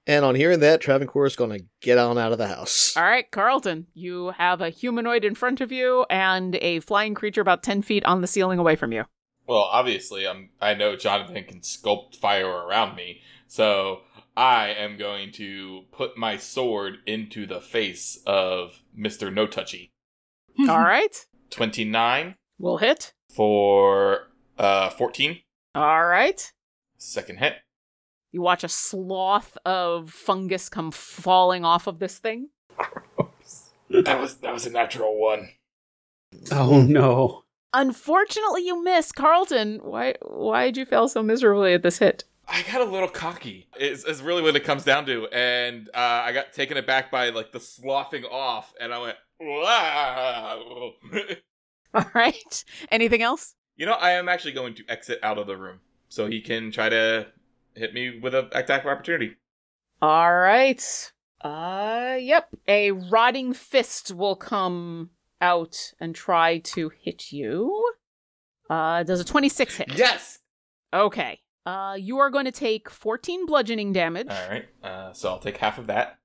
And 0.06 0.24
on 0.24 0.34
hearing 0.34 0.60
that, 0.60 0.80
Travancore 0.80 1.26
is 1.26 1.36
going 1.36 1.56
to 1.58 1.64
get 1.80 1.98
on 1.98 2.18
out 2.18 2.32
of 2.32 2.38
the 2.38 2.48
house. 2.48 2.96
All 2.96 3.02
right, 3.02 3.30
Carlton, 3.30 3.86
you 3.94 4.30
have 4.30 4.60
a 4.60 4.70
humanoid 4.70 5.24
in 5.24 5.34
front 5.34 5.60
of 5.60 5.70
you 5.70 6.04
and 6.10 6.56
a 6.56 6.80
flying 6.80 7.14
creature 7.14 7.40
about 7.40 7.62
10 7.62 7.82
feet 7.82 8.04
on 8.04 8.20
the 8.20 8.26
ceiling 8.26 8.58
away 8.58 8.76
from 8.76 8.92
you. 8.92 9.04
Well, 9.46 9.68
obviously, 9.70 10.26
I'm. 10.28 10.50
I 10.60 10.74
know 10.74 10.94
Jonathan 10.96 11.42
can 11.44 11.60
sculpt 11.60 12.16
fire 12.16 12.46
around 12.48 12.94
me, 12.96 13.20
so 13.48 14.02
I 14.36 14.68
am 14.68 14.96
going 14.96 15.32
to 15.32 15.82
put 15.90 16.16
my 16.16 16.36
sword 16.36 16.98
into 17.04 17.46
the 17.46 17.60
face 17.60 18.20
of 18.26 18.80
Mister 18.94 19.28
No 19.30 19.46
Touchy. 19.48 19.90
All 20.60 20.78
right, 20.78 21.26
Twenty 21.50 21.84
nine 21.84 22.36
we'll 22.58 22.78
hit. 22.78 23.12
for 23.34 24.28
uh 24.58 24.90
fourteen. 24.90 25.40
All 25.74 26.04
right. 26.04 26.52
Second 26.98 27.38
hit. 27.38 27.54
You 28.32 28.42
watch 28.42 28.62
a 28.62 28.68
sloth 28.68 29.58
of 29.64 30.10
fungus 30.10 30.68
come 30.68 30.90
falling 30.90 31.64
off 31.64 31.86
of 31.86 31.98
this 31.98 32.18
thing. 32.18 32.48
That 33.90 34.20
was 34.20 34.36
that 34.36 34.52
was 34.52 34.66
a 34.66 34.70
natural 34.70 35.20
one. 35.20 35.50
Oh 36.52 36.80
no. 36.82 37.42
Unfortunately, 37.72 38.64
you 38.66 38.82
miss. 38.82 39.12
Carlton, 39.12 39.80
why 39.82 40.14
why 40.22 40.66
did 40.66 40.76
you 40.76 40.84
fail 40.84 41.08
so 41.08 41.22
miserably 41.22 41.74
at 41.74 41.82
this 41.82 41.98
hit? 41.98 42.24
I 42.48 42.62
got 42.62 42.80
a 42.80 42.84
little 42.84 43.08
cocky. 43.08 43.68
Is 43.78 44.04
is 44.04 44.22
really 44.22 44.42
what 44.42 44.56
it 44.56 44.64
comes 44.64 44.84
down 44.84 45.06
to, 45.06 45.26
and 45.28 45.88
uh, 45.94 46.22
I 46.24 46.32
got 46.32 46.52
taken 46.52 46.76
aback 46.76 47.10
by 47.10 47.30
like 47.30 47.52
the 47.52 47.60
sloughing 47.60 48.24
off, 48.24 48.74
and 48.80 48.92
I 48.92 48.98
went. 49.00 49.16
Wow. 49.40 50.92
All 51.94 52.10
right. 52.14 52.64
Anything 52.90 53.22
else? 53.22 53.54
you 53.76 53.86
know, 53.86 53.94
I 53.94 54.10
am 54.10 54.28
actually 54.28 54.52
going 54.52 54.74
to 54.74 54.84
exit 54.90 55.18
out 55.22 55.38
of 55.38 55.46
the 55.46 55.56
room 55.56 55.80
so 56.10 56.26
he 56.26 56.42
can 56.42 56.70
try 56.70 56.90
to 56.90 57.28
hit 57.74 57.94
me 57.94 58.18
with 58.20 58.34
an 58.34 58.48
attack 58.52 58.82
of 58.84 58.88
opportunity. 58.88 59.36
All 60.02 60.34
right. 60.34 61.12
Uh, 61.40 62.16
yep. 62.20 62.48
A 62.68 62.90
rotting 62.90 63.54
fist 63.54 64.12
will 64.12 64.36
come 64.36 65.10
out 65.40 65.94
and 65.98 66.14
try 66.14 66.58
to 66.58 66.90
hit 67.00 67.32
you. 67.32 67.92
Uh, 68.68 69.02
does 69.02 69.20
a 69.20 69.24
26 69.24 69.76
hit? 69.76 69.96
Yes. 69.96 70.40
Okay. 70.92 71.40
Uh, 71.64 71.96
you 71.98 72.18
are 72.18 72.28
going 72.30 72.44
to 72.44 72.52
take 72.52 72.90
14 72.90 73.46
bludgeoning 73.46 73.92
damage 73.94 74.28
All 74.28 74.48
right. 74.50 74.66
Uh, 74.82 75.12
so 75.14 75.30
I'll 75.30 75.38
take 75.38 75.56
half 75.56 75.78
of 75.78 75.86
that. 75.86 76.18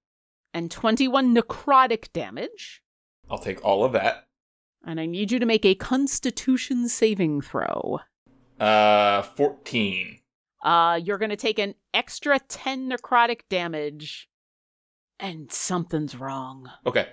and 0.53 0.69
21 0.69 1.33
necrotic 1.33 2.11
damage. 2.11 2.81
I'll 3.29 3.37
take 3.39 3.63
all 3.63 3.83
of 3.83 3.91
that. 3.93 4.27
And 4.85 4.99
I 4.99 5.05
need 5.05 5.31
you 5.31 5.39
to 5.39 5.45
make 5.45 5.65
a 5.65 5.75
constitution 5.75 6.87
saving 6.87 7.41
throw. 7.41 7.99
Uh, 8.59 9.23
fourteen. 9.23 10.19
Uh, 10.65 10.99
you're 11.01 11.19
going 11.19 11.29
to 11.29 11.35
take 11.35 11.59
an 11.59 11.75
extra 11.93 12.39
10 12.39 12.89
necrotic 12.89 13.41
damage. 13.49 14.27
And 15.19 15.51
something's 15.51 16.15
wrong. 16.15 16.71
Okay. 16.87 17.07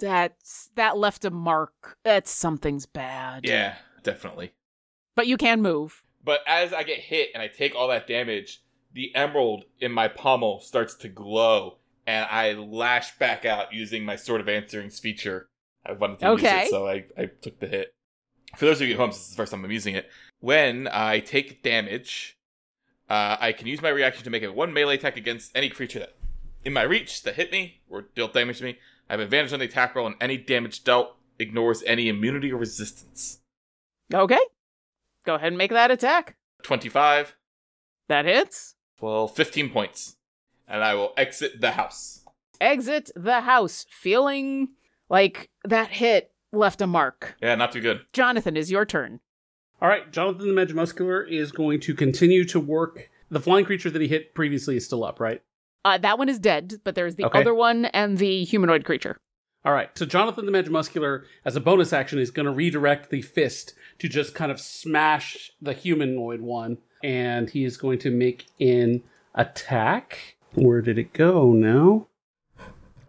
That's 0.00 0.70
that 0.74 0.96
left 0.96 1.24
a 1.24 1.30
mark. 1.30 1.98
That's 2.02 2.30
something's 2.30 2.86
bad. 2.86 3.44
Yeah, 3.44 3.74
definitely. 4.02 4.52
But 5.14 5.26
you 5.26 5.36
can 5.36 5.60
move. 5.60 6.02
But 6.24 6.40
as 6.46 6.72
I 6.72 6.82
get 6.82 6.98
hit 6.98 7.30
and 7.34 7.42
I 7.42 7.48
take 7.48 7.74
all 7.74 7.88
that 7.88 8.06
damage, 8.06 8.62
the 8.92 9.14
emerald 9.14 9.64
in 9.80 9.92
my 9.92 10.08
pommel 10.08 10.60
starts 10.60 10.94
to 10.96 11.08
glow, 11.08 11.78
and 12.08 12.26
I 12.30 12.54
lash 12.54 13.18
back 13.18 13.44
out 13.44 13.74
using 13.74 14.02
my 14.02 14.16
Sword 14.16 14.40
of 14.40 14.48
Answering's 14.48 14.98
feature. 14.98 15.50
I 15.84 15.92
wanted 15.92 16.18
to 16.20 16.26
use 16.32 16.40
Okay. 16.40 16.62
it, 16.62 16.70
so 16.70 16.88
I, 16.88 17.04
I 17.18 17.26
took 17.26 17.60
the 17.60 17.66
hit. 17.68 17.92
For 18.56 18.64
those 18.64 18.80
of 18.80 18.88
you 18.88 18.94
at 18.94 18.98
home, 19.00 19.10
this 19.10 19.20
is 19.20 19.28
the 19.28 19.36
first 19.36 19.52
time 19.52 19.62
I'm 19.62 19.70
using 19.70 19.94
it. 19.94 20.08
When 20.40 20.88
I 20.90 21.20
take 21.20 21.62
damage, 21.62 22.38
uh, 23.10 23.36
I 23.38 23.52
can 23.52 23.66
use 23.66 23.82
my 23.82 23.90
reaction 23.90 24.24
to 24.24 24.30
make 24.30 24.42
a 24.42 24.50
one 24.50 24.72
melee 24.72 24.94
attack 24.94 25.18
against 25.18 25.52
any 25.54 25.68
creature 25.68 25.98
that 25.98 26.16
in 26.64 26.72
my 26.72 26.82
reach 26.82 27.22
that 27.24 27.34
hit 27.34 27.52
me 27.52 27.82
or 27.90 28.02
dealt 28.14 28.32
damage 28.32 28.58
to 28.58 28.64
me. 28.64 28.78
I 29.10 29.12
have 29.12 29.20
advantage 29.20 29.52
on 29.52 29.58
the 29.58 29.66
attack 29.66 29.94
roll, 29.94 30.06
and 30.06 30.16
any 30.18 30.38
damage 30.38 30.84
dealt 30.84 31.14
ignores 31.38 31.82
any 31.84 32.08
immunity 32.08 32.50
or 32.50 32.56
resistance. 32.56 33.40
Okay. 34.14 34.40
Go 35.26 35.34
ahead 35.34 35.48
and 35.48 35.58
make 35.58 35.72
that 35.72 35.90
attack. 35.90 36.36
25. 36.62 37.36
That 38.08 38.24
hits. 38.24 38.76
Well, 39.00 39.28
15 39.28 39.68
points. 39.70 40.16
And 40.68 40.84
I 40.84 40.94
will 40.94 41.12
exit 41.16 41.60
the 41.60 41.72
house. 41.72 42.24
Exit 42.60 43.10
the 43.16 43.40
house, 43.42 43.86
feeling 43.90 44.68
like 45.08 45.48
that 45.64 45.88
hit 45.88 46.30
left 46.52 46.80
a 46.82 46.86
mark. 46.86 47.36
Yeah, 47.40 47.54
not 47.54 47.72
too 47.72 47.80
good. 47.80 48.00
Jonathan, 48.12 48.56
is 48.56 48.70
your 48.70 48.84
turn. 48.84 49.20
All 49.80 49.88
right, 49.88 50.10
Jonathan 50.12 50.54
the 50.54 50.60
Magimuscular 50.60 51.26
is 51.30 51.52
going 51.52 51.80
to 51.80 51.94
continue 51.94 52.44
to 52.46 52.58
work. 52.60 53.08
The 53.30 53.40
flying 53.40 53.64
creature 53.64 53.90
that 53.90 54.02
he 54.02 54.08
hit 54.08 54.34
previously 54.34 54.76
is 54.76 54.84
still 54.84 55.04
up, 55.04 55.20
right? 55.20 55.40
Uh, 55.84 55.98
that 55.98 56.18
one 56.18 56.28
is 56.28 56.38
dead, 56.40 56.74
but 56.84 56.94
there's 56.96 57.14
the 57.14 57.24
Okay. 57.26 57.40
other 57.40 57.54
one 57.54 57.84
and 57.86 58.18
the 58.18 58.44
humanoid 58.44 58.84
creature. 58.84 59.16
All 59.64 59.72
right, 59.72 59.96
so 59.96 60.04
Jonathan 60.06 60.46
the 60.46 60.52
Magimuscular, 60.52 61.24
as 61.44 61.54
a 61.54 61.60
bonus 61.60 61.92
action, 61.92 62.18
is 62.18 62.30
going 62.30 62.46
to 62.46 62.52
redirect 62.52 63.10
the 63.10 63.22
fist 63.22 63.74
to 64.00 64.08
just 64.08 64.34
kind 64.34 64.50
of 64.50 64.60
smash 64.60 65.52
the 65.62 65.72
humanoid 65.72 66.40
one, 66.40 66.78
and 67.04 67.50
he 67.50 67.64
is 67.64 67.76
going 67.76 67.98
to 68.00 68.10
make 68.10 68.46
an 68.60 69.02
attack. 69.34 70.36
Where 70.54 70.80
did 70.80 70.98
it 70.98 71.12
go 71.12 71.52
now? 71.52 72.08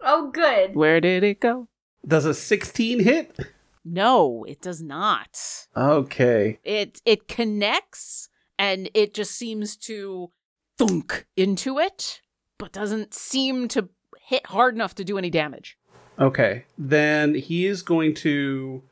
Oh, 0.02 0.30
good. 0.30 0.74
Where 0.74 1.00
did 1.00 1.24
it 1.24 1.40
go? 1.40 1.68
Does 2.06 2.24
a 2.24 2.34
16 2.34 3.00
hit? 3.00 3.38
No, 3.84 4.44
it 4.44 4.60
does 4.60 4.82
not. 4.82 5.38
Okay. 5.76 6.58
It 6.64 7.00
it 7.04 7.28
connects 7.28 8.28
and 8.58 8.90
it 8.94 9.14
just 9.14 9.32
seems 9.32 9.76
to 9.76 10.30
thunk 10.78 11.26
into 11.36 11.78
it, 11.78 12.20
but 12.58 12.72
doesn't 12.72 13.14
seem 13.14 13.68
to 13.68 13.88
hit 14.20 14.46
hard 14.46 14.74
enough 14.74 14.94
to 14.96 15.04
do 15.04 15.18
any 15.18 15.30
damage. 15.30 15.78
Okay. 16.18 16.64
Then 16.76 17.34
he 17.34 17.66
is 17.66 17.82
going 17.82 18.14
to. 18.16 18.82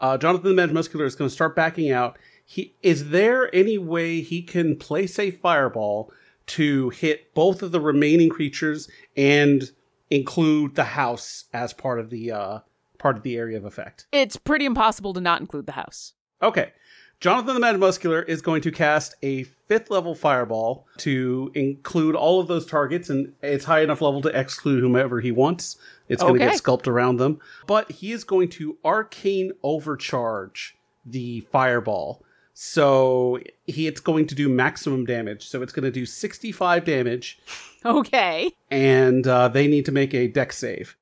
Uh, 0.00 0.16
Jonathan 0.16 0.54
the 0.54 0.62
Magimuscular 0.62 1.04
is 1.04 1.16
going 1.16 1.28
to 1.28 1.34
start 1.34 1.56
backing 1.56 1.90
out. 1.90 2.18
He 2.44 2.74
is 2.82 3.10
there 3.10 3.54
any 3.54 3.76
way 3.76 4.22
he 4.22 4.42
can 4.42 4.76
place 4.76 5.18
a 5.18 5.30
fireball 5.30 6.10
to 6.48 6.90
hit 6.90 7.34
both 7.34 7.62
of 7.62 7.72
the 7.72 7.80
remaining 7.80 8.28
creatures 8.28 8.88
and 9.16 9.70
include 10.10 10.74
the 10.74 10.84
house 10.84 11.44
as 11.52 11.72
part 11.72 12.00
of 12.00 12.10
the 12.10 12.32
uh, 12.32 12.58
part 12.98 13.16
of 13.16 13.22
the 13.22 13.36
area 13.36 13.56
of 13.56 13.64
effect? 13.64 14.06
It's 14.12 14.36
pretty 14.36 14.64
impossible 14.64 15.14
to 15.14 15.20
not 15.20 15.40
include 15.40 15.66
the 15.66 15.72
house. 15.72 16.14
Okay. 16.42 16.72
Jonathan 17.20 17.60
the 17.60 17.60
Magimuscular 17.60 18.26
is 18.28 18.40
going 18.40 18.62
to 18.62 18.70
cast 18.70 19.16
a 19.22 19.42
fifth 19.42 19.90
level 19.90 20.14
fireball 20.14 20.86
to 20.98 21.50
include 21.54 22.14
all 22.14 22.38
of 22.40 22.46
those 22.46 22.64
targets, 22.64 23.10
and 23.10 23.32
it's 23.42 23.64
high 23.64 23.80
enough 23.80 24.00
level 24.00 24.22
to 24.22 24.28
exclude 24.28 24.80
whomever 24.80 25.20
he 25.20 25.32
wants. 25.32 25.76
It's 26.08 26.22
going 26.22 26.34
to 26.34 26.38
get 26.38 26.56
sculpted 26.56 26.92
around 26.92 27.16
them. 27.16 27.40
But 27.66 27.90
he 27.90 28.12
is 28.12 28.22
going 28.22 28.50
to 28.50 28.78
arcane 28.84 29.50
overcharge 29.64 30.76
the 31.04 31.40
fireball. 31.52 32.22
So 32.60 33.38
he 33.68 33.86
it's 33.86 34.00
going 34.00 34.26
to 34.26 34.34
do 34.34 34.48
maximum 34.48 35.04
damage. 35.04 35.46
So 35.48 35.62
it's 35.62 35.72
going 35.72 35.84
to 35.84 35.92
do 35.92 36.04
65 36.04 36.84
damage, 36.84 37.38
Okay. 37.84 38.50
and 38.68 39.24
uh, 39.28 39.46
they 39.46 39.68
need 39.68 39.84
to 39.84 39.92
make 39.92 40.12
a 40.12 40.26
dex 40.26 40.58
save. 40.58 40.96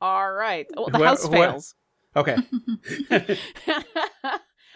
All 0.00 0.32
right. 0.32 0.66
Well, 0.74 0.88
the 0.88 0.96
Who- 0.96 1.04
house 1.04 1.22
who- 1.26 1.30
fails. 1.32 1.74
Okay. 2.16 2.36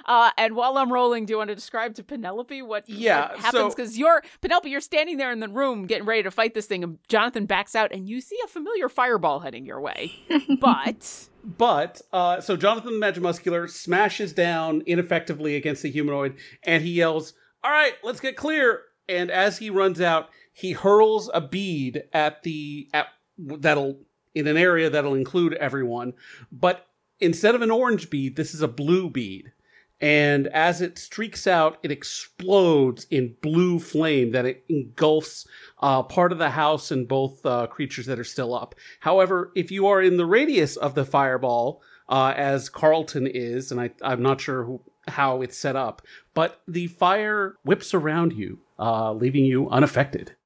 uh, 0.06 0.30
and 0.36 0.54
while 0.54 0.76
I'm 0.78 0.92
rolling, 0.92 1.24
do 1.24 1.32
you 1.32 1.38
want 1.38 1.48
to 1.48 1.54
describe 1.54 1.94
to 1.94 2.04
Penelope 2.04 2.60
what, 2.62 2.86
Yeah, 2.88 3.30
what 3.32 3.38
happens? 3.38 3.52
so- 3.52 3.68
Because 3.70 3.98
you're 3.98 4.22
Penelope, 4.42 4.68
you're 4.68 4.80
standing 4.82 5.16
there 5.16 5.32
in 5.32 5.40
the 5.40 5.48
room 5.48 5.86
getting 5.86 6.04
ready 6.06 6.22
to 6.22 6.30
fight 6.30 6.52
this 6.52 6.66
thing, 6.66 6.84
and 6.84 6.98
Jonathan 7.08 7.46
backs 7.46 7.74
out, 7.74 7.92
and 7.92 8.06
you 8.06 8.20
see 8.20 8.36
a 8.44 8.48
familiar 8.48 8.88
fireball 8.90 9.40
heading 9.40 9.64
your 9.64 9.80
way. 9.80 10.12
but 10.60 11.28
But 11.47 12.02
uh, 12.12 12.40
so 12.40 12.56
Jonathan 12.56 12.98
the 12.98 13.06
Magimuscular 13.06 13.70
smashes 13.70 14.32
down 14.32 14.82
ineffectively 14.85 15.55
against 15.55 15.82
the 15.82 15.90
humanoid, 15.90 16.36
and 16.64 16.82
he 16.82 16.90
yells, 16.90 17.35
"All 17.62 17.70
right, 17.70 17.94
let's 18.02 18.18
get 18.18 18.36
clear!" 18.36 18.82
And 19.09 19.31
as 19.31 19.59
he 19.59 19.70
runs 19.70 20.01
out, 20.01 20.28
he 20.52 20.73
hurls 20.73 21.31
a 21.32 21.40
bead 21.40 22.02
at 22.12 22.43
the 22.43 22.89
at 22.93 23.06
that'll 23.39 24.01
in 24.35 24.48
an 24.48 24.56
area 24.56 24.90
that'll 24.90 25.14
include 25.14 25.55
everyone. 25.55 26.14
But 26.51 26.89
instead 27.20 27.55
of 27.55 27.62
an 27.62 27.70
orange 27.70 28.10
bead, 28.10 28.35
this 28.35 28.52
is 28.52 28.60
a 28.60 28.68
blue 28.68 29.09
bead, 29.09 29.52
And 30.01 30.48
as 30.48 30.82
it 30.82 30.98
streaks 30.98 31.47
out, 31.47 31.78
it 31.82 31.90
explodes 31.90 33.06
in 33.10 33.35
blue 33.40 33.78
flame 33.78 34.32
that 34.32 34.44
it 34.44 34.64
engulfs 34.68 35.47
uh, 35.81 36.02
part 36.02 36.32
of 36.32 36.39
the 36.39 36.51
house 36.51 36.90
and 36.90 37.09
both 37.09 37.44
uh, 37.47 37.66
creatures 37.66 38.06
that 38.06 38.18
are 38.18 38.24
still 38.24 38.55
up. 38.55 38.74
However, 39.01 39.52
if 39.55 39.70
you 39.70 39.86
are 39.86 40.02
in 40.02 40.18
the 40.18 40.27
radius 40.27 40.77
of 40.77 40.94
the 40.94 41.06
fireball, 41.06 41.81
uh, 42.09 42.35
as 42.36 42.68
Carlton 42.68 43.27
is, 43.27 43.73
and 43.73 43.81
I, 43.81 43.90
I'm 44.02 44.23
not 44.23 44.40
sure 44.40 44.64
who, 44.64 44.81
how 45.09 45.40
it's 45.40 45.56
set 45.56 45.77
up, 45.77 46.02
but 46.35 46.60
the 46.68 46.89
fire 46.89 47.56
whips 47.64 47.94
around 47.94 48.32
you, 48.32 48.59
uh, 48.78 49.12
leaving 49.12 49.44
you 49.44 49.68
unaffected. 49.70 50.36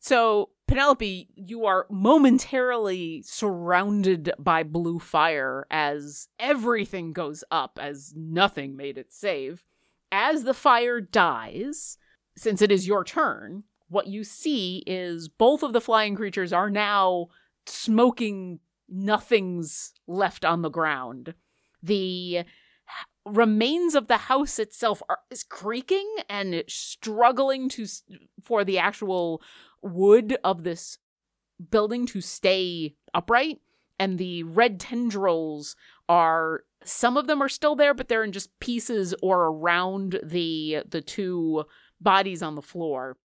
So, 0.00 0.50
Penelope, 0.66 1.28
you 1.34 1.66
are 1.66 1.86
momentarily 1.90 3.22
surrounded 3.22 4.32
by 4.38 4.62
blue 4.62 4.98
fire 4.98 5.66
as 5.70 6.28
everything 6.38 7.12
goes 7.12 7.44
up, 7.50 7.78
as 7.80 8.14
nothing 8.16 8.74
made 8.74 8.96
it 8.96 9.12
save. 9.12 9.62
As 10.10 10.44
the 10.44 10.54
fire 10.54 11.00
dies, 11.00 11.98
since 12.36 12.62
it 12.62 12.72
is 12.72 12.86
your 12.86 13.04
turn, 13.04 13.64
what 13.88 14.06
you 14.06 14.24
see 14.24 14.82
is 14.86 15.28
both 15.28 15.62
of 15.62 15.72
the 15.72 15.80
flying 15.80 16.16
creatures 16.16 16.52
are 16.52 16.70
now 16.70 17.28
smoking 17.66 18.60
nothings 18.88 19.92
left 20.06 20.44
on 20.44 20.62
the 20.62 20.70
ground. 20.70 21.34
The 21.82 22.44
remains 23.26 23.94
of 23.94 24.06
the 24.06 24.16
house 24.16 24.58
itself 24.58 25.02
are, 25.08 25.20
is 25.30 25.42
creaking 25.42 26.08
and 26.28 26.62
struggling 26.68 27.68
to 27.70 27.86
for 28.42 28.64
the 28.64 28.78
actual 28.78 29.42
wood 29.84 30.36
of 30.42 30.64
this 30.64 30.98
building 31.70 32.06
to 32.06 32.20
stay 32.20 32.96
upright 33.12 33.60
and 33.98 34.18
the 34.18 34.42
red 34.42 34.80
tendrils 34.80 35.76
are 36.08 36.64
some 36.84 37.16
of 37.16 37.26
them 37.26 37.42
are 37.42 37.48
still 37.48 37.76
there 37.76 37.94
but 37.94 38.08
they're 38.08 38.24
in 38.24 38.32
just 38.32 38.58
pieces 38.60 39.14
or 39.22 39.46
around 39.46 40.18
the 40.22 40.82
the 40.88 41.00
two 41.00 41.64
bodies 42.00 42.42
on 42.42 42.54
the 42.54 42.62
floor. 42.62 43.16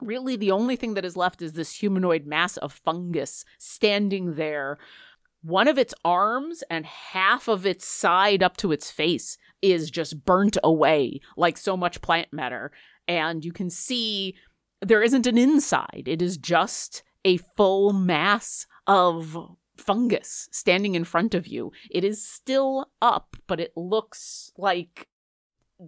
Really 0.00 0.36
the 0.36 0.50
only 0.50 0.76
thing 0.76 0.94
that 0.94 1.04
is 1.04 1.16
left 1.16 1.42
is 1.42 1.52
this 1.52 1.74
humanoid 1.74 2.26
mass 2.26 2.56
of 2.56 2.72
fungus 2.72 3.44
standing 3.58 4.36
there. 4.36 4.78
One 5.42 5.68
of 5.68 5.78
its 5.78 5.94
arms 6.04 6.62
and 6.70 6.86
half 6.86 7.48
of 7.48 7.66
its 7.66 7.86
side 7.86 8.42
up 8.42 8.56
to 8.58 8.72
its 8.72 8.90
face 8.90 9.36
is 9.62 9.90
just 9.90 10.24
burnt 10.24 10.56
away 10.62 11.20
like 11.36 11.56
so 11.56 11.76
much 11.76 12.00
plant 12.00 12.32
matter. 12.32 12.72
And 13.08 13.44
you 13.44 13.52
can 13.52 13.68
see 13.70 14.36
there 14.80 15.02
isn't 15.02 15.26
an 15.26 15.38
inside. 15.38 16.04
It 16.06 16.22
is 16.22 16.36
just 16.36 17.02
a 17.24 17.36
full 17.36 17.92
mass 17.92 18.66
of 18.86 19.56
fungus 19.76 20.48
standing 20.52 20.94
in 20.94 21.04
front 21.04 21.34
of 21.34 21.46
you. 21.46 21.72
It 21.90 22.04
is 22.04 22.26
still 22.26 22.90
up, 23.00 23.36
but 23.46 23.60
it 23.60 23.72
looks 23.76 24.52
like 24.56 25.08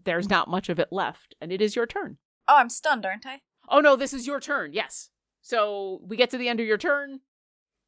there's 0.04 0.28
not 0.28 0.48
much 0.48 0.68
of 0.68 0.78
it 0.78 0.88
left, 0.90 1.34
and 1.40 1.52
it 1.52 1.60
is 1.60 1.76
your 1.76 1.86
turn. 1.86 2.18
Oh, 2.48 2.56
I'm 2.56 2.70
stunned, 2.70 3.04
aren't 3.04 3.26
I? 3.26 3.40
Oh 3.68 3.80
no, 3.80 3.96
this 3.96 4.12
is 4.12 4.26
your 4.26 4.40
turn. 4.40 4.72
Yes. 4.72 5.10
So 5.42 6.00
we 6.06 6.16
get 6.16 6.30
to 6.30 6.38
the 6.38 6.48
end 6.48 6.60
of 6.60 6.66
your 6.66 6.78
turn. 6.78 7.20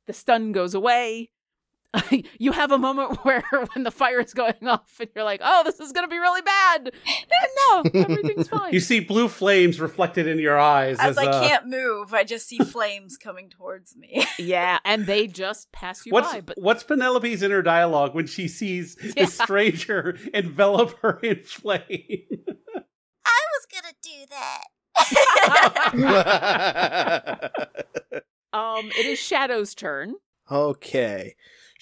The 0.06 0.12
stun 0.12 0.52
goes 0.52 0.74
away. 0.74 1.30
you 2.38 2.52
have 2.52 2.72
a 2.72 2.78
moment 2.78 3.18
where 3.24 3.42
when 3.74 3.84
the 3.84 3.90
fire 3.90 4.20
is 4.20 4.34
going 4.34 4.66
off 4.66 4.98
and 5.00 5.08
you're 5.14 5.24
like, 5.24 5.40
oh, 5.42 5.62
this 5.64 5.80
is 5.80 5.92
going 5.92 6.04
to 6.04 6.10
be 6.10 6.18
really 6.18 6.42
bad. 6.42 6.90
no, 7.70 7.82
everything's 7.94 8.48
fine. 8.50 8.72
You 8.72 8.80
see 8.80 9.00
blue 9.00 9.28
flames 9.28 9.80
reflected 9.80 10.26
in 10.26 10.38
your 10.38 10.58
eyes. 10.58 10.98
As, 10.98 11.18
As, 11.18 11.18
I 11.18 11.26
uh, 11.26 11.46
can't 11.48 11.66
move, 11.66 12.12
I 12.14 12.24
just 12.24 12.48
see 12.48 12.58
flames 12.58 13.16
coming 13.16 13.50
towards 13.50 13.96
me. 13.96 14.24
yeah, 14.38 14.78
and 14.84 15.06
they 15.06 15.26
just 15.26 15.72
pass 15.72 16.04
you 16.06 16.12
What's 16.12 16.32
by. 16.32 16.40
But 16.40 16.58
what's 16.60 16.82
Penelope's 16.82 17.42
inner 17.42 17.62
dialogue 17.62 18.14
when 18.14 18.26
she 18.26 18.48
sees 18.48 18.96
Yeah. 19.02 19.12
this 19.16 19.34
stranger 19.38 20.18
envelop 20.32 20.98
her 21.00 21.18
in 21.22 21.42
flame? 21.42 22.26
I 23.26 23.40
was 23.52 23.66
gonna 23.72 23.94
do 24.02 24.26
that. 24.30 24.64
um, 28.52 28.86
it 28.98 29.06
is 29.06 29.18
Shadow's 29.18 29.74
turn. 29.74 30.14
okay. 30.50 31.34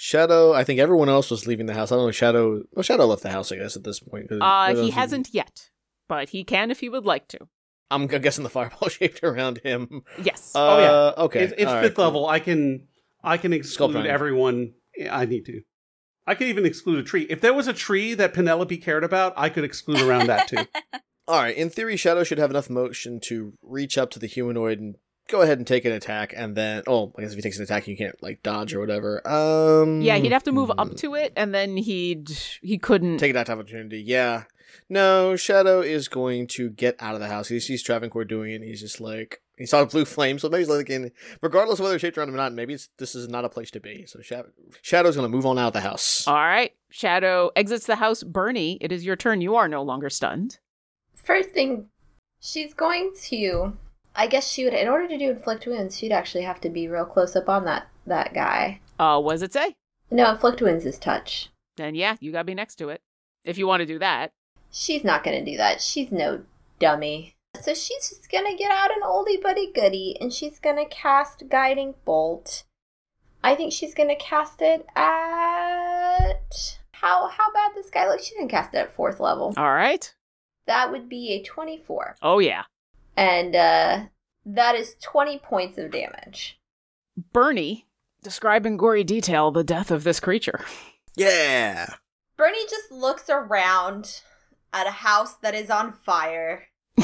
Shadow, 0.04 0.52
I 0.52 0.64
think 0.64 0.80
everyone 0.80 1.08
else 1.08 1.30
was 1.30 1.46
leaving 1.46 1.66
the 1.66 1.74
house. 1.74 1.92
I 1.92 1.94
don't 1.94 2.06
know. 2.06 2.10
Shadow, 2.10 2.64
well, 2.72 2.82
Shadow 2.82 3.06
left 3.06 3.22
the 3.22 3.30
house, 3.30 3.52
I 3.52 3.56
guess, 3.56 3.76
at 3.76 3.84
this 3.84 4.00
point. 4.00 4.32
Uh, 4.32 4.74
he 4.74 4.90
hasn't 4.90 5.28
yet, 5.32 5.70
but 6.08 6.30
he 6.30 6.42
can 6.42 6.72
if 6.72 6.80
he 6.80 6.88
would 6.88 7.04
like 7.06 7.28
to. 7.28 7.38
I'm 7.88 8.08
guessing 8.08 8.42
the 8.42 8.50
fireball 8.50 8.88
shaped 8.88 9.22
around 9.22 9.58
him. 9.58 10.02
Yes. 10.20 10.56
Uh, 10.56 11.12
yeah. 11.16 11.22
Okay. 11.22 11.44
It's, 11.44 11.54
it's 11.56 11.70
fifth 11.70 11.94
cool. 11.94 12.04
level. 12.04 12.26
I 12.26 12.40
can 12.40 12.88
I 13.22 13.36
can 13.36 13.52
exclude 13.52 14.04
everyone. 14.04 14.72
I 15.08 15.24
need 15.24 15.46
to. 15.46 15.60
I 16.26 16.34
could 16.34 16.48
even 16.48 16.66
exclude 16.66 16.98
a 16.98 17.04
tree. 17.04 17.28
If 17.30 17.40
there 17.40 17.54
was 17.54 17.68
a 17.68 17.72
tree 17.72 18.14
that 18.14 18.34
Penelope 18.34 18.78
cared 18.78 19.04
about, 19.04 19.34
I 19.36 19.50
could 19.50 19.62
exclude 19.62 20.00
around 20.00 20.26
that 20.26 20.48
too. 20.48 20.66
All 21.28 21.40
right. 21.40 21.56
In 21.56 21.70
theory, 21.70 21.96
Shadow 21.96 22.24
should 22.24 22.38
have 22.38 22.50
enough 22.50 22.68
motion 22.68 23.20
to 23.26 23.52
reach 23.62 23.96
up 23.96 24.10
to 24.10 24.18
the 24.18 24.26
humanoid 24.26 24.80
and 24.80 24.96
go 25.28 25.42
ahead 25.42 25.58
and 25.58 25.66
take 25.66 25.84
an 25.84 25.92
attack, 25.92 26.32
and 26.36 26.56
then 26.56 26.82
oh, 26.86 27.12
I 27.16 27.22
guess 27.22 27.30
if 27.30 27.36
he 27.36 27.42
takes 27.42 27.58
an 27.58 27.64
attack, 27.64 27.86
you 27.86 27.96
can't 27.96 28.20
like 28.22 28.42
dodge 28.42 28.74
or 28.74 28.80
whatever. 28.80 29.26
Um. 29.26 30.02
yeah, 30.02 30.16
he'd 30.16 30.32
have 30.32 30.44
to 30.44 30.52
move 30.52 30.70
hmm. 30.70 30.80
up 30.80 30.96
to 30.96 31.14
it, 31.14 31.32
and 31.36 31.54
then 31.54 31.76
he'd 31.76 32.30
he 32.60 32.78
couldn't. 32.78 33.18
take 33.18 33.34
that 33.34 33.50
opportunity. 33.50 34.00
Yeah. 34.00 34.44
No, 34.88 35.36
Shadow 35.36 35.80
is 35.80 36.08
going 36.08 36.46
to 36.48 36.70
get 36.70 36.96
out 36.98 37.14
of 37.14 37.20
the 37.20 37.28
house. 37.28 37.48
He 37.48 37.60
sees 37.60 37.82
Travancore 37.82 38.24
doing 38.24 38.52
it. 38.52 38.56
And 38.56 38.64
he's 38.64 38.80
just 38.80 39.00
like 39.00 39.42
he 39.56 39.66
saw 39.66 39.82
a 39.82 39.86
blue 39.86 40.04
flame, 40.04 40.38
so 40.38 40.48
maybe 40.48 40.64
he's 40.64 40.74
thinking, 40.74 41.12
regardless 41.40 41.78
of 41.78 41.84
whether 41.84 41.94
it's 41.94 42.02
shaped 42.02 42.18
around 42.18 42.28
him 42.28 42.34
or 42.34 42.38
not, 42.38 42.52
maybe 42.52 42.74
it's, 42.74 42.88
this 42.98 43.14
is 43.14 43.28
not 43.28 43.44
a 43.44 43.48
place 43.48 43.70
to 43.72 43.80
be. 43.80 44.06
So 44.06 44.20
Shadow, 44.20 44.48
Shadow's 44.80 45.16
going 45.16 45.30
to 45.30 45.34
move 45.34 45.46
on 45.46 45.58
out 45.58 45.68
of 45.68 45.72
the 45.74 45.80
house. 45.80 46.26
All 46.26 46.34
right, 46.34 46.72
Shadow 46.90 47.50
exits 47.54 47.86
the 47.86 47.96
house. 47.96 48.22
Bernie, 48.22 48.78
it 48.80 48.92
is 48.92 49.04
your 49.04 49.16
turn. 49.16 49.40
You 49.40 49.56
are 49.56 49.68
no 49.68 49.82
longer 49.82 50.10
stunned. 50.10 50.58
First 51.14 51.50
thing, 51.50 51.86
she's 52.40 52.74
going 52.74 53.12
to. 53.24 53.76
I 54.14 54.26
guess 54.26 54.50
she 54.50 54.64
would, 54.64 54.74
in 54.74 54.88
order 54.88 55.08
to 55.08 55.18
do 55.18 55.30
inflict 55.30 55.66
wounds, 55.66 55.98
she'd 55.98 56.12
actually 56.12 56.44
have 56.44 56.60
to 56.62 56.68
be 56.68 56.88
real 56.88 57.04
close 57.04 57.34
up 57.34 57.48
on 57.48 57.64
that 57.64 57.88
that 58.06 58.34
guy. 58.34 58.80
Uh, 58.98 59.20
what 59.20 59.32
does 59.32 59.42
it 59.42 59.52
say? 59.52 59.76
No, 60.10 60.30
inflict 60.30 60.60
wounds 60.60 60.84
is 60.84 60.98
touch. 60.98 61.50
Then 61.76 61.94
yeah, 61.94 62.16
you 62.20 62.32
gotta 62.32 62.44
be 62.44 62.54
next 62.54 62.76
to 62.76 62.90
it 62.90 63.00
if 63.44 63.56
you 63.58 63.66
want 63.66 63.80
to 63.80 63.86
do 63.86 63.98
that. 63.98 64.32
She's 64.70 65.04
not 65.04 65.24
gonna 65.24 65.44
do 65.44 65.56
that. 65.56 65.80
She's 65.80 66.12
no 66.12 66.42
dummy. 66.78 67.34
So 67.60 67.74
she's 67.74 68.08
just 68.08 68.30
gonna 68.30 68.56
get 68.56 68.70
out 68.70 68.90
an 68.90 69.02
oldie 69.02 69.40
buddy 69.40 69.70
goodie, 69.72 70.16
and 70.20 70.32
she's 70.32 70.58
gonna 70.58 70.86
cast 70.86 71.48
guiding 71.48 71.94
bolt. 72.04 72.64
I 73.44 73.54
think 73.54 73.72
she's 73.72 73.94
gonna 73.94 74.16
cast 74.16 74.60
it 74.62 74.86
at 74.94 76.78
how 76.92 77.28
how 77.28 77.52
bad 77.52 77.72
this 77.74 77.90
guy 77.90 78.08
looks. 78.08 78.24
She's 78.24 78.36
gonna 78.36 78.48
cast 78.48 78.74
it 78.74 78.78
at 78.78 78.94
fourth 78.94 79.20
level. 79.20 79.54
All 79.56 79.72
right. 79.72 80.14
That 80.66 80.90
would 80.92 81.08
be 81.08 81.32
a 81.32 81.42
twenty-four. 81.42 82.16
Oh 82.22 82.38
yeah, 82.38 82.64
and 83.22 83.54
uh, 83.54 84.04
that 84.44 84.74
is 84.74 84.96
20 85.00 85.38
points 85.38 85.78
of 85.78 85.92
damage. 85.92 86.58
Bernie, 87.32 87.86
describe 88.24 88.66
in 88.66 88.76
gory 88.76 89.04
detail 89.04 89.52
the 89.52 89.62
death 89.62 89.92
of 89.92 90.02
this 90.02 90.18
creature. 90.18 90.64
Yeah. 91.14 91.86
Bernie 92.36 92.66
just 92.68 92.90
looks 92.90 93.30
around 93.30 94.22
at 94.72 94.88
a 94.88 94.90
house 94.90 95.34
that 95.36 95.54
is 95.54 95.70
on 95.70 95.92
fire, 96.04 96.64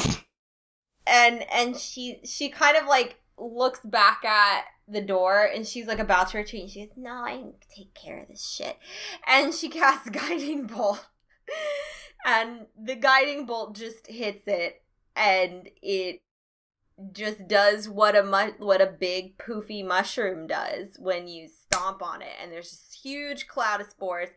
and 1.07 1.45
and 1.53 1.77
she 1.77 2.21
she 2.25 2.49
kind 2.49 2.77
of 2.77 2.87
like 2.87 3.21
looks 3.39 3.81
back 3.85 4.25
at 4.25 4.65
the 4.89 5.03
door, 5.03 5.45
and 5.45 5.67
she's 5.67 5.87
like 5.87 6.01
about 6.01 6.31
to 6.31 6.39
retreat. 6.39 6.63
And 6.63 6.71
she 6.71 6.87
goes, 6.87 6.95
"No, 6.97 7.13
I 7.13 7.33
can 7.33 7.53
take 7.77 7.95
care 7.95 8.23
of 8.23 8.29
this 8.29 8.45
shit," 8.45 8.77
and 9.27 9.55
she 9.55 9.69
casts 9.81 10.09
guiding 10.09 10.67
bolt, 10.67 11.07
and 12.25 12.67
the 12.83 12.97
guiding 12.97 13.45
bolt 13.45 13.77
just 13.77 14.07
hits 14.07 14.49
it, 14.49 14.83
and 15.19 15.69
it 15.83 16.23
just 17.13 17.47
does 17.47 17.89
what 17.89 18.17
a 18.17 18.23
mu- 18.23 18.65
what 18.65 18.81
a 18.81 18.87
big 18.87 19.39
poofy 19.39 19.87
mushroom 19.87 20.47
does 20.47 20.97
when 20.99 21.29
you 21.29 21.49
stomp 21.49 22.03
on 22.03 22.23
it 22.23 22.33
and 22.43 22.51
there's 22.51 22.71
this 22.71 23.01
huge 23.01 23.47
cloud 23.47 23.81
of 23.81 23.89
spores 23.89 24.31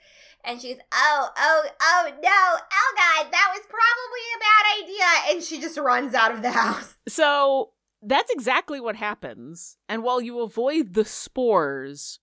and 0.44 0.62
she's 0.62 0.78
oh 0.94 1.30
oh 1.36 1.64
oh 1.82 2.04
no 2.22 2.60
oh 2.72 2.94
god 2.96 3.32
that 3.32 3.52
was 3.52 3.66
probably 3.68 4.26
a 4.36 4.40
bad 4.40 4.84
idea 4.84 5.34
and 5.34 5.44
she 5.44 5.60
just 5.60 5.78
runs 5.78 6.14
out 6.14 6.32
of 6.32 6.42
the 6.42 6.52
house 6.52 6.96
So 7.08 7.72
that's 8.02 8.32
exactly 8.32 8.80
what 8.80 8.96
happens. 8.96 9.78
And 9.88 10.04
while 10.04 10.22
you 10.22 10.40
avoid 10.40 10.94
the 10.94 11.06
spores, 11.06 12.20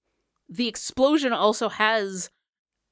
the 0.48 0.68
explosion 0.68 1.32
also 1.32 1.68
has 1.68 2.30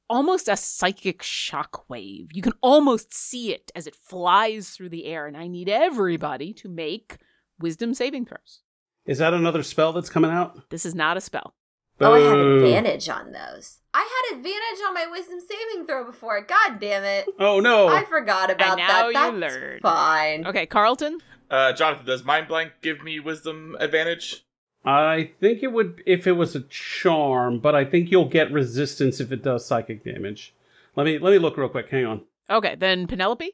almost 0.09 0.49
a 0.49 0.57
psychic 0.57 1.23
shockwave. 1.23 2.29
You 2.33 2.43
can 2.43 2.53
almost 2.63 3.13
see 3.15 3.53
it 3.53 3.71
as 3.75 3.87
it 3.87 3.95
flies 3.97 4.71
through 4.71 4.91
the 4.91 5.07
air. 5.07 5.27
And 5.27 5.37
I 5.37 5.47
need 5.49 5.69
everybody 5.69 6.53
to 6.55 6.69
make 6.69 7.19
wisdom 7.59 7.95
saving 7.95 8.27
throws. 8.27 8.61
Is 9.07 9.19
that 9.19 9.35
another 9.35 9.63
spell 9.63 9.93
that's 9.93 10.09
coming 10.11 10.31
out? 10.31 10.69
This 10.71 10.85
is 10.87 10.95
not 10.95 11.17
a 11.17 11.21
spell. 11.21 11.55
oh 12.01 12.13
i 12.13 12.19
had 12.21 12.37
advantage 12.39 13.09
on 13.09 13.33
those 13.33 13.79
i 13.95 14.01
had 14.31 14.37
advantage 14.37 14.81
on 14.87 14.93
my 14.93 15.07
wisdom 15.11 15.39
saving 15.41 15.87
throw 15.87 16.05
before 16.05 16.43
god 16.45 16.79
damn 16.79 17.03
it 17.05 17.27
Oh 17.39 17.59
no! 17.61 17.89
i 17.89 18.05
forgot 18.05 18.51
about 18.51 18.77
now 18.77 18.87
that 18.87 19.07
you 19.07 19.13
that's 19.41 19.55
learn. 19.55 19.81
fine 19.81 20.47
Okay, 20.47 20.67
Carlton. 20.67 21.19
Uh, 21.51 21.73
Jonathan, 21.73 22.05
does 22.05 22.23
Mind 22.25 22.49
Blank 22.49 22.73
give 22.83 23.03
me 23.03 23.19
wisdom 23.21 23.77
advantage? 23.81 24.45
I 24.87 25.33
think 25.41 25.63
it 25.63 25.73
would 25.73 26.03
if 26.07 26.27
it 26.27 26.33
was 26.33 26.55
a 26.55 26.61
charm, 26.63 27.59
but 27.59 27.75
I 27.75 27.85
think 27.85 28.11
you'll 28.11 28.29
get 28.29 28.53
resistance 28.53 29.19
if 29.21 29.33
it 29.33 29.43
does 29.43 29.67
psychic 29.67 30.05
damage. 30.05 30.55
Let 30.95 31.05
me 31.05 31.19
let 31.19 31.33
me 31.33 31.39
look 31.39 31.57
real 31.57 31.69
quick. 31.69 31.89
Hang 31.91 32.07
on. 32.07 32.23
Okay, 32.49 32.77
then 32.77 33.07
Penelope, 33.09 33.51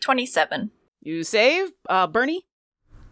27. 0.00 0.70
you 1.02 1.22
save. 1.22 1.68
Uh, 1.88 2.06
Bernie, 2.06 2.46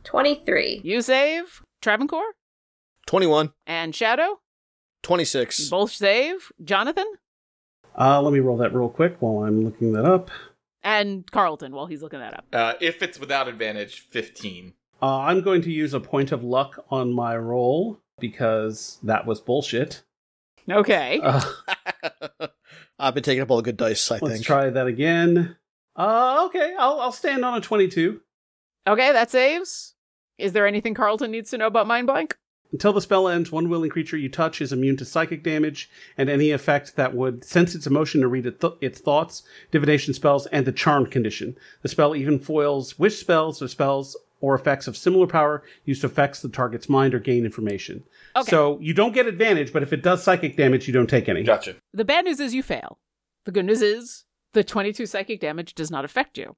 23. 0.05 0.81
you 0.83 1.03
save. 1.03 1.63
Travancore 1.83 2.35
21, 3.07 3.53
and 3.67 3.95
Shadow, 3.95 4.41
26. 5.03 5.69
both 5.71 5.93
save. 5.93 6.51
Jonathan 6.65 7.07
Uh, 7.97 8.21
let 8.23 8.33
me 8.33 8.41
roll 8.41 8.57
that 8.57 8.75
real 8.75 8.89
quick 8.89 9.17
while 9.21 9.45
I'm 9.45 9.65
looking 9.65 9.93
that 9.93 10.05
up. 10.05 10.31
and 10.83 11.31
Carlton 11.31 11.73
while 11.73 11.87
he's 11.87 12.03
looking 12.03 12.19
that 12.21 12.35
up. 12.35 12.47
Uh, 12.53 12.73
if 12.81 13.03
it's 13.03 13.21
without 13.21 13.47
advantage, 13.49 14.01
15. 14.01 14.73
Uh, 15.01 15.19
I'm 15.21 15.43
going 15.43 15.63
to 15.63 15.71
use 15.71 15.95
a 15.95 16.01
point 16.01 16.33
of 16.33 16.43
luck 16.43 16.85
on 16.91 17.13
my 17.13 17.37
roll 17.37 18.01
because 18.19 18.99
that 19.03 19.27
was 19.27 19.41
bullshit. 19.41 20.03
Okay. 20.71 21.21
Uh, 21.23 21.41
I've 22.99 23.15
been 23.15 23.23
taking 23.23 23.43
up 23.43 23.51
all 23.51 23.59
the 23.59 23.63
good 23.63 23.77
dice, 23.77 24.11
I 24.11 24.19
think. 24.19 24.31
let's 24.31 24.43
try 24.43 24.71
that 24.71 24.87
again. 24.87 25.57
Uh, 25.97 26.45
okay, 26.47 26.75
I'll, 26.79 27.01
I'll 27.01 27.13
stand 27.13 27.45
on 27.45 27.57
a 27.57 27.61
22. 27.61 28.21
Okay, 28.87 29.13
that 29.13 29.31
saves. 29.31 29.95
Is 30.37 30.53
there 30.53 30.67
anything 30.67 30.95
Carlton 30.95 31.31
needs 31.31 31.51
to 31.51 31.59
know 31.59 31.67
about 31.67 31.87
Mind 31.87 32.07
Blank? 32.07 32.37
Until 32.71 32.93
the 32.93 33.01
spell 33.01 33.29
ends, 33.29 33.51
one 33.51 33.71
willing 33.71 33.91
creature 33.91 34.17
you 34.17 34.29
touch 34.29 34.61
is 34.61 34.73
immune 34.73 34.97
to 34.99 35.05
psychic 35.05 35.43
damage 35.43 35.89
and 36.19 36.29
any 36.29 36.51
effect 36.51 36.97
that 36.97 37.15
would 37.15 37.43
sense 37.43 37.75
its 37.75 37.87
emotion 37.87 38.21
to 38.21 38.29
read 38.29 38.47
it 38.47 38.61
th- 38.61 38.75
its 38.81 39.01
thoughts, 39.01 39.43
divination 39.71 40.13
spells, 40.13 40.47
and 40.49 40.67
the 40.67 40.73
charmed 40.73 41.11
condition. 41.11 41.57
The 41.83 41.89
spell 41.89 42.15
even 42.15 42.39
foils 42.39 42.99
wish 42.99 43.19
spells 43.19 43.63
or 43.63 43.69
spells 43.69 44.17
or 44.41 44.55
effects 44.55 44.87
of 44.87 44.97
similar 44.97 45.27
power 45.27 45.63
used 45.85 46.01
to 46.03 46.07
affect 46.07 46.43
the 46.43 46.49
target's 46.49 46.89
mind 46.89 47.15
or 47.15 47.19
gain 47.19 47.45
information. 47.45 48.05
Okay. 48.37 48.51
So 48.51 48.79
you 48.81 48.95
don't 48.95 49.15
get 49.15 49.27
advantage, 49.27 49.73
but 49.73 49.83
if 49.83 49.93
it 49.93 50.03
does 50.03 50.23
psychic 50.23 50.57
damage, 50.57 50.87
you 50.87 50.93
don't 50.93 51.09
take 51.09 51.29
any. 51.29 51.43
Gotcha. 51.43 51.77
The 51.93 52.05
bad 52.05 52.25
news 52.25 52.41
is 52.41 52.55
you 52.55 52.63
fail. 52.63 52.99
The 53.45 53.53
good 53.53 53.65
news 53.65 53.83
is 53.83 54.25
the 54.53 54.65
22 54.65 55.07
psychic 55.07 55.41
damage 55.41 55.75
does 55.75 55.91
not 55.91 56.05
affect 56.05 56.39
you. 56.39 56.57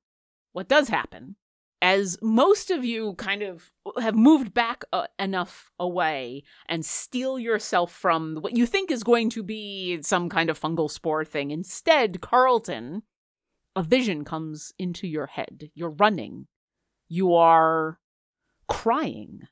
What 0.52 0.68
does 0.68 0.88
happen, 0.88 1.36
as 1.80 2.18
most 2.20 2.70
of 2.70 2.84
you 2.84 3.14
kind 3.14 3.42
of 3.42 3.70
have 4.00 4.14
moved 4.14 4.52
back 4.52 4.84
uh, 4.92 5.06
enough 5.18 5.70
away 5.78 6.42
and 6.66 6.84
steal 6.84 7.38
yourself 7.38 7.92
from 7.92 8.36
what 8.40 8.56
you 8.56 8.66
think 8.66 8.90
is 8.90 9.04
going 9.04 9.30
to 9.30 9.42
be 9.42 10.02
some 10.02 10.28
kind 10.28 10.50
of 10.50 10.60
fungal 10.60 10.90
spore 10.90 11.24
thing, 11.24 11.50
instead, 11.50 12.20
Carlton, 12.20 13.02
a 13.76 13.82
vision 13.82 14.24
comes 14.24 14.72
into 14.78 15.06
your 15.06 15.26
head. 15.26 15.70
You're 15.74 15.90
running. 15.90 16.48
You 17.10 17.34
are 17.34 17.98
crying. 18.68 19.42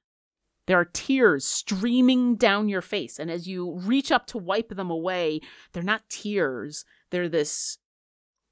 There 0.66 0.78
are 0.78 0.84
tears 0.84 1.44
streaming 1.44 2.36
down 2.36 2.68
your 2.68 2.82
face, 2.82 3.18
and 3.18 3.30
as 3.30 3.48
you 3.48 3.80
reach 3.80 4.12
up 4.12 4.26
to 4.28 4.38
wipe 4.38 4.68
them 4.68 4.90
away, 4.90 5.40
they're 5.72 5.82
not 5.82 6.08
tears. 6.08 6.84
They're 7.10 7.28
this 7.28 7.78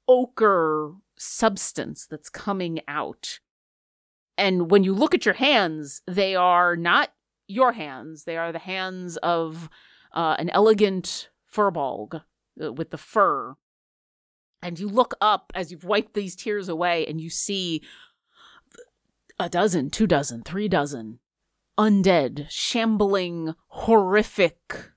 ochre 0.07 0.93
substance 1.17 2.05
that's 2.05 2.29
coming 2.29 2.81
out. 2.87 3.39
And 4.37 4.69
when 4.69 4.83
you 4.83 4.93
look 4.93 5.15
at 5.15 5.25
your 5.25 5.35
hands, 5.35 6.01
they 6.05 6.35
are 6.35 6.75
not 6.75 7.13
your 7.47 7.71
hands. 7.71 8.25
They 8.25 8.35
are 8.35 8.51
the 8.51 8.59
hands 8.59 9.17
of 9.17 9.69
uh, 10.13 10.35
an 10.37 10.49
elegant 10.49 11.29
furbolg 11.51 12.21
uh, 12.61 12.73
with 12.73 12.89
the 12.89 12.97
fur. 12.97 13.55
And 14.61 14.79
you 14.79 14.89
look 14.89 15.13
up 15.21 15.53
as 15.55 15.71
you've 15.71 15.85
wiped 15.85 16.13
these 16.13 16.35
tears 16.35 16.67
away, 16.67 17.05
and 17.05 17.21
you 17.21 17.29
see 17.29 17.83
a 19.39 19.49
dozen, 19.49 19.89
two 19.89 20.07
dozen, 20.07 20.43
three 20.43 20.67
dozen 20.67 21.19
undead, 21.77 22.47
shambling, 22.49 23.53
horrific 23.67 24.91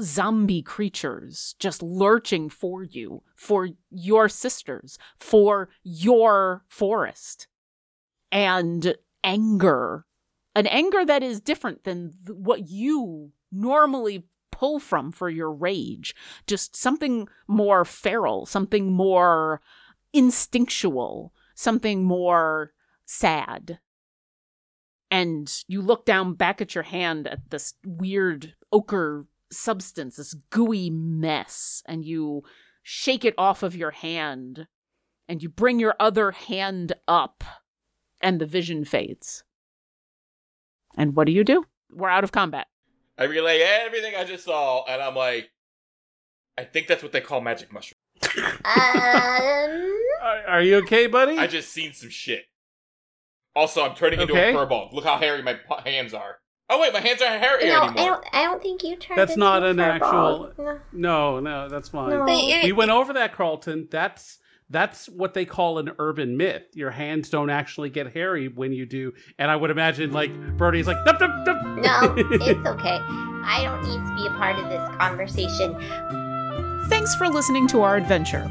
zombie 0.00 0.62
creatures 0.62 1.54
just 1.58 1.82
lurching 1.82 2.48
for 2.48 2.82
you, 2.82 3.22
for 3.36 3.68
your 3.90 4.28
sisters, 4.28 4.98
for 5.16 5.68
your 5.82 6.64
forest. 6.68 7.46
And 8.32 8.96
anger. 9.22 10.06
An 10.56 10.66
anger 10.66 11.04
that 11.04 11.22
is 11.22 11.40
different 11.40 11.84
than 11.84 12.14
th- 12.26 12.36
what 12.36 12.68
you 12.68 13.30
normally 13.52 14.24
pull 14.50 14.80
from 14.80 15.12
for 15.12 15.30
your 15.30 15.52
rage. 15.52 16.14
Just 16.46 16.74
something 16.74 17.28
more 17.46 17.84
feral, 17.84 18.46
something 18.46 18.90
more 18.90 19.60
instinctual, 20.12 21.32
something 21.54 22.02
more 22.02 22.72
sad 23.06 23.78
and 25.14 25.62
you 25.68 25.80
look 25.80 26.04
down 26.04 26.34
back 26.34 26.60
at 26.60 26.74
your 26.74 26.82
hand 26.82 27.28
at 27.28 27.50
this 27.50 27.74
weird 27.86 28.54
ochre 28.72 29.26
substance, 29.52 30.16
this 30.16 30.34
gooey 30.50 30.90
mess, 30.90 31.84
and 31.86 32.04
you 32.04 32.42
shake 32.82 33.24
it 33.24 33.34
off 33.38 33.62
of 33.62 33.76
your 33.76 33.92
hand, 33.92 34.66
and 35.28 35.40
you 35.40 35.48
bring 35.48 35.78
your 35.78 35.94
other 36.00 36.32
hand 36.32 36.94
up, 37.06 37.44
and 38.20 38.40
the 38.40 38.46
vision 38.46 38.84
fades. 38.84 39.44
And 40.96 41.14
what 41.14 41.26
do 41.26 41.32
you 41.32 41.44
do? 41.44 41.64
We're 41.92 42.08
out 42.08 42.24
of 42.24 42.32
combat. 42.32 42.66
I 43.16 43.24
relay 43.24 43.60
everything 43.60 44.14
I 44.16 44.24
just 44.24 44.44
saw, 44.44 44.84
and 44.84 45.00
I'm 45.00 45.14
like, 45.14 45.48
I 46.58 46.64
think 46.64 46.88
that's 46.88 47.04
what 47.04 47.12
they 47.12 47.20
call 47.20 47.40
magic 47.40 47.72
mushroom. 47.72 47.98
Um, 48.64 49.92
Are, 50.22 50.46
are 50.48 50.62
you 50.62 50.76
okay, 50.78 51.06
buddy? 51.06 51.38
I 51.38 51.46
just 51.46 51.70
seen 51.70 51.92
some 51.92 52.08
shit. 52.08 52.46
Also, 53.56 53.84
I'm 53.84 53.94
turning 53.94 54.20
into 54.20 54.32
Okay. 54.32 54.52
a 54.52 54.54
furball. 54.56 54.92
Look 54.92 55.04
how 55.04 55.16
hairy 55.18 55.42
my 55.42 55.58
hands 55.84 56.12
are. 56.14 56.38
Oh 56.70 56.80
wait, 56.80 56.92
my 56.92 57.00
hands 57.00 57.20
aren't 57.22 57.42
hairy 57.42 57.66
no, 57.68 57.80
I 57.80 57.84
anymore. 57.88 58.06
don't. 58.06 58.26
I 58.32 58.42
don't 58.44 58.62
think 58.62 58.82
you 58.82 58.96
turned. 58.96 59.18
That's 59.18 59.32
into 59.32 59.40
not 59.44 59.62
an 59.62 59.76
furball. 59.76 60.48
actual- 60.48 60.52
No. 60.58 60.80
no, 60.92 61.40
no, 61.40 61.68
that's 61.68 61.90
fine. 61.90 62.10
No. 62.10 62.24
We 62.24 62.72
went 62.72 62.90
over 62.90 63.12
that, 63.12 63.34
Carlton. 63.34 63.88
That's 63.90 64.38
that's 64.70 65.08
what 65.10 65.34
they 65.34 65.44
call 65.44 65.78
an 65.78 65.92
urban 65.98 66.38
myth. 66.38 66.62
Your 66.72 66.90
hands 66.90 67.28
don't 67.28 67.50
actually 67.50 67.90
get 67.90 68.14
hairy 68.14 68.48
when 68.48 68.72
you 68.72 68.86
do. 68.86 69.12
And 69.38 69.50
I 69.50 69.56
would 69.56 69.70
imagine 69.70 70.10
like 70.12 70.32
Birdie's 70.56 70.86
like 70.86 71.04
dup, 71.04 71.18
dup, 71.18 71.44
dup. 71.44 71.62
No, 71.62 72.14
it's 72.16 72.66
okay. 72.66 72.98
I 73.46 73.60
don't 73.62 73.82
need 73.82 74.02
to 74.08 74.16
be 74.16 74.26
a 74.26 74.36
part 74.38 74.58
of 74.58 74.68
this 74.70 74.80
conversation. 74.98 75.76
Thanks 76.88 77.14
for 77.14 77.28
listening 77.28 77.68
to 77.68 77.82
our 77.82 77.96
adventure. 77.96 78.50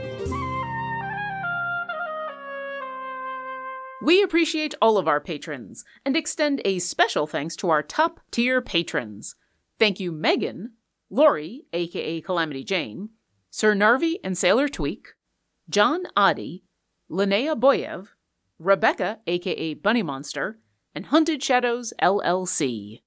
We 4.03 4.23
appreciate 4.23 4.73
all 4.81 4.97
of 4.97 5.07
our 5.07 5.19
patrons 5.21 5.85
and 6.03 6.17
extend 6.17 6.59
a 6.65 6.79
special 6.79 7.27
thanks 7.27 7.55
to 7.57 7.69
our 7.69 7.83
top 7.83 8.19
tier 8.31 8.59
patrons. 8.59 9.35
Thank 9.77 9.99
you, 9.99 10.11
Megan, 10.11 10.71
Lori, 11.11 11.65
aka 11.71 12.19
Calamity 12.21 12.63
Jane, 12.63 13.09
Sir 13.51 13.75
Narvi 13.75 14.15
and 14.23 14.35
Sailor 14.35 14.67
Tweak, 14.69 15.09
John 15.69 16.03
Adi, 16.17 16.63
Linnea 17.11 17.55
Boyev, 17.59 18.07
Rebecca, 18.57 19.19
aka 19.27 19.75
Bunny 19.75 20.01
Monster, 20.01 20.57
and 20.95 21.07
Hunted 21.07 21.43
Shadows 21.43 21.93
LLC. 22.01 23.01